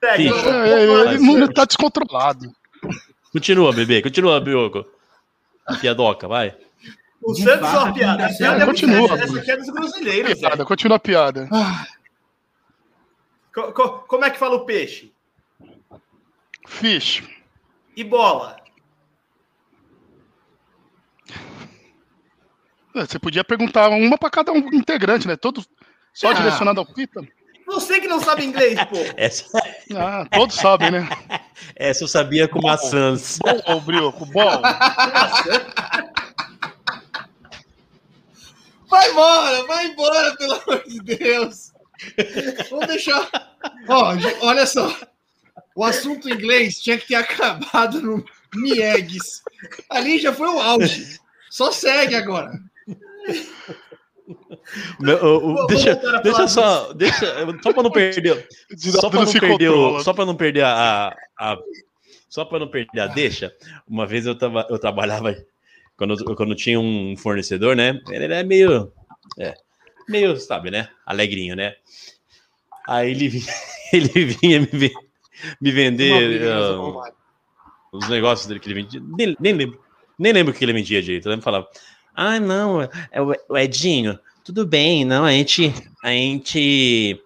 É, 0.00 0.82
ele 1.14 1.18
não 1.38 1.48
tá 1.48 1.64
descontrolado. 1.66 2.50
Continua, 3.32 3.72
bebê, 3.74 4.00
continua, 4.00 4.40
Bioco. 4.40 4.86
Piadoca, 5.82 6.26
vai. 6.26 6.56
O 7.28 7.34
De 7.34 7.42
Santos 7.42 7.68
é 7.68 7.78
uma 7.78 7.92
piada. 7.92 8.24
A 8.26 8.28
piada 8.34 8.62
é 8.62 8.66
Continua, 8.66 9.08
séria. 9.08 9.24
Essa 9.24 9.38
aqui 9.38 9.50
é 9.50 9.56
dos 9.58 9.70
brasileiros, 9.70 10.34
Piada, 10.40 10.64
continua 10.64 10.96
a 10.96 11.00
piada. 11.00 11.46
Co- 13.54 13.72
co- 13.72 13.98
Como 14.08 14.24
é 14.24 14.30
que 14.30 14.38
fala 14.38 14.56
o 14.56 14.64
peixe? 14.64 15.12
Fish. 16.66 17.22
E 17.94 18.02
bola? 18.02 18.56
É, 22.94 23.00
Você 23.06 23.18
podia 23.18 23.44
perguntar 23.44 23.90
uma 23.90 24.16
pra 24.16 24.30
cada 24.30 24.50
um 24.52 24.58
integrante, 24.72 25.28
né? 25.28 25.36
Todo 25.36 25.62
só 26.14 26.30
Ah. 26.30 26.32
direcionado 26.32 26.80
ao 26.80 26.86
Pita. 26.86 27.20
Você 27.66 28.00
que 28.00 28.08
não 28.08 28.20
sabe 28.20 28.46
inglês, 28.46 28.82
pô. 28.84 28.96
Essa, 29.18 29.44
Ah, 29.94 30.24
todos 30.32 30.56
sabem, 30.56 30.90
né? 30.90 31.06
essa 31.76 32.04
eu 32.04 32.08
sabia 32.08 32.48
com 32.48 32.62
maçãs. 32.62 33.38
Bom, 33.38 33.74
ô 33.74 33.80
Brioco, 33.80 34.24
bom. 34.24 34.62
Vai 38.88 39.10
embora, 39.10 39.66
vai 39.66 39.86
embora, 39.86 40.36
pelo 40.36 40.54
amor 40.54 40.82
de 40.86 40.98
Deus. 41.00 41.72
Vamos 42.70 42.86
deixar. 42.86 43.28
Ó, 43.88 44.14
olha 44.42 44.66
só. 44.66 44.94
O 45.74 45.84
assunto 45.84 46.28
inglês 46.28 46.80
tinha 46.80 46.98
que 46.98 47.08
ter 47.08 47.14
acabado 47.16 48.00
no 48.00 48.24
Miegues. 48.54 49.42
Ali 49.90 50.18
já 50.18 50.32
foi 50.32 50.48
o 50.48 50.58
auge. 50.60 51.18
Só 51.50 51.70
segue 51.72 52.14
agora. 52.14 52.52
Meu, 55.00 55.16
o- 55.24 55.64
o- 55.64 55.66
deixa, 55.66 55.92
a 55.92 56.20
deixa 56.20 56.46
só, 56.48 56.92
deixa, 56.92 57.34
só 57.62 57.72
para 57.72 57.82
não 57.82 57.90
perder, 57.90 58.46
só 58.76 59.08
para 59.08 59.20
não 59.20 59.26
se 59.26 59.40
perder, 59.40 59.70
o- 59.70 60.00
só 60.02 60.12
para 60.12 60.26
não 60.26 60.34
perder 60.34 60.64
a, 60.64 61.16
a- 61.38 61.58
só 62.28 62.44
para 62.44 62.58
não 62.58 62.68
perder 62.68 63.00
a 63.00 63.06
deixa. 63.06 63.54
Uma 63.88 64.06
vez 64.06 64.26
eu 64.26 64.34
tava, 64.36 64.66
eu 64.68 64.78
trabalhava 64.78 65.34
quando 65.98 66.24
quando 66.36 66.54
tinha 66.54 66.78
um 66.78 67.16
fornecedor, 67.16 67.74
né? 67.74 68.00
Ele 68.08 68.32
é 68.32 68.42
meio, 68.44 68.92
é, 69.38 69.54
meio, 70.08 70.36
sabe, 70.38 70.70
né? 70.70 70.88
Alegrinho, 71.04 71.56
né? 71.56 71.74
Aí 72.86 73.10
ele 73.10 73.28
vinha, 73.28 73.52
ele 73.92 74.24
vinha 74.24 74.60
me, 74.60 74.92
me 75.60 75.70
vender 75.72 76.40
bobagem. 76.76 77.14
os 77.92 78.08
negócios 78.08 78.46
dele 78.46 78.60
que 78.60 78.68
ele 78.68 78.82
vendia. 78.82 79.02
Nem, 79.04 79.36
nem 79.40 79.52
lembro. 79.52 79.80
Nem 80.18 80.32
lembro 80.32 80.54
o 80.54 80.56
que 80.56 80.64
ele 80.64 80.72
vendia 80.72 81.02
direito. 81.02 81.28
Que 81.28 81.40
falava, 81.40 81.68
ah, 82.14 82.40
não, 82.40 82.82
é 82.82 82.90
o 83.48 83.56
Edinho, 83.56 84.18
tudo 84.44 84.66
bem, 84.66 85.04
não, 85.04 85.24
a 85.24 85.30
gente, 85.32 85.72
a 86.02 86.08
gente 86.08 87.20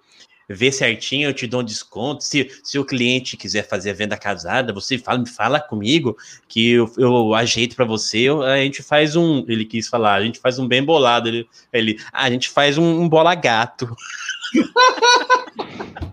vê 0.48 0.70
certinho, 0.72 1.28
eu 1.28 1.34
te 1.34 1.46
dou 1.46 1.60
um 1.60 1.64
desconto. 1.64 2.22
Se, 2.24 2.50
se 2.62 2.78
o 2.78 2.84
cliente 2.84 3.36
quiser 3.36 3.66
fazer 3.66 3.90
a 3.90 3.94
venda 3.94 4.16
casada, 4.16 4.72
você 4.72 4.98
fala, 4.98 5.18
me 5.18 5.28
fala 5.28 5.60
comigo 5.60 6.16
que 6.48 6.72
eu, 6.72 6.92
eu 6.98 7.34
ajeito 7.34 7.74
para 7.76 7.84
você. 7.84 8.18
eu- 8.18 8.42
a 8.42 8.56
gente 8.58 8.82
faz 8.82 9.16
um, 9.16 9.44
ele 9.48 9.64
quis 9.64 9.88
falar, 9.88 10.14
a 10.14 10.24
gente 10.24 10.38
faz 10.40 10.58
um 10.58 10.66
bem 10.68 10.82
bolado. 10.84 11.28
Ele, 11.28 11.48
ele 11.72 11.98
ah, 12.12 12.24
a 12.24 12.30
gente 12.30 12.48
faz 12.48 12.76
um, 12.78 13.00
um 13.02 13.08
bola 13.08 13.34
gato. 13.34 13.88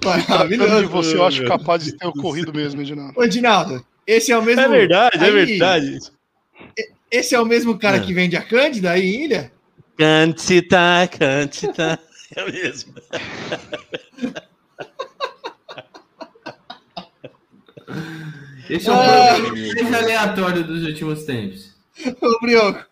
Tratando 0.00 0.82
de 0.82 0.86
você, 0.86 1.16
eu 1.16 1.24
acho 1.24 1.44
capaz 1.44 1.84
de 1.84 1.92
ter 1.92 2.04
do 2.04 2.10
ocorrido 2.10 2.52
mesmo, 2.52 2.80
Edinaldo. 2.80 3.14
Ô, 3.18 3.24
Edinaldo, 3.24 3.84
esse 4.06 4.30
é 4.32 4.38
o 4.38 4.42
mesmo. 4.42 4.60
É 4.60 4.68
verdade, 4.68 5.16
é 5.18 5.24
aí, 5.24 5.32
verdade. 5.46 5.98
Esse 7.10 7.34
é 7.34 7.40
o 7.40 7.46
mesmo 7.46 7.78
cara 7.78 7.96
É. 7.96 8.00
que 8.00 8.12
vende 8.12 8.36
a 8.36 8.42
Cândida 8.42 8.90
aí 8.92 9.02
em 9.02 9.24
Ilha? 9.24 9.52
Cantita, 9.96 11.08
cantita. 11.18 11.98
É 12.36 12.44
mesmo. 12.50 12.94
Esse 18.68 18.88
é 18.88 18.92
o 18.92 18.94
Ah. 18.96 19.38
mais 19.38 19.94
aleatório 19.94 20.64
dos 20.64 20.82
últimos 20.84 21.24
tempos. 21.24 21.74
Ô, 22.20 22.40
Brioco. 22.40 22.84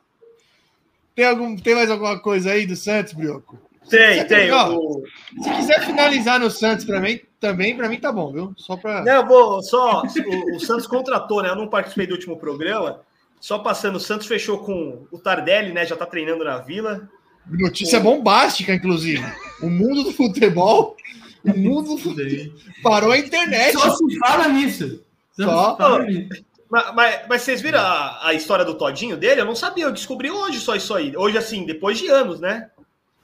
Tem, 1.14 1.24
algum, 1.26 1.56
tem 1.56 1.74
mais 1.74 1.90
alguma 1.90 2.18
coisa 2.18 2.52
aí 2.52 2.66
do 2.66 2.76
Santos, 2.76 3.12
Brioco? 3.12 3.58
Tem, 3.88 4.24
tem. 4.26 4.50
Ó, 4.50 4.74
o- 4.76 5.04
Se 5.42 5.50
quiser 5.50 5.84
finalizar 5.84 6.40
no 6.40 6.50
Santos 6.50 6.84
pra 6.84 7.00
mim, 7.00 7.20
também, 7.38 7.76
pra 7.76 7.88
mim 7.88 7.98
tá 8.00 8.10
bom, 8.10 8.32
viu? 8.32 8.54
Só 8.56 8.76
pra. 8.76 9.02
Não, 9.04 9.12
eu 9.16 9.26
vou 9.26 9.62
só. 9.62 10.02
O, 10.02 10.56
o 10.56 10.60
Santos 10.60 10.86
contratou, 10.86 11.42
né? 11.42 11.50
Eu 11.50 11.56
não 11.56 11.68
participei 11.68 12.06
do 12.06 12.14
último 12.14 12.38
programa. 12.38 13.00
Só 13.44 13.58
passando, 13.58 13.96
o 13.96 14.00
Santos 14.00 14.26
fechou 14.26 14.60
com 14.60 15.06
o 15.12 15.18
Tardelli, 15.18 15.70
né? 15.70 15.84
Já 15.84 15.94
tá 15.94 16.06
treinando 16.06 16.42
na 16.44 16.56
vila. 16.56 17.06
Notícia 17.46 18.00
bombástica, 18.00 18.72
inclusive. 18.72 19.22
O 19.60 19.68
mundo 19.68 20.02
do 20.02 20.12
futebol. 20.12 20.96
O 21.44 21.50
mundo 21.54 21.90
do 21.94 21.98
futebol. 21.98 22.58
Parou 22.82 23.12
a 23.12 23.18
internet. 23.18 23.74
Só 23.74 23.94
se 23.96 24.18
fala 24.18 24.48
nisso. 24.48 25.04
Só. 25.38 25.72
se 25.72 25.76
fala 25.76 26.04
nisso. 26.04 26.42
Mas, 26.70 26.94
mas- 26.94 27.20
mas 27.28 27.42
vocês 27.42 27.60
viram 27.60 27.80
a, 27.80 28.28
a 28.28 28.32
história 28.32 28.64
do 28.64 28.78
Todinho 28.78 29.14
dele? 29.14 29.42
Eu 29.42 29.44
não 29.44 29.54
sabia, 29.54 29.84
eu 29.84 29.92
descobri 29.92 30.30
hoje 30.30 30.58
só 30.58 30.74
isso 30.74 30.94
aí. 30.94 31.14
Hoje, 31.14 31.36
assim, 31.36 31.66
depois 31.66 31.98
de 31.98 32.08
anos, 32.08 32.40
né? 32.40 32.70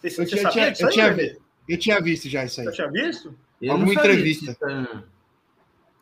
Você, 0.02 0.20
Eu 0.20 0.26
tinha, 0.26 0.42
sabia 0.42 0.70
tinha- 0.72 0.86
eu 0.86 0.92
tinha 0.92 1.36
eu 1.66 1.78
tinha 1.78 1.98
visto 1.98 2.28
já 2.28 2.44
isso 2.44 2.60
aí. 2.60 2.66
Você 2.66 2.72
tinha 2.74 2.90
visto? 2.90 3.34
Eu 3.62 3.72
Alguma 3.72 3.94
entrevista. 3.94 4.54
não. 4.60 5.02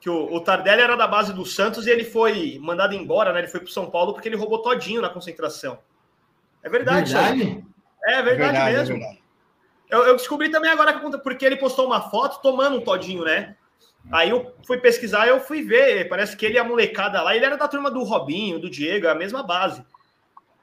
Que 0.00 0.08
o, 0.08 0.32
o 0.32 0.40
Tardelli 0.40 0.82
era 0.82 0.96
da 0.96 1.06
base 1.06 1.32
do 1.32 1.44
Santos 1.44 1.86
e 1.86 1.90
ele 1.90 2.04
foi 2.04 2.58
mandado 2.60 2.94
embora, 2.94 3.32
né? 3.32 3.40
Ele 3.40 3.48
foi 3.48 3.60
pro 3.60 3.70
São 3.70 3.90
Paulo 3.90 4.12
porque 4.12 4.28
ele 4.28 4.36
roubou 4.36 4.62
Todinho 4.62 5.02
na 5.02 5.08
concentração. 5.08 5.78
É 6.62 6.68
verdade, 6.68 7.08
isso 7.08 7.18
aí. 7.18 7.38
Verdade? 7.38 7.66
É 8.04 8.22
verdade, 8.22 8.56
é 8.56 8.78
mesmo. 8.78 8.96
verdade. 8.96 9.22
Eu, 9.90 10.04
eu 10.04 10.16
descobri 10.16 10.50
também 10.50 10.70
agora 10.70 10.98
porque 11.22 11.44
ele 11.44 11.56
postou 11.56 11.86
uma 11.86 12.10
foto 12.10 12.42
tomando 12.42 12.76
um 12.76 12.80
todinho, 12.80 13.24
né? 13.24 13.56
Aí 14.12 14.30
eu 14.30 14.54
fui 14.66 14.78
pesquisar 14.78 15.26
e 15.26 15.30
eu 15.30 15.40
fui 15.40 15.62
ver. 15.62 16.08
Parece 16.08 16.36
que 16.36 16.44
ele 16.44 16.54
e 16.54 16.58
a 16.58 16.64
molecada 16.64 17.22
lá, 17.22 17.34
ele 17.34 17.44
era 17.44 17.56
da 17.56 17.68
turma 17.68 17.90
do 17.90 18.02
Robinho, 18.02 18.58
do 18.58 18.70
Diego, 18.70 19.06
é 19.06 19.10
a 19.10 19.14
mesma 19.14 19.42
base. 19.42 19.84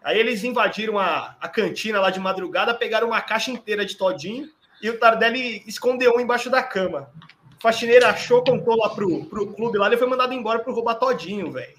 Aí 0.03 0.19
eles 0.19 0.43
invadiram 0.43 0.99
a, 0.99 1.36
a 1.41 1.47
cantina 1.47 1.99
lá 1.99 2.11
de 2.11 2.19
madrugada, 2.19 2.73
pegaram 2.75 3.07
uma 3.07 3.21
caixa 3.21 3.49
inteira 3.49 3.83
de 3.83 3.95
todinho 3.95 4.47
e 4.81 4.89
o 4.89 4.99
Tardelli 4.99 5.63
escondeu 5.65 6.15
um 6.15 6.19
embaixo 6.19 6.49
da 6.49 6.61
cama. 6.61 7.09
O 7.66 7.68
faxineiro 7.68 8.05
achou, 8.05 8.43
contou 8.43 8.78
lá 8.78 8.89
pro, 8.89 9.26
pro 9.26 9.47
clube 9.47 9.80
lá, 9.80 9.88
ele 9.88 9.97
foi 9.97 10.07
mandado 10.07 10.32
embora 10.36 10.59
pro 10.59 10.72
roubar 10.72 10.99
todinho, 10.99 11.51
velho. 11.51 11.74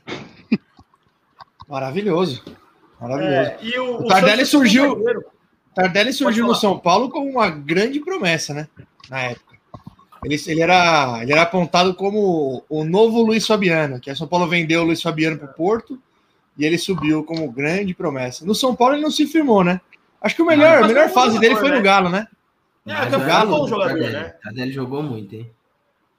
Maravilhoso. 1.69 2.43
Maravilhoso. 3.01 3.37
É, 3.37 3.59
e 3.63 3.79
o, 3.79 4.01
O 4.01 4.09
Tardelli 4.09 4.39
Santos 4.39 4.51
surgiu-. 4.51 5.23
Tardelli 5.77 6.13
surgiu 6.13 6.45
no. 6.45 6.57
São 6.57 6.77
Paulo 6.77 7.09
como 7.09 7.31
uma 7.31 7.49
grande 7.49 8.01
promessa, 8.01 8.53
né? 8.53 8.67
Na 9.09 9.21
época. 9.23 9.55
Ele, 10.25 10.37
ele, 10.49 10.61
era, 10.61 11.23
ele 11.23 11.31
era 11.31 11.43
apontado 11.43 11.95
como 11.95 12.65
o 12.69 12.83
novo 12.83 13.23
Luiz 13.23 13.47
Fabiano, 13.47 14.01
que 14.01 14.11
a 14.11 14.17
São 14.17 14.27
Paulo 14.27 14.49
vendeu 14.49 14.81
o 14.81 14.87
Luiz 14.87 15.01
Fabiano 15.01 15.39
para 15.39 15.49
o 15.49 15.55
Porto 15.55 15.97
e 16.59 16.65
ele 16.65 16.79
subiu 16.79 17.23
como 17.23 17.49
grande 17.53 17.95
promessa. 17.95 18.45
No 18.45 18.57
São 18.57 18.75
Paulo 18.75 18.97
ele 18.97 19.05
não 19.05 19.11
se 19.13 19.25
firmou, 19.25 19.63
né? 19.63 19.81
Acho 20.21 20.35
que 20.35 20.43
o 20.43 20.47
melhor, 20.47 20.79
a 20.79 20.81
Mas 20.81 20.89
melhor 20.89 21.11
fase 21.11 21.39
dele 21.39 21.55
foi 21.55 21.69
jogador, 21.69 21.77
no 21.77 21.83
né? 21.85 21.89
Galo, 21.89 22.09
né? 22.09 22.29
É, 22.87 22.93
Mas 22.93 23.07
o 23.07 23.11
foi 23.11 23.21
um 23.21 23.27
Galo, 23.29 23.51
bom 23.57 23.69
jogador, 23.69 24.01
né? 24.01 24.35
Tardelli 24.43 24.73
jogou 24.73 25.01
muito, 25.01 25.33
hein? 25.33 25.56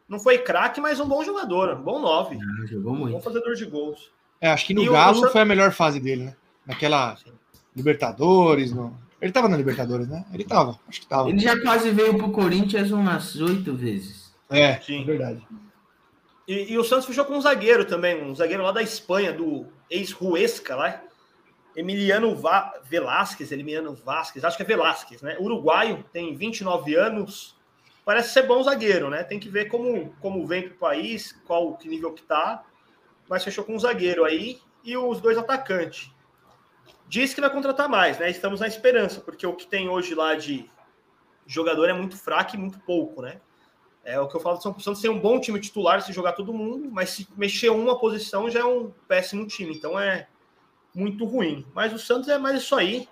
Não 0.07 0.19
foi 0.19 0.37
craque, 0.37 0.79
mas 0.79 0.99
um 0.99 1.07
bom 1.07 1.23
jogador, 1.23 1.75
um 1.77 1.81
bom 1.81 1.99
nove. 1.99 2.37
Ah, 2.37 2.65
jogou 2.65 2.93
Bom 2.93 2.99
muito. 2.99 3.19
fazedor 3.21 3.55
de 3.55 3.65
gols. 3.65 4.09
É, 4.39 4.49
acho 4.49 4.65
que 4.65 4.73
no 4.73 4.83
E 4.83 4.89
Galo 4.89 5.29
foi 5.29 5.41
a 5.41 5.45
melhor 5.45 5.71
fase 5.71 5.99
dele, 5.99 6.25
né? 6.25 6.35
Naquela 6.65 7.17
Libertadores. 7.75 8.71
No... 8.71 8.97
Ele 9.21 9.31
tava 9.31 9.49
na 9.49 9.57
Libertadores, 9.57 10.07
né? 10.07 10.25
Ele 10.33 10.43
tava, 10.43 10.79
acho 10.87 11.01
que 11.01 11.07
tava. 11.07 11.29
Ele 11.29 11.39
já 11.39 11.59
quase 11.59 11.89
veio 11.91 12.17
pro 12.17 12.31
Corinthians 12.31 12.91
umas 12.91 13.35
oito 13.35 13.73
vezes. 13.73 14.33
É, 14.49 14.79
Sim. 14.79 15.01
é 15.01 15.05
verdade. 15.05 15.47
E, 16.47 16.71
e 16.71 16.77
o 16.77 16.83
Santos 16.83 17.05
fechou 17.05 17.25
com 17.25 17.35
um 17.35 17.41
zagueiro 17.41 17.83
também, 17.83 18.23
um 18.23 18.33
zagueiro 18.33 18.63
lá 18.63 18.71
da 18.71 18.81
Espanha, 18.81 19.33
do 19.33 19.65
ex-Ruesca 19.89 20.75
lá. 20.75 21.01
Emiliano 21.75 22.35
Va 22.35 22.73
Velasquez, 22.85 23.51
Emiliano 23.51 23.93
Vasquez, 23.93 24.43
acho 24.43 24.57
que 24.57 24.63
é 24.63 24.65
Velasquez, 24.65 25.21
né? 25.21 25.37
Uruguaio, 25.39 26.03
tem 26.11 26.35
29 26.35 26.95
anos. 26.95 27.56
Parece 28.07 28.29
ser 28.29 28.43
bom 28.43 28.63
zagueiro, 28.63 29.09
né? 29.09 29.21
Tem 29.21 29.37
que 29.37 29.49
ver 29.49 29.65
como, 29.65 30.15
como 30.21 30.47
vem 30.47 30.69
pro 30.69 30.77
país, 30.77 31.33
qual 31.45 31.75
que 31.75 31.89
nível 31.89 32.13
que 32.13 32.23
tá. 32.23 32.63
Mas 33.27 33.43
fechou 33.43 33.65
com 33.65 33.75
um 33.75 33.79
zagueiro 33.79 34.23
aí 34.23 34.61
e 34.81 34.95
os 34.95 35.19
dois 35.19 35.37
atacantes. 35.37 36.09
Diz 37.09 37.33
que 37.33 37.41
vai 37.41 37.49
contratar 37.49 37.89
mais, 37.89 38.17
né? 38.17 38.29
Estamos 38.29 38.61
na 38.61 38.67
esperança, 38.67 39.19
porque 39.19 39.45
o 39.45 39.53
que 39.53 39.67
tem 39.67 39.89
hoje 39.89 40.15
lá 40.15 40.35
de 40.35 40.71
jogador 41.45 41.89
é 41.89 41.93
muito 41.93 42.15
fraco 42.15 42.55
e 42.55 42.57
muito 42.57 42.79
pouco, 42.79 43.21
né? 43.21 43.41
É 44.05 44.17
o 44.17 44.27
que 44.29 44.37
eu 44.37 44.39
falo 44.39 44.55
de 44.55 44.63
São 44.63 44.71
Paulo 44.71 44.85
Santos 44.85 45.01
tem 45.01 45.11
um 45.11 45.19
bom 45.19 45.37
time 45.37 45.59
titular 45.59 46.01
se 46.01 46.13
jogar 46.13 46.31
todo 46.31 46.53
mundo, 46.53 46.89
mas 46.89 47.09
se 47.09 47.27
mexer 47.35 47.71
uma 47.71 47.99
posição 47.99 48.49
já 48.49 48.61
é 48.61 48.65
um 48.65 48.89
péssimo 49.05 49.45
time. 49.45 49.75
Então 49.75 49.99
é 49.99 50.29
muito 50.95 51.25
ruim. 51.25 51.67
Mas 51.75 51.91
o 51.91 51.99
Santos 51.99 52.29
é 52.29 52.37
mais 52.37 52.61
isso 52.61 52.73
aí. 52.73 53.05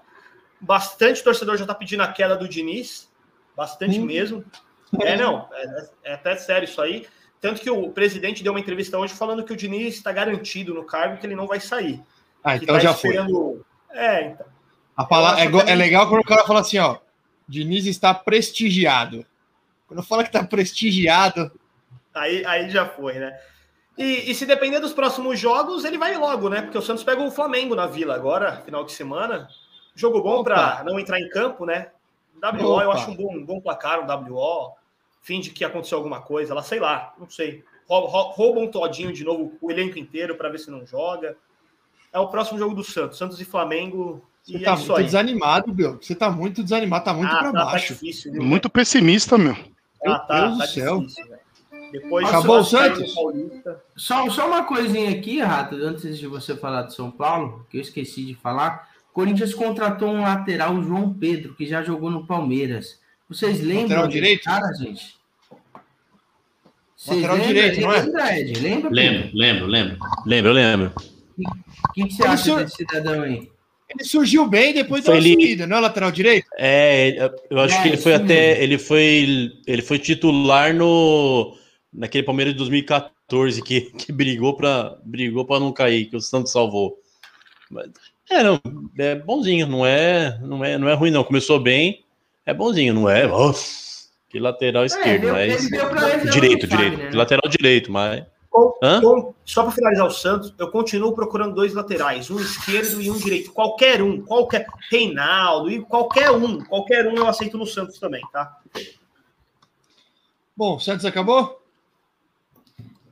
Bastante 0.62 1.22
torcedor 1.22 1.58
já 1.58 1.66
tá 1.66 1.76
pedindo 1.76 2.02
a 2.02 2.08
queda 2.08 2.38
do 2.38 2.48
Diniz. 2.48 3.12
Bastante 3.58 4.00
Hum. 4.00 4.06
mesmo. 4.06 4.46
É, 5.02 5.18
não. 5.18 5.48
É, 5.54 5.88
é 6.12 6.14
até 6.14 6.36
sério 6.36 6.66
isso 6.66 6.82
aí. 6.82 7.08
Tanto 7.42 7.62
que 7.62 7.70
o 7.70 7.90
presidente 7.92 8.44
deu 8.44 8.54
uma 8.54 8.60
entrevista 8.60 8.98
hoje 8.98 9.14
falando 9.14 9.44
que 9.44 9.54
o 9.54 9.56
Diniz 9.58 9.96
está 9.96 10.12
garantido 10.12 10.74
no 10.74 10.84
cargo 10.84 11.18
que 11.18 11.26
ele 11.26 11.36
não 11.36 11.48
vai 11.48 11.60
sair. 11.60 12.02
Ah, 12.44 12.56
então 12.56 12.76
tá 12.76 12.80
já 12.82 12.94
foi. 12.94 13.10
esperando- 13.12 13.66
É, 13.92 14.22
então. 14.28 14.46
A 14.96 15.04
palavra, 15.06 15.42
é, 15.42 15.72
é 15.72 15.76
legal 15.76 16.08
quando 16.08 16.22
o 16.22 16.26
cara 16.26 16.46
fala 16.46 16.62
assim, 16.62 16.78
ó. 16.80 16.98
Diniz 17.48 17.86
está 17.86 18.14
prestigiado. 18.14 19.26
Quando 19.88 20.02
fala 20.02 20.24
que 20.24 20.30
está 20.30 20.44
prestigiado, 20.44 21.52
Aí, 22.14 22.46
aí 22.46 22.70
já 22.70 22.86
foi, 22.86 23.16
né? 23.16 23.38
E, 23.98 24.32
e 24.32 24.36
se 24.36 24.46
depender 24.46 24.80
dos 24.80 24.94
próximos 24.94 25.38
jogos, 25.38 25.84
ele 25.84 25.98
vai 25.98 26.16
logo, 26.18 26.50
né? 26.50 26.62
Porque 26.62 26.78
o 26.78 26.82
Santos 26.82 27.04
pega 27.04 27.22
o 27.22 27.30
Flamengo 27.30 27.76
na 27.76 27.88
Vila 27.88 28.16
agora, 28.16 28.62
final 28.64 28.86
de 28.86 28.94
semana. 28.94 29.50
Jogo 29.94 30.22
bom 30.22 30.42
para 30.44 30.82
não 30.86 30.98
entrar 30.98 31.20
em 31.20 31.30
campo, 31.30 31.66
né? 31.66 31.90
WO, 32.42 32.82
eu 32.82 32.90
Opa. 32.90 32.98
acho 33.00 33.12
um 33.12 33.16
bom, 33.16 33.36
um 33.36 33.46
bom 33.46 33.60
placar, 33.62 34.00
um 34.02 34.06
WO. 34.34 34.72
Fim 35.22 35.40
de 35.40 35.50
que 35.50 35.66
aconteceu 35.66 35.98
alguma 35.98 36.22
coisa 36.22 36.54
lá, 36.54 36.62
sei 36.62 36.80
lá, 36.80 37.14
não 37.18 37.30
sei. 37.30 37.64
Rou- 37.88 38.06
rou- 38.06 38.32
Rouba 38.32 38.60
um 38.60 38.68
todinho 38.70 39.12
de 39.14 39.24
novo, 39.24 39.54
o 39.62 39.72
elenco 39.72 39.98
inteiro, 39.98 40.36
para 40.36 40.50
ver 40.50 40.60
se 40.60 40.70
não 40.70 40.86
joga. 40.86 41.36
É 42.14 42.20
o 42.20 42.28
próximo 42.28 42.58
jogo 42.60 42.76
do 42.76 42.84
Santos, 42.84 43.18
Santos 43.18 43.40
e 43.42 43.46
Flamengo. 43.46 44.24
você 44.44 44.58
e 44.58 44.64
tá 44.64 44.74
é 44.74 44.76
muito 44.76 44.96
aí. 44.96 45.04
desanimado, 45.06 45.74
Bill. 45.74 45.98
Você 46.02 46.14
tá 46.16 46.30
muito 46.30 46.62
desanimado, 46.64 47.06
tá 47.06 47.14
muito 47.14 47.34
Ah, 47.34 47.40
pra 47.40 47.52
tá, 47.52 47.60
tá 47.60 47.66
baixo. 47.66 47.94
difícil, 47.94 48.32
viu? 48.32 48.44
Muito 48.44 48.70
pessimista, 48.70 49.38
meu. 49.38 49.56
Meu 50.04 50.14
Ah, 50.14 50.20
tá, 50.20 50.42
Deus 50.48 50.58
tá 50.60 50.66
do 50.66 50.72
céu. 50.72 51.00
difícil, 51.00 51.28
velho. 51.28 51.46
Depois 51.92 52.28
Acabou 52.28 52.60
o 52.60 52.64
Santos? 52.64 53.14
Paulista. 53.16 53.84
Só, 53.96 54.30
só 54.30 54.48
uma 54.48 54.64
coisinha 54.64 55.10
aqui, 55.12 55.40
Rato, 55.40 55.76
antes 55.76 56.18
de 56.20 56.28
você 56.28 56.56
falar 56.56 56.84
de 56.84 56.94
São 56.94 57.10
Paulo, 57.10 57.66
que 57.70 57.78
eu 57.78 57.82
esqueci 57.82 58.24
de 58.26 58.36
falar. 58.36 58.90
Corinthians 59.16 59.54
contratou 59.54 60.10
um 60.10 60.22
lateral, 60.24 60.76
o 60.76 60.84
João 60.84 61.14
Pedro, 61.14 61.56
que 61.56 61.66
já 61.66 61.82
jogou 61.82 62.12
no 62.12 62.28
Palmeiras. 62.28 63.00
Vocês 63.30 63.62
lembram 63.62 63.84
Lateral 63.84 64.08
direito? 64.10 64.44
cara, 64.44 64.74
gente? 64.74 65.16
Vocês 66.98 67.22
Lateral 67.22 67.38
lembram? 67.38 67.54
direito, 67.54 67.82
não 67.82 67.94
é? 67.94 68.02
Lembra, 68.02 68.40
Ed? 68.40 68.60
Lembra? 68.60 68.90
Lembro, 68.92 69.30
lembro, 69.34 69.66
lembro. 69.68 69.98
Lembro, 70.26 70.52
lembro. 70.52 70.94
O 70.98 71.94
que, 71.94 72.04
que 72.08 72.14
você 72.14 72.24
Ele 72.24 72.30
acha 72.32 72.44
sur- 72.44 72.58
desse 72.64 72.76
cidadão 72.76 73.22
aí? 73.22 73.50
Ele 73.90 74.04
surgiu 74.04 74.48
bem 74.50 74.74
depois 74.74 75.06
da 75.06 75.16
ele- 75.16 75.32
sumida, 75.32 75.66
não 75.66 75.78
é 75.78 75.80
lateral 75.80 76.12
direito? 76.12 76.48
É, 76.58 77.32
eu 77.50 77.60
acho 77.62 77.76
É, 77.78 77.82
que 77.84 77.88
ele 77.88 77.98
foi 77.98 78.16
até. 78.16 78.50
mesmo. 78.50 78.64
Ele 78.64 78.78
foi, 78.78 79.52
ele 79.66 79.82
foi 79.82 79.98
titular 79.98 80.74
no. 80.74 81.56
Naquele 81.94 82.24
Palmeiras 82.26 82.54
de 82.54 82.58
2014 82.58 83.62
que, 83.62 83.82
que 83.92 84.12
brigou 84.12 84.58
para 84.58 84.98
brigou 85.06 85.46
para 85.46 85.62
não 85.62 85.72
cair, 85.72 86.08
que 86.10 86.18
o 86.18 86.20
Santos 86.22 86.52
salvou. 86.52 87.00
Mas, 87.72 87.88
é, 88.30 88.44
não, 88.44 88.60
é 88.98 89.16
bonzinho, 89.16 89.68
não 89.68 89.86
é, 89.86 90.38
não 90.42 90.64
é, 90.64 90.78
não 90.78 90.88
é 90.90 90.94
ruim 90.94 91.12
não. 91.12 91.24
Começou 91.24 91.60
bem, 91.60 92.04
é 92.46 92.54
bonzinho, 92.54 92.94
não 92.94 93.10
é? 93.10 93.28
Nossa, 93.28 94.08
Que 94.30 94.40
lateral 94.40 94.86
esquerdo, 94.86 95.24
ele- 95.26 95.32
mas. 95.32 95.62
ele 95.62 95.70
deu 95.72 95.90
pra 95.90 96.00
reserva 96.02 96.30
Direito, 96.32 96.68
direito. 96.68 96.98
né? 96.98 97.12
Lateral 97.14 97.50
direito, 97.50 97.92
mas. 97.92 98.24
Com- 98.50 98.72
com- 99.02 99.34
só 99.44 99.64
para 99.64 99.72
finalizar 99.74 100.08
o 100.08 100.12
Santos, 100.12 100.54
eu 100.58 100.72
continuo 100.72 101.14
procurando 101.14 101.54
dois 101.54 101.74
laterais, 101.74 102.32
um 102.32 102.40
esquerdo 102.40 103.02
e 103.02 103.12
um 103.12 103.18
direito. 103.18 103.52
Qualquer 103.52 104.02
um, 104.02 104.22
qualquer. 104.22 104.66
Reinaldo, 104.90 105.70
e 105.70 105.82
qualquer 105.82 106.32
um, 106.32 106.64
qualquer 106.64 107.06
um 107.08 107.16
eu 107.16 107.28
aceito 107.28 107.58
no 107.58 107.66
Santos 107.66 108.00
também, 108.00 108.22
tá? 108.32 108.58
Bom, 110.56 110.80
Santos 110.80 111.06
acabou? 111.06 111.62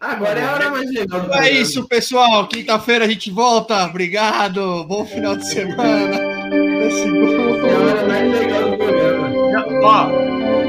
Agora 0.03 0.37
é 0.37 0.43
a 0.43 0.53
hora 0.53 0.69
mais 0.69 0.91
legal 0.91 1.33
É 1.35 1.49
isso, 1.49 1.87
pessoal. 1.87 2.45
Quinta-feira 2.49 3.05
a 3.05 3.07
gente 3.07 3.31
volta. 3.31 3.85
Obrigado. 3.85 4.83
Bom 4.83 5.05
final 5.05 5.37
de 5.37 5.47
semana. 5.47 6.17
É 6.17 6.89
a 7.73 7.79
hora 7.79 8.05
mais 8.05 8.37
legal 8.37 8.71
do 8.71 8.77
programa. 8.77 9.29
Não, 9.29 9.81
ó, 9.81 10.07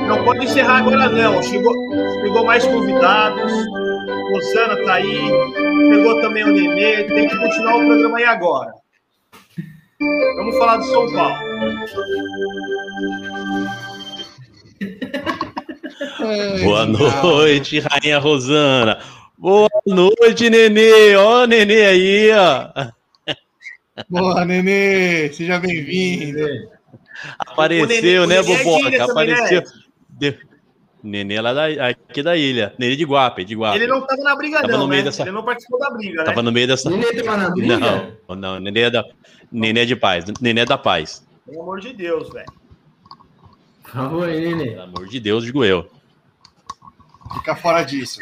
não 0.07 0.25
pode 0.25 0.45
encerrar 0.45 0.79
agora, 0.79 1.09
não. 1.09 1.43
Chegou, 1.43 1.75
chegou 2.23 2.45
mais 2.45 2.65
convidados. 2.65 3.53
Rosana 4.31 4.85
tá 4.85 4.95
aí. 4.95 5.19
Chegou 5.93 6.21
também 6.21 6.45
o 6.45 6.53
Nenê. 6.53 7.03
Tem 7.03 7.29
que 7.29 7.37
continuar 7.37 7.75
o 7.75 7.87
programa 7.87 8.19
aí 8.19 8.25
agora. 8.27 8.73
Vamos 10.37 10.57
falar 10.59 10.77
do 10.77 10.85
São 10.85 11.13
Paulo. 11.13 11.39
Boa 16.63 16.87
noite, 16.87 17.81
Rainha 17.81 18.21
Rosana. 18.21 18.97
Boa 19.37 19.69
noite, 19.87 20.49
Nenê. 20.49 21.17
Ó, 21.17 21.47
Nenê 21.47 21.85
aí, 21.87 22.31
ó. 22.33 22.91
Boa, 24.09 24.45
Nenê. 24.45 25.33
Seja 25.33 25.59
bem-vindo. 25.59 26.39
Apareceu, 27.39 28.27
né, 28.27 28.37
Nenê- 28.41 28.43
Nenê 28.43 28.61
é 28.61 28.65
Boboca? 28.65 28.91
né, 28.91 28.99
Apareceu. 29.01 29.63
De- 30.11 30.39
Nenê 31.03 31.41
lá 31.41 31.53
da, 31.53 31.67
aqui 31.89 32.23
da 32.23 32.37
ilha. 32.37 32.75
Nenê 32.79 32.97
de 32.97 33.05
Guape, 33.05 33.45
de 33.45 33.55
Guape. 33.55 33.77
Ele 33.77 33.87
não 33.87 34.07
tava 34.07 34.23
na 34.23 34.35
briga, 34.37 34.61
Tava 34.63 34.73
não, 34.73 34.79
no 34.81 34.89
meio 34.89 35.03
né? 35.03 35.11
dessa- 35.11 35.23
Ele 35.23 35.33
não 35.33 35.45
participou 35.45 35.79
da 35.79 35.91
briga, 35.91 36.19
né? 36.19 36.25
Tava 36.25 36.43
no 36.43 36.53
meio 36.53 36.67
dessa. 36.67 36.89
Nenê 36.91 37.13
tava 37.23 37.37
na 37.37 37.51
briga? 37.51 37.77
Não, 38.29 38.37
não, 38.37 38.61
Nenê 38.61 38.81
é 38.83 38.91
da. 38.91 39.05
Nenê 39.53 39.81
é 39.83 39.85
de 39.85 39.97
paz. 39.97 40.25
Nenê 40.41 40.63
é 40.63 40.65
da 40.65 40.79
paz. 40.79 41.25
Pelo 41.45 41.61
amor 41.63 41.81
de 41.81 41.93
Deus, 41.93 42.33
velho. 42.33 42.47
Por 43.83 43.91
favor, 43.91 44.29
aí, 44.29 44.41
Nenê. 44.41 44.71
Pelo 44.71 44.83
amor 44.83 45.07
de 45.09 45.21
Deus, 45.21 45.45
digo 45.45 45.63
eu. 45.65 45.87
Fica 47.35 47.57
fora 47.57 47.83
disso. 47.83 48.21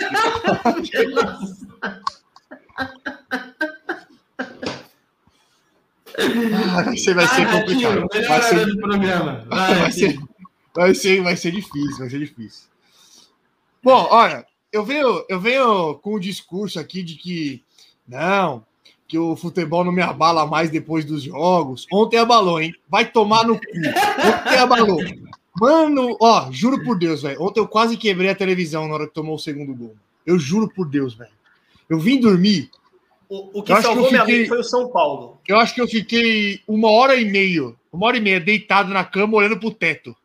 Ah, 6.18 6.82
Você 6.90 7.14
vai 7.14 7.26
ser 7.26 7.42
Ah, 7.46 7.60
complicado. 7.60 8.06
Vai 8.28 8.42
ser, 8.42 8.54
hora 8.56 8.66
do 8.66 8.78
programa. 8.78 9.44
Vai, 9.48 9.74
vai, 9.74 9.92
ser, 9.92 10.18
vai, 10.74 10.94
ser, 10.94 11.22
vai 11.22 11.36
ser 11.36 11.50
difícil, 11.52 11.98
vai 11.98 12.10
ser 12.10 12.18
difícil. 12.18 12.64
Bom, 13.82 14.08
olha, 14.10 14.46
eu 14.72 14.84
venho, 14.84 15.24
eu 15.28 15.40
venho 15.40 15.94
com 15.96 16.14
o 16.14 16.20
discurso 16.20 16.78
aqui 16.78 17.02
de 17.02 17.14
que 17.16 17.62
não, 18.06 18.64
que 19.08 19.18
o 19.18 19.34
futebol 19.36 19.84
não 19.84 19.92
me 19.92 20.02
abala 20.02 20.46
mais 20.46 20.70
depois 20.70 21.04
dos 21.04 21.22
jogos. 21.22 21.86
Ontem 21.92 22.18
abalou, 22.18 22.60
hein? 22.60 22.74
Vai 22.88 23.06
tomar 23.10 23.44
no 23.44 23.56
cu. 23.58 23.64
Ontem 23.66 24.58
abalou. 24.58 24.98
Mano, 25.60 26.16
ó, 26.20 26.50
juro 26.50 26.82
por 26.82 26.98
Deus, 26.98 27.22
velho. 27.22 27.42
Ontem 27.42 27.60
eu 27.60 27.68
quase 27.68 27.96
quebrei 27.96 28.30
a 28.30 28.34
televisão 28.34 28.88
na 28.88 28.94
hora 28.94 29.06
que 29.06 29.14
tomou 29.14 29.34
o 29.34 29.38
segundo 29.38 29.74
gol. 29.74 29.94
Eu 30.26 30.38
juro 30.38 30.68
por 30.68 30.88
Deus, 30.88 31.14
velho. 31.14 31.30
Eu 31.88 31.98
vim 31.98 32.18
dormir, 32.20 32.70
O, 33.28 33.60
o 33.60 33.62
que 33.62 33.72
Eu 33.72 33.76
que 33.76 33.82
salvou 33.82 34.04
eu 34.06 34.10
minha 34.10 34.22
fiquei- 34.24 34.38
mente 34.40 34.48
foi 34.48 34.60
o 34.60 34.64
São 34.64 34.88
Paulo. 34.90 35.38
eu 35.46 35.58
acho 35.58 35.74
que 35.74 35.80
eu 35.80 35.88
fiquei 35.88 36.60
uma 36.66 36.90
hora 36.90 37.16
e 37.16 37.24
meia, 37.24 37.74
uma 37.92 38.06
hora 38.06 38.16
e 38.16 38.20
meia 38.20 38.40
deitado 38.40 38.92
na 38.92 39.04
cama 39.04 39.36
olhando 39.36 39.58
pro 39.60 39.70
teto. 39.70 40.16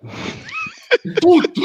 Puto! 1.20 1.60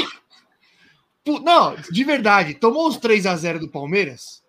Pu- 1.24 1.40
Não, 1.40 1.76
de 1.90 2.04
verdade, 2.04 2.54
tomou 2.54 2.88
os 2.88 2.96
3 2.96 3.26
a 3.26 3.36
0 3.36 3.60
do 3.60 3.68
Palmeiras? 3.68 4.42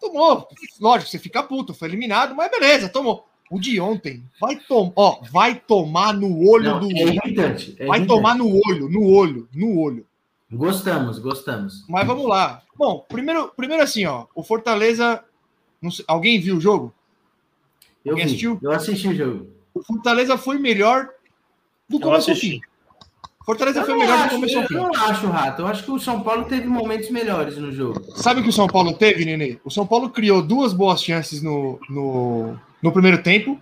Tomou. 0.00 0.48
Lógico, 0.80 1.10
você 1.10 1.18
fica 1.18 1.42
puto, 1.42 1.74
foi 1.74 1.88
eliminado, 1.88 2.34
mas 2.34 2.50
beleza, 2.50 2.88
tomou. 2.88 3.27
O 3.50 3.58
de 3.58 3.80
ontem 3.80 4.22
vai 4.40 4.56
tomar, 4.56 4.92
ó, 4.96 5.20
vai 5.30 5.54
tomar 5.54 6.12
no 6.12 6.46
olho 6.48 6.64
Não, 6.64 6.80
do 6.80 6.90
é 6.90 7.00
irritante. 7.02 7.74
é 7.78 7.86
Vai 7.86 7.98
irritante. 7.98 8.06
tomar 8.06 8.34
no 8.36 8.46
olho, 8.68 8.88
no 8.88 9.06
olho, 9.10 9.48
no 9.54 9.78
olho. 9.80 10.06
Gostamos, 10.50 11.18
gostamos. 11.18 11.84
Mas 11.88 12.06
vamos 12.06 12.26
lá. 12.26 12.62
Bom, 12.76 13.04
primeiro, 13.08 13.48
primeiro 13.56 13.82
assim, 13.82 14.04
ó, 14.06 14.26
o 14.34 14.42
Fortaleza, 14.42 15.22
não 15.80 15.90
sei- 15.90 16.04
alguém 16.08 16.40
viu 16.40 16.56
o 16.56 16.60
jogo? 16.60 16.92
Eu 18.04 18.12
Alguém 18.12 18.24
vi, 18.26 18.30
assistiu? 18.32 18.58
eu 18.62 18.70
assisti 18.72 19.08
o 19.08 19.14
jogo. 19.14 19.46
O 19.74 19.82
Fortaleza 19.82 20.38
foi 20.38 20.58
melhor 20.58 21.08
do 21.88 21.98
começo 22.00 22.30
ao 22.30 22.36
fim. 22.36 22.60
Fortaleza 23.48 23.80
Eu 23.80 23.86
foi 23.86 23.96
melhor 23.96 24.18
do 24.18 24.24
acho, 24.24 24.34
começo 24.34 24.56
ao 24.56 24.62
eu 24.62 24.68
fim. 24.68 24.74
não 24.74 24.94
acho, 24.94 25.26
Rato. 25.28 25.62
Eu 25.62 25.66
acho 25.68 25.82
que 25.82 25.90
o 25.90 25.98
São 25.98 26.20
Paulo 26.20 26.44
teve 26.44 26.66
momentos 26.66 27.08
melhores 27.08 27.56
no 27.56 27.72
jogo. 27.72 28.04
Sabe 28.14 28.40
o 28.40 28.42
que 28.42 28.50
o 28.50 28.52
São 28.52 28.66
Paulo 28.66 28.92
teve, 28.92 29.24
Nenê? 29.24 29.56
O 29.64 29.70
São 29.70 29.86
Paulo 29.86 30.10
criou 30.10 30.42
duas 30.42 30.74
boas 30.74 31.02
chances 31.02 31.40
no, 31.40 31.80
no, 31.88 32.60
no 32.82 32.92
primeiro 32.92 33.22
tempo, 33.22 33.58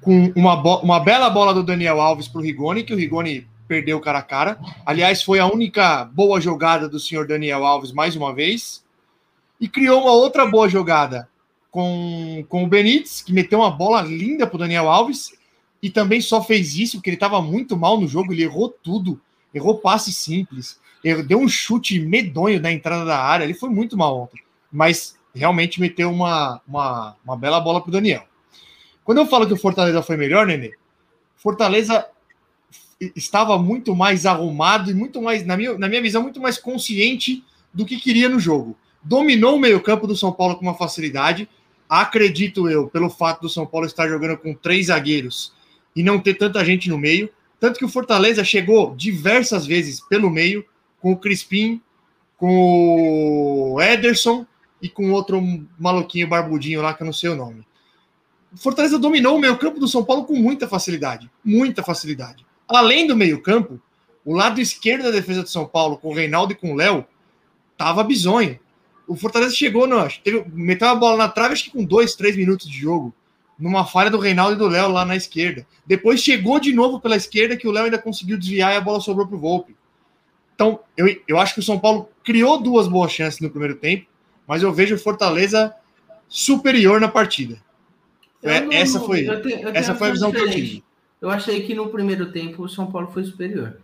com 0.00 0.32
uma, 0.34 0.60
uma 0.80 0.98
bela 0.98 1.30
bola 1.30 1.54
do 1.54 1.62
Daniel 1.62 2.00
Alves 2.00 2.26
para 2.26 2.40
o 2.40 2.42
Rigoni, 2.42 2.82
que 2.82 2.92
o 2.92 2.96
Rigoni 2.96 3.46
perdeu 3.68 4.00
cara 4.00 4.18
a 4.18 4.22
cara. 4.22 4.58
Aliás, 4.84 5.22
foi 5.22 5.38
a 5.38 5.46
única 5.46 6.04
boa 6.06 6.40
jogada 6.40 6.88
do 6.88 6.98
senhor 6.98 7.24
Daniel 7.24 7.64
Alves 7.64 7.92
mais 7.92 8.16
uma 8.16 8.34
vez. 8.34 8.82
E 9.60 9.68
criou 9.68 10.02
uma 10.02 10.12
outra 10.12 10.44
boa 10.44 10.68
jogada 10.68 11.28
com, 11.70 12.44
com 12.48 12.64
o 12.64 12.66
Benítez, 12.66 13.22
que 13.22 13.32
meteu 13.32 13.60
uma 13.60 13.70
bola 13.70 14.02
linda 14.02 14.44
para 14.44 14.56
o 14.56 14.58
Daniel 14.58 14.88
Alves. 14.88 15.32
E 15.84 15.90
também 15.90 16.18
só 16.18 16.42
fez 16.42 16.78
isso 16.78 16.96
porque 16.96 17.10
ele 17.10 17.16
estava 17.16 17.42
muito 17.42 17.76
mal 17.76 18.00
no 18.00 18.08
jogo, 18.08 18.32
ele 18.32 18.42
errou 18.42 18.70
tudo. 18.70 19.20
Errou 19.52 19.80
passe 19.80 20.14
simples, 20.14 20.80
deu 21.26 21.38
um 21.38 21.46
chute 21.46 22.00
medonho 22.00 22.58
na 22.58 22.72
entrada 22.72 23.04
da 23.04 23.18
área. 23.18 23.44
Ele 23.44 23.52
foi 23.52 23.68
muito 23.68 23.94
mal 23.94 24.22
ontem, 24.22 24.42
mas 24.72 25.14
realmente 25.34 25.82
meteu 25.82 26.10
uma, 26.10 26.58
uma, 26.66 27.14
uma 27.22 27.36
bela 27.36 27.60
bola 27.60 27.82
para 27.82 27.90
o 27.90 27.92
Daniel. 27.92 28.24
Quando 29.04 29.18
eu 29.18 29.26
falo 29.26 29.46
que 29.46 29.52
o 29.52 29.58
Fortaleza 29.58 30.02
foi 30.02 30.16
melhor, 30.16 30.46
Nenê, 30.46 30.72
Fortaleza 31.36 32.08
estava 33.14 33.58
muito 33.58 33.94
mais 33.94 34.24
arrumado 34.24 34.90
e 34.90 34.94
muito 34.94 35.20
mais, 35.20 35.44
na 35.44 35.54
minha, 35.54 35.76
na 35.76 35.86
minha 35.86 36.00
visão, 36.00 36.22
muito 36.22 36.40
mais 36.40 36.56
consciente 36.56 37.44
do 37.74 37.84
que 37.84 38.00
queria 38.00 38.30
no 38.30 38.40
jogo. 38.40 38.74
Dominou 39.02 39.56
o 39.56 39.60
meio-campo 39.60 40.06
do 40.06 40.16
São 40.16 40.32
Paulo 40.32 40.56
com 40.56 40.62
uma 40.62 40.78
facilidade. 40.78 41.46
Acredito 41.86 42.70
eu, 42.70 42.88
pelo 42.88 43.10
fato 43.10 43.42
do 43.42 43.50
São 43.50 43.66
Paulo 43.66 43.86
estar 43.86 44.08
jogando 44.08 44.38
com 44.38 44.54
três 44.54 44.86
zagueiros 44.86 45.52
e 45.94 46.02
não 46.02 46.20
ter 46.20 46.34
tanta 46.34 46.64
gente 46.64 46.88
no 46.88 46.98
meio. 46.98 47.30
Tanto 47.60 47.78
que 47.78 47.84
o 47.84 47.88
Fortaleza 47.88 48.44
chegou 48.44 48.94
diversas 48.94 49.66
vezes 49.66 50.00
pelo 50.00 50.30
meio, 50.30 50.64
com 51.00 51.12
o 51.12 51.16
Crispim, 51.16 51.80
com 52.36 53.72
o 53.72 53.80
Ederson 53.80 54.46
e 54.82 54.88
com 54.88 55.12
outro 55.12 55.40
maluquinho 55.78 56.28
barbudinho 56.28 56.82
lá 56.82 56.92
que 56.92 57.02
eu 57.02 57.06
não 57.06 57.12
sei 57.12 57.30
o 57.30 57.36
nome. 57.36 57.64
O 58.52 58.58
Fortaleza 58.58 58.98
dominou 58.98 59.36
o 59.36 59.40
meio-campo 59.40 59.80
do 59.80 59.88
São 59.88 60.04
Paulo 60.04 60.24
com 60.24 60.34
muita 60.34 60.68
facilidade. 60.68 61.30
Muita 61.44 61.82
facilidade. 61.82 62.44
Além 62.68 63.06
do 63.06 63.16
meio-campo, 63.16 63.80
o 64.24 64.34
lado 64.34 64.60
esquerdo 64.60 65.02
da 65.04 65.10
defesa 65.10 65.42
do 65.42 65.48
São 65.48 65.66
Paulo, 65.66 65.98
com 65.98 66.08
o 66.08 66.14
Reinaldo 66.14 66.52
e 66.52 66.56
com 66.56 66.72
o 66.72 66.76
Léo, 66.76 67.04
tava 67.76 68.04
bizonho. 68.04 68.58
O 69.06 69.16
Fortaleza 69.16 69.54
chegou, 69.54 69.86
no, 69.86 70.08
teve, 70.22 70.44
meteu 70.52 70.88
a 70.88 70.94
bola 70.94 71.16
na 71.16 71.28
trave, 71.28 71.52
acho 71.52 71.64
que 71.64 71.70
com 71.70 71.84
dois, 71.84 72.14
três 72.14 72.36
minutos 72.36 72.68
de 72.68 72.78
jogo, 72.78 73.14
numa 73.58 73.84
falha 73.86 74.10
do 74.10 74.18
Reinaldo 74.18 74.54
e 74.54 74.58
do 74.58 74.66
Léo 74.68 74.90
lá 74.90 75.04
na 75.04 75.14
esquerda. 75.16 75.66
Depois 75.86 76.20
chegou 76.20 76.58
de 76.58 76.72
novo 76.72 77.00
pela 77.00 77.16
esquerda, 77.16 77.56
que 77.56 77.68
o 77.68 77.70
Léo 77.70 77.84
ainda 77.84 77.98
conseguiu 77.98 78.36
desviar 78.38 78.72
e 78.72 78.76
a 78.76 78.80
bola 78.80 79.00
sobrou 79.00 79.26
pro 79.26 79.38
Volpe. 79.38 79.76
Então, 80.54 80.80
eu, 80.96 81.06
eu 81.26 81.38
acho 81.38 81.54
que 81.54 81.60
o 81.60 81.62
São 81.62 81.78
Paulo 81.78 82.08
criou 82.22 82.60
duas 82.60 82.86
boas 82.88 83.12
chances 83.12 83.40
no 83.40 83.50
primeiro 83.50 83.74
tempo, 83.76 84.06
mas 84.46 84.62
eu 84.62 84.72
vejo 84.72 84.94
o 84.94 84.98
Fortaleza 84.98 85.74
superior 86.28 87.00
na 87.00 87.08
partida. 87.08 87.58
É, 88.42 88.60
não- 88.60 88.72
essa 88.72 89.00
foi, 89.00 89.28
eu 89.28 89.40
tenho- 89.42 89.54
eu 89.56 89.62
tenho 89.64 89.76
essa 89.76 89.94
foi 89.94 90.08
a 90.08 90.12
visão 90.12 90.30
que 90.30 90.36
eu 90.38 90.44
diferente. 90.46 90.68
tive. 90.70 90.84
Eu 91.20 91.30
achei 91.30 91.62
que 91.62 91.74
no 91.74 91.88
primeiro 91.88 92.30
tempo 92.32 92.62
o 92.62 92.68
São 92.68 92.90
Paulo 92.90 93.10
foi 93.12 93.24
superior. 93.24 93.78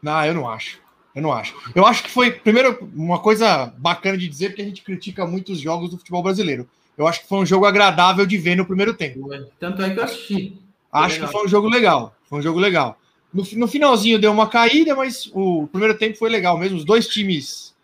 Não, 0.00 0.24
eu 0.24 0.34
não 0.34 0.48
acho. 0.48 0.80
Eu 1.14 1.20
não 1.22 1.32
acho. 1.32 1.54
Eu 1.74 1.84
acho 1.84 2.02
que 2.04 2.10
foi, 2.10 2.30
primeiro, 2.30 2.88
uma 2.94 3.18
coisa 3.18 3.66
bacana 3.78 4.16
de 4.16 4.28
dizer, 4.28 4.48
porque 4.50 4.62
a 4.62 4.64
gente 4.64 4.82
critica 4.82 5.26
muito 5.26 5.52
os 5.52 5.60
jogos 5.60 5.90
do 5.90 5.98
futebol 5.98 6.22
brasileiro. 6.22 6.68
Eu 7.02 7.08
acho 7.08 7.22
que 7.22 7.28
foi 7.28 7.38
um 7.38 7.46
jogo 7.46 7.66
agradável 7.66 8.24
de 8.24 8.38
ver 8.38 8.56
no 8.56 8.64
primeiro 8.64 8.94
tempo. 8.94 9.28
Tanto 9.58 9.82
é 9.82 9.90
que 9.90 9.98
eu 9.98 10.04
assisti. 10.04 10.58
Acho 10.92 11.20
que 11.20 11.26
foi 11.26 11.44
um 11.44 11.48
jogo 11.48 11.68
legal. 11.68 12.14
Foi 12.28 12.38
um 12.38 12.42
jogo 12.42 12.58
legal. 12.58 12.98
No, 13.32 13.44
no 13.54 13.66
finalzinho 13.66 14.18
deu 14.18 14.30
uma 14.30 14.48
caída, 14.48 14.94
mas 14.94 15.30
o 15.32 15.66
primeiro 15.68 15.96
tempo 15.96 16.18
foi 16.18 16.28
legal 16.28 16.58
mesmo. 16.58 16.76
Os 16.76 16.84
dois 16.84 17.08
times 17.08 17.74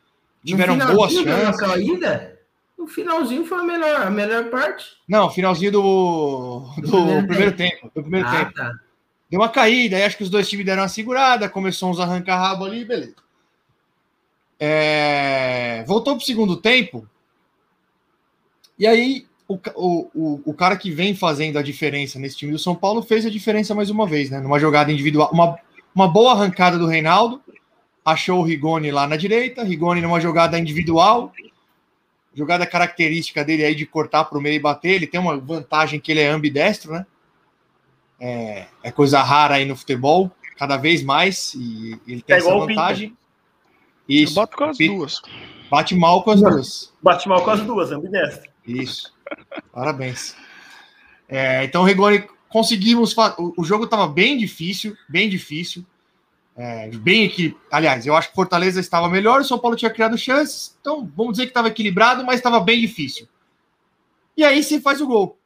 tiveram 0.44 0.76
boas 0.76 1.12
finalzinho 1.12 1.24
deu 1.24 1.34
uma 1.34 1.44
chances. 1.44 1.60
caída, 1.60 2.38
no 2.78 2.86
finalzinho 2.86 3.44
foi 3.44 3.58
a 3.58 3.62
melhor, 3.62 4.02
a 4.02 4.10
melhor 4.10 4.44
parte. 4.50 4.86
Não, 5.08 5.30
finalzinho 5.30 5.72
do, 5.72 6.60
do 6.76 6.82
Do 6.82 6.96
primeiro 6.96 7.26
primeiro 7.26 7.56
tempo. 7.56 7.90
Do 7.94 8.02
primeiro 8.02 8.28
ah, 8.28 8.36
tempo. 8.36 8.54
tá. 8.54 8.72
Deu 9.30 9.40
uma 9.40 9.48
caída, 9.48 9.96
aí 9.96 10.04
acho 10.04 10.16
que 10.16 10.22
os 10.22 10.30
dois 10.30 10.48
times 10.48 10.64
deram 10.64 10.82
uma 10.82 10.88
segurada, 10.88 11.48
começou 11.48 11.90
uns 11.90 12.00
arranca-rabo 12.00 12.64
ali, 12.64 12.84
beleza. 12.84 13.14
É, 14.60 15.84
Voltou 15.86 16.14
para 16.16 16.22
o 16.22 16.26
segundo 16.26 16.56
tempo, 16.56 17.08
e 18.78 18.86
aí 18.86 19.26
o, 19.48 19.58
o, 19.74 20.42
o, 20.44 20.54
cara 20.54 20.76
que 20.76 20.90
vem 20.90 21.14
fazendo 21.14 21.58
a 21.58 21.62
diferença 21.62 22.18
nesse 22.18 22.36
time 22.36 22.52
do 22.52 22.58
São 22.58 22.74
Paulo 22.74 23.02
fez 23.02 23.24
a 23.24 23.30
diferença 23.30 23.74
mais 23.74 23.88
uma 23.88 24.06
vez, 24.06 24.30
né? 24.30 24.40
Numa 24.40 24.58
jogada 24.58 24.92
individual, 24.92 25.30
uma, 25.32 25.58
uma 25.94 26.06
boa 26.06 26.32
arrancada 26.32 26.78
do 26.78 26.86
Reinaldo, 26.86 27.40
achou 28.04 28.40
o 28.40 28.42
Rigoni 28.42 28.90
lá 28.90 29.06
na 29.06 29.16
direita, 29.16 29.64
Rigoni 29.64 30.02
numa 30.02 30.20
jogada 30.20 30.58
individual, 30.58 31.32
jogada 32.34 32.66
característica 32.66 33.42
dele 33.42 33.64
aí 33.64 33.74
de 33.74 33.86
cortar 33.86 34.24
para 34.24 34.38
o 34.38 34.40
meio 34.40 34.56
e 34.56 34.60
bater, 34.60 34.90
ele 34.90 35.06
tem 35.06 35.18
uma 35.18 35.38
vantagem 35.38 35.98
que 35.98 36.12
ele 36.12 36.20
é 36.20 36.28
ambidestro, 36.28 36.92
né? 36.92 37.06
É, 38.20 38.66
é 38.82 38.92
coisa 38.92 39.22
rara 39.22 39.54
aí 39.54 39.64
no 39.64 39.76
futebol, 39.76 40.30
cada 40.56 40.76
vez 40.76 41.02
mais, 41.02 41.54
e 41.54 41.98
ele 42.06 42.20
tem 42.20 42.36
É 42.36 42.38
essa 42.38 42.54
vantagem. 42.54 43.16
Eu 44.08 44.24
Isso. 44.24 44.34
boto 44.34 44.56
com 44.56 44.64
as 44.64 44.76
duas. 44.76 45.22
Bate 45.70 45.94
mal 45.94 46.22
com 46.22 46.30
as 46.30 46.40
duas. 46.40 46.92
Bate 47.02 47.28
mal 47.28 47.44
com 47.44 47.50
as 47.50 47.60
duas, 47.60 47.92
ambidestro. 47.92 48.50
Isso. 48.68 49.12
Parabéns. 49.72 50.36
É, 51.28 51.64
então, 51.64 51.84
Rigoni, 51.84 52.24
conseguimos. 52.48 53.14
O, 53.56 53.64
jogo 53.64 53.84
estava 53.84 54.06
bem 54.06 54.36
difícil, 54.36 54.96
bem 55.08 55.28
difícil. 55.28 55.84
É, 56.56 56.88
bem 56.88 57.28
que, 57.28 57.56
aliás, 57.70 58.04
eu 58.04 58.16
acho 58.16 58.30
que 58.30 58.34
Fortaleza 58.34 58.80
estava 58.80 59.08
melhor, 59.08 59.40
o 59.40 59.44
São 59.44 59.58
Paulo 59.58 59.76
tinha 59.76 59.92
criado 59.92 60.18
chances, 60.18 60.76
então 60.80 61.08
vamos 61.16 61.34
dizer 61.34 61.44
que 61.44 61.50
estava 61.50 61.68
equilibrado, 61.68 62.24
mas 62.24 62.36
estava 62.36 62.58
bem 62.58 62.80
difícil. 62.80 63.28
E 64.36 64.42
aí 64.42 64.60
você 64.60 64.80
faz 64.80 65.00
o 65.00 65.06
gol. 65.06 65.38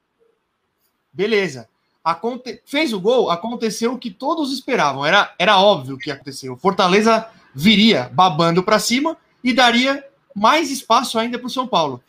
Beleza. 1.12 1.68
Aconte... 2.02 2.62
Fez 2.64 2.92
o 2.94 3.00
gol, 3.00 3.30
aconteceu 3.30 3.92
o 3.92 3.98
que 3.98 4.10
todos 4.10 4.52
esperavam. 4.52 5.04
Era, 5.04 5.34
era 5.38 5.60
óbvio 5.60 5.98
que. 5.98 6.10
O 6.48 6.56
Fortaleza 6.56 7.28
viria 7.54 8.10
babando 8.12 8.62
para 8.62 8.78
cima 8.78 9.16
e 9.44 9.52
daria 9.52 10.02
mais 10.34 10.70
espaço 10.70 11.18
ainda 11.18 11.38
para 11.38 11.46
o 11.46 11.50
São 11.50 11.66
Paulo. 11.66 12.02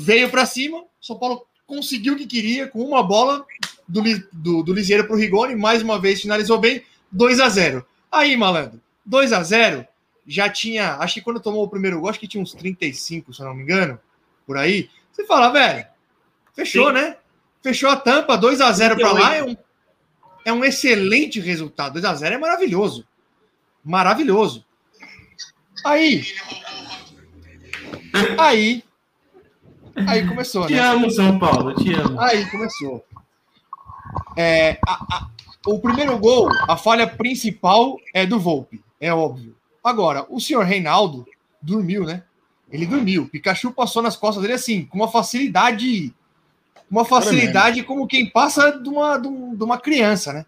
Veio 0.00 0.30
para 0.30 0.46
cima, 0.46 0.84
São 1.00 1.18
Paulo 1.18 1.46
conseguiu 1.66 2.14
o 2.14 2.16
que 2.16 2.26
queria 2.26 2.66
com 2.66 2.82
uma 2.82 3.02
bola 3.02 3.44
do, 3.86 4.02
do, 4.32 4.62
do 4.62 4.72
Liseiro 4.72 5.04
para 5.04 5.14
o 5.14 5.18
Rigoni, 5.18 5.54
mais 5.54 5.82
uma 5.82 6.00
vez 6.00 6.22
finalizou 6.22 6.58
bem, 6.58 6.82
2 7.12 7.40
a 7.40 7.48
0 7.48 7.86
Aí, 8.10 8.36
malandro, 8.36 8.80
2 9.04 9.32
a 9.32 9.42
0 9.42 9.86
já 10.26 10.48
tinha, 10.48 10.96
acho 10.96 11.14
que 11.14 11.20
quando 11.20 11.40
tomou 11.40 11.64
o 11.64 11.68
primeiro 11.68 12.00
gol, 12.00 12.08
acho 12.08 12.18
que 12.18 12.26
tinha 12.26 12.42
uns 12.42 12.54
35, 12.54 13.34
se 13.34 13.40
eu 13.40 13.46
não 13.46 13.54
me 13.54 13.62
engano, 13.62 14.00
por 14.46 14.56
aí. 14.56 14.88
Você 15.12 15.24
fala, 15.26 15.50
velho, 15.50 15.86
fechou, 16.54 16.88
Sim. 16.88 16.94
né? 16.94 17.16
Fechou 17.62 17.90
a 17.90 17.96
tampa, 17.96 18.36
2 18.36 18.60
a 18.60 18.72
0 18.72 18.96
para 18.96 19.12
lá 19.12 19.34
é 19.34 19.44
um, 19.44 19.56
é 20.46 20.52
um 20.52 20.64
excelente 20.64 21.38
resultado. 21.40 21.94
2 21.94 22.04
a 22.04 22.14
0 22.14 22.34
é 22.34 22.38
maravilhoso. 22.38 23.06
Maravilhoso. 23.84 24.64
Aí. 25.84 26.24
Aí. 28.38 28.82
Aí 30.06 30.26
começou, 30.26 30.66
Te 30.66 30.74
né? 30.74 30.80
amo, 30.80 31.10
São 31.10 31.38
Paulo, 31.38 31.74
te 31.74 31.92
amo. 31.94 32.20
Aí 32.20 32.48
começou. 32.50 33.04
É, 34.36 34.78
a- 34.86 35.04
a- 35.16 35.26
o 35.66 35.78
primeiro 35.78 36.18
gol, 36.18 36.48
a 36.68 36.76
falha 36.76 37.06
principal 37.06 37.96
é 38.14 38.24
do 38.26 38.38
Volpe, 38.38 38.82
é 39.00 39.12
óbvio. 39.12 39.54
Agora, 39.82 40.26
o 40.28 40.40
senhor 40.40 40.64
Reinaldo 40.64 41.26
dormiu, 41.60 42.04
né? 42.04 42.22
Ele 42.70 42.86
dormiu. 42.86 43.28
Pikachu 43.28 43.72
passou 43.72 44.02
nas 44.02 44.16
costas 44.16 44.42
dele 44.42 44.54
assim, 44.54 44.84
com 44.84 44.96
uma 44.98 45.08
facilidade. 45.08 46.14
Uma 46.90 47.04
facilidade 47.04 47.82
como 47.84 48.06
quem 48.06 48.28
passa 48.28 48.72
de 48.72 48.88
uma, 48.88 49.16
de 49.16 49.28
um- 49.28 49.54
uma 49.60 49.78
criança, 49.78 50.32
né? 50.32 50.46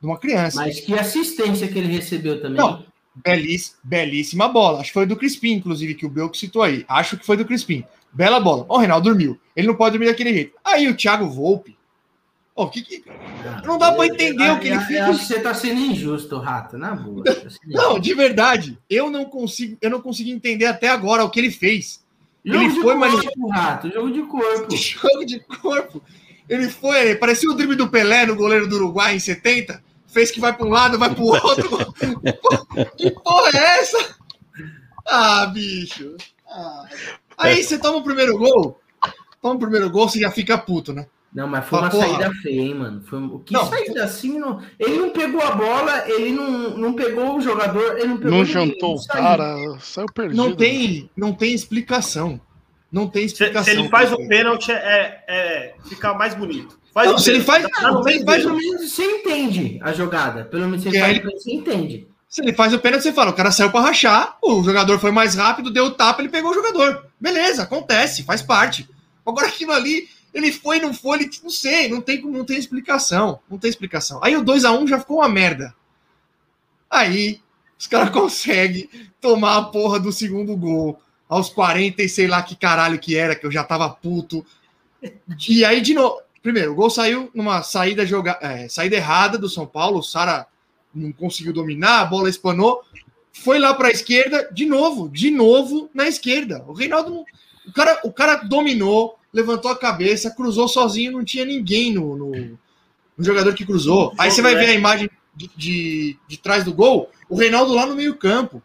De 0.00 0.06
uma 0.06 0.18
criança. 0.18 0.60
Mas 0.60 0.80
que 0.80 0.94
assistência 0.98 1.66
que 1.68 1.78
ele 1.78 1.88
recebeu 1.92 2.40
também. 2.40 2.56
Não. 2.58 2.84
Belis, 3.14 3.76
belíssima 3.82 4.46
bola. 4.48 4.80
Acho 4.80 4.90
que 4.90 4.94
foi 4.94 5.06
do 5.06 5.16
Crispim, 5.16 5.52
inclusive, 5.52 5.94
que 5.94 6.04
o 6.04 6.10
Belco 6.10 6.36
citou 6.36 6.62
aí. 6.62 6.84
Acho 6.86 7.16
que 7.16 7.24
foi 7.24 7.36
do 7.38 7.46
Crispim. 7.46 7.82
Bela 8.12 8.40
bola. 8.40 8.64
Ó, 8.68 8.76
o 8.76 8.78
Reinaldo 8.78 9.08
dormiu. 9.10 9.38
Ele 9.54 9.66
não 9.66 9.74
pode 9.74 9.92
dormir 9.92 10.06
daquele 10.10 10.32
jeito. 10.32 10.54
Aí 10.64 10.88
o 10.88 10.96
Thiago 10.96 11.28
Volpe. 11.28 11.76
Ó, 12.54 12.66
que, 12.68 12.80
que- 12.82 13.04
Não 13.64 13.76
dá 13.76 13.92
pra 13.92 14.06
entender 14.06 14.50
o 14.50 14.58
que 14.58 14.68
ele 14.68 14.76
Eu- 14.76 14.80
fez. 14.80 14.98
Eu 14.98 15.04
acho 15.06 15.18
que 15.20 15.24
você 15.26 15.40
tá 15.40 15.52
sendo 15.52 15.78
injusto, 15.80 16.38
Rato, 16.38 16.78
na 16.78 16.94
boa. 16.94 17.22
Tá 17.24 17.32
Não, 17.66 17.98
de 17.98 18.14
verdade. 18.14 18.78
Eu 18.88 19.10
não 19.10 19.26
consigo, 19.26 19.76
eu 19.80 19.90
não 19.90 20.00
consegui 20.00 20.30
entender 20.30 20.64
até 20.64 20.88
agora 20.88 21.22
o 21.24 21.28
que 21.30 21.38
ele 21.38 21.50
fez. 21.50 22.02
Jogo 22.44 22.64
ele 22.64 22.80
foi, 22.80 22.94
mas- 22.94 23.12
corpo, 23.12 23.48
Rato, 23.50 23.90
jogo 23.92 24.10
de 24.12 24.22
corpo. 24.22 24.68
Jogo 24.76 25.24
de 25.26 25.40
corpo. 25.40 26.02
Ele 26.48 26.70
foi, 26.70 27.00
ele 27.00 27.16
parecia 27.16 27.50
o 27.50 27.54
drible 27.54 27.74
do 27.76 27.88
Pelé 27.88 28.24
no 28.24 28.36
goleiro 28.36 28.66
do 28.68 28.76
Uruguai 28.76 29.16
em 29.16 29.18
70. 29.18 29.82
Fez 30.06 30.30
que 30.30 30.40
vai 30.40 30.52
para 30.56 30.64
um 30.64 30.70
lado, 30.70 30.98
vai 30.98 31.12
para 31.12 31.22
o 31.22 31.26
outro. 31.26 31.92
que 32.96 33.10
porra 33.10 33.50
é 33.52 33.80
essa? 33.80 34.16
Ah, 35.06 35.46
bicho. 35.46 36.16
Ah. 36.48 36.84
Aí 37.38 37.62
você 37.62 37.78
toma 37.78 37.98
o 37.98 38.02
primeiro 38.04 38.36
gol. 38.38 38.80
Toma 39.42 39.54
o 39.54 39.58
primeiro 39.58 39.90
gol, 39.90 40.08
você 40.08 40.18
já 40.20 40.30
fica 40.30 40.56
puto, 40.58 40.92
né? 40.92 41.06
Não, 41.32 41.46
mas 41.46 41.66
foi 41.66 41.78
Ah, 41.78 41.82
uma 41.82 41.90
porra. 41.90 42.06
saída 42.08 42.32
feia, 42.42 42.60
hein, 42.62 42.74
mano? 42.74 43.02
Foi... 43.02 43.18
um, 43.18 43.34
O 43.34 43.38
que 43.40 43.52
Não. 43.52 43.66
saída 43.66 44.04
assim? 44.04 44.38
Não... 44.38 44.62
Ele 44.78 44.96
não 44.96 45.10
pegou 45.10 45.42
a 45.42 45.50
bola, 45.50 46.04
ele 46.08 46.30
não, 46.32 46.70
não 46.78 46.94
pegou 46.94 47.36
o 47.36 47.40
jogador, 47.40 47.98
ele 47.98 48.06
não 48.08 48.16
pegou 48.16 48.30
Não 48.38 48.44
jantou 48.44 48.94
não 48.94 49.02
o 49.02 49.06
cara, 49.06 49.78
saiu 49.80 50.06
perdido. 50.14 50.36
Não 50.36 50.54
tem, 50.56 51.10
não 51.16 51.32
tem 51.34 51.52
explicação. 51.52 52.40
Não 52.90 53.06
tem 53.06 53.28
Se, 53.28 53.34
explicação. 53.34 53.74
se 53.74 53.78
ele 53.80 53.88
faz 53.90 54.12
o 54.12 54.28
pênalti, 54.28 54.72
é, 54.72 55.24
é 55.28 55.74
ficar 55.86 56.14
mais 56.14 56.34
bonito. 56.34 56.78
Faz 56.94 57.08
Não, 57.10 57.16
o 57.16 57.18
se 57.18 57.30
ele 57.30 57.44
pênalti. 57.44 57.70
faz- 57.74 58.04
se 58.04 58.10
ele 58.14 58.24
faz 58.24 58.24
dele. 58.24 58.42
Pelo 58.42 58.56
menos 58.56 58.90
você 58.90 59.02
entende 59.04 59.78
a 59.82 59.92
jogada. 59.92 60.44
Pelo 60.46 60.64
menos 60.68 60.82
você, 60.84 60.98
faz, 60.98 61.18
aí- 61.18 61.22
você 61.22 61.52
entende. 61.52 62.08
Se 62.36 62.42
ele 62.42 62.52
faz 62.52 62.74
o 62.74 62.78
pênalti, 62.78 63.02
você 63.04 63.14
fala, 63.14 63.30
o 63.30 63.34
cara 63.34 63.50
saiu 63.50 63.70
para 63.70 63.80
rachar, 63.80 64.36
o 64.42 64.62
jogador 64.62 64.98
foi 64.98 65.10
mais 65.10 65.34
rápido, 65.34 65.70
deu 65.70 65.86
o 65.86 65.90
tapa, 65.92 66.20
ele 66.20 66.28
pegou 66.28 66.50
o 66.50 66.54
jogador. 66.54 67.06
Beleza, 67.18 67.62
acontece, 67.62 68.24
faz 68.24 68.42
parte. 68.42 68.86
Agora 69.24 69.46
aquilo 69.46 69.72
ali, 69.72 70.06
ele 70.34 70.52
foi, 70.52 70.78
não 70.78 70.92
foi, 70.92 71.20
ele 71.22 71.30
não 71.42 71.48
sei, 71.48 71.88
não 71.88 72.02
tem, 72.02 72.20
não 72.20 72.44
tem 72.44 72.58
explicação, 72.58 73.40
não 73.48 73.56
tem 73.56 73.70
explicação. 73.70 74.20
Aí 74.22 74.36
o 74.36 74.44
2 74.44 74.66
a 74.66 74.72
1 74.72 74.86
já 74.86 75.00
ficou 75.00 75.20
uma 75.20 75.30
merda. 75.30 75.74
Aí 76.90 77.40
os 77.78 77.86
caras 77.86 78.10
conseguem 78.12 78.90
tomar 79.18 79.56
a 79.56 79.62
porra 79.62 79.98
do 79.98 80.12
segundo 80.12 80.54
gol 80.58 81.00
aos 81.26 81.48
40 81.48 82.02
e 82.02 82.08
sei 82.10 82.26
lá 82.26 82.42
que 82.42 82.54
caralho 82.54 82.98
que 82.98 83.16
era, 83.16 83.34
que 83.34 83.46
eu 83.46 83.50
já 83.50 83.64
tava 83.64 83.88
puto. 83.88 84.44
E 85.48 85.64
aí 85.64 85.80
de 85.80 85.94
novo, 85.94 86.20
primeiro, 86.42 86.72
o 86.72 86.74
gol 86.74 86.90
saiu 86.90 87.30
numa 87.34 87.62
saída 87.62 88.04
joga, 88.04 88.38
é, 88.42 88.68
saída 88.68 88.96
errada 88.96 89.38
do 89.38 89.48
São 89.48 89.66
Paulo, 89.66 90.00
o 90.00 90.02
Sara 90.02 90.46
não 90.96 91.12
conseguiu 91.12 91.52
dominar, 91.52 92.00
a 92.00 92.04
bola 92.06 92.28
espanou, 92.28 92.82
foi 93.32 93.58
lá 93.58 93.74
para 93.74 93.88
a 93.88 93.92
esquerda, 93.92 94.48
de 94.52 94.64
novo, 94.66 95.08
de 95.08 95.30
novo 95.30 95.90
na 95.94 96.08
esquerda. 96.08 96.64
O 96.66 96.72
Reinaldo, 96.72 97.24
o 97.66 97.72
cara, 97.72 98.00
o 98.04 98.12
cara 98.12 98.36
dominou, 98.36 99.18
levantou 99.32 99.70
a 99.70 99.78
cabeça, 99.78 100.30
cruzou 100.30 100.66
sozinho, 100.66 101.12
não 101.12 101.24
tinha 101.24 101.44
ninguém 101.44 101.92
no, 101.92 102.16
no, 102.16 102.32
no 103.16 103.24
jogador 103.24 103.54
que 103.54 103.66
cruzou. 103.66 104.12
Aí 104.18 104.30
você 104.30 104.40
vai 104.40 104.54
ver 104.54 104.66
a 104.66 104.74
imagem 104.74 105.10
de, 105.34 105.50
de, 105.54 106.16
de 106.26 106.38
trás 106.38 106.64
do 106.64 106.72
gol, 106.72 107.10
o 107.28 107.36
Reinaldo 107.36 107.74
lá 107.74 107.86
no 107.86 107.94
meio 107.94 108.16
campo. 108.16 108.62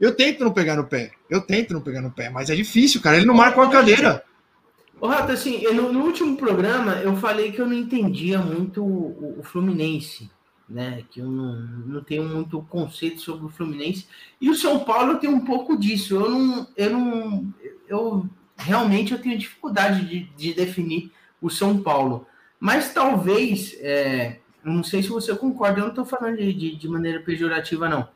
Eu 0.00 0.16
tento 0.16 0.42
não 0.42 0.52
pegar 0.52 0.74
no 0.74 0.86
pé, 0.86 1.12
eu 1.30 1.40
tento 1.40 1.74
não 1.74 1.80
pegar 1.80 2.00
no 2.00 2.10
pé, 2.10 2.28
mas 2.28 2.50
é 2.50 2.56
difícil, 2.56 3.00
cara. 3.00 3.16
Ele 3.18 3.26
não 3.26 3.34
marca 3.34 3.60
uma 3.60 3.70
cadeira. 3.70 4.24
Ô, 5.00 5.06
Rato, 5.06 5.32
assim, 5.32 5.60
eu, 5.62 5.74
no 5.74 6.04
último 6.04 6.36
programa 6.36 6.94
eu 6.94 7.16
falei 7.16 7.52
que 7.52 7.60
eu 7.60 7.66
não 7.66 7.74
entendia 7.74 8.38
muito 8.38 8.84
o, 8.84 9.40
o 9.40 9.42
Fluminense, 9.42 10.30
né? 10.68 11.04
Que 11.10 11.20
eu 11.20 11.26
não, 11.26 11.54
não 11.86 12.02
tenho 12.02 12.24
muito 12.24 12.60
conceito 12.62 13.20
sobre 13.20 13.46
o 13.46 13.50
Fluminense. 13.50 14.06
E 14.40 14.50
o 14.50 14.54
São 14.54 14.80
Paulo 14.80 15.18
tem 15.18 15.30
um 15.30 15.44
pouco 15.44 15.76
disso. 15.76 16.14
Eu 16.14 16.30
não. 16.30 16.68
Eu 16.76 16.90
não. 16.90 17.54
Eu 17.88 18.30
realmente 18.56 19.12
eu 19.12 19.20
tenho 19.20 19.38
dificuldade 19.38 20.06
de, 20.06 20.24
de 20.36 20.54
definir 20.54 21.10
o 21.40 21.50
São 21.50 21.82
Paulo. 21.82 22.26
Mas 22.58 22.92
talvez. 22.92 23.76
é, 23.80 24.38
não 24.64 24.84
sei 24.84 25.02
se 25.02 25.08
você 25.08 25.34
concorda, 25.34 25.80
eu 25.80 25.84
não 25.84 25.90
estou 25.90 26.04
falando 26.04 26.36
de, 26.36 26.52
de, 26.52 26.76
de 26.76 26.88
maneira 26.88 27.20
pejorativa, 27.20 27.88
não. 27.88 28.08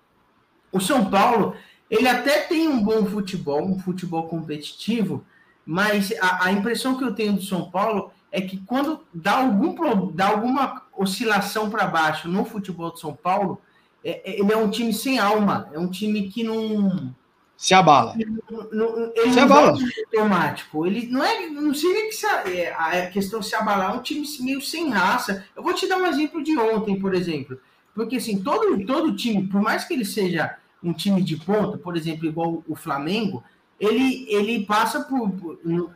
O 0.71 0.81
São 0.81 1.11
Paulo, 1.11 1.57
ele 1.91 2.09
até 2.09 2.39
tem 2.41 2.69
um 2.69 2.83
bom 2.83 3.05
futebol, 3.07 3.65
um 3.65 3.79
futebol 3.79 4.29
competitivo, 4.29 5.25
mas 5.65 6.13
a, 6.21 6.47
a 6.47 6.53
impressão 6.53 6.97
que 6.97 7.05
eu 7.05 7.15
tenho 7.15 7.35
do 7.35 7.43
São 7.43 7.71
Paulo 7.71 8.13
é 8.37 8.41
que 8.43 8.59
quando 8.59 9.01
dá, 9.15 9.39
algum, 9.39 10.13
dá 10.13 10.29
alguma 10.29 10.83
oscilação 10.97 11.71
para 11.71 11.87
baixo 11.87 12.29
no 12.29 12.45
futebol 12.45 12.91
do 12.91 12.99
São 12.99 13.15
Paulo, 13.15 13.61
é- 14.05 14.21
é- 14.31 14.41
ele 14.41 14.53
é 14.53 14.57
um 14.57 14.71
time 14.71 14.93
sem 14.93 15.19
alma, 15.19 15.69
é 15.73 15.79
um 15.79 15.91
time 15.91 16.29
que 16.29 16.45
não. 16.45 17.15
Se 17.57 17.73
abala. 17.73 18.15
não 18.71 19.13
ele 19.17 19.31
Se 19.31 19.37
não 19.37 19.43
abala. 19.45 19.77
joga 19.77 19.93
automático. 20.15 20.87
Ele 20.87 21.07
não 21.07 21.25
é. 21.25 21.47
Não 21.49 21.73
nem 21.73 22.09
que 22.09 22.13
se, 22.13 22.27
a, 22.27 22.43
é, 22.47 22.75
a 23.07 23.11
questão 23.11 23.41
se 23.43 23.55
abalar, 23.55 23.93
é 23.95 23.99
um 23.99 24.03
time 24.03 24.27
meio 24.41 24.61
sem 24.61 24.91
raça. 24.91 25.47
Eu 25.57 25.63
vou 25.63 25.73
te 25.73 25.89
dar 25.89 25.97
um 25.97 26.07
exemplo 26.07 26.43
de 26.45 26.57
ontem, 26.59 27.01
por 27.01 27.15
exemplo. 27.15 27.59
Porque 27.95 28.17
assim, 28.17 28.43
todo, 28.43 28.85
todo 28.85 29.17
time, 29.17 29.47
por 29.47 29.63
mais 29.63 29.85
que 29.85 29.95
ele 29.95 30.05
seja 30.05 30.55
um 30.83 30.93
time 30.93 31.23
de 31.23 31.37
ponta, 31.37 31.79
por 31.79 31.97
exemplo, 31.97 32.27
igual 32.27 32.63
o 32.69 32.77
Flamengo, 32.77 33.43
ele, 33.81 34.27
ele 34.29 34.67
passa 34.67 35.01
por, 35.01 35.31
por- 35.31 35.59
no- 35.65 35.91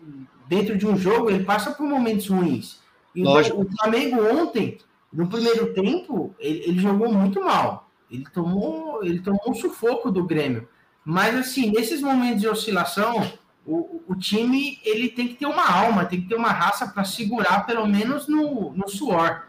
dentro 0.50 0.76
de 0.76 0.84
um 0.84 0.96
jogo, 0.96 1.30
ele 1.30 1.44
passa 1.44 1.70
por 1.70 1.86
momentos 1.86 2.26
ruins. 2.26 2.80
Então, 3.14 3.32
Lógico. 3.34 3.62
o 3.62 3.70
Flamengo 3.76 4.20
ontem, 4.20 4.78
no 5.12 5.28
primeiro 5.28 5.72
tempo, 5.72 6.34
ele, 6.40 6.64
ele 6.66 6.80
jogou 6.80 7.08
muito 7.08 7.40
mal. 7.40 7.88
Ele 8.10 8.24
tomou, 8.34 9.04
ele 9.04 9.20
tomou 9.20 9.48
um 9.48 9.54
sufoco 9.54 10.10
do 10.10 10.26
Grêmio. 10.26 10.68
Mas 11.04 11.36
assim, 11.36 11.70
nesses 11.70 12.02
momentos 12.02 12.40
de 12.40 12.48
oscilação, 12.48 13.30
o, 13.64 14.02
o 14.08 14.16
time 14.16 14.80
ele 14.84 15.08
tem 15.08 15.28
que 15.28 15.34
ter 15.34 15.46
uma 15.46 15.70
alma, 15.70 16.04
tem 16.04 16.20
que 16.20 16.28
ter 16.28 16.34
uma 16.34 16.50
raça 16.50 16.88
para 16.88 17.04
segurar, 17.04 17.64
pelo 17.64 17.86
menos 17.86 18.26
no, 18.26 18.72
no 18.72 18.88
suor. 18.88 19.44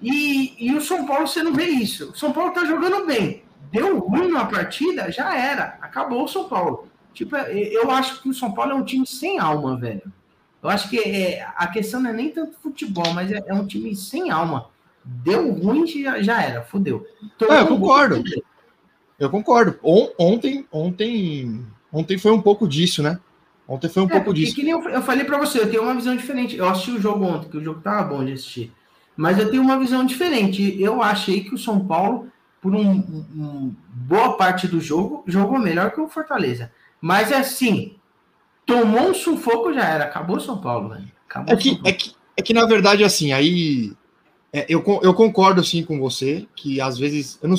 E, 0.00 0.54
e 0.64 0.72
o 0.72 0.80
São 0.80 1.06
Paulo, 1.06 1.26
você 1.26 1.42
não 1.42 1.52
vê 1.52 1.64
isso. 1.64 2.12
O 2.12 2.16
São 2.16 2.32
Paulo 2.32 2.52
tá 2.52 2.64
jogando 2.64 3.04
bem. 3.04 3.42
Deu 3.72 3.98
ruim 3.98 4.30
na 4.30 4.44
partida, 4.44 5.10
já 5.10 5.36
era. 5.36 5.76
Acabou 5.80 6.24
o 6.24 6.28
São 6.28 6.48
Paulo. 6.48 6.88
Tipo, 7.12 7.36
eu 7.36 7.90
acho 7.90 8.22
que 8.22 8.28
o 8.28 8.34
São 8.34 8.52
Paulo 8.52 8.70
é 8.70 8.74
um 8.76 8.84
time 8.84 9.04
sem 9.04 9.40
alma, 9.40 9.76
velho. 9.76 10.12
Eu 10.62 10.68
acho 10.68 10.90
que 10.90 10.98
é, 10.98 11.46
a 11.56 11.66
questão 11.66 12.00
não 12.00 12.10
é 12.10 12.12
nem 12.12 12.30
tanto 12.30 12.56
futebol, 12.62 13.12
mas 13.14 13.32
é, 13.32 13.42
é 13.46 13.54
um 13.54 13.66
time 13.66 13.94
sem 13.96 14.30
alma. 14.30 14.66
Deu 15.04 15.52
ruim, 15.52 15.86
já, 15.86 16.20
já 16.20 16.42
era, 16.42 16.62
fudeu. 16.62 17.06
É, 17.48 17.60
eu 17.60 17.66
concordo. 17.66 18.22
Eu 19.18 19.30
concordo. 19.30 19.78
On, 19.82 20.08
ontem, 20.18 20.66
ontem, 20.70 21.64
ontem 21.92 22.18
foi 22.18 22.32
um 22.32 22.40
pouco 22.40 22.68
disso, 22.68 23.02
né? 23.02 23.18
Ontem 23.66 23.88
foi 23.88 24.02
um 24.02 24.06
é, 24.06 24.10
pouco 24.10 24.34
disso. 24.34 24.54
Que 24.54 24.62
nem 24.62 24.72
eu, 24.72 24.82
eu 24.88 25.02
falei 25.02 25.24
para 25.24 25.38
você, 25.38 25.60
eu 25.60 25.70
tenho 25.70 25.82
uma 25.82 25.94
visão 25.94 26.14
diferente. 26.14 26.56
Eu 26.56 26.68
assisti 26.68 26.90
o 26.90 27.00
jogo 27.00 27.24
ontem, 27.24 27.48
que 27.48 27.56
o 27.56 27.64
jogo 27.64 27.80
tava 27.80 28.08
bom 28.08 28.24
de 28.24 28.32
assistir. 28.32 28.72
Mas 29.16 29.38
eu 29.38 29.50
tenho 29.50 29.62
uma 29.62 29.78
visão 29.78 30.04
diferente. 30.04 30.80
Eu 30.80 31.02
achei 31.02 31.44
que 31.44 31.54
o 31.54 31.58
São 31.58 31.86
Paulo, 31.86 32.28
por 32.60 32.74
um, 32.74 32.90
um 33.34 33.74
boa 33.88 34.36
parte 34.36 34.66
do 34.66 34.80
jogo, 34.80 35.22
jogou 35.26 35.58
melhor 35.58 35.92
que 35.92 36.00
o 36.00 36.08
Fortaleza. 36.08 36.72
Mas 37.00 37.30
é 37.30 37.36
assim, 37.36 37.96
tomou 38.70 39.10
um 39.10 39.14
sufoco, 39.14 39.72
já 39.72 39.84
era. 39.84 40.04
Acabou 40.04 40.38
São 40.38 40.60
Paulo, 40.60 40.90
velho. 40.90 41.10
Acabou 41.28 41.52
é, 41.52 41.56
que, 41.56 41.80
é, 41.84 41.92
que, 41.92 42.14
é 42.36 42.42
que, 42.42 42.54
na 42.54 42.64
verdade, 42.66 43.02
assim, 43.02 43.32
aí 43.32 43.92
é, 44.52 44.66
eu, 44.68 44.84
eu 45.02 45.14
concordo 45.14 45.60
assim 45.60 45.84
com 45.84 45.98
você, 45.98 46.46
que 46.54 46.80
às 46.80 46.98
vezes 46.98 47.38
eu 47.42 47.48
não, 47.48 47.56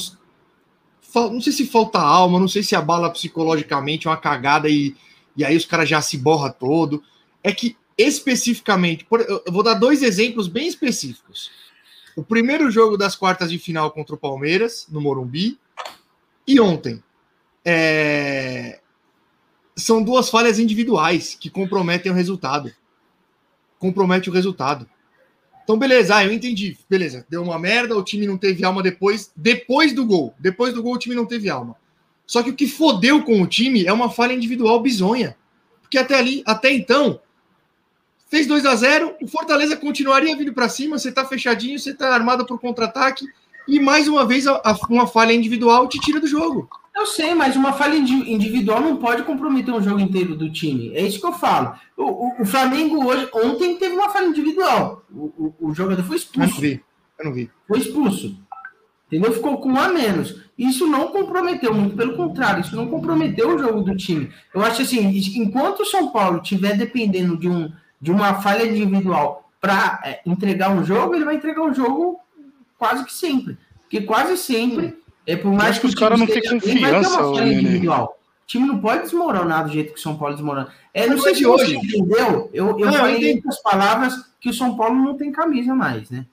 não 1.31 1.41
sei 1.41 1.53
se 1.53 1.65
falta 1.65 1.99
alma, 1.99 2.39
não 2.39 2.47
sei 2.47 2.63
se 2.63 2.75
abala 2.75 3.11
psicologicamente 3.11 4.07
uma 4.07 4.17
cagada 4.17 4.69
e, 4.69 4.95
e 5.35 5.43
aí 5.43 5.55
os 5.55 5.65
caras 5.65 5.89
já 5.89 6.01
se 6.01 6.17
borra 6.17 6.49
todo. 6.49 7.03
É 7.43 7.51
que 7.51 7.75
especificamente, 7.97 9.05
por, 9.05 9.21
eu 9.21 9.43
vou 9.51 9.63
dar 9.63 9.75
dois 9.75 10.01
exemplos 10.01 10.47
bem 10.47 10.67
específicos. 10.67 11.51
O 12.15 12.23
primeiro 12.23 12.69
jogo 12.69 12.97
das 12.97 13.15
quartas 13.15 13.49
de 13.49 13.57
final 13.57 13.91
contra 13.91 14.15
o 14.15 14.17
Palmeiras, 14.17 14.85
no 14.89 14.99
Morumbi, 14.99 15.57
e 16.47 16.59
ontem. 16.59 17.01
É, 17.63 18.80
são 19.75 20.03
duas 20.03 20.29
falhas 20.29 20.59
individuais 20.59 21.35
que 21.39 21.49
comprometem 21.49 22.11
o 22.11 22.15
resultado. 22.15 22.71
Compromete 23.79 24.29
o 24.29 24.33
resultado. 24.33 24.87
Então, 25.63 25.77
beleza, 25.77 26.15
ah, 26.15 26.25
eu 26.25 26.31
entendi. 26.31 26.77
Beleza, 26.89 27.25
deu 27.29 27.41
uma 27.41 27.57
merda, 27.57 27.95
o 27.95 28.03
time 28.03 28.27
não 28.27 28.37
teve 28.37 28.63
alma 28.65 28.83
depois, 28.83 29.31
depois 29.35 29.93
do 29.93 30.05
gol. 30.05 30.33
Depois 30.39 30.73
do 30.73 30.83
gol, 30.83 30.95
o 30.95 30.99
time 30.99 31.15
não 31.15 31.25
teve 31.25 31.49
alma. 31.49 31.75
Só 32.25 32.41
que 32.41 32.49
o 32.49 32.55
que 32.55 32.67
fodeu 32.67 33.23
com 33.23 33.41
o 33.41 33.47
time 33.47 33.85
é 33.85 33.93
uma 33.93 34.09
falha 34.09 34.33
individual 34.33 34.79
bizonha. 34.81 35.35
Porque 35.81 35.97
até 35.97 36.15
ali, 36.15 36.43
até 36.45 36.71
então, 36.71 37.19
fez 38.29 38.47
2 38.47 38.65
a 38.65 38.75
0 38.75 39.15
o 39.21 39.27
Fortaleza 39.27 39.75
continuaria 39.75 40.35
vindo 40.37 40.53
para 40.53 40.69
cima, 40.69 40.97
você 40.97 41.11
tá 41.11 41.25
fechadinho, 41.25 41.77
você 41.77 41.93
tá 41.93 42.13
armado 42.13 42.45
por 42.45 42.59
contra-ataque, 42.59 43.25
e 43.67 43.79
mais 43.79 44.07
uma 44.07 44.25
vez 44.25 44.47
a, 44.47 44.53
a, 44.63 44.77
uma 44.89 45.05
falha 45.05 45.33
individual 45.33 45.87
te 45.87 45.99
tira 45.99 46.19
do 46.19 46.27
jogo. 46.27 46.69
Eu 46.93 47.05
sei, 47.05 47.33
mas 47.33 47.55
uma 47.55 47.73
falha 47.73 47.95
individual 47.95 48.81
não 48.81 48.97
pode 48.97 49.23
comprometer 49.23 49.73
um 49.73 49.81
jogo 49.81 49.99
inteiro 49.99 50.35
do 50.35 50.51
time. 50.51 50.91
É 50.93 51.01
isso 51.01 51.19
que 51.19 51.25
eu 51.25 51.33
falo. 51.33 51.73
O, 51.95 52.03
o, 52.03 52.41
o 52.41 52.45
Flamengo 52.45 53.05
hoje, 53.05 53.29
ontem 53.33 53.77
teve 53.77 53.95
uma 53.95 54.09
falha 54.09 54.27
individual. 54.27 55.03
O, 55.09 55.53
o, 55.59 55.73
jogador 55.73 56.03
foi 56.03 56.17
expulso. 56.17 56.49
Eu 56.49 56.53
não 56.53 56.61
vi. 56.61 56.83
Eu 57.17 57.25
não 57.25 57.33
vi. 57.33 57.51
Foi 57.67 57.79
expulso. 57.79 58.37
Entendeu? 59.07 59.31
Ficou 59.31 59.57
com 59.57 59.69
um 59.69 59.79
a 59.79 59.87
menos. 59.87 60.41
Isso 60.57 60.85
não 60.85 61.07
comprometeu, 61.07 61.73
muito 61.73 61.95
pelo 61.95 62.15
contrário, 62.15 62.61
isso 62.61 62.75
não 62.75 62.87
comprometeu 62.87 63.55
o 63.55 63.57
jogo 63.57 63.81
do 63.81 63.95
time. 63.95 64.31
Eu 64.53 64.61
acho 64.61 64.83
assim, 64.83 65.07
enquanto 65.35 65.81
o 65.81 65.85
São 65.85 66.11
Paulo 66.11 66.41
estiver 66.41 66.77
dependendo 66.77 67.35
de, 67.35 67.49
um, 67.49 67.71
de 67.99 68.11
uma 68.11 68.41
falha 68.41 68.65
individual 68.65 69.49
para 69.59 69.99
é, 70.03 70.21
entregar 70.25 70.69
um 70.69 70.83
jogo, 70.83 71.15
ele 71.15 71.25
vai 71.25 71.35
entregar 71.35 71.63
um 71.63 71.73
jogo 71.73 72.19
quase 72.77 73.03
que 73.05 73.13
sempre. 73.13 73.57
Porque 73.81 74.01
quase 74.01 74.37
sempre 74.37 75.00
é 75.25 75.35
por 75.35 75.51
mais 75.51 75.79
que, 75.79 75.85
os 75.85 75.95
caras 75.95 76.19
não 76.19 76.27
têm 76.27 76.41
confiança. 76.41 77.25
O 77.25 78.09
time 78.47 78.67
não 78.67 78.79
pode 78.79 79.03
desmoronar 79.03 79.65
do 79.65 79.71
jeito 79.71 79.93
que 79.93 79.99
o 79.99 80.01
São 80.01 80.17
Paulo 80.17 80.35
desmorona. 80.35 80.67
É, 80.93 81.07
não, 81.07 81.17
sei 81.19 81.35
se 81.35 81.45
hoje. 81.45 81.73
você 81.73 81.75
entendeu. 81.77 82.49
Eu, 82.53 82.77
eu 82.77 82.85
não, 82.85 82.93
falei 82.93 83.41
com 83.41 83.49
as 83.49 83.61
palavras 83.61 84.13
que 84.41 84.49
o 84.49 84.53
São 84.53 84.75
Paulo 84.75 84.95
não 84.95 85.15
tem 85.15 85.31
camisa 85.31 85.73
mais, 85.73 86.09
né? 86.09 86.25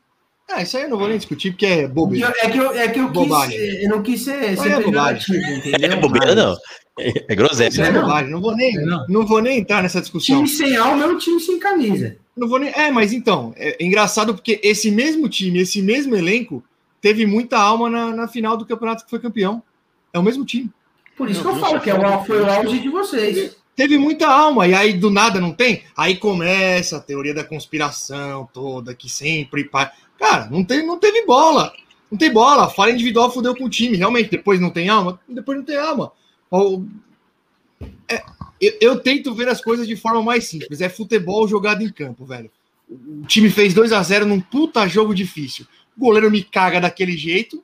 Ah, 0.51 0.62
isso 0.62 0.78
aí 0.78 0.85
eu 0.85 0.89
não 0.89 0.98
vou 0.98 1.09
nem 1.09 1.19
discutir, 1.19 1.51
porque 1.51 1.66
é 1.66 1.86
bobeira. 1.86 2.32
É 2.39 2.48
que 2.48 2.59
eu, 2.59 2.73
é 2.73 2.89
que 2.89 2.98
eu, 2.98 3.12
quis, 3.12 3.82
eu 3.82 3.90
não 3.90 4.02
quis 4.02 4.23
ser, 4.23 4.56
ser 4.56 4.73
é 4.73 4.77
pejorativo, 4.78 5.39
entendeu? 5.39 5.93
É 5.93 5.97
bobeira, 5.97 6.35
não. 6.35 6.56
É, 6.98 7.24
é 7.28 7.35
groselha. 7.35 7.82
É 7.82 7.93
bobagem. 7.93 8.31
Não 8.31 8.40
vou, 8.40 8.56
nem, 8.56 8.74
não. 8.74 9.06
não 9.09 9.27
vou 9.27 9.40
nem 9.40 9.59
entrar 9.59 9.82
nessa 9.82 10.01
discussão. 10.01 10.36
Time 10.36 10.48
sem 10.48 10.77
alma 10.77 11.05
é 11.05 11.06
um 11.06 11.19
time 11.19 11.39
sem 11.39 11.59
camisa. 11.59 12.16
Não 12.36 12.48
vou 12.48 12.59
nem. 12.59 12.70
É, 12.70 12.90
mas 12.90 13.12
então, 13.12 13.52
é 13.56 13.77
engraçado 13.85 14.35
porque 14.35 14.59
esse 14.62 14.90
mesmo 14.90 15.28
time, 15.28 15.60
esse 15.60 15.82
mesmo 15.82 16.16
elenco, 16.16 16.65
teve 17.01 17.27
muita 17.27 17.59
alma 17.59 17.89
na, 17.89 18.15
na 18.15 18.29
final 18.29 18.57
do 18.57 18.66
campeonato 18.66 19.05
que 19.05 19.11
foi 19.11 19.19
campeão. 19.19 19.62
É 20.12 20.19
o 20.19 20.23
mesmo 20.23 20.45
time. 20.45 20.70
Por 21.16 21.29
isso 21.29 21.43
que 21.43 21.49
eu 21.49 21.57
falo 21.57 21.81
que 21.81 21.91
é 21.91 21.95
o, 21.95 22.25
foi 22.25 22.41
o 22.41 22.51
auge 22.51 22.79
de 22.79 22.89
vocês. 22.89 23.57
Teve 23.75 23.97
muita 23.99 24.27
alma, 24.29 24.66
e 24.66 24.75
aí 24.75 24.93
do 24.93 25.11
nada 25.11 25.41
não 25.41 25.53
tem? 25.53 25.85
Aí 25.97 26.16
começa 26.16 26.97
a 26.97 27.01
teoria 27.01 27.33
da 27.33 27.45
conspiração 27.45 28.49
toda, 28.53 28.95
que 28.95 29.09
sempre. 29.09 29.70
Cara, 30.19 30.49
não, 30.51 30.65
tem, 30.65 30.85
não 30.85 30.99
teve 30.99 31.25
bola. 31.25 31.73
Não 32.11 32.19
tem 32.19 32.33
bola. 32.33 32.65
A 32.65 32.70
falha 32.70 32.93
individual 32.93 33.33
fudeu 33.33 33.55
com 33.55 33.65
o 33.65 33.70
time. 33.70 33.97
Realmente, 33.97 34.31
depois 34.31 34.61
não 34.61 34.70
tem 34.70 34.89
alma? 34.89 35.20
Depois 35.29 35.59
não 35.59 35.65
tem 35.65 35.77
alma. 35.77 36.11
É, 38.09 38.23
eu, 38.61 38.73
eu, 38.81 39.01
tento 39.01 39.35
ver 39.35 39.49
as 39.49 39.61
coisas 39.61 39.87
de 39.87 39.95
forma 39.95 40.23
mais 40.23 40.49
simples. 40.49 40.81
É 40.81 40.89
futebol 40.89 41.47
jogado 41.47 41.83
em 41.83 41.93
campo, 41.93 42.25
velho. 42.25 42.51
O 42.91 43.27
time 43.27 43.51
fez 43.51 43.75
2 43.75 43.93
a 43.93 44.03
0 44.03 44.27
num 44.27 44.41
puta 44.41 44.89
jogo 44.89 45.15
difícil 45.15 45.66
o 45.99 46.01
goleiro 46.01 46.31
me 46.31 46.45
caga 46.45 46.81
daquele 46.81 47.16
jeito, 47.16 47.62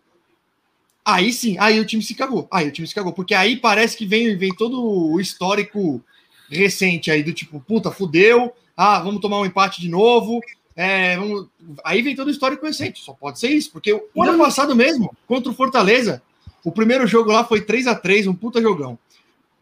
aí 1.05 1.32
sim, 1.32 1.56
aí 1.61 1.78
o 1.78 1.85
time 1.85 2.02
se 2.02 2.15
cagou. 2.15 2.48
Aí 2.51 2.66
o 2.66 2.73
time 2.73 2.86
se 2.86 2.94
cagou, 2.94 3.12
porque 3.12 3.32
aí 3.32 3.56
parece 3.56 3.97
que 3.97 4.05
vem, 4.05 4.36
vem 4.36 4.52
todo 4.52 4.82
o 4.82 5.20
histórico 5.20 6.02
recente 6.51 7.11
aí 7.11 7.23
do 7.23 7.32
tipo, 7.32 7.61
puta, 7.61 7.93
fudeu, 7.93 8.52
ah, 8.77 8.98
vamos 8.98 9.20
tomar 9.20 9.39
um 9.39 9.47
empate 9.47 9.81
de 9.81 9.89
novo. 9.89 10.40
É, 10.74 11.16
vamos... 11.16 11.47
Aí 11.85 12.02
vem 12.02 12.16
todo 12.16 12.27
o 12.27 12.31
histórico 12.31 12.66
recente, 12.66 13.01
só 13.01 13.12
pode 13.12 13.39
ser 13.39 13.51
isso, 13.51 13.70
porque 13.70 13.93
o 13.93 14.23
ano 14.23 14.36
passado 14.36 14.74
mesmo, 14.74 15.16
contra 15.28 15.52
o 15.52 15.55
Fortaleza, 15.55 16.20
o 16.65 16.73
primeiro 16.73 17.06
jogo 17.06 17.31
lá 17.31 17.44
foi 17.44 17.61
3 17.61 17.86
a 17.86 17.94
3 17.94 18.27
um 18.27 18.35
puta 18.35 18.61
jogão. 18.61 18.98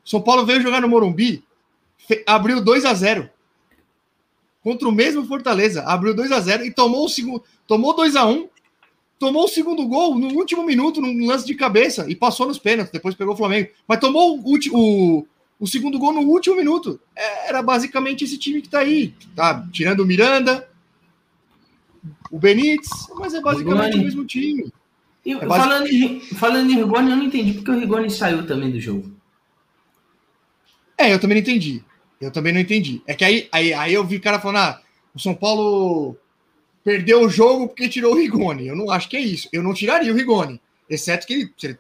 São 0.02 0.22
Paulo 0.22 0.46
veio 0.46 0.62
jogar 0.62 0.80
no 0.80 0.88
Morumbi, 0.88 1.44
abriu 2.26 2.62
2 2.62 2.86
a 2.86 2.94
0 2.94 3.28
contra 4.62 4.88
o 4.88 4.92
mesmo 4.92 5.26
Fortaleza, 5.26 5.82
abriu 5.82 6.14
2 6.14 6.32
a 6.32 6.40
0 6.40 6.64
e 6.64 6.72
tomou 6.72 7.04
o 7.04 7.08
segundo, 7.08 7.42
tomou 7.66 7.94
2 7.94 8.16
a 8.16 8.24
1 8.24 8.48
tomou 9.22 9.44
o 9.44 9.48
segundo 9.48 9.86
gol 9.86 10.18
no 10.18 10.34
último 10.34 10.64
minuto, 10.64 11.00
num 11.00 11.28
lance 11.28 11.46
de 11.46 11.54
cabeça, 11.54 12.10
e 12.10 12.16
passou 12.16 12.44
nos 12.44 12.58
pênaltis, 12.58 12.92
depois 12.92 13.14
pegou 13.14 13.34
o 13.34 13.36
Flamengo. 13.36 13.68
Mas 13.86 14.00
tomou 14.00 14.36
o, 14.36 14.58
o, 14.72 15.26
o 15.60 15.66
segundo 15.68 15.96
gol 15.96 16.12
no 16.12 16.22
último 16.22 16.56
minuto. 16.56 16.98
É, 17.14 17.50
era 17.50 17.62
basicamente 17.62 18.24
esse 18.24 18.36
time 18.36 18.60
que 18.60 18.68
tá 18.68 18.80
aí. 18.80 19.14
Tá? 19.36 19.64
Tirando 19.70 20.00
o 20.00 20.04
Miranda, 20.04 20.68
o 22.32 22.38
Benítez, 22.40 22.90
mas 23.14 23.32
é 23.32 23.40
basicamente 23.40 23.96
o 23.96 24.00
mesmo 24.02 24.24
time. 24.24 24.72
E, 25.24 25.34
é 25.34 25.46
falando, 25.46 25.86
em, 25.86 26.20
falando 26.20 26.68
em 26.68 26.74
Rigoni, 26.74 27.10
eu 27.12 27.16
não 27.16 27.24
entendi 27.24 27.52
porque 27.52 27.70
o 27.70 27.78
Rigoni 27.78 28.10
saiu 28.10 28.44
também 28.44 28.72
do 28.72 28.80
jogo. 28.80 29.08
É, 30.98 31.14
eu 31.14 31.20
também 31.20 31.36
não 31.36 31.42
entendi. 31.42 31.80
Eu 32.20 32.32
também 32.32 32.52
não 32.52 32.60
entendi. 32.60 33.00
É 33.06 33.14
que 33.14 33.24
aí, 33.24 33.48
aí, 33.52 33.72
aí 33.72 33.94
eu 33.94 34.04
vi 34.04 34.16
o 34.16 34.20
cara 34.20 34.40
falando: 34.40 34.56
ah, 34.56 34.82
o 35.14 35.20
São 35.20 35.32
Paulo 35.32 36.16
perdeu 36.84 37.22
o 37.22 37.28
jogo 37.28 37.68
porque 37.68 37.88
tirou 37.88 38.12
o 38.12 38.18
Rigoni. 38.18 38.66
Eu 38.66 38.76
não 38.76 38.90
acho 38.90 39.08
que 39.08 39.16
é 39.16 39.20
isso. 39.20 39.48
Eu 39.52 39.62
não 39.62 39.74
tiraria 39.74 40.12
o 40.12 40.16
Rigoni, 40.16 40.60
exceto 40.88 41.26
que 41.26 41.34
ele, 41.34 41.52
se 41.56 41.66
ele 41.68 41.78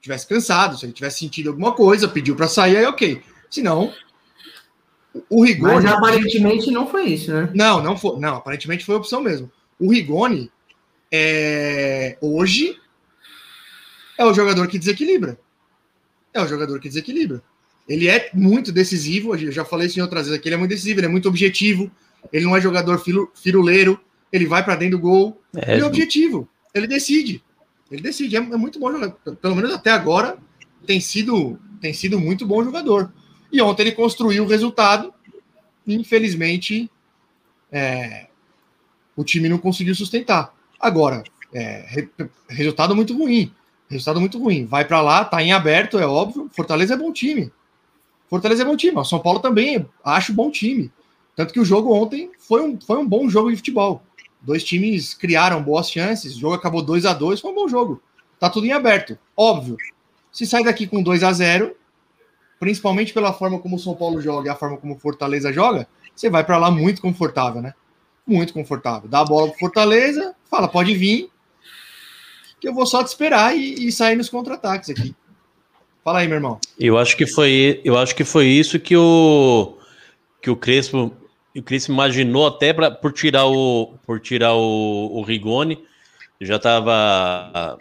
tivesse 0.00 0.26
cansado, 0.26 0.78
se 0.78 0.86
ele 0.86 0.92
tivesse 0.92 1.20
sentido 1.20 1.50
alguma 1.50 1.72
coisa, 1.72 2.08
pediu 2.08 2.34
para 2.34 2.48
sair, 2.48 2.76
aí 2.76 2.86
ok. 2.86 3.22
Se 3.50 3.62
não, 3.62 3.92
o 5.28 5.44
Rigoni. 5.44 5.74
Mas 5.74 5.86
aparentemente 5.86 6.70
não 6.70 6.86
foi 6.86 7.06
isso, 7.06 7.32
né? 7.32 7.50
Não, 7.54 7.82
não 7.82 7.96
foi. 7.96 8.18
Não, 8.18 8.36
aparentemente 8.36 8.84
foi 8.84 8.94
opção 8.94 9.20
mesmo. 9.20 9.50
O 9.78 9.90
Rigoni 9.90 10.50
é, 11.10 12.16
hoje 12.20 12.78
é 14.18 14.24
o 14.24 14.34
jogador 14.34 14.66
que 14.68 14.78
desequilibra. 14.78 15.38
É 16.32 16.40
o 16.40 16.46
jogador 16.46 16.78
que 16.78 16.88
desequilibra. 16.88 17.42
Ele 17.88 18.06
é 18.06 18.30
muito 18.32 18.70
decisivo, 18.70 19.34
eu 19.34 19.50
já 19.50 19.64
falei 19.64 19.88
isso 19.88 19.98
em 19.98 20.02
outras 20.02 20.26
vezes 20.26 20.38
aqui, 20.38 20.48
ele 20.48 20.54
é 20.54 20.58
muito 20.58 20.70
decisivo, 20.70 21.00
ele 21.00 21.06
é 21.06 21.10
muito 21.10 21.28
objetivo, 21.28 21.90
ele 22.32 22.44
não 22.44 22.56
é 22.56 22.60
jogador 22.60 23.02
firuleiro, 23.34 24.00
ele 24.32 24.46
vai 24.46 24.64
para 24.64 24.76
dentro 24.76 24.98
do 24.98 25.02
gol. 25.02 25.40
É, 25.56 25.74
ele 25.74 25.82
é 25.82 25.84
objetivo. 25.84 26.48
Ele 26.74 26.86
decide. 26.86 27.42
Ele 27.90 28.02
decide. 28.02 28.36
É, 28.36 28.38
é, 28.38 28.42
muito 28.42 28.78
bom 28.78 28.92
jogador. 28.92 29.36
Pelo 29.36 29.56
menos 29.56 29.72
até 29.72 29.90
agora 29.90 30.38
tem 30.86 31.00
sido, 31.00 31.58
tem 31.80 31.92
sido 31.92 32.18
muito 32.18 32.46
bom 32.46 32.62
jogador. 32.62 33.12
E 33.52 33.60
ontem 33.60 33.82
ele 33.82 33.92
construiu 33.92 34.44
o 34.44 34.48
resultado. 34.48 35.12
Infelizmente, 35.86 36.90
é, 37.72 38.28
o 39.16 39.24
time 39.24 39.48
não 39.48 39.58
conseguiu 39.58 39.94
sustentar. 39.94 40.54
Agora, 40.78 41.24
é, 41.52 41.84
re, 41.88 42.08
resultado 42.48 42.94
muito 42.94 43.16
ruim. 43.16 43.52
Resultado 43.88 44.20
muito 44.20 44.38
ruim. 44.38 44.64
Vai 44.66 44.84
para 44.84 45.02
lá, 45.02 45.24
tá 45.24 45.42
em 45.42 45.52
aberto, 45.52 45.98
é 45.98 46.06
óbvio. 46.06 46.48
Fortaleza 46.52 46.94
é 46.94 46.96
bom 46.96 47.12
time. 47.12 47.50
Fortaleza 48.28 48.62
é 48.62 48.64
bom 48.64 48.76
time. 48.76 48.96
O 48.96 49.04
São 49.04 49.18
Paulo 49.18 49.40
também 49.40 49.84
acho 50.04 50.32
bom 50.32 50.50
time. 50.50 50.92
Tanto 51.34 51.52
que 51.52 51.58
o 51.58 51.64
jogo 51.64 51.92
ontem 51.92 52.30
foi 52.38 52.62
um, 52.62 52.80
foi 52.80 52.98
um 52.98 53.06
bom 53.06 53.28
jogo 53.28 53.50
de 53.50 53.56
futebol. 53.56 54.02
Dois 54.42 54.64
times 54.64 55.14
criaram 55.14 55.62
boas 55.62 55.90
chances, 55.90 56.36
o 56.36 56.40
jogo 56.40 56.54
acabou 56.54 56.82
2 56.82 57.06
a 57.06 57.12
2 57.12 57.40
foi 57.40 57.50
um 57.50 57.54
bom 57.54 57.68
jogo. 57.68 58.02
Tá 58.38 58.48
tudo 58.48 58.66
em 58.66 58.72
aberto. 58.72 59.18
Óbvio. 59.36 59.76
Se 60.32 60.46
sai 60.46 60.64
daqui 60.64 60.86
com 60.86 61.02
2 61.02 61.22
a 61.22 61.32
0 61.32 61.76
principalmente 62.60 63.14
pela 63.14 63.32
forma 63.32 63.58
como 63.58 63.76
o 63.76 63.78
São 63.78 63.94
Paulo 63.94 64.20
joga 64.20 64.48
e 64.48 64.50
a 64.50 64.54
forma 64.54 64.76
como 64.76 64.94
o 64.94 64.98
Fortaleza 64.98 65.50
joga, 65.50 65.88
você 66.14 66.28
vai 66.28 66.44
para 66.44 66.58
lá 66.58 66.70
muito 66.70 67.00
confortável, 67.00 67.62
né? 67.62 67.72
Muito 68.26 68.52
confortável. 68.52 69.08
Dá 69.08 69.20
a 69.20 69.24
bola 69.24 69.48
pro 69.48 69.58
Fortaleza, 69.58 70.34
fala, 70.50 70.68
pode 70.68 70.94
vir, 70.94 71.30
que 72.60 72.68
eu 72.68 72.74
vou 72.74 72.84
só 72.84 73.02
te 73.02 73.06
esperar 73.06 73.56
e, 73.56 73.86
e 73.86 73.90
sair 73.90 74.14
nos 74.14 74.28
contra-ataques 74.28 74.90
aqui. 74.90 75.14
Fala 76.04 76.18
aí, 76.18 76.28
meu 76.28 76.36
irmão. 76.36 76.60
Eu 76.78 76.98
acho 76.98 77.16
que 77.16 77.26
foi, 77.26 77.80
eu 77.82 77.96
acho 77.96 78.14
que 78.14 78.24
foi 78.24 78.46
isso 78.46 78.78
que 78.78 78.96
o 78.96 79.76
que 80.40 80.50
o 80.50 80.56
Crespo, 80.56 81.12
o 81.56 81.62
Crespo 81.62 81.92
imaginou 81.92 82.46
até 82.46 82.72
pra, 82.72 82.90
por 82.90 83.12
tirar 83.12 83.46
o 83.46 83.94
por 84.06 84.20
tirar 84.20 84.54
o, 84.54 85.10
o 85.18 85.22
Rigoni. 85.22 85.82
Já 86.40 86.56
estava, 86.56 87.76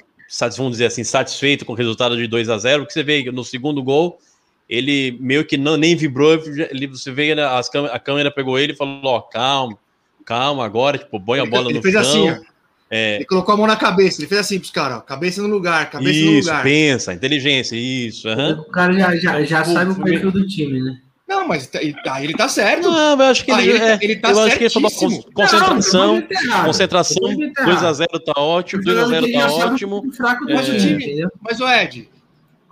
vamos 0.58 0.74
dizer 0.74 0.88
assim, 0.88 1.04
satisfeito 1.04 1.64
com 1.66 1.72
o 1.74 1.76
resultado 1.76 2.18
de 2.18 2.28
2 2.28 2.50
a 2.50 2.58
0 2.58 2.86
que 2.86 2.92
você 2.92 3.04
vê 3.04 3.24
no 3.32 3.44
segundo 3.44 3.82
gol, 3.82 4.20
ele 4.68 5.18
meio 5.20 5.46
que 5.46 5.56
não 5.58 5.78
nem 5.78 5.96
vibrou, 5.96 6.34
ele, 6.70 6.88
você 6.88 7.12
vê 7.12 7.34
né, 7.34 7.44
as, 7.46 7.70
a 7.92 7.98
câmera 8.00 8.30
pegou 8.30 8.60
ele 8.60 8.74
e 8.74 8.76
falou: 8.76 9.00
ó, 9.06 9.22
calma, 9.22 9.78
calma 10.26 10.66
agora, 10.66 10.98
tipo, 10.98 11.20
põe 11.22 11.40
a 11.40 11.46
bola 11.46 11.70
ele 11.70 11.76
no 11.78 11.82
fez 11.82 11.94
chão. 11.94 12.02
assim, 12.02 12.30
ó. 12.32 12.50
É, 12.92 13.18
Ele 13.18 13.26
colocou 13.26 13.54
a 13.54 13.58
mão 13.58 13.68
na 13.68 13.76
cabeça, 13.76 14.20
ele 14.20 14.28
fez 14.28 14.42
assim 14.42 14.58
pros 14.60 14.72
caras, 14.72 14.98
ó, 14.98 15.02
cabeça 15.02 15.42
no 15.44 15.48
lugar, 15.48 15.90
cabeça 15.92 16.26
no 16.26 16.32
isso, 16.32 16.50
lugar. 16.50 16.64
pensa, 16.64 17.14
inteligência, 17.14 17.76
isso. 17.76 18.28
aham. 18.28 18.60
O 18.60 18.72
cara 18.72 18.92
já, 18.94 19.16
já, 19.16 19.44
já 19.44 19.64
Pô, 19.64 19.72
sabe 19.72 19.92
o 19.92 19.96
foi- 19.96 20.04
perfil 20.06 20.32
do 20.32 20.48
time, 20.48 20.82
né? 20.82 21.00
Não, 21.30 21.48
mas 21.48 21.68
tá- 21.68 21.80
ele 21.82 21.94
tá, 22.04 22.24
ele 22.24 22.34
tá 22.34 22.50
certo. 22.50 22.90
Não, 22.90 23.12
eu 23.14 23.22
acho 23.26 23.46
que 23.46 23.52
Ah, 23.52 23.62
ele, 23.62 23.70
ele 23.72 23.80
tá- 23.80 23.86
é, 23.86 24.00
ele 24.02 24.16
tá 24.16 24.32
eu 24.32 24.40
acho 24.40 24.58
que 24.58 24.64
ele 24.64 24.70
falou 24.74 24.92
concentração, 25.34 26.16
Não, 26.16 26.22
tá 26.24 26.66
concentração, 26.66 27.16
Depois 27.22 27.38
ele 27.40 27.54
tá 27.54 27.62
errado. 27.62 27.76
2x0 27.78 28.20
tá 28.26 28.42
ótimo, 28.42 28.84
Tô 28.84 28.90
falando 28.92 29.10
2x0 29.12 29.20
que 29.20 29.26
ele 29.26 29.34
tá 29.40 29.52
ótimo. 29.52 29.96
o 30.08 30.12
fraco 30.12 30.50
É. 30.50 30.62
time, 30.80 31.04
entendeu? 31.06 31.30
Mas 31.40 31.60
o 31.62 31.68
Ed, 31.70 32.10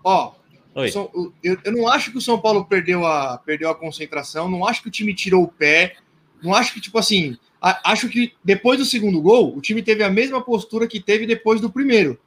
ó, 0.03 0.31
o 0.75 0.87
São- 0.91 1.09
o- 1.13 1.31
eu, 1.43 1.57
eu 1.63 1.71
não 1.71 1.87
acho 1.87 2.11
que 2.11 2.17
o 2.17 2.21
São 2.21 2.39
Paulo 2.39 2.65
perdeu 2.65 3.05
a, 3.05 3.37
perdeu 3.45 3.69
a 3.69 3.75
concentração, 3.75 4.49
não 4.49 4.67
acho 4.67 4.81
que 4.81 4.87
o 4.87 4.91
time 4.91 5.13
tirou 5.13 5.43
o 5.43 5.47
pé, 5.47 5.93
não 6.41 6.53
acho 6.53 6.73
que, 6.73 6.81
tipo 6.81 6.97
assim, 6.97 7.37
a- 7.61 7.91
acho 7.91 8.09
que 8.09 8.33
depois 8.43 8.79
do 8.79 8.85
segundo 8.85 9.21
gol, 9.21 9.55
o 9.55 9.61
time 9.61 9.81
teve 9.83 10.03
a 10.03 10.09
mesma 10.09 10.41
postura 10.41 10.87
que 10.87 10.99
teve 10.99 11.25
depois 11.27 11.61
do 11.61 11.69
primeiro. 11.69 12.19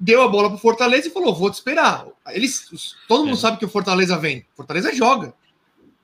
Deu 0.00 0.22
a 0.22 0.28
bola 0.28 0.48
pro 0.48 0.58
Fortaleza 0.58 1.08
e 1.08 1.10
falou: 1.10 1.34
vou 1.34 1.50
te 1.50 1.54
esperar. 1.54 2.06
Eles, 2.30 2.68
todo 3.08 3.24
mundo 3.24 3.34
É. 3.36 3.40
sabe 3.40 3.58
que 3.58 3.64
o 3.64 3.68
Fortaleza 3.68 4.16
vem. 4.16 4.46
Fortaleza 4.56 4.94
joga. 4.94 5.34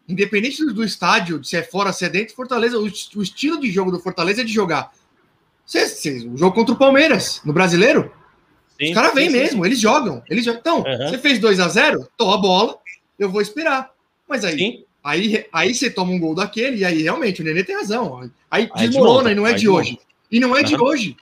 Independente 0.09 0.65
do, 0.67 0.85
estádio, 0.85 1.43
se 1.45 1.57
é 1.57 1.63
fora, 1.63 1.93
se 1.93 2.05
é 2.05 2.09
dentro, 2.11 2.35
Fortaleza, 2.35 2.79
o, 2.79 2.83
o 2.83 3.23
estilo 3.23 3.59
de 3.59 3.71
jogo 3.71 3.91
do 3.91 3.99
Fortaleza 4.01 4.43
é 4.43 4.45
de 4.45 4.53
jogar. 4.53 4.93
Cê- 5.65 5.87
cê- 5.89 6.29
o 6.29 6.37
jogo 6.37 6.55
contra 6.55 6.75
o 6.75 6.79
Palmeiras, 6.79 7.41
no 7.45 7.53
brasileiro, 7.55 8.13
Sim, 8.79 8.89
os 8.89 8.95
caras 8.95 9.15
vêm 9.15 9.31
sim, 9.31 9.37
mesmo, 9.37 9.65
eles 9.65 9.79
jogam. 9.81 10.23
Eles 10.29 10.45
jogam. 10.45 10.61
Então, 10.61 10.85
Aham. 10.87 11.09
você 11.09 11.17
fez 11.19 11.39
2 11.39 11.59
a 11.61 11.69
0 11.69 12.07
tô 12.19 12.31
a 12.33 12.37
bola, 12.37 12.77
eu 13.19 13.31
vou 13.31 13.41
esperar. 13.41 13.93
Mas 14.29 14.45
aí, 14.45 14.59
Sim. 14.59 14.85
aí, 15.03 15.47
aí 15.53 15.75
você 15.75 15.89
toma 15.89 16.13
um 16.13 16.19
gol 16.19 16.35
daquele, 16.35 16.79
e 16.79 16.85
aí 16.85 17.01
realmente 17.03 17.41
o 17.41 17.45
Nenê 17.45 17.65
tem 17.65 17.77
razão. 17.77 18.29
Aí 18.51 18.69
Aí 18.75 18.89
desmorona 18.89 19.31
desmonta, 19.31 19.33
e 19.33 19.35
não 19.37 19.47
é 19.47 19.51
aí 19.51 19.55
de 19.55 19.61
desmonta. 19.63 19.81
hoje. 19.81 19.99
E 20.31 20.41
não 20.41 20.55
é 20.57 20.63
de 20.63 20.75
Aham. 20.75 20.85
hoje. 20.85 21.17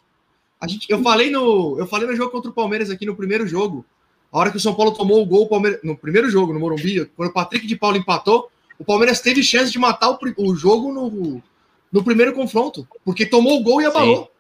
A 0.63 0.69
gente, 0.69 0.89
eu, 0.89 1.03
falei 1.03 1.29
no, 1.29 1.77
eu 1.77 1.89
falei 1.89 2.07
no 2.07 2.15
jogo 2.15 2.31
contra 2.31 2.49
o 2.49 2.55
Palmeiras 2.55 2.89
aqui 2.89 3.05
no 3.05 3.17
primeiro 3.17 3.49
jogo. 3.49 3.85
A 4.31 4.39
hora 4.39 4.49
que 4.49 4.57
o 4.57 4.61
São 4.61 4.73
Paulo 4.73 4.93
tomou 4.93 5.21
o 5.21 5.27
gol, 5.27 5.43
o 5.43 5.49
Palmeiras, 5.49 5.81
no 5.83 5.97
primeiro 5.97 6.31
jogo, 6.31 6.53
no 6.53 6.61
Morumbi, 6.61 7.05
quando 7.17 7.31
o 7.31 7.33
Patrick 7.33 7.67
de 7.67 7.75
Paulo 7.75 7.97
empatou, 7.97 8.49
o 8.79 8.85
Palmeiras 8.85 9.21
teve 9.21 9.43
chance 9.43 9.73
de 9.73 9.79
matar 9.81 10.11
o, 10.11 10.19
o 10.39 10.55
jogo 10.55 10.93
no, 10.93 11.43
no 11.91 12.05
primeiro 12.05 12.33
confronto. 12.33 12.87
Porque 13.05 13.27
tomou 13.27 13.59
o 13.59 13.63
gol 13.65 13.83
e 13.83 13.87
abalou. 13.87 14.31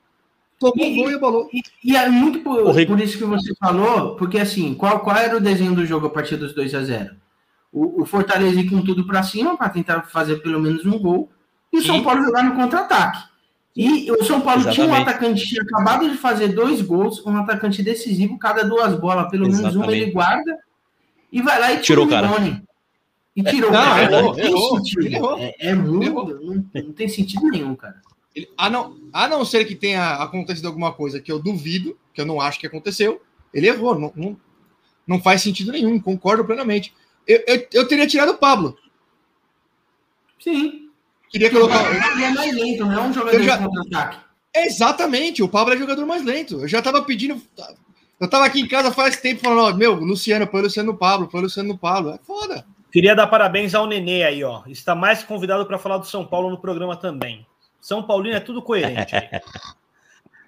Tomou 0.60 0.92
o 0.92 0.94
gol 0.94 1.10
e 1.10 1.14
abalou. 1.16 1.50
E, 1.52 1.60
e 1.82 1.96
é 1.96 2.08
muito 2.08 2.38
por, 2.38 2.72
por 2.86 3.00
isso 3.00 3.18
que 3.18 3.24
você 3.24 3.52
falou, 3.56 4.14
porque 4.14 4.38
assim, 4.38 4.74
qual, 4.74 5.00
qual 5.00 5.16
era 5.16 5.36
o 5.36 5.40
desenho 5.40 5.74
do 5.74 5.84
jogo 5.84 6.06
a 6.06 6.10
partir 6.10 6.36
dos 6.36 6.54
2 6.54 6.72
a 6.76 6.84
0 6.84 7.16
o, 7.72 8.02
o 8.02 8.06
Fortaleza 8.06 8.60
ir 8.60 8.70
com 8.70 8.80
tudo 8.80 9.04
para 9.08 9.24
cima 9.24 9.56
para 9.56 9.70
tentar 9.70 10.02
fazer 10.02 10.36
pelo 10.36 10.60
menos 10.60 10.86
um 10.86 11.00
gol 11.00 11.32
e 11.72 11.78
o 11.78 11.82
São 11.82 11.96
Sim. 11.96 12.04
Paulo 12.04 12.22
jogar 12.22 12.44
no 12.44 12.54
contra-ataque. 12.54 13.31
E 13.74 14.10
o 14.12 14.22
São 14.24 14.40
Paulo 14.42 14.60
tinha 14.70 14.86
um 14.86 14.90
Exatamente. 14.90 15.08
atacante 15.08 15.42
que 15.42 15.48
tinha 15.48 15.62
acabado 15.62 16.10
de 16.10 16.18
fazer 16.18 16.48
dois 16.48 16.82
gols, 16.82 17.24
um 17.24 17.36
atacante 17.38 17.82
decisivo, 17.82 18.38
cada 18.38 18.64
duas 18.64 18.94
bolas, 18.98 19.30
pelo 19.30 19.44
menos 19.44 19.60
uma 19.60 19.68
Exatamente. 19.70 20.02
ele 20.02 20.10
guarda 20.10 20.58
e 21.32 21.40
vai 21.40 21.58
lá 21.58 21.72
e 21.72 21.76
tira 21.76 21.84
Tirou 21.84 22.06
o 22.06 22.08
cara. 22.10 22.26
Rigoni. 22.26 22.62
E 23.34 23.42
tirou 23.42 23.70
o 23.70 23.72
Não, 23.72 23.80
cara. 23.82 24.22
Não 24.22 24.34
tem 24.34 24.44
errou, 24.44 24.80
errou. 25.00 25.38
É, 25.38 25.54
é 25.58 25.74
muito, 25.74 26.40
não, 26.42 26.82
não 26.82 26.92
tem 26.92 27.08
sentido 27.08 27.48
nenhum, 27.48 27.74
cara. 27.74 28.00
Ele- 28.36 28.50
a, 28.58 28.68
não, 28.68 28.94
a 29.10 29.26
não 29.26 29.42
ser 29.42 29.64
que 29.64 29.74
tenha 29.74 30.16
acontecido 30.16 30.66
alguma 30.66 30.92
coisa 30.92 31.18
que 31.20 31.32
eu 31.32 31.38
duvido, 31.38 31.96
que 32.12 32.20
eu 32.20 32.26
não 32.26 32.42
acho 32.42 32.60
que 32.60 32.66
aconteceu, 32.66 33.22
ele 33.54 33.68
errou. 33.68 33.98
Não, 33.98 34.12
não, 34.14 34.36
não 35.06 35.18
faz 35.22 35.40
sentido 35.40 35.72
nenhum, 35.72 35.98
concordo 35.98 36.44
plenamente. 36.44 36.94
Eu, 37.26 37.42
eu, 37.46 37.66
eu 37.72 37.88
teria 37.88 38.06
tirado 38.06 38.32
o 38.32 38.38
Pablo. 38.38 38.76
Sim. 40.38 40.81
Queria 41.32 41.50
colocar. 41.50 41.90
Ele 41.90 42.24
é 42.24 42.30
mais 42.30 42.54
lento, 42.54 42.84
não 42.84 42.92
é 42.92 43.00
um 43.00 43.12
jogador 43.12 43.42
já- 43.42 43.56
de 43.56 43.64
contra-ataque. 43.64 44.18
Exatamente, 44.54 45.42
o 45.42 45.48
Pablo 45.48 45.72
é 45.72 45.78
jogador 45.78 46.04
mais 46.06 46.22
lento. 46.24 46.60
Eu 46.60 46.68
já 46.68 46.82
tava 46.82 47.02
pedindo. 47.02 47.40
Eu 48.20 48.28
tava 48.28 48.44
aqui 48.44 48.60
em 48.60 48.68
casa 48.68 48.92
faz 48.92 49.16
tempo 49.16 49.40
falando, 49.40 49.74
ó, 49.74 49.76
meu, 49.76 49.94
Luciano, 49.94 50.46
põe 50.46 50.60
o 50.60 50.64
Luciano 50.64 50.92
no 50.92 50.98
Pablo, 50.98 51.26
põe 51.26 51.40
o 51.40 51.44
Luciano 51.44 51.70
no 51.70 51.78
Pablo. 51.78 52.10
É 52.12 52.18
foda. 52.24 52.64
Queria 52.92 53.16
dar 53.16 53.26
parabéns 53.26 53.74
ao 53.74 53.86
Nenê 53.86 54.22
aí, 54.22 54.44
ó. 54.44 54.62
Está 54.66 54.94
mais 54.94 55.22
convidado 55.24 55.64
para 55.64 55.78
falar 55.78 55.96
do 55.96 56.06
São 56.06 56.24
Paulo 56.26 56.50
no 56.50 56.58
programa 56.60 56.94
também. 56.94 57.46
São 57.80 58.02
Paulino 58.02 58.36
é 58.36 58.40
tudo 58.40 58.60
coerente. 58.62 59.16
aí. 59.16 59.40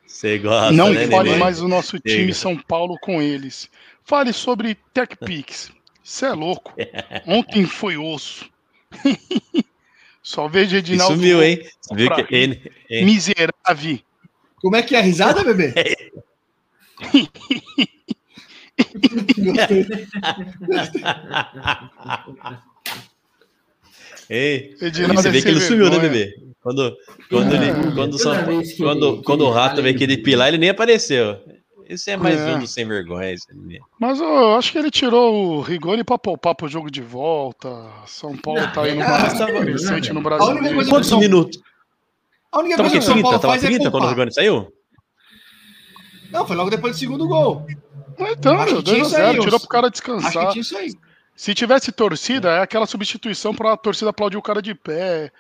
Você 0.07 0.39
gosta, 0.39 0.71
Não 0.71 0.93
né, 0.93 1.09
fale 1.09 1.31
Nenê? 1.31 1.41
mais 1.41 1.61
o 1.63 1.67
nosso 1.67 1.99
time 1.99 2.15
Chega. 2.27 2.35
São 2.35 2.57
Paulo 2.57 2.99
com 3.01 3.21
eles. 3.23 3.69
Fale 4.05 4.33
sobre 4.35 4.77
TechPix. 4.93 5.73
Você 6.03 6.27
é 6.27 6.33
louco. 6.33 6.75
Ontem 7.27 7.65
foi 7.65 7.97
osso. 7.97 8.49
Só 10.25 10.49
vejo 10.49 10.75
Edinaldo 10.75 11.17
sumiu, 11.17 11.43
hein? 11.43 11.61
Viu 11.93 12.09
que 12.15 12.35
ele, 12.35 12.73
hein? 12.89 13.05
miserável. 13.05 13.99
Como 14.57 14.75
é 14.75 14.83
que 14.83 14.97
é 14.97 14.99
a 14.99 15.03
risada, 15.03 15.45
bebê? 15.45 15.75
Gostei. 19.39 19.87
Ei, 24.31 24.75
Edinaldo 24.81 25.21
você 25.21 25.29
é 25.29 25.31
vê 25.31 25.43
que 25.43 25.49
ele 25.49 25.61
sumiu, 25.61 25.91
né, 25.91 25.99
bebê? 25.99 26.35
Quando, 26.63 26.97
quando, 27.29 27.55
ele, 27.55 27.67
É, 27.67 27.75
quando, 27.95 28.17
que 28.17 28.77
quando, 28.79 29.07
ele- 29.17 29.23
quando 29.23 29.41
o 29.43 29.49
ele 29.49 29.55
rato 29.55 29.83
veio 29.83 29.89
ele- 29.93 29.99
querer 29.99 30.17
pilar, 30.19 30.49
ele 30.49 30.57
nem 30.59 30.71
apareceu. 30.71 31.39
Esse 31.87 32.11
é 32.13 32.17
mais 32.17 32.41
É. 32.41 32.55
um 32.55 32.59
do 32.61 32.67
sem 32.67 32.87
vergonha. 32.89 33.35
Mas 34.01 34.19
eu 34.21 34.57
acho 34.57 34.73
que 34.73 34.79
ele 34.79 34.91
tirou 34.91 35.59
o 35.59 35.61
Rigoni 35.61 36.03
pra 36.03 36.17
poupar 36.19 36.55
pro 36.55 36.67
jogo 36.69 36.91
de 36.91 37.03
volta. 37.03 37.69
São 38.07 38.37
Paulo 38.37 38.61
Não, 38.61 38.73
tá 38.73 38.83
aí 38.83 38.99
é, 38.99 39.05
tava- 39.05 39.61
crescente 39.61 40.13
no 40.13 40.21
A 40.21 40.23
Brasil. 40.23 40.47
única 40.55 40.75
coisa 40.75 40.91
Quantos 40.91 41.09
São- 41.11 41.19
minutos? 41.21 41.61
A 42.51 42.61
única 42.61 42.77
Tava 42.77 42.89
coisa 42.89 43.01
que 43.01 43.05
São 43.05 43.15
30? 43.15 43.23
Paulo 43.29 43.39
Tava 43.41 43.53
faz 43.53 43.65
é 43.65 43.67
30 43.67 43.91
quando 43.91 44.05
o. 44.05 44.09
Rigoni 44.09 44.33
saiu? 44.33 44.73
Não, 46.31 46.47
foi 46.47 46.57
logo 46.57 46.71
depois 46.71 46.97
do 46.97 46.99
segundo 46.99 47.29
gol. 47.29 47.67
Então, 48.19 48.55
Acho 48.61 48.73
meu, 48.75 48.83
que 48.83 48.85
tinha 48.91 48.97
2 48.97 49.07
isso 49.09 49.17
a 49.17 49.19
0 49.19 49.29
aí, 49.29 49.41
tirou 49.41 49.61
pro 49.61 49.69
cara 49.69 49.87
Acho 49.89 50.03
que 50.03 50.13
descansar. 50.13 50.53
tinha 50.53 50.63
isso 50.63 50.77
aí. 50.77 50.93
Se 51.37 51.53
tivesse 51.55 51.91
torcida, 51.93 52.49
é 52.51 52.61
aquela 52.63 52.87
substituição 52.87 53.55
pra 53.55 53.77
torcida 53.77 54.11
aplaudir 54.11 54.37
o 54.37 54.43
cara 54.43 54.63
de 54.63 54.75
pé. 54.75 55.31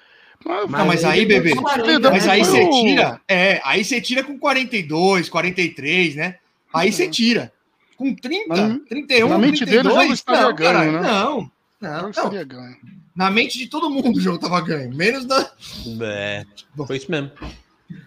Mas, 0.44 0.70
Não, 0.70 0.86
mas 0.86 1.04
aí, 1.04 1.24
bebê, 1.26 1.50
botou 1.50 1.64
40, 1.64 2.10
Mas 2.10 2.28
aí 2.28 2.44
você 2.44 2.62
o- 2.62 2.70
tira. 2.70 3.20
É, 3.28 3.60
aí 3.64 3.84
você 3.84 4.00
tira 4.00 4.22
com 4.22 4.38
42, 4.38 5.28
43, 5.28 6.14
né? 6.16 6.36
Aí 6.72 6.92
você 6.92 7.08
tira. 7.08 7.52
Com 7.96 8.14
30, 8.14 8.54
Na- 8.68 8.78
31, 8.88 9.28
na 9.28 9.38
mente 9.38 9.64
dele, 9.64 9.78
o 9.78 9.82
32, 9.82 10.02
jogo 10.02 10.14
estaria 10.14 10.42
não, 10.42 10.54
ganho, 10.54 10.72
caralho, 10.72 10.92
né? 10.92 11.00
Não, 11.00 11.38
o 11.38 11.50
não, 11.80 11.90
jogo 11.90 12.02
não. 12.02 12.10
estaria 12.10 12.44
ganho. 12.44 12.76
Na 13.14 13.30
mente 13.30 13.56
de 13.56 13.68
todo 13.68 13.88
mundo 13.88 14.18
o 14.18 14.20
jogo 14.20 14.38
tava 14.38 14.60
ganho. 14.60 14.92
Menos 14.94 15.24
da. 15.24 15.52
É, 16.02 16.44
foi 16.86 16.96
isso 16.96 17.08
mesmo. 17.10 17.30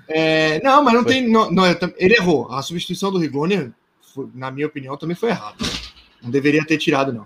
É, 0.07 0.61
não, 0.63 0.83
mas 0.83 0.93
não 0.93 1.03
Foi. 1.03 1.13
tem. 1.13 1.29
Não, 1.29 1.49
não, 1.49 1.63
ele 1.97 2.15
errou. 2.15 2.51
A 2.51 2.61
substituição 2.61 3.11
do 3.11 3.17
Rigoni, 3.17 3.71
na 4.35 4.51
minha 4.51 4.67
opinião, 4.67 4.97
também 4.97 5.15
foi 5.15 5.29
errada. 5.29 5.55
Não 6.21 6.29
deveria 6.29 6.65
ter 6.65 6.77
tirado, 6.77 7.13
não. 7.13 7.25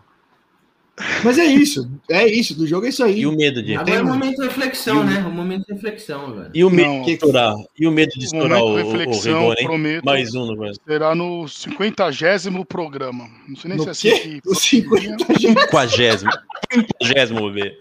Mas 1.24 1.38
é 1.38 1.46
isso. 1.46 1.90
É 2.10 2.28
isso. 2.28 2.56
Do 2.56 2.68
jogo 2.68 2.86
é 2.86 2.90
isso 2.90 3.04
aí. 3.04 3.22
E 3.22 3.28
o 3.28 3.32
medo 3.32 3.62
de. 3.64 3.76
Agora 3.76 3.90
é 3.90 4.02
o 4.02 4.04
Tem- 4.04 4.12
momento 4.14 4.36
de 4.38 4.44
reflexão, 4.48 5.04
né? 5.04 5.20
O 5.26 5.32
momento 5.32 5.66
de 5.66 5.74
reflexão 5.74 6.26
agora. 6.28 6.52
E 6.54 6.64
o 6.64 6.70
medo 6.70 6.90
Não. 6.90 7.02
de 7.04 7.12
estourar? 7.12 7.56
E 7.80 7.88
o 7.88 7.92
medo 7.92 8.12
de 8.12 8.20
O 8.20 8.24
estourar 8.26 8.64
o, 8.64 8.70
momento 8.70 8.86
de 8.86 8.92
o, 8.92 8.96
o 8.96 8.98
reflexão, 8.98 9.34
Rigoni, 9.40 9.56
hein? 9.60 9.66
prometo, 9.66 10.06
Mais 10.06 10.36
um 10.36 10.46
no 10.46 10.56
Brasil. 10.58 10.82
será 10.88 11.16
no 11.16 11.48
50 11.48 12.10
programa. 12.68 13.28
Não 13.48 13.56
sei 13.56 13.70
nem 13.70 13.78
No 13.78 13.84
se 13.94 14.10
é 14.10 14.14
assim 14.14 14.40
que... 14.42 14.50
O 14.50 14.56
50 14.56 15.08
gente. 15.40 15.56
Quinquagésimo. 15.56 16.32
Quinquagésimo, 16.70 17.52
bebê. 17.52 17.78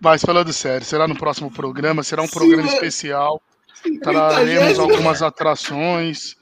Mas 0.00 0.22
falando 0.22 0.52
sério, 0.52 0.84
será 0.86 1.08
no 1.08 1.16
próximo 1.16 1.50
programa, 1.50 2.02
será 2.02 2.22
um 2.22 2.26
Sim, 2.26 2.32
programa 2.34 2.62
mas- 2.64 2.74
especial. 2.74 3.42
50 3.82 4.10
Traremos 4.12 4.78
algumas 4.78 5.22
atrações, 5.22 6.36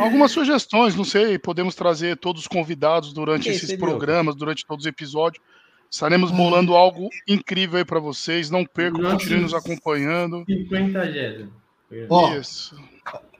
algumas 0.00 0.30
sugestões, 0.32 0.94
não 0.94 1.04
sei, 1.04 1.38
podemos 1.38 1.74
trazer 1.74 2.16
todos 2.16 2.42
os 2.42 2.48
convidados 2.48 3.12
durante 3.12 3.48
esses 3.48 3.76
programas, 3.76 4.34
durante 4.34 4.64
todos 4.66 4.84
os 4.84 4.88
episódios. 4.88 5.42
Estaremos 5.90 6.30
bolando 6.30 6.74
algo 6.74 7.10
incrível 7.28 7.78
aí 7.78 7.84
pra 7.84 8.00
vocês. 8.00 8.48
Não 8.48 8.64
percam, 8.64 9.02
continuem 9.10 9.42
nos 9.42 9.52
acompanhando. 9.52 10.42
50 10.46 11.12
Jéssica. 11.12 11.48
Ó, 12.08 12.34
Isso. 12.34 12.74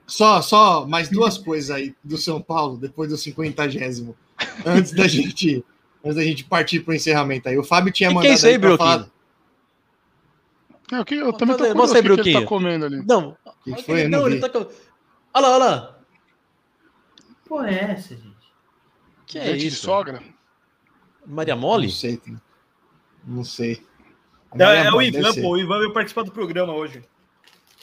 Só, 0.05 0.41
só 0.41 0.85
mais 0.85 1.09
duas 1.09 1.37
coisas 1.37 1.71
aí 1.71 1.95
do 2.03 2.17
São 2.17 2.39
Paulo, 2.39 2.77
depois 2.77 3.09
do 3.09 3.17
50 3.17 3.63
antes 4.65 4.91
da 4.91 5.07
gente 5.07 5.63
antes 6.05 6.17
da 6.17 6.23
gente 6.23 6.43
partir 6.43 6.81
pro 6.81 6.93
encerramento 6.93 7.49
aí. 7.49 7.57
O 7.57 7.63
Fábio 7.63 7.91
tinha 7.91 8.09
Que 8.09 8.13
que 8.13 8.15
mandado 8.17 8.31
é 8.31 8.35
isso 8.35 8.45
aí, 8.45 8.59
pra 8.59 8.69
Broquinho? 8.69 9.11
É, 10.91 10.99
o 10.99 11.05
que- 11.05 11.15
eu 11.15 11.33
também 11.33 11.57
tô 11.57 11.63
aí, 11.63 11.71
curioso 11.71 11.93
o 11.93 11.95
que 11.95 12.01
que 12.23 12.29
ele 12.29 12.33
tá 12.33 12.45
comendo 12.45 12.85
ali. 12.85 13.03
Não. 13.05 13.35
Que 13.63 13.73
que 13.73 13.83
foi? 13.83 14.03
Eu 14.03 14.09
não 14.09 14.19
não, 14.19 14.27
ele 14.27 14.39
tá 14.39 14.49
com. 14.49 14.59
Olha 14.59 14.67
lá, 15.47 15.49
olha 15.55 15.57
lá. 15.57 15.99
Porra, 17.53 17.69
é 17.69 17.91
essa, 17.91 18.15
gente? 18.15 18.33
Que 19.27 19.37
é 19.37 19.43
Dente 19.43 19.59
de 19.59 19.67
isso? 19.67 19.85
sogra? 19.85 20.23
Maria 21.23 21.53
Não 21.53 21.61
Mole? 21.61 21.87
sei. 21.91 22.19
Não 23.23 23.43
sei. 23.43 23.85
É, 24.57 24.87
é 24.87 24.91
o 24.91 24.99
Ivan, 24.99 25.31
pô. 25.35 25.49
O 25.51 25.57
Ivan 25.59 25.77
veio 25.77 25.93
participar 25.93 26.23
do 26.23 26.31
programa 26.31 26.73
hoje. 26.73 27.03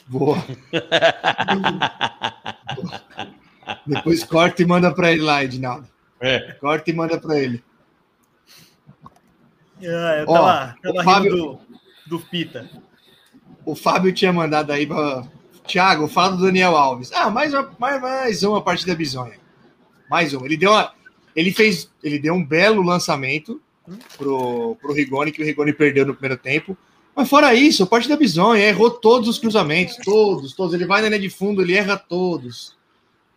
Boa. 0.07 0.35
Depois 3.87 4.25
corta 4.25 4.61
e 4.61 4.65
manda 4.65 4.93
pra 4.93 5.13
ele 5.13 5.21
lá, 5.21 5.41
Edinaldo. 5.41 5.87
É. 6.19 6.51
Corta 6.59 6.89
e 6.89 6.93
manda 6.93 7.17
pra 7.17 7.39
ele. 7.39 7.63
É, 9.81 10.23
eu 10.23 10.25
tava, 10.25 10.75
Fábio- 11.05 11.31
rindo 11.31 11.61
do, 12.07 12.17
do 12.19 12.25
Pita. 12.25 12.69
O 13.65 13.73
Fábio 13.73 14.11
tinha 14.11 14.33
mandado 14.33 14.73
aí 14.73 14.85
pra. 14.85 15.23
Thiago, 15.65 16.09
fala 16.09 16.35
do 16.35 16.43
Daniel 16.43 16.75
Alves. 16.75 17.09
Ah, 17.13 17.29
mais 17.29 17.53
uma, 17.53 17.71
mais, 17.79 18.01
mais 18.01 18.43
uma 18.43 18.61
partida 18.61 18.93
bizonha. 18.93 19.39
Mais 20.11 20.33
uma. 20.33 20.45
Ele 20.45 20.57
deu 20.57 20.71
uma. 20.71 20.91
Ele 21.33 21.53
fez. 21.53 21.89
Ele 22.03 22.19
deu 22.19 22.33
um 22.33 22.45
belo 22.45 22.81
lançamento 22.81 23.61
pro, 24.17 24.75
pro 24.81 24.91
Rigoni, 24.91 25.31
que 25.31 25.41
o 25.41 25.45
Rigoni 25.45 25.71
perdeu 25.71 26.05
no 26.05 26.13
primeiro 26.13 26.39
tempo. 26.39 26.77
Mas 27.15 27.29
fora 27.29 27.53
isso, 27.53 27.83
a 27.83 27.87
partida 27.87 28.17
bizonha, 28.17 28.67
errou 28.67 28.91
todos 28.91 29.29
os 29.29 29.39
cruzamentos. 29.39 29.95
Todos, 30.03 30.53
todos. 30.53 30.73
Ele 30.73 30.85
vai 30.85 31.01
na 31.01 31.07
linha 31.07 31.21
de 31.21 31.29
fundo, 31.29 31.61
ele 31.61 31.73
erra 31.73 31.95
todos. 31.95 32.75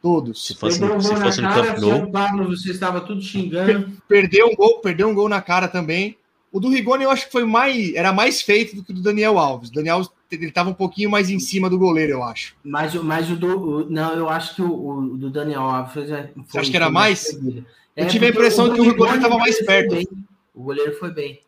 Todos. 0.03 0.47
Se 0.47 0.55
fosse, 0.55 0.83
um 0.83 1.01
se 1.01 1.09
gol 1.09 1.19
na 1.19 1.25
fosse 1.25 1.41
no 1.41 1.49
cara, 1.49 2.11
Pablo, 2.11 2.49
você 2.49 2.73
estava 2.73 3.01
tudo 3.01 3.23
xingando. 3.23 3.93
Perdeu 4.09 4.49
um 4.49 4.55
gol, 4.55 4.81
perdeu 4.81 5.09
um 5.09 5.15
gol 5.15 5.29
na 5.29 5.41
cara 5.41 5.69
também. 5.69 6.19
O 6.55 6.61
do 6.61 6.69
Rigoni 6.69 7.03
eu 7.03 7.11
acho 7.11 7.27
que 7.27 7.33
foi 7.33 7.45
mais, 7.45 7.93
era 7.95 8.13
mais 8.13 8.41
feito 8.41 8.77
do 8.77 8.85
que 8.85 8.93
o 8.93 8.95
do 8.95 9.03
Daniel 9.03 9.39
Alves. 9.41 9.71
O 9.71 9.73
Daniel 9.73 9.97
Alves 9.97 10.11
ele 10.31 10.53
tava 10.53 10.71
um 10.71 10.75
pouquinho 10.75 11.11
mais 11.11 11.29
em 11.29 11.39
cima 11.41 11.69
do 11.69 11.77
goleiro, 11.79 12.13
eu 12.13 12.23
acho. 12.23 12.55
Mas, 12.65 12.95
o- 12.95 13.03
mas 13.03 13.29
o 13.31 13.35
do. 13.37 13.59
o- 13.59 13.91
não, 13.91 14.15
eu 14.15 14.29
acho 14.29 14.55
que 14.55 14.63
o, 14.63 14.89
o 14.89 15.17
do 15.17 15.31
Daniel 15.31 15.63
Alves 15.63 15.93
foi. 15.93 16.07
foi 16.47 16.61
acha 16.61 16.71
que 16.71 16.77
era 16.77 16.87
foi 16.87 16.95
mais? 16.95 17.19
seguido. 17.19 17.67
Eu 17.97 18.07
tive 18.07 18.27
a 18.27 18.29
impressão 18.31 18.67
que 18.73 18.81
o 18.81 18.85
Rigoni, 18.85 18.99
goleiro 18.99 19.21
tava 19.23 19.37
mais 19.39 19.65
perto. 19.67 19.95
bem. 19.97 20.07
O 20.55 20.63
goleiro 20.63 20.97
foi 20.99 21.11
bem. 21.13 21.41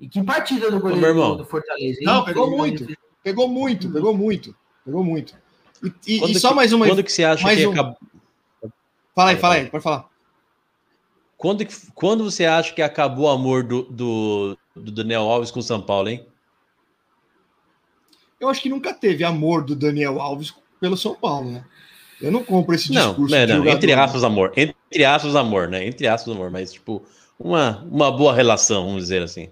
E 0.00 0.08
que 0.08 0.22
partida 0.24 0.70
do 0.70 0.80
goleiro 0.80 1.00
meu 1.00 1.10
irmão. 1.10 1.36
do 1.36 1.44
Fortaleza? 1.44 1.98
hein? 2.00 2.06
Não, 2.06 2.24
pegou 2.24 2.50
muito. 2.56 2.82
ele- 2.84 2.98
Pegou 3.22 3.48
muito, 3.48 3.90
pegou 3.90 4.16
muito, 4.16 4.54
pegou 4.84 5.04
muito. 5.04 5.34
E, 5.82 5.92
e- 6.06 6.32
e 6.32 6.38
só 6.40 6.48
que- 6.50 6.54
mais 6.54 6.72
uma. 6.72 6.86
Quando 6.86 7.02
que 7.04 7.12
você 7.12 7.22
acha 7.24 7.42
mais 7.44 7.58
que 7.58 7.66
um. 7.66 7.70
acabou? 7.72 7.96
Fala 9.14 9.30
aí, 9.30 9.36
fala 9.36 9.54
aí, 9.54 9.66
pode 9.66 9.82
falar. 9.84 10.08
Quando, 11.38 11.64
quando 11.94 12.24
você 12.24 12.44
acha 12.44 12.74
que 12.74 12.82
acabou 12.82 13.26
o 13.26 13.30
amor 13.30 13.62
do, 13.62 13.82
do, 13.84 14.58
do 14.74 14.90
Daniel 14.90 15.22
Alves 15.22 15.52
com 15.52 15.60
o 15.60 15.62
São 15.62 15.80
Paulo, 15.80 16.08
hein? 16.08 16.26
Eu 18.40 18.48
acho 18.48 18.60
que 18.60 18.68
nunca 18.68 18.92
teve 18.92 19.24
amor 19.24 19.64
do 19.64 19.74
Daniel 19.74 20.20
Alves 20.20 20.52
pelo 20.80 20.96
São 20.96 21.14
Paulo, 21.14 21.50
né? 21.52 21.64
Eu 22.20 22.32
não 22.32 22.42
compro 22.44 22.74
esse 22.74 22.92
Não, 22.92 23.08
discurso. 23.10 23.34
não, 23.34 23.46
de 23.46 23.52
não, 23.52 23.58
jogador. 23.58 23.76
entre 23.76 23.92
aspas, 23.92 24.24
amor. 24.24 24.52
Entre 24.56 25.04
aspas, 25.04 25.36
amor, 25.36 25.68
né? 25.68 25.86
Entre 25.86 26.08
aspas, 26.08 26.34
amor, 26.34 26.50
mas 26.50 26.72
tipo, 26.72 27.02
uma, 27.38 27.84
uma 27.88 28.10
boa 28.10 28.34
relação, 28.34 28.84
vamos 28.86 29.02
dizer 29.04 29.22
assim. 29.22 29.48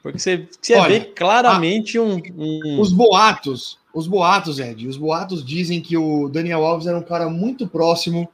Porque 0.00 0.20
você, 0.20 0.48
você 0.60 0.74
Olha, 0.76 1.00
vê 1.00 1.06
claramente 1.06 1.98
um. 1.98 2.22
um- 2.36 2.80
Os 2.80 2.92
boatos, 2.92 3.78
os 3.92 4.06
boatos, 4.06 4.60
Ed, 4.60 4.86
os 4.86 4.96
boatos 4.96 5.44
dizem 5.44 5.80
que 5.80 5.96
o 5.96 6.28
Daniel 6.28 6.64
Alves 6.64 6.86
era 6.86 6.96
um 6.96 7.02
cara 7.02 7.28
muito 7.28 7.66
próximo 7.66 8.28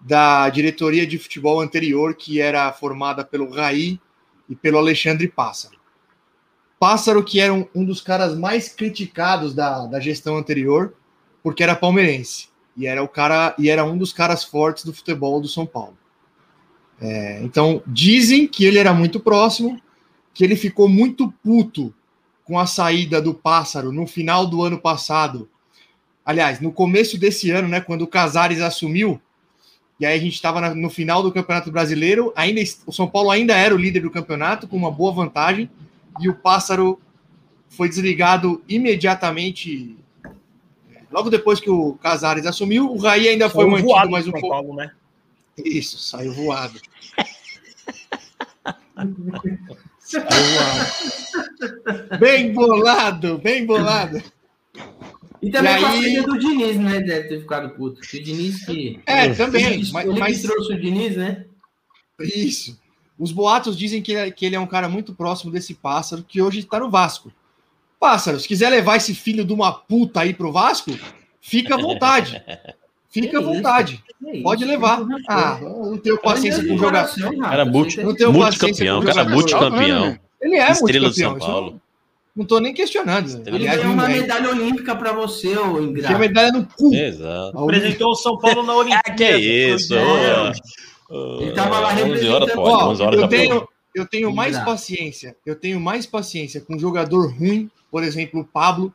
da 0.00 0.48
diretoria 0.48 1.06
de 1.06 1.18
futebol 1.18 1.60
anterior, 1.60 2.14
que 2.14 2.40
era 2.40 2.72
formada 2.72 3.24
pelo 3.24 3.50
Raí 3.50 4.00
e 4.48 4.54
pelo 4.54 4.78
Alexandre 4.78 5.28
Pássaro. 5.28 5.76
Pássaro, 6.78 7.24
que 7.24 7.40
era 7.40 7.52
um, 7.52 7.66
um 7.74 7.84
dos 7.84 8.00
caras 8.00 8.36
mais 8.36 8.68
criticados 8.68 9.52
da, 9.52 9.86
da 9.86 9.98
gestão 9.98 10.36
anterior, 10.36 10.94
porque 11.42 11.62
era 11.62 11.74
palmeirense. 11.74 12.48
E 12.76 12.86
era 12.86 13.02
o 13.02 13.08
cara, 13.08 13.54
e 13.58 13.68
era 13.68 13.84
um 13.84 13.98
dos 13.98 14.12
caras 14.12 14.44
fortes 14.44 14.84
do 14.84 14.92
futebol 14.92 15.40
do 15.40 15.48
São 15.48 15.66
Paulo. 15.66 15.98
É, 17.00 17.40
então, 17.42 17.82
dizem 17.86 18.46
que 18.46 18.64
ele 18.64 18.78
era 18.78 18.94
muito 18.94 19.18
próximo, 19.18 19.80
que 20.32 20.44
ele 20.44 20.54
ficou 20.54 20.88
muito 20.88 21.32
puto 21.42 21.92
com 22.44 22.58
a 22.58 22.66
saída 22.66 23.20
do 23.20 23.34
Pássaro 23.34 23.90
no 23.90 24.06
final 24.06 24.46
do 24.46 24.62
ano 24.62 24.78
passado. 24.78 25.48
Aliás, 26.24 26.60
no 26.60 26.70
começo 26.70 27.18
desse 27.18 27.50
ano, 27.50 27.66
né, 27.66 27.80
quando 27.80 28.02
o 28.02 28.06
Casares 28.06 28.60
assumiu, 28.60 29.20
e 29.98 30.06
aí 30.06 30.16
a 30.16 30.22
gente 30.22 30.34
estava 30.34 30.72
no 30.74 30.88
final 30.88 31.22
do 31.22 31.32
Campeonato 31.32 31.72
Brasileiro, 31.72 32.32
ainda 32.36 32.60
o 32.86 32.92
São 32.92 33.08
Paulo 33.08 33.30
ainda 33.30 33.54
era 33.54 33.74
o 33.74 33.78
líder 33.78 34.00
do 34.00 34.10
campeonato 34.10 34.68
com 34.68 34.76
uma 34.76 34.90
boa 34.90 35.12
vantagem, 35.12 35.68
e 36.20 36.28
o 36.28 36.34
Pássaro 36.34 37.00
foi 37.68 37.88
desligado 37.88 38.62
imediatamente. 38.68 39.96
Logo 41.10 41.30
depois 41.30 41.58
que 41.58 41.70
o 41.70 41.94
Casares 41.94 42.46
assumiu, 42.46 42.92
o 42.92 42.98
Raí 42.98 43.28
ainda 43.28 43.50
foi 43.50 43.64
Foi 43.64 43.72
mantido 43.72 43.88
voado 43.88 44.10
mais 44.10 44.24
mais 44.24 44.28
um 44.28 44.32
São 44.32 44.40
pouco. 44.40 44.56
Paulo, 44.56 44.74
né? 44.74 44.92
Isso, 45.64 45.98
saiu 45.98 46.32
voado. 46.32 46.80
saiu 49.98 50.26
voado. 50.28 52.18
Bem 52.20 52.52
bolado, 52.52 53.38
bem 53.38 53.66
bolado. 53.66 54.22
E 55.40 55.50
também 55.50 55.76
E 55.76 55.78
com 55.80 55.86
a 55.86 55.90
aí- 55.90 56.02
saída 56.02 56.22
do 56.22 56.38
Diniz, 56.38 56.76
né? 56.76 57.00
Deve 57.00 57.28
ter 57.28 57.40
ficado 57.40 57.70
puto. 57.70 58.00
Porque 58.00 58.16
o 58.18 58.22
Diniz 58.22 58.64
que. 58.64 59.00
É, 59.06 59.28
também. 59.34 59.64
Ele, 59.64 59.88
Mas, 59.92 60.06
ele 60.08 60.18
mas- 60.20 60.36
que 60.40 60.46
trouxe 60.48 60.72
o 60.72 60.80
Diniz, 60.80 61.16
né? 61.16 61.44
isso. 62.20 62.78
Os 63.18 63.32
boatos 63.32 63.76
dizem 63.76 64.00
que, 64.02 64.12
ele- 64.12 64.30
que 64.32 64.46
ele 64.46 64.56
é 64.56 64.60
um 64.60 64.66
cara 64.66 64.88
muito 64.88 65.14
próximo 65.14 65.50
desse 65.52 65.74
pássaro 65.74 66.22
que 66.26 66.40
hoje 66.42 66.60
está 66.60 66.78
no 66.80 66.90
Vasco. 66.90 67.32
Pássaro, 67.98 68.38
se 68.38 68.46
quiser 68.46 68.68
levar 68.70 68.96
esse 68.96 69.14
filho 69.14 69.44
de 69.44 69.52
uma 69.52 69.72
puta 69.72 70.20
aí 70.20 70.32
pro 70.32 70.52
Vasco, 70.52 70.92
fica 71.40 71.74
à 71.74 71.78
vontade. 71.78 72.40
Fica 73.10 73.38
à 73.38 73.40
vontade. 73.40 74.04
É 74.26 74.32
isso, 74.34 74.42
Pode 74.42 74.64
levar. 74.66 75.00
Ah, 75.26 75.58
eu 75.62 75.68
não 75.92 75.96
tenho 75.98 76.18
paciência 76.20 76.62
com. 76.68 76.76
Cara 76.76 77.08
Não 77.64 77.72
tenho 77.82 78.04
paciência 78.04 78.30
multicampeão, 78.30 79.00
com 79.00 79.06
cara 79.06 79.18
jogador. 79.22 79.34
multicampeão. 79.34 80.18
Ele 80.42 80.56
é 80.56 80.70
Estrela 80.70 81.08
do 81.08 81.14
multicampeão. 81.16 81.30
São 81.30 81.36
isso 81.38 81.46
eu 81.46 81.46
Paulo. 81.46 81.80
Não 82.38 82.44
tô 82.46 82.60
nem 82.60 82.72
questionando. 82.72 83.28
Ele 83.46 83.56
Aliás, 83.56 83.78
ganhou 83.80 83.92
uma 83.94 84.08
é. 84.08 84.20
medalha 84.20 84.50
olímpica 84.50 84.94
pra 84.94 85.12
você, 85.12 85.56
ô 85.58 85.72
Tinha 85.74 85.82
ingrato. 85.82 86.18
medalha 86.20 86.52
no 86.52 86.64
cu. 86.66 86.94
Exato. 86.94 87.58
Apresentou 87.58 88.12
o 88.12 88.14
São 88.14 88.38
Paulo 88.38 88.62
na 88.62 88.74
Olimpíada. 88.78 89.02
Ah, 89.08 89.12
que 89.12 89.24
é 89.24 89.38
isso? 89.38 89.92
É. 89.94 90.52
Ele 91.40 91.52
tava 91.52 91.80
lá 91.80 91.92
11 91.94 92.00
horas 92.02 92.20
representando- 92.48 92.58
Ó, 92.60 92.90
11 92.90 93.02
horas 93.02 93.20
eu 93.20 93.28
tenho, 93.28 93.68
eu 93.94 94.06
tenho 94.06 94.32
mais 94.32 94.50
Ingrato. 94.52 94.70
paciência. 94.70 95.36
Eu 95.44 95.56
tenho 95.56 95.80
mais 95.80 96.06
paciência 96.06 96.60
com 96.60 96.76
um 96.76 96.78
jogador 96.78 97.32
ruim, 97.34 97.68
por 97.90 98.04
exemplo, 98.04 98.40
o 98.40 98.44
Pablo. 98.44 98.92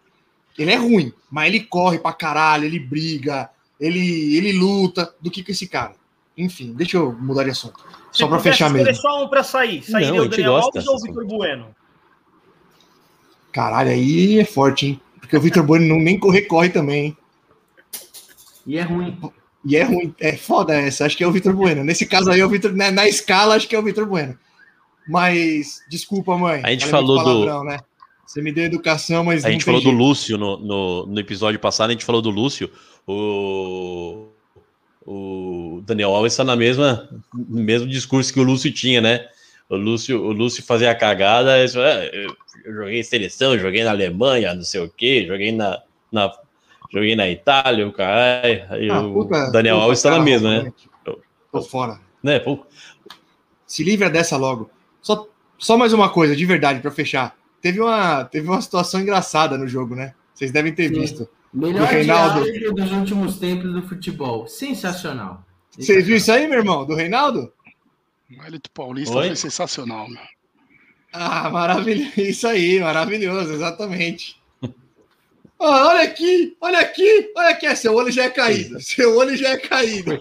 Ele 0.58 0.72
é 0.72 0.76
ruim, 0.76 1.12
mas 1.30 1.48
ele 1.48 1.60
corre 1.62 1.98
pra 2.00 2.14
caralho, 2.14 2.64
ele 2.66 2.80
briga, 2.80 3.50
ele, 3.80 4.38
ele 4.38 4.54
luta, 4.54 5.14
do 5.20 5.30
que 5.32 5.44
com 5.44 5.52
esse 5.52 5.68
cara. 5.68 5.96
Enfim, 6.38 6.72
deixa 6.74 6.96
eu 6.98 7.12
mudar 7.12 7.44
de 7.44 7.50
assunto. 7.50 7.84
Só 8.12 8.26
Se 8.26 8.30
pudesse 8.30 8.44
fechar 8.44 8.70
mesmo. 8.70 8.96
só 8.96 9.24
um 9.24 9.28
pra 9.28 9.44
sair. 9.44 9.84
Sairia 9.84 10.12
Não, 10.14 10.26
o 10.26 10.30
Daniel 10.30 10.56
Alves 10.56 10.88
ou 10.88 10.96
o 10.96 11.00
Vitor 11.02 11.26
Bueno? 11.26 11.68
Caralho, 13.54 13.92
aí 13.92 14.40
é 14.40 14.46
forte, 14.46 14.88
hein? 14.88 15.02
Porque 15.22 15.38
o 15.38 15.42
Vitor 15.42 15.64
Bueno 15.64 15.88
não 15.88 16.02
nem 16.02 16.20
correr, 16.20 16.42
corre 16.44 16.70
também, 16.70 17.06
hein? 17.06 17.18
E 18.68 18.78
é 18.78 18.82
ruim. 18.82 19.18
E 19.66 19.78
é 19.78 19.84
ruim, 19.84 20.14
é 20.20 20.36
foda 20.36 20.74
essa. 20.74 21.06
Acho 21.06 21.16
que 21.16 21.24
é 21.24 21.28
o 21.28 21.32
Vitor 21.32 21.54
Bueno. 21.54 21.84
Nesse 21.84 22.06
caso 22.06 22.30
aí, 22.32 22.42
é 22.42 22.46
o 22.46 22.50
Vitor, 22.50 22.74
na, 22.76 22.92
na 22.92 23.08
escala, 23.08 23.56
acho 23.56 23.68
que 23.68 23.76
é 23.76 23.80
o 23.80 23.84
Vitor 23.84 24.06
Bueno. 24.06 24.38
Mas, 25.08 25.82
desculpa, 25.90 26.38
mãe. 26.38 26.62
A 26.64 26.72
gente 26.72 26.82
muito 26.82 26.92
falou 26.92 27.18
do- 27.18 27.24
palavrão, 27.24 27.64
Né? 27.64 27.80
Você 28.26 28.42
me 28.42 28.52
deu 28.52 28.64
educação, 28.66 29.24
mas. 29.24 29.46
A 29.46 29.48
não 29.48 29.54
gente 29.54 29.66
falou 29.66 29.80
do 29.80 29.90
jeito. 29.90 29.98
Lúcio 29.98 30.38
no, 30.38 30.58
no, 30.58 31.06
no 31.06 31.20
episódio 31.20 31.60
passado, 31.60 31.90
a 31.90 31.94
gente 31.94 32.06
falou 32.06 32.22
do 32.22 32.30
Lúcio. 32.32 32.70
O, 33.06 34.28
o 35.06 35.82
Daniel 35.86 36.10
Alves 36.16 36.34
está 36.34 36.44
na 36.44 36.56
mesma, 36.56 37.08
no 37.34 37.62
mesmo 37.62 37.88
discurso 37.88 38.34
que 38.34 38.40
o 38.40 38.44
Lúcio 38.44 38.72
tinha, 38.72 39.02
né? 39.02 39.28
O 39.74 39.78
Lúcio, 39.78 40.22
o 40.24 40.32
Lúcio 40.32 40.64
fazia 40.64 40.92
a 40.92 40.96
cagada, 40.96 41.58
"É, 41.58 41.66
eu, 42.14 42.36
eu 42.66 42.74
joguei 42.74 43.00
em 43.00 43.04
seleção, 43.04 43.58
joguei 43.58 43.84
na 43.84 43.90
Alemanha, 43.92 44.54
não 44.54 44.64
sei 44.64 44.82
o 44.82 44.90
quê, 44.90 45.26
joguei 45.28 45.52
na, 45.52 45.82
na, 46.12 46.32
joguei 46.92 47.16
na 47.16 47.28
Itália, 47.30 47.88
o 47.88 47.92
caralho. 47.92 48.66
Aí 48.70 48.90
Ah, 48.90 49.02
o 49.02 49.14
puta- 49.14 49.52
Daniel 49.52 49.76
puta 49.76 49.84
Alves 49.86 50.00
está 50.00 50.10
na 50.12 50.16
cara 50.18 50.26
mesma, 50.26 50.64
né? 50.64 50.74
Tô 51.52 51.62
fora. 51.62 52.00
né? 52.22 52.40
Pô, 52.40 52.66
Se 53.66 53.84
livra 53.84 54.10
dessa 54.10 54.38
logo. 54.38 54.70
Só, 55.02 55.28
só 55.58 55.78
mais 55.78 55.94
uma 55.94 56.10
coisa, 56.10 56.36
de 56.36 56.46
verdade, 56.46 56.80
pra 56.80 56.92
fechar. 56.92 57.36
Teve 57.62 57.80
uma, 57.82 58.24
teve 58.26 58.48
uma 58.48 58.62
situação 58.62 59.00
engraçada 59.02 59.58
no 59.58 59.68
jogo, 59.68 59.96
né? 59.96 60.14
Vocês 60.34 60.52
devem 60.52 60.74
ter 60.74 60.90
Sim. 60.90 61.00
visto. 61.00 61.28
Melhor 61.54 61.80
Do 61.80 61.86
Reinaldo. 61.86 62.46
dos 62.76 62.92
últimos 62.92 63.38
tempos 63.38 63.72
do 63.74 63.82
futebol. 63.84 64.48
Sensacional. 64.48 65.44
Você 65.78 66.02
viu 66.02 66.18
isso 66.18 66.32
aí, 66.32 66.48
meu 66.48 66.60
irmão? 66.60 66.86
Do 66.86 66.94
Reinaldo? 66.96 67.52
O 68.40 68.46
Elito 68.46 68.72
Paulista 68.72 69.16
Oi? 69.16 69.28
foi 69.28 69.36
sensacional. 69.36 70.10
meu. 70.10 70.22
Ah, 71.12 71.50
maravilhoso. 71.50 72.12
Isso 72.20 72.48
aí, 72.48 72.80
maravilhoso, 72.80 73.54
exatamente. 73.54 74.42
Ah, 75.60 75.88
olha 75.88 76.02
aqui, 76.02 76.58
olha 76.60 76.80
aqui, 76.80 77.32
olha 77.38 77.50
aqui. 77.52 77.74
Seu 77.78 77.96
olho 77.96 78.12
já 78.12 78.26
é 78.26 78.30
caído. 78.30 78.82
Seu 78.82 79.16
olho 79.16 79.38
já 79.38 79.52
é 79.52 79.58
caído. 79.58 80.20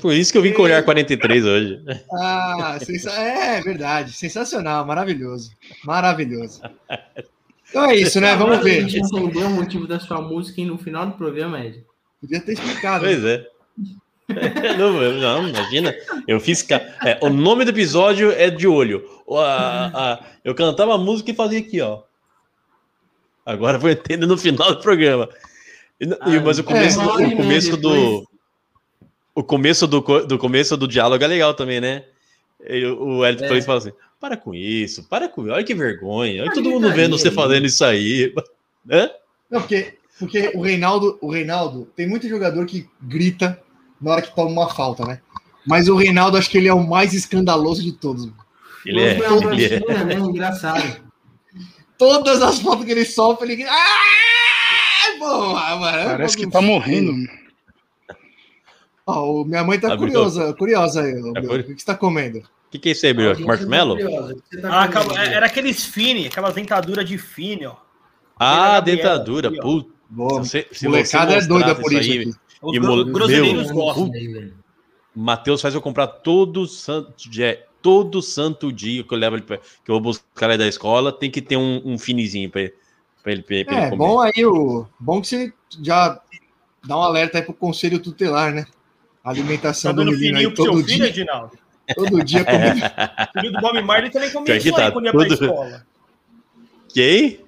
Por 0.00 0.12
isso 0.12 0.32
que 0.32 0.38
eu 0.38 0.42
vim 0.42 0.52
com 0.52 0.62
o 0.62 0.64
olhar 0.64 0.82
43 0.82 1.44
hoje. 1.44 1.84
Ah, 2.12 2.76
sensa... 2.82 3.12
é 3.12 3.60
verdade. 3.60 4.12
Sensacional, 4.12 4.84
maravilhoso. 4.84 5.52
Maravilhoso. 5.84 6.60
Então 7.68 7.84
é 7.84 7.94
isso, 7.94 8.20
né? 8.20 8.34
Vamos 8.34 8.58
A 8.58 8.62
ver. 8.62 8.88
gente 8.88 8.98
entendeu 8.98 9.46
o 9.46 9.50
motivo 9.50 9.86
da 9.86 10.00
sua 10.00 10.20
música 10.20 10.60
e 10.60 10.64
no 10.64 10.76
final 10.76 11.06
do 11.06 11.12
programa, 11.12 11.64
Ed. 11.64 11.84
Podia 12.20 12.40
ter 12.40 12.54
explicado. 12.54 13.04
Pois 13.04 13.24
é. 13.24 13.46
Não, 14.76 14.92
não, 15.12 15.48
imagina. 15.48 15.94
Eu 16.26 16.40
fiz. 16.40 16.60
ca- 16.62 16.82
é, 17.04 17.18
o 17.22 17.28
nome 17.28 17.64
do 17.64 17.70
episódio 17.70 18.32
é 18.32 18.50
de 18.50 18.66
olho. 18.66 19.08
O- 19.26 19.38
a- 19.38 19.86
a- 19.94 20.24
eu 20.44 20.54
cantava 20.54 20.94
a 20.94 20.98
música 20.98 21.30
e 21.30 21.34
fazia 21.34 21.60
aqui, 21.60 21.80
ó. 21.80 22.02
Agora 23.44 23.78
vou 23.78 23.88
entender 23.90 24.26
no 24.26 24.36
final 24.36 24.74
do 24.74 24.80
programa. 24.80 25.28
E 26.00 26.04
e- 26.06 26.40
mas 26.40 26.58
o 26.58 26.64
começo, 26.64 27.00
é, 27.00 27.04
do- 27.04 27.10
o 27.12 27.36
começo 27.36 27.76
do. 27.76 28.28
O 29.34 29.44
começo 29.44 29.86
do, 29.86 30.00
do 30.26 30.38
começo 30.38 30.76
do 30.76 30.88
diálogo 30.88 31.22
é 31.22 31.26
legal 31.26 31.54
também, 31.54 31.80
né? 31.80 32.04
E 32.68 32.84
o 32.84 33.18
o 33.18 33.26
Elton 33.26 33.44
É. 33.44 33.62
Fala 33.62 33.78
assim: 33.78 33.92
para 34.20 34.36
com 34.36 34.52
isso, 34.54 35.04
para 35.08 35.28
com 35.28 35.42
isso, 35.42 35.52
olha 35.52 35.62
que 35.64 35.74
vergonha, 35.74 36.42
olha 36.42 36.50
Ah, 36.50 36.54
todo 36.54 36.70
mundo 36.70 36.90
vendo 36.92 37.16
você 37.18 37.30
fazendo 37.30 37.66
isso 37.66 37.84
aí. 37.84 38.34
Hã? 38.90 39.10
Não, 39.50 39.60
porque, 39.60 39.94
porque 40.18 40.50
o 40.54 40.60
Reinaldo, 40.62 41.16
o 41.20 41.30
Reinaldo 41.30 41.86
tem 41.94 42.08
muito 42.08 42.28
jogador 42.28 42.64
que 42.66 42.88
grita 43.00 43.60
na 44.00 44.12
hora 44.12 44.22
que 44.22 44.34
toma 44.34 44.50
uma 44.50 44.68
falta, 44.74 45.04
né? 45.04 45.20
Mas 45.66 45.88
o 45.88 45.96
Reinaldo, 45.96 46.36
acho 46.36 46.48
que 46.50 46.58
ele 46.58 46.68
é 46.68 46.74
o 46.74 46.86
mais 46.86 47.12
escandaloso 47.12 47.82
de 47.82 47.92
todos. 47.92 48.28
Ele 48.84 49.00
é, 49.02 49.18
ele 49.18 49.64
é. 49.64 50.04
Né? 50.04 50.14
Engraçado. 50.14 51.00
Todas 51.98 52.40
as 52.42 52.60
faltas 52.60 52.84
que 52.84 52.92
ele 52.92 53.04
sofre, 53.04 53.52
ele. 53.52 53.64
Ah, 53.64 55.18
porra, 55.18 55.76
mano. 55.76 56.04
Parece 56.10 56.36
que 56.36 56.48
tá 56.48 56.60
morrendo. 56.60 57.12
Ó, 59.06 59.40
o- 59.40 59.44
minha 59.44 59.62
mãe 59.64 59.78
tá 59.78 59.92
Abriu. 59.92 60.08
curiosa, 60.08 60.52
curiosa 60.54 61.02
aí. 61.02 61.14
ô, 61.22 61.32
Tá 61.32 61.40
cur- 61.40 61.60
O 61.60 61.64
que 61.64 61.78
você 61.80 61.86
tá 61.86 61.94
comendo? 61.94 62.38
O 62.38 62.70
que, 62.70 62.78
que 62.78 62.88
é 62.88 62.92
isso 62.92 63.06
aí, 63.06 63.12
Bruno? 63.14 63.46
Marshmallow? 63.46 63.96
Você 63.96 64.60
tá 64.60 64.82
Ah, 64.82 65.24
Ed? 65.24 65.32
era 65.34 65.46
aqueles 65.46 65.84
fine, 65.84 66.26
aquelas 66.26 66.54
dentaduras 66.54 67.08
de 67.08 67.16
fine, 67.16 67.66
ó. 67.66 67.76
Ah, 68.38 68.80
dentadura. 68.80 69.50
Puta, 69.50 69.88
Boa, 70.10 70.42
molecada 70.84 71.32
você 71.40 71.44
é 71.44 71.48
doida 71.48 71.74
por 71.74 71.92
isso 71.92 72.00
aí, 72.12 72.18
aqui. 72.20 72.34
Os 72.66 72.74
E 72.76 72.78
gro- 72.80 72.88
mole- 72.96 73.12
groseleiros 73.12 73.66
meu, 73.66 73.74
gostam. 73.74 74.10
Aí. 74.14 74.52
Matheus 75.14 75.62
faz 75.62 75.74
eu 75.74 75.80
comprar 75.80 76.06
todo 76.08 76.66
santo 76.66 77.28
dia, 77.30 77.64
todo 77.80 78.20
santo 78.20 78.72
dia 78.72 79.02
que 79.02 79.12
eu 79.14 79.18
levo 79.18 79.36
ele 79.36 79.42
pra, 79.42 79.56
que 79.58 79.64
eu 79.90 79.94
vou 79.94 80.00
buscar 80.00 80.48
ele 80.50 80.58
da 80.58 80.66
escola, 80.66 81.12
tem 81.12 81.30
que 81.30 81.40
ter 81.40 81.56
um, 81.56 81.80
um 81.84 81.98
finezinho 81.98 82.50
para 82.50 82.60
ele, 82.62 82.74
pra 83.22 83.32
ele, 83.32 83.42
pra 83.42 83.54
ele 83.56 83.70
É, 83.70 83.84
comer. 83.90 83.96
bom 83.96 84.20
aí 84.20 84.44
o. 84.44 84.86
Bom 85.00 85.20
que 85.20 85.28
você 85.28 85.52
já 85.82 86.20
dá 86.86 86.96
um 86.98 87.02
alerta 87.02 87.38
aí 87.38 87.44
pro 87.44 87.54
conselho 87.54 87.98
tutelar, 87.98 88.52
né? 88.52 88.66
A 89.24 89.30
alimentação 89.30 89.90
Tá 89.92 89.96
do 89.96 90.04
dando 90.04 90.12
menino 90.18 90.36
fininho 90.36 90.48
aí 90.50 90.54
pro 90.54 90.64
seu 90.64 90.72
todo 90.72 90.84
filho, 90.84 90.96
dia. 90.98 91.06
Edinaldo? 91.08 91.58
Todo 91.94 92.24
dia 92.24 92.44
comendo. 92.44 92.80
O 92.84 93.40
filho 93.40 93.52
do 93.52 93.60
Bob 93.60 93.82
Marley 93.82 94.10
também 94.10 94.30
comia 94.32 94.56
isso 94.56 94.66
aí 94.68 94.72
tá 94.72 94.90
quando 94.92 95.06
ia 95.06 95.12
pra 95.12 95.22
tudo- 95.26 95.44
escola. 95.44 95.86
Quem? 96.92 97.40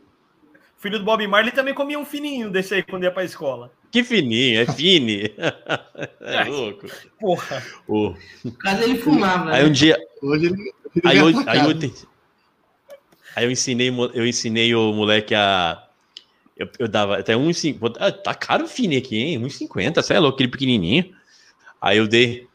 O 0.76 0.80
filho 0.80 0.98
do 0.98 1.04
Bob 1.04 1.26
Marley 1.26 1.52
também 1.52 1.74
comia 1.74 1.98
um 1.98 2.04
fininho 2.04 2.50
desse 2.50 2.74
aí 2.74 2.82
quando 2.82 3.02
ia 3.04 3.10
pra 3.10 3.24
escola. 3.24 3.70
Que 3.90 4.04
fininho, 4.04 4.60
é 4.60 4.66
fine. 4.66 5.32
é 6.20 6.44
louco. 6.44 6.86
Porra. 7.18 7.62
O- 7.88 8.14
No 8.44 8.52
caso, 8.52 8.82
ele 8.82 8.98
fumava. 8.98 9.50
Aí 9.52 9.62
né? 9.62 9.68
um 9.68 9.72
dia, 9.72 9.98
Hoje 10.22 10.46
ele, 10.46 10.54
ele 10.96 11.02
aí 11.04 11.16
eu, 11.18 11.26
aí 11.46 11.58
eu, 11.60 11.78
te- 11.78 11.94
aí 13.34 13.44
eu 13.44 13.50
ensinei, 13.50 13.88
eu 13.88 14.26
ensinei 14.26 14.74
o 14.74 14.92
moleque 14.92 15.34
a 15.34 15.82
eu, 16.56 16.68
eu 16.80 16.88
dava 16.88 17.18
até 17.18 17.34
1,50. 17.34 17.96
Ah, 18.00 18.10
tá 18.10 18.34
caro 18.34 18.64
o 18.64 18.68
fine 18.68 18.96
aqui, 18.96 19.16
hein? 19.16 19.40
1,50, 19.40 20.02
você 20.02 20.14
é 20.14 20.18
louco, 20.18 20.34
aquele 20.36 20.50
pequenininho. 20.50 21.14
Aí 21.80 21.98
eu 21.98 22.08
dei 22.08 22.46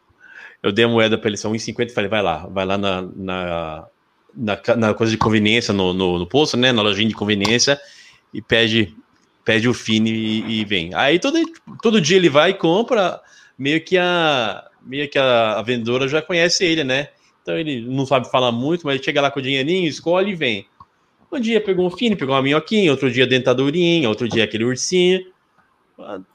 eu 0.62 0.72
dei 0.72 0.86
a 0.86 0.88
moeda 0.88 1.18
para 1.18 1.30
ele, 1.30 1.38
são 1.38 1.52
1,50 1.54 1.90
e 1.90 1.94
falei, 1.94 2.10
vai 2.10 2.22
lá, 2.22 2.48
vai 2.48 2.66
lá 2.66 2.78
na, 2.78 3.02
na, 3.02 3.88
na, 4.36 4.62
na 4.78 4.94
coisa 4.94 5.12
de 5.12 5.18
conveniência, 5.18 5.74
no, 5.74 5.94
no, 5.94 6.20
no 6.20 6.28
posto, 6.28 6.56
né? 6.58 6.72
Na 6.72 6.82
lojinha 6.82 7.08
de 7.10 7.16
conveniência, 7.16 7.80
e 8.34 8.42
pede, 8.42 8.96
pede 9.44 9.68
o 9.68 9.74
fine 9.74 10.10
e, 10.12 10.62
e 10.62 10.66
vem. 10.66 10.94
Aí 10.94 11.20
todo, 11.20 11.40
todo 11.82 12.02
dia 12.02 12.18
ele 12.18 12.30
vai 12.30 12.52
e 12.52 12.54
compra, 12.54 13.22
meio 13.58 13.84
que 13.84 13.98
a, 13.98 14.64
meio 14.82 15.10
que 15.10 15.18
a, 15.18 15.60
a 15.60 15.62
vendedora 15.62 16.08
já 16.08 16.22
conhece 16.22 16.66
ele, 16.66 16.84
né? 16.84 17.10
Então 17.42 17.58
ele 17.58 17.82
não 17.82 18.06
sabe 18.06 18.30
falar 18.32 18.52
muito, 18.52 18.86
mas 18.86 18.96
ele 18.96 19.04
chega 19.04 19.22
lá 19.22 19.30
com 19.30 19.40
o 19.40 19.44
dinheirinho, 19.44 19.88
escolhe 19.88 20.32
e 20.32 20.36
vem. 20.36 20.66
Um 21.32 21.40
dia 21.40 21.60
pegou 21.60 21.86
um 21.86 21.90
fine, 21.90 22.16
pegou 22.16 22.36
uma 22.36 22.42
minhoquinha, 22.42 22.92
outro 22.92 23.12
dia 23.12 23.26
dentadurinha, 23.26 24.08
outro 24.08 24.30
dia 24.30 24.44
aquele 24.44 24.66
ursinho. 24.66 25.33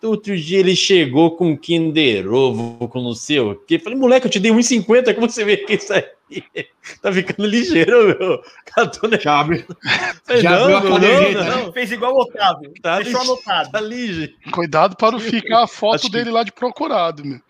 Outro 0.03 0.37
dia 0.37 0.61
ele 0.61 0.77
chegou 0.77 1.37
com 1.37 1.49
um 1.51 1.57
Kinder 1.57 2.33
Ovo, 2.33 2.89
com 2.89 3.03
não 3.03 3.15
sei 3.15 3.41
o 3.41 3.57
quê. 3.57 3.79
Falei, 3.79 3.99
moleque, 3.99 4.27
eu 4.27 4.31
te 4.31 4.39
dei 4.39 4.53
1,50, 4.53 5.15
como 5.15 5.29
você 5.29 5.45
vê 5.45 5.57
que 5.57 5.75
isso 5.75 5.93
aí 5.93 6.05
tá 7.03 7.13
ficando 7.13 7.47
ligeiro, 7.49 8.17
meu. 8.19 8.43
Catou, 8.67 9.09
né? 9.11 9.19
Já 9.19 9.41
abre. 9.41 9.67
Falei, 10.25 10.43
já 10.43 10.51
não, 10.59 10.77
abriu 10.77 10.95
a 10.95 10.99
não, 11.01 11.65
não, 11.65 11.73
Fez 11.73 11.91
igual 11.91 12.15
o 12.15 12.21
Otávio. 12.23 12.73
Tá 12.81 13.01
Deixou 13.01 13.21
lixo. 13.21 13.33
anotado. 13.33 13.71
tá 13.73 13.81
ligeiro. 13.81 14.33
Cuidado 14.53 14.97
para 14.97 15.13
não 15.13 15.21
ficar 15.21 15.63
a 15.65 15.67
foto 15.69 15.97
Acho 15.97 16.05
que- 16.07 16.13
dele 16.13 16.31
lá 16.31 16.43
de 16.45 16.53
procurado, 16.53 17.25
meu. 17.25 17.41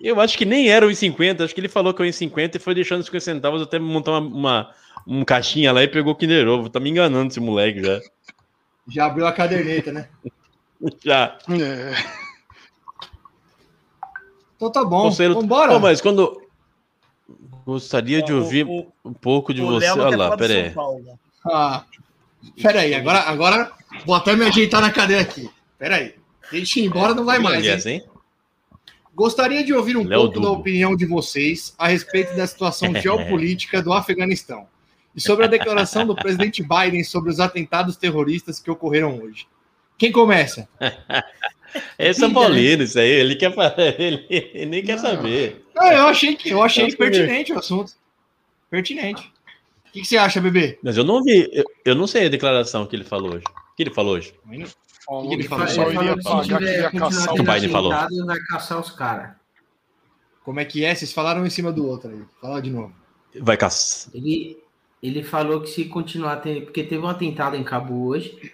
Eu 0.00 0.20
acho 0.20 0.36
que 0.36 0.44
nem 0.44 0.68
era 0.68 0.84
o 0.84 0.90
1,50, 0.90 1.44
acho 1.44 1.54
que 1.54 1.60
ele 1.60 1.68
falou 1.68 1.94
que 1.94 2.02
era 2.02 2.08
o 2.08 2.12
1,50 2.12 2.56
e 2.56 2.58
foi 2.58 2.74
deixando 2.74 3.04
50 3.04 3.20
centavos 3.24 3.62
até 3.62 3.78
montar 3.78 4.18
uma, 4.18 4.20
uma, 4.20 4.70
um 5.06 5.24
caixinha 5.24 5.70
lá 5.70 5.80
e 5.84 5.86
pegou 5.86 6.12
o 6.12 6.16
Kinder 6.16 6.48
Ovo. 6.48 6.68
Tá 6.68 6.80
me 6.80 6.90
enganando 6.90 7.30
esse 7.30 7.38
moleque 7.38 7.80
já. 7.84 8.00
Já 8.88 9.06
abriu 9.06 9.24
a 9.26 9.32
caderneta, 9.32 9.92
né? 9.92 10.08
Já. 11.04 11.38
É, 11.48 11.94
Então 14.56 14.70
tá 14.70 14.84
bom. 14.84 15.02
Conselho- 15.04 15.34
Vambora. 15.34 15.72
Pô, 15.72 15.80
mas 15.80 16.00
quando. 16.00 16.40
Gostaria 17.64 18.22
de 18.22 18.32
Ó, 18.32 18.36
o- 18.36 18.38
ouvir 18.42 18.66
o- 18.66 18.86
um 19.04 19.12
pouco 19.12 19.52
de 19.54 19.60
você. 19.60 19.88
Olha 19.90 20.02
lá, 20.04 20.10
falar 20.10 20.30
do 20.30 20.36
pera 20.38 20.54
São 20.54 20.62
aí. 20.64 20.70
Paulo. 20.70 21.18
Ah, 21.44 21.84
peraí, 22.60 22.94
agora, 22.94 23.20
agora 23.20 23.72
vou 24.04 24.14
até 24.14 24.34
me 24.36 24.44
ajeitar 24.44 24.80
na 24.80 24.90
cadeira 24.90 25.22
aqui. 25.22 25.48
Peraí. 25.78 26.14
Deixa 26.50 26.80
ir 26.80 26.84
embora, 26.86 27.14
não 27.14 27.24
vai 27.24 27.38
mais. 27.38 27.58
Aliás, 27.58 27.86
hein? 27.86 28.02
hein? 28.04 28.10
Gostaria 29.14 29.62
de 29.64 29.72
ouvir 29.74 29.96
um 29.96 30.04
Léo 30.04 30.22
pouco 30.22 30.40
da 30.40 30.46
Dubo. 30.48 30.60
opinião 30.60 30.96
de 30.96 31.06
vocês 31.06 31.74
a 31.78 31.88
respeito 31.88 32.34
da 32.36 32.46
situação 32.46 32.92
geopolítica 33.00 33.82
do 33.82 33.92
Afeganistão 33.92 34.66
e 35.14 35.20
sobre 35.20 35.44
a 35.44 35.48
declaração 35.48 36.06
do 36.06 36.14
presidente 36.14 36.62
Biden 36.66 37.04
sobre 37.04 37.30
os 37.30 37.38
atentados 37.40 37.96
terroristas 37.96 38.58
que 38.60 38.70
ocorreram 38.70 39.18
hoje. 39.20 39.46
Quem 40.02 40.10
começa? 40.10 40.68
É 41.96 42.12
São 42.12 42.30
Paulino, 42.30 42.82
isso 42.82 42.98
aí. 42.98 43.08
Ele 43.08 43.34
quer 43.34 43.50
ele, 43.98 44.26
ele 44.28 44.66
nem 44.66 44.84
quer 44.84 44.96
Não. 44.96 45.02
saber. 45.02 45.64
Ah, 45.74 45.94
eu 45.94 46.06
achei 46.06 46.36
que 46.36 46.50
eu 46.50 46.62
achei 46.62 46.94
pertinente 46.94 47.50
o 47.50 47.58
assunto. 47.58 47.94
Pertinente. 48.68 49.32
O 49.88 49.92
que, 49.92 50.00
que 50.02 50.04
você 50.04 50.18
acha, 50.18 50.38
bebê? 50.38 50.78
Mas 50.82 50.98
eu 50.98 51.04
não 51.04 51.22
vi, 51.22 51.48
eu, 51.50 51.64
eu 51.82 51.94
não 51.94 52.06
sei 52.06 52.26
a 52.26 52.28
declaração 52.28 52.84
que 52.84 52.94
ele 52.94 53.04
falou 53.04 53.36
hoje. 53.36 53.44
O 53.46 53.74
que 53.74 53.84
ele 53.84 53.94
falou 53.94 54.16
hoje? 54.16 54.34
falou 55.06 55.28
que 55.28 55.34
ele 55.34 55.44
falou? 55.44 55.66
o 55.66 55.92
iria 55.92 56.16
que 56.18 56.22
pagar, 56.22 56.62
ia 56.62 56.90
caçar 56.90 57.34
o 57.34 57.42
Biden 57.42 57.70
falou. 57.70 57.92
Vai 58.26 58.38
caçar 58.50 58.78
os 58.78 58.90
caras. 58.90 59.30
Como 60.44 60.60
é 60.60 60.66
que 60.66 60.84
é? 60.84 60.94
Vocês 60.94 61.10
falaram 61.10 61.40
um 61.40 61.46
em 61.46 61.50
cima 61.50 61.72
do 61.72 61.86
outro 61.86 62.10
aí. 62.10 62.22
Fala 62.38 62.60
de 62.60 62.68
novo. 62.68 62.92
Vai 63.40 63.56
caçar. 63.56 64.12
Ele, 64.14 64.58
ele 65.02 65.22
falou 65.22 65.62
que 65.62 65.70
se 65.70 65.86
continuar 65.86 66.36
tendo. 66.36 66.66
Porque 66.66 66.84
teve 66.84 67.02
um 67.02 67.08
atentado 67.08 67.56
em 67.56 67.64
Cabo 67.64 68.08
hoje. 68.08 68.52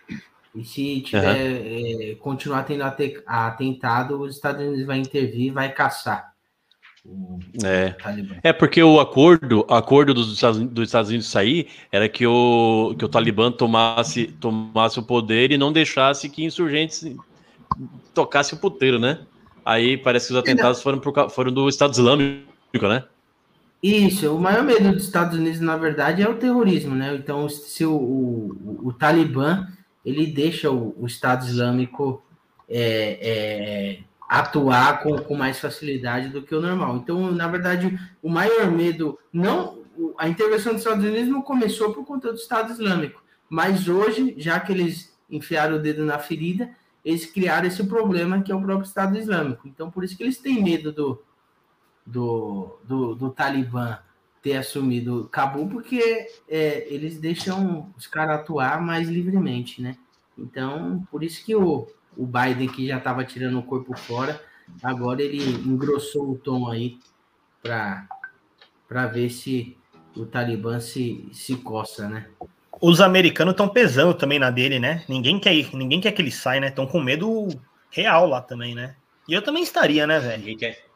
E 0.54 0.64
se 0.64 1.00
tiver, 1.02 2.10
eh, 2.10 2.14
continuar 2.16 2.64
tendo 2.64 2.82
ate- 2.82 3.22
atentado, 3.26 4.20
os 4.20 4.34
Estados 4.34 4.64
Unidos 4.66 4.86
vai 4.86 4.98
intervir 4.98 5.46
e 5.46 5.50
vai 5.50 5.72
caçar 5.72 6.32
o 7.04 7.38
É. 7.64 7.94
É 8.42 8.52
porque 8.52 8.82
o 8.82 8.98
acordo, 9.00 9.64
acordo 9.68 10.12
dos 10.12 10.32
Estados, 10.32 10.58
dos 10.58 10.88
Estados 10.88 11.10
Unidos 11.10 11.28
sair 11.28 11.68
era 11.92 12.08
que 12.08 12.26
o, 12.26 12.94
que 12.98 13.04
o 13.04 13.08
Talibã 13.08 13.50
tomasse, 13.52 14.28
tomasse 14.40 14.98
o 14.98 15.02
poder 15.02 15.52
e 15.52 15.58
não 15.58 15.72
deixasse 15.72 16.28
que 16.28 16.44
insurgentes 16.44 17.04
tocassem 18.14 18.58
o 18.58 18.60
puteiro, 18.60 18.98
né? 18.98 19.20
Aí 19.64 19.96
parece 19.96 20.28
que 20.28 20.32
os 20.32 20.38
atentados 20.38 20.82
foram, 20.82 20.98
ca- 21.00 21.28
foram 21.28 21.52
do 21.52 21.68
Estado 21.68 21.92
Islâmico, 21.92 22.88
né? 22.88 23.04
Isso, 23.82 24.34
o 24.34 24.40
maior 24.40 24.64
medo 24.64 24.92
dos 24.92 25.04
Estados 25.04 25.38
Unidos, 25.38 25.60
na 25.60 25.76
verdade, 25.76 26.20
é 26.20 26.28
o 26.28 26.34
terrorismo, 26.36 26.94
né? 26.96 27.14
Então, 27.14 27.48
se 27.48 27.84
o, 27.86 27.92
o, 27.94 28.80
o 28.88 28.92
Talibã 28.92 29.68
ele 30.04 30.26
deixa 30.26 30.70
o, 30.70 30.94
o 30.98 31.06
Estado 31.06 31.44
Islâmico 31.44 32.22
é, 32.68 33.18
é, 33.20 33.98
atuar 34.28 35.02
com, 35.02 35.18
com 35.18 35.34
mais 35.34 35.58
facilidade 35.58 36.28
do 36.28 36.42
que 36.42 36.54
o 36.54 36.60
normal. 36.60 36.96
Então, 36.96 37.30
na 37.32 37.48
verdade, 37.48 37.98
o 38.22 38.28
maior 38.28 38.70
medo, 38.70 39.18
não 39.32 39.78
a 40.16 40.28
intervenção 40.28 40.72
dos 40.72 40.82
Estados 40.82 41.04
Unidos 41.04 41.28
não 41.28 41.42
começou 41.42 41.92
por 41.92 42.04
conta 42.04 42.32
do 42.32 42.38
Estado 42.38 42.72
Islâmico, 42.72 43.22
mas 43.48 43.88
hoje, 43.88 44.34
já 44.38 44.60
que 44.60 44.72
eles 44.72 45.16
enfiaram 45.28 45.76
o 45.76 45.78
dedo 45.80 46.04
na 46.04 46.18
ferida, 46.18 46.70
eles 47.04 47.26
criaram 47.26 47.66
esse 47.66 47.84
problema 47.84 48.42
que 48.42 48.52
é 48.52 48.54
o 48.54 48.60
próprio 48.60 48.86
Estado 48.86 49.18
Islâmico. 49.18 49.66
Então, 49.66 49.90
por 49.90 50.04
isso 50.04 50.16
que 50.16 50.22
eles 50.22 50.38
têm 50.38 50.62
medo 50.62 50.92
do, 50.92 51.22
do, 52.04 52.78
do, 52.84 53.14
do 53.14 53.30
Talibã. 53.30 53.98
Ter 54.42 54.56
assumido 54.56 55.28
Cabul, 55.30 55.68
porque 55.68 56.28
é, 56.48 56.86
eles 56.92 57.18
deixam 57.18 57.92
os 57.96 58.06
caras 58.06 58.40
atuar 58.40 58.80
mais 58.80 59.08
livremente, 59.08 59.82
né? 59.82 59.96
Então, 60.36 61.06
por 61.10 61.22
isso 61.22 61.44
que 61.44 61.54
o, 61.54 61.88
o 62.16 62.26
Biden, 62.26 62.68
que 62.68 62.86
já 62.86 62.98
estava 62.98 63.24
tirando 63.24 63.58
o 63.58 63.62
corpo 63.62 63.96
fora, 63.96 64.40
agora 64.82 65.22
ele 65.22 65.42
engrossou 65.68 66.30
o 66.30 66.38
tom 66.38 66.70
aí 66.70 66.98
para 67.62 69.06
ver 69.12 69.30
se 69.30 69.76
o 70.16 70.24
Talibã 70.24 70.80
se, 70.80 71.28
se 71.32 71.56
coça, 71.56 72.08
né? 72.08 72.28
Os 72.80 73.00
americanos 73.00 73.52
estão 73.52 73.68
pesando 73.68 74.14
também 74.14 74.38
na 74.38 74.50
dele, 74.50 74.78
né? 74.78 75.04
Ninguém 75.08 75.40
quer, 75.40 75.52
ninguém 75.74 76.00
quer 76.00 76.12
que 76.12 76.22
ele 76.22 76.30
saia, 76.30 76.60
né? 76.60 76.68
Estão 76.68 76.86
com 76.86 77.00
medo 77.00 77.48
real 77.90 78.26
lá 78.26 78.40
também, 78.40 78.74
né? 78.74 78.94
E 79.28 79.34
eu 79.34 79.42
também 79.42 79.62
estaria, 79.62 80.06
né, 80.06 80.20
velho? 80.20 80.38
Ninguém 80.38 80.56
quer. 80.56 80.86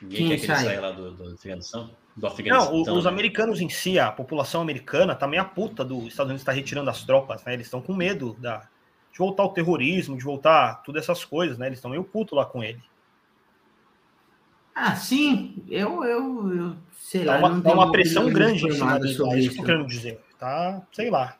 Ninguém 0.00 0.18
Quem 0.18 0.28
quer 0.28 0.36
que 0.36 0.44
ele 0.44 0.54
sai? 0.54 0.64
saia 0.64 0.80
lá 0.80 0.90
do, 0.92 1.10
do 1.10 1.34
Afeganistão? 1.34 1.90
Do 2.16 2.26
Afeganistão. 2.26 2.84
Não, 2.84 2.96
os 2.96 3.04
né? 3.04 3.10
americanos 3.10 3.60
em 3.60 3.68
si, 3.68 3.98
a 3.98 4.12
população 4.12 4.62
americana, 4.62 5.14
tá 5.14 5.26
meio 5.26 5.44
puta 5.46 5.84
dos 5.84 6.06
Estados 6.06 6.30
Unidos 6.30 6.42
estar 6.42 6.52
retirando 6.52 6.88
as 6.88 7.02
tropas, 7.02 7.44
né? 7.44 7.54
Eles 7.54 7.66
estão 7.66 7.80
com 7.80 7.92
medo 7.92 8.36
da, 8.38 8.68
de 9.12 9.18
voltar 9.18 9.44
o 9.44 9.48
terrorismo, 9.48 10.16
de 10.16 10.24
voltar 10.24 10.82
tudo 10.84 10.98
essas 10.98 11.24
coisas, 11.24 11.58
né? 11.58 11.66
Eles 11.66 11.78
estão 11.78 11.90
meio 11.90 12.04
puto 12.04 12.34
lá 12.36 12.44
com 12.44 12.62
ele. 12.62 12.82
Ah, 14.74 14.96
sim, 14.96 15.64
eu, 15.68 16.04
eu, 16.04 16.56
eu 16.56 16.76
sei 16.98 17.24
Dá 17.24 17.32
lá. 17.34 17.38
uma, 17.38 17.48
não 17.50 17.60
dá 17.60 17.70
tenho 17.70 17.82
uma 17.82 17.92
pressão 17.92 18.28
grande 18.28 18.66
em 18.66 18.72
cima 18.72 19.06
sobre 19.08 19.36
é 19.36 19.40
isso 19.40 19.54
que 19.54 19.60
eu 19.60 19.64
querendo 19.64 19.86
dizer. 19.86 20.20
Tá, 20.38 20.82
sei 20.92 21.10
lá. 21.10 21.36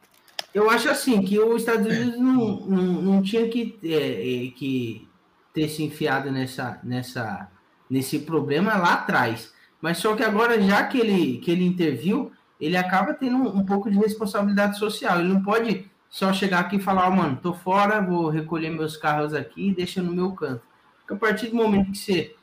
Eu 0.52 0.70
acho 0.70 0.88
assim 0.88 1.20
que 1.22 1.38
os 1.38 1.62
Estados 1.62 1.86
Unidos 1.86 2.18
não, 2.18 2.60
não, 2.60 2.82
não 3.02 3.22
tinha 3.22 3.48
que, 3.48 3.78
é, 3.82 4.46
é, 4.46 4.50
que 4.52 5.08
ter 5.52 5.68
se 5.68 5.82
enfiado 5.82 6.30
nessa, 6.30 6.80
nessa, 6.84 7.50
nesse 7.90 8.20
problema 8.20 8.76
lá 8.76 8.94
atrás. 8.94 9.52
Mas 9.84 9.98
só 9.98 10.16
que 10.16 10.22
agora, 10.22 10.58
já 10.62 10.82
que 10.84 10.96
ele, 10.96 11.36
que 11.36 11.50
ele 11.50 11.62
interviu, 11.62 12.32
ele 12.58 12.74
acaba 12.74 13.12
tendo 13.12 13.36
um, 13.36 13.58
um 13.58 13.66
pouco 13.66 13.90
de 13.90 13.98
responsabilidade 13.98 14.78
social. 14.78 15.20
Ele 15.20 15.28
não 15.28 15.42
pode 15.42 15.84
só 16.08 16.32
chegar 16.32 16.60
aqui 16.60 16.76
e 16.76 16.80
falar, 16.80 17.06
ó, 17.06 17.10
mano, 17.10 17.38
tô 17.42 17.52
fora, 17.52 18.00
vou 18.00 18.30
recolher 18.30 18.70
meus 18.70 18.96
carros 18.96 19.34
aqui 19.34 19.68
e 19.68 19.74
deixa 19.74 20.00
no 20.00 20.10
meu 20.10 20.32
canto. 20.32 20.62
Porque 21.00 21.12
a 21.12 21.16
partir 21.18 21.48
do 21.48 21.56
momento 21.56 21.92
que 21.92 21.98
você, 21.98 22.34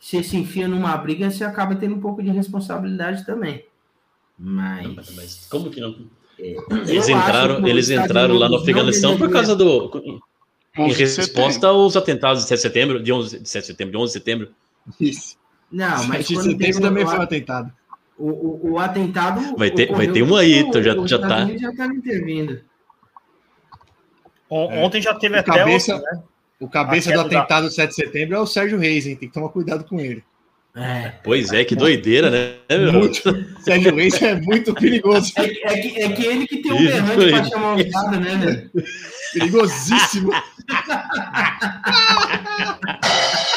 você 0.00 0.22
se 0.22 0.38
enfia 0.38 0.66
numa 0.66 0.96
briga, 0.96 1.30
você 1.30 1.44
acaba 1.44 1.76
tendo 1.76 1.96
um 1.96 2.00
pouco 2.00 2.22
de 2.22 2.30
responsabilidade 2.30 3.26
também. 3.26 3.66
Mas. 4.38 5.14
Mas 5.14 5.46
como 5.50 5.68
que 5.68 5.82
não? 5.82 5.94
eu 6.38 6.64
Eles 6.88 7.10
entraram, 7.10 7.68
eles 7.68 7.90
entraram 7.90 8.38
lá 8.38 8.48
no 8.48 8.56
Afeganistão 8.56 9.18
por 9.18 9.30
causa 9.30 9.54
do. 9.54 10.02
Em 10.02 10.82
11 10.82 10.96
de 10.96 11.04
resposta 11.04 11.66
aos 11.66 11.94
atentados 11.94 12.44
de 12.44 12.48
7 12.48 12.56
de 12.56 12.62
setembro, 12.62 13.02
de 13.02 13.12
11 13.12 13.40
de 13.40 13.48
7 13.50 13.62
de 13.64 13.66
setembro, 13.66 13.92
de 13.92 13.98
11 13.98 14.06
de 14.06 14.18
setembro. 14.18 14.54
Isso. 14.98 15.36
Não, 15.70 16.02
mas 16.06 16.26
7 16.26 16.28
de 16.28 16.34
quando 16.34 16.42
setembro 16.44 16.66
teve 16.66 16.80
também 16.80 17.04
o- 17.04 17.08
foi 17.08 17.18
um 17.18 17.22
atentado. 17.22 17.72
O, 18.18 18.30
o, 18.30 18.70
o 18.72 18.78
atentado. 18.78 19.56
Vai 19.58 19.70
ter- 19.70 19.92
vai 19.92 20.08
ter 20.08 20.22
um 20.22 20.34
aí, 20.36 20.58
então 20.60 20.82
já- 20.82 20.96
já 21.06 21.18
tá. 21.18 21.42
Unidos 21.42 21.60
já 21.62 21.70
estavam 21.70 21.94
intervindo. 21.94 22.60
On- 24.48 24.70
É. 24.72 24.82
Ontem 24.84 25.02
já 25.02 25.12
teve 25.14 25.36
O 25.36 25.40
até 25.40 25.52
cabeça- 25.58 25.94
outro, 25.96 26.10
né? 26.12 26.22
O 26.58 26.68
cabeça 26.68 27.10
do 27.10 27.16
da- 27.16 27.22
atentado 27.22 27.66
do 27.66 27.70
7 27.72 27.90
de 27.90 27.96
setembro 27.96 28.36
é 28.36 28.40
o 28.40 28.46
Sérgio 28.46 28.78
Reis, 28.78 29.06
hein? 29.06 29.16
Tem 29.16 29.28
que 29.28 29.34
tomar 29.34 29.50
cuidado 29.50 29.84
com 29.84 30.00
ele. 30.00 30.24
É. 30.74 31.12
Pois 31.24 31.52
é, 31.52 31.64
que 31.64 31.74
doideira, 31.76 32.30
né? 32.30 32.54
Muito. 32.92 33.20
Sérgio 33.60 33.94
Reis 33.94 34.20
é 34.22 34.34
muito 34.40 34.72
perigoso. 34.74 35.32
É, 35.36 35.48
que- 35.48 35.62
é 35.66 35.78
que, 35.78 36.00
é 36.02 36.08
que 36.12 36.26
ele 36.26 36.46
que 36.46 36.58
tem 36.58 36.72
um 36.72 36.78
berrante 36.78 37.28
pra 37.30 37.44
chamar 37.44 37.76
o 37.76 37.86
usado, 37.86 38.20
né, 38.20 38.36
velho? 38.36 38.70
Perigosíssimo. 39.34 40.30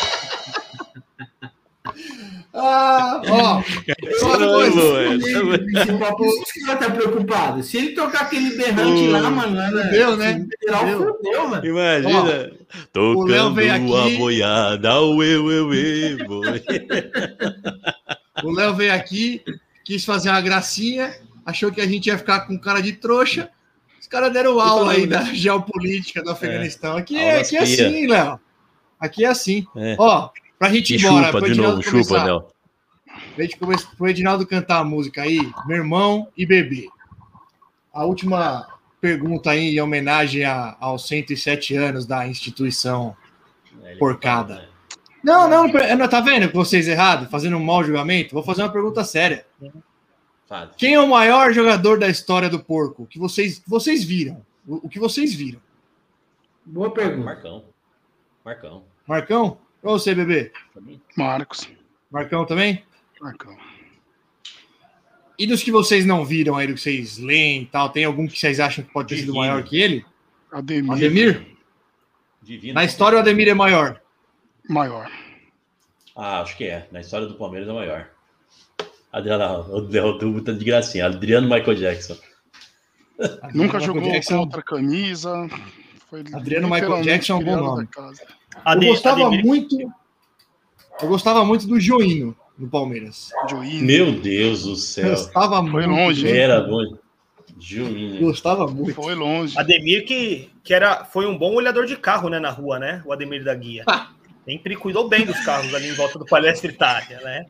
ah, 2.59 3.21
ó. 3.27 3.63
Só 4.19 4.37
uma 4.37 4.47
coisa. 4.47 5.15
Isso 5.15 6.53
que 6.53 6.63
ela 6.63 6.75
tá 6.77 6.89
preocupado. 6.91 7.63
Se 7.63 7.77
ele 7.77 7.89
tocar 7.91 8.21
aquele 8.23 8.55
berrante 8.57 9.07
Ô, 9.07 9.11
lá, 9.11 9.29
mano, 9.29 9.57
fudeu, 9.83 10.17
né? 10.17 10.45
federal, 10.59 10.81
Fudeu. 10.81 11.15
fudeu, 11.15 11.47
mano. 11.47 11.65
Imagina. 11.65 12.19
o 12.19 12.23
Léo 12.25 12.51
Tocando 12.93 13.53
veio 13.55 13.73
aqui- 13.73 14.15
a 14.15 14.17
boiada, 14.17 15.01
uê, 15.01 15.37
uê, 15.37 15.61
uê, 15.61 16.23
boi. 16.25 16.63
O 18.43 18.51
Léo 18.51 18.73
veio 18.75 18.93
aqui, 18.93 19.41
quis 19.83 20.05
fazer 20.05 20.29
uma 20.29 20.41
gracinha, 20.41 21.13
achou 21.45 21.71
que 21.71 21.81
a 21.81 21.87
gente 21.87 22.07
ia 22.07 22.17
ficar 22.17 22.41
com 22.41 22.57
cara 22.59 22.81
de 22.81 22.93
trouxa. 22.93 23.49
Os 23.99 24.07
caras 24.07 24.31
deram 24.31 24.59
aula 24.59 24.93
aí 24.93 25.05
da 25.05 25.23
geopolítica 25.33 26.23
do 26.23 26.31
Afeganistão. 26.31 26.95
Aqui 26.97 27.17
é, 27.17 27.31
Aulas 27.33 27.47
aqui 27.47 27.57
é 27.57 27.61
assim, 27.61 28.07
Léo. 28.07 28.39
Aqui 28.99 29.25
é 29.25 29.27
assim. 29.27 29.65
É. 29.75 29.95
Ó, 29.99 30.29
pra 30.59 30.69
gente 30.69 30.93
ir 30.93 30.99
E 31.01 31.05
embora, 31.05 31.25
chupa 31.27 31.41
de 31.41 31.51
Edinaldo 31.51 31.77
novo, 31.77 31.89
começar, 31.89 32.25
chupa, 32.25 32.53
pra 33.35 33.43
gente 33.43 33.57
come- 33.57 33.75
pro 33.97 34.07
Edinaldo 34.07 34.45
cantar 34.45 34.79
a 34.79 34.83
música 34.83 35.21
aí, 35.23 35.39
meu 35.65 35.77
irmão 35.77 36.27
e 36.37 36.45
bebê. 36.45 36.87
A 37.93 38.05
última 38.05 38.67
pergunta 39.01 39.51
aí 39.51 39.75
em 39.77 39.81
homenagem 39.81 40.43
a- 40.43 40.75
aos 40.79 41.07
107 41.07 41.75
anos 41.75 42.05
da 42.05 42.27
instituição. 42.27 43.15
Porcada. 43.97 44.69
Não, 45.23 45.49
não, 45.49 45.67
não, 45.67 46.07
tá 46.07 46.21
vendo 46.21 46.47
que 46.49 46.55
vocês 46.55 46.87
errado, 46.87 47.27
fazendo 47.29 47.57
um 47.57 47.63
mau 47.63 47.83
julgamento? 47.83 48.33
Vou 48.33 48.43
fazer 48.43 48.61
uma 48.61 48.71
pergunta 48.71 49.03
séria. 49.03 49.45
Quem 50.77 50.93
é 50.93 50.99
o 50.99 51.07
maior 51.07 51.51
jogador 51.53 51.99
da 51.99 52.07
história 52.07 52.49
do 52.49 52.59
porco? 52.59 53.05
Que 53.05 53.19
vocês, 53.19 53.61
vocês 53.67 54.03
viram? 54.03 54.41
O, 54.67 54.85
o 54.87 54.89
que 54.89 54.99
vocês 54.99 55.33
viram? 55.33 55.59
Boa 56.65 56.91
pergunta. 56.91 57.23
Marcão. 57.25 57.63
Marcão. 58.45 58.83
Marcão? 59.07 59.57
Ou 59.83 59.97
você, 59.97 60.13
bebê? 60.13 60.51
Marcos. 61.15 61.69
Marcão 62.11 62.45
também? 62.45 62.83
Marcão. 63.21 63.55
E 65.37 65.47
dos 65.47 65.63
que 65.63 65.71
vocês 65.71 66.05
não 66.05 66.25
viram 66.25 66.57
aí, 66.57 66.67
do 66.67 66.73
que 66.73 66.81
vocês 66.81 67.17
leem 67.17 67.61
e 67.61 67.65
tal, 67.65 67.89
tem 67.89 68.03
algum 68.03 68.27
que 68.27 68.37
vocês 68.37 68.59
acham 68.59 68.83
que 68.83 68.91
pode 68.91 69.09
ter 69.09 69.21
sido 69.21 69.33
maior 69.33 69.63
que 69.63 69.79
ele? 69.79 70.05
Ademir. 70.51 70.91
Ademir? 70.91 71.47
Divino. 72.41 72.73
Na 72.73 72.83
história, 72.83 73.17
o 73.17 73.19
Ademir 73.21 73.47
é 73.47 73.53
maior. 73.53 74.01
Maior. 74.67 75.09
Ah, 76.15 76.41
acho 76.41 76.57
que 76.57 76.65
é. 76.65 76.87
Na 76.91 76.99
história 76.99 77.27
do 77.27 77.35
Palmeiras 77.35 77.69
é 77.69 77.73
maior. 77.73 78.09
Adriano, 79.11 79.75
o 79.75 79.81
Dubo 79.81 80.41
tá 80.41 80.51
de 80.51 80.65
gracinha. 80.65 81.05
Adriano 81.05 81.47
Michael 81.49 81.75
Jackson. 81.75 82.17
Nunca 83.53 83.77
Michael 83.77 83.81
jogou 83.81 84.11
Jackson. 84.11 84.39
outra 84.39 84.61
camisa. 84.61 85.49
Foi 86.09 86.23
Adriano 86.33 86.69
Michael 86.69 87.01
Jackson 87.01 87.33
é 87.33 87.35
um 87.37 87.43
bom 87.43 87.55
nome. 87.55 87.87
Eu 88.65 88.79
gostava 88.81 89.25
Ademir- 89.27 89.45
muito. 89.45 89.77
Eu 91.01 91.07
gostava 91.07 91.45
muito 91.45 91.67
do 91.67 91.79
Joinho 91.79 92.35
no 92.57 92.67
Palmeiras. 92.67 93.29
Joinha. 93.49 93.81
Meu 93.83 94.11
Deus 94.19 94.63
do 94.63 94.75
céu. 94.77 95.09
Gostava 95.11 95.57
Foi 95.65 95.85
muito. 95.87 95.89
longe? 95.89 96.27
Era 96.27 96.61
bom. 96.61 96.97
Juninho. 97.61 98.21
Gostava 98.21 98.67
muito. 98.67 98.93
Foi 98.95 99.13
longe. 99.15 99.57
Ademir 99.59 100.05
que, 100.05 100.49
que 100.63 100.73
era, 100.73 101.03
foi 101.05 101.25
um 101.25 101.37
bom 101.37 101.53
olhador 101.55 101.85
de 101.85 101.97
carro, 101.97 102.29
né, 102.29 102.39
na 102.39 102.49
rua, 102.51 102.79
né? 102.79 103.01
O 103.05 103.11
Ademir 103.11 103.43
da 103.43 103.53
Guia. 103.53 103.83
Sempre 104.45 104.75
cuidou 104.77 105.07
bem 105.09 105.25
dos 105.25 105.37
carros 105.41 105.73
ali 105.75 105.89
em 105.89 105.93
volta 105.93 106.17
do 106.17 106.25
Palestra 106.25 106.71
Itália, 106.71 107.19
né? 107.21 107.45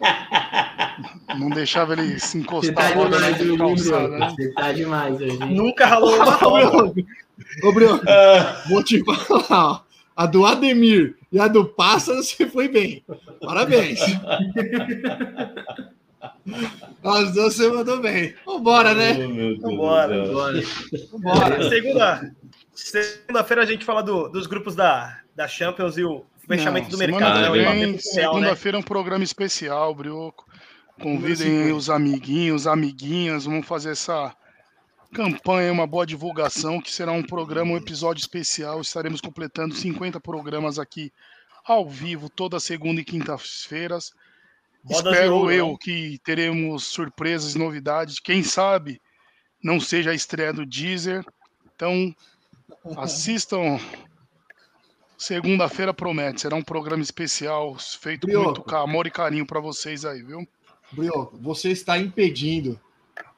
Não 1.38 1.48
deixava 1.48 1.92
ele 1.94 2.18
se 2.18 2.26
Você 2.32 2.38
encostar 2.38 2.92
tá 2.92 2.98
logo 2.98 3.08
na 3.18 3.30
demais 3.30 3.86
né? 3.90 4.28
Você 4.30 4.52
tá 4.52 4.72
demais 4.72 5.20
hein? 5.20 5.38
Nunca 5.50 5.86
ralou 5.86 6.14
uma 6.16 6.24
roda. 6.32 7.02
Ô, 7.62 7.72
Bruno, 7.72 8.00
Ah, 8.06 8.62
vou 8.68 8.82
te 8.82 9.02
falar, 9.04 9.46
ó. 9.50 9.80
A 10.16 10.24
do 10.26 10.46
Ademir 10.46 11.16
e 11.30 11.38
a 11.38 11.46
do 11.46 11.66
Pássaro, 11.66 12.22
você 12.22 12.46
foi 12.48 12.68
bem. 12.68 13.04
Parabéns. 13.40 14.00
As 17.04 17.32
duas 17.32 17.54
você 17.54 17.68
mandou 17.70 18.00
bem. 18.00 18.34
Vambora, 18.44 18.94
né? 18.94 19.14
oh, 19.18 19.60
Vambora. 19.60 20.24
Vambora. 21.12 21.68
Segunda, 21.68 22.34
segunda-feira 22.74 23.62
a 23.62 23.66
gente 23.66 23.84
fala 23.84 24.02
do- 24.02 24.28
dos 24.28 24.46
grupos 24.46 24.74
da, 24.74 25.20
da 25.34 25.46
Champions 25.46 25.96
e 25.98 26.04
o 26.04 26.24
fechamento 26.48 26.84
Não, 26.86 26.92
do 26.92 26.98
mercado. 26.98 27.40
Né? 27.40 27.50
vem, 27.50 27.92
né? 27.92 27.98
Segunda-feira 27.98 28.78
é 28.78 28.80
um 28.80 28.84
programa 28.84 29.22
especial, 29.24 29.94
Brioco. 29.94 30.46
Convidem 31.00 31.72
os 31.72 31.90
amiguinhos, 31.90 32.66
amiguinhas. 32.66 33.44
Vamos 33.44 33.66
fazer 33.66 33.90
essa 33.90 34.34
campanha, 35.16 35.72
uma 35.72 35.86
boa 35.86 36.04
divulgação, 36.04 36.78
que 36.78 36.92
será 36.92 37.10
um 37.10 37.22
programa, 37.22 37.72
um 37.72 37.76
episódio 37.78 38.20
especial. 38.20 38.82
Estaremos 38.82 39.22
completando 39.22 39.74
50 39.74 40.20
programas 40.20 40.78
aqui 40.78 41.10
ao 41.64 41.88
vivo, 41.88 42.28
toda 42.28 42.60
segunda 42.60 43.00
e 43.00 43.04
quinta-feiras. 43.04 44.12
Espero 44.88 45.36
ouro, 45.36 45.50
eu 45.50 45.70
né? 45.72 45.76
que 45.80 46.20
teremos 46.22 46.84
surpresas 46.84 47.54
e 47.54 47.58
novidades. 47.58 48.20
Quem 48.20 48.42
sabe 48.42 49.00
não 49.64 49.80
seja 49.80 50.10
a 50.10 50.14
estreia 50.14 50.52
do 50.52 50.66
Deezer. 50.66 51.24
Então, 51.74 52.14
assistam. 52.98 53.80
Segunda-feira 55.16 55.94
promete. 55.94 56.42
Será 56.42 56.56
um 56.56 56.62
programa 56.62 57.02
especial 57.02 57.74
feito 57.78 58.26
com 58.26 58.38
muito 58.38 58.62
ca- 58.62 58.82
amor 58.82 59.06
e 59.06 59.10
carinho 59.10 59.46
para 59.46 59.60
vocês 59.60 60.04
aí, 60.04 60.22
viu? 60.22 60.46
Brioco, 60.92 61.38
você 61.38 61.70
está 61.70 61.96
impedindo 61.98 62.78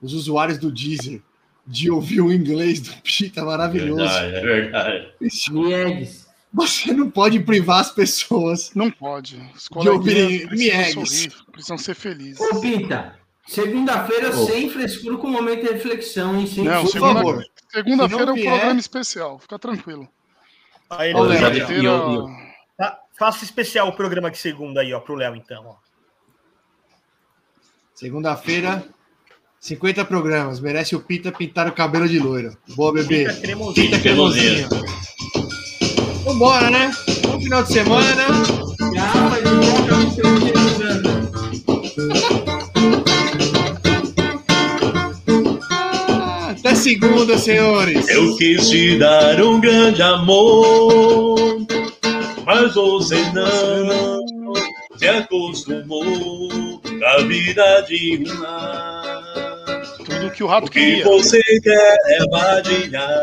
os 0.02 0.12
usuários 0.12 0.58
do 0.58 0.72
Deezer 0.72 1.22
de 1.70 1.90
ouvir 1.90 2.22
o 2.22 2.32
inglês 2.32 2.80
do 2.80 2.94
Pita 3.02 3.44
maravilhoso. 3.44 4.02
Verdade, 4.02 4.34
é 4.36 4.40
verdade. 4.40 5.12
Miegues. 5.50 6.26
você 6.52 6.92
não 6.94 7.10
pode 7.10 7.38
privar 7.40 7.80
as 7.80 7.90
pessoas. 7.92 8.72
Não 8.74 8.90
pode. 8.90 9.36
Os 9.54 9.68
De 9.82 9.88
ouvir 9.88 10.48
precisam 10.48 11.04
sorrir, 11.06 11.32
precisam 11.52 11.78
ser 11.78 11.94
felizes. 11.94 12.40
Ô, 12.40 12.60
Pinta, 12.60 13.14
segunda-feira 13.46 14.30
Ô. 14.30 14.46
sem 14.46 14.70
frescura 14.70 15.18
com 15.18 15.28
momento 15.28 15.66
de 15.66 15.72
reflexão, 15.74 16.40
hein? 16.40 16.46
Sem 16.46 16.64
Não, 16.64 16.82
por 16.84 16.90
segunda- 16.90 17.14
favor. 17.14 17.44
segunda-feira 17.70 18.24
Se 18.24 18.30
é 18.30 18.32
um 18.32 18.44
programa 18.50 18.80
especial. 18.80 19.38
Fica 19.38 19.58
tranquilo. 19.58 20.08
Aí, 20.88 21.12
Ô, 21.14 21.22
Léo, 21.22 22.28
Fa- 22.78 22.98
Faça 23.18 23.44
especial 23.44 23.88
o 23.88 23.92
programa 23.92 24.30
de 24.30 24.38
segunda 24.38 24.80
aí, 24.80 24.94
ó, 24.94 25.00
pro 25.00 25.14
Léo, 25.16 25.36
então. 25.36 25.66
Ó. 25.66 25.74
Segunda-feira, 27.94 28.84
50 29.60 30.04
programas. 30.04 30.60
Merece 30.60 30.94
o 30.96 31.00
Pita 31.00 31.32
pintar 31.32 31.66
o 31.68 31.72
cabelo 31.72 32.08
de 32.08 32.18
loiro. 32.18 32.56
Boa, 32.74 32.92
bebê. 32.92 33.28
Fica 33.28 33.40
cremosinho. 33.40 33.74
Pita 33.74 33.98
cremosinho. 34.00 34.68
Vambora, 36.24 36.70
né? 36.70 36.90
Bom 37.22 37.40
final 37.40 37.62
de 37.62 37.72
semana. 37.72 38.26
De 38.78 38.98
volta 39.66 40.10
seu 40.10 40.26
Santa. 40.78 41.28
Ah, 45.70 46.50
Até 46.58 46.74
segunda, 46.74 47.36
senhores. 47.38 48.08
Eu 48.08 48.36
quis 48.36 48.68
te 48.68 48.98
dar 48.98 49.40
um 49.42 49.60
grande 49.60 50.02
amor, 50.02 51.58
mas 52.44 52.74
você 52.74 53.16
não 53.32 54.22
se 54.96 55.08
acostumou 55.08 56.80
com 56.80 57.04
a 57.04 57.22
vida 57.22 57.80
de 57.88 58.24
um 58.26 58.40
lar. 58.40 59.17
Tudo 60.08 60.30
que 60.30 60.42
o 60.42 60.46
rato 60.46 60.66
O 60.66 60.70
que 60.70 60.80
queria. 60.80 61.04
você 61.04 61.40
quer 61.62 61.96
é 62.06 62.18
vadiar, 62.30 63.22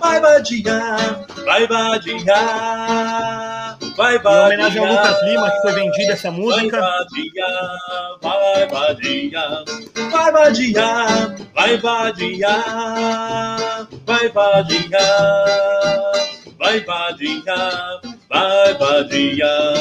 vai 0.00 0.20
vadiar, 0.20 1.24
vai 1.44 1.66
vadiar, 1.66 3.78
vai 3.96 4.16
Em 4.16 4.18
vadiar. 4.18 4.46
homenagem 4.46 4.84
ao 4.84 4.92
Lucas 4.92 5.22
Lima, 5.22 5.50
que 5.50 5.60
foi 5.62 5.72
vendida 5.72 6.12
essa 6.12 6.30
Vai 6.30 6.40
música. 6.40 6.80
vadiar, 6.80 7.76
vai 8.20 8.66
vadiar, 8.68 9.64
vai 10.10 10.32
vadiar, 10.32 11.34
vai 11.54 11.76
vadiar, 11.78 13.86
vai 14.04 14.28
vadiar, 14.28 16.12
vai 16.58 16.80
vadiar, 16.80 18.00
vai 18.28 18.74
vadiar. 18.74 19.74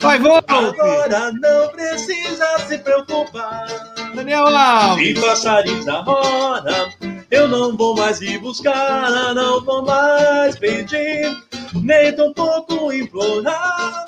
Vai, 0.00 0.18
volta. 0.18 0.52
Agora 0.52 1.30
não 1.32 1.68
precisa 1.68 2.58
se 2.66 2.76
preocupar. 2.78 3.68
Daniel 4.14 4.46
Alves. 4.46 5.08
E 5.08 5.20
passarinhos 5.20 5.84
da 5.84 6.00
roda, 6.02 6.92
eu 7.30 7.48
não 7.48 7.76
vou 7.76 7.96
mais 7.96 8.20
ir 8.20 8.38
buscar, 8.38 9.34
não 9.34 9.64
vou 9.64 9.82
mais 9.84 10.56
pedir, 10.58 11.36
nem 11.82 12.14
tampouco 12.14 12.92
implorar. 12.92 14.04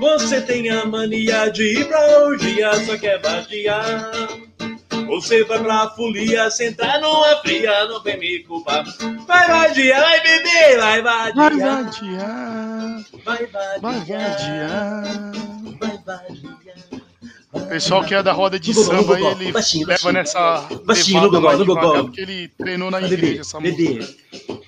Você 0.00 0.40
tem 0.42 0.70
a 0.70 0.84
mania 0.84 1.50
de 1.50 1.80
ir 1.80 1.88
pra 1.88 2.20
orgia, 2.24 2.72
só 2.84 2.96
quer 2.96 3.20
vadiar. 3.20 4.10
Você 5.06 5.42
vai 5.44 5.58
pra 5.62 5.88
folia, 5.90 6.50
sentar 6.50 7.00
numa 7.00 7.36
fria, 7.40 7.86
não 7.86 8.02
vem 8.02 8.18
me 8.18 8.40
culpar. 8.44 8.84
Vai 9.26 9.48
vadiar, 9.48 10.02
vai 10.02 10.20
beber, 10.22 10.78
vai 10.78 11.02
Vai 11.34 11.50
vadiar, 11.50 11.84
vadiar, 11.84 13.04
vai 13.24 13.46
vai 13.46 13.80
vadiar, 13.80 14.30
vadiar. 14.30 15.32
vai 15.80 15.98
vadiar. 16.04 16.67
O 17.58 17.68
pessoal 17.68 18.04
que 18.04 18.14
é 18.14 18.22
da 18.22 18.32
roda 18.32 18.58
de 18.58 18.72
samba, 18.74 19.18
ele 19.20 19.52
Baixinho, 19.52 19.86
leva 19.86 20.12
baixinho. 20.12 20.12
nessa 20.12 20.68
Baixinho, 20.84 21.30
gogó. 21.30 21.54
devagar, 21.56 22.02
porque 22.04 22.20
ele 22.20 22.48
treinou 22.48 22.90
na 22.90 23.00
Vai, 23.00 23.08
igreja 23.12 23.26
bebê, 23.26 23.40
essa 23.40 23.60
bebê. 23.60 23.94
música. 23.96 24.14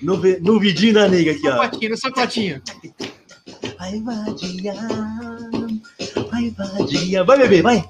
No, 0.01 0.17
no 0.41 0.59
vidinho 0.59 0.93
da 0.93 1.07
nega 1.07 1.31
aqui, 1.31 1.47
ó. 1.47 1.51
Sapatinho, 1.51 1.89
no 1.91 1.97
sapatinho. 1.97 2.61
Vai 3.79 3.99
vadiar, 4.01 4.77
vai 6.31 6.49
vadiar. 6.51 7.25
Vai, 7.25 7.37
bebê, 7.39 7.61
vai. 7.61 7.83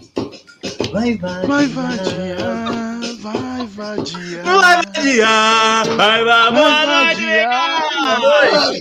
Vai 0.91 1.15
vadiar. 1.15 1.47
Vai 1.47 1.67
vadiar, 1.67 2.99
vai 3.21 3.65
vadiar. 3.67 4.43
Vai 4.43 4.85
vadiar, 4.85 5.85
vai, 5.95 6.23
vai, 6.23 6.51
Vai 6.51 6.51
vai 6.51 6.85
vadiar. 7.15 8.21
vadiar. 8.21 8.71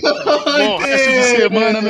Bom, 0.57 0.77
resto 0.77 1.09
de 1.09 1.23
semana, 1.23 1.81
meu 1.81 1.89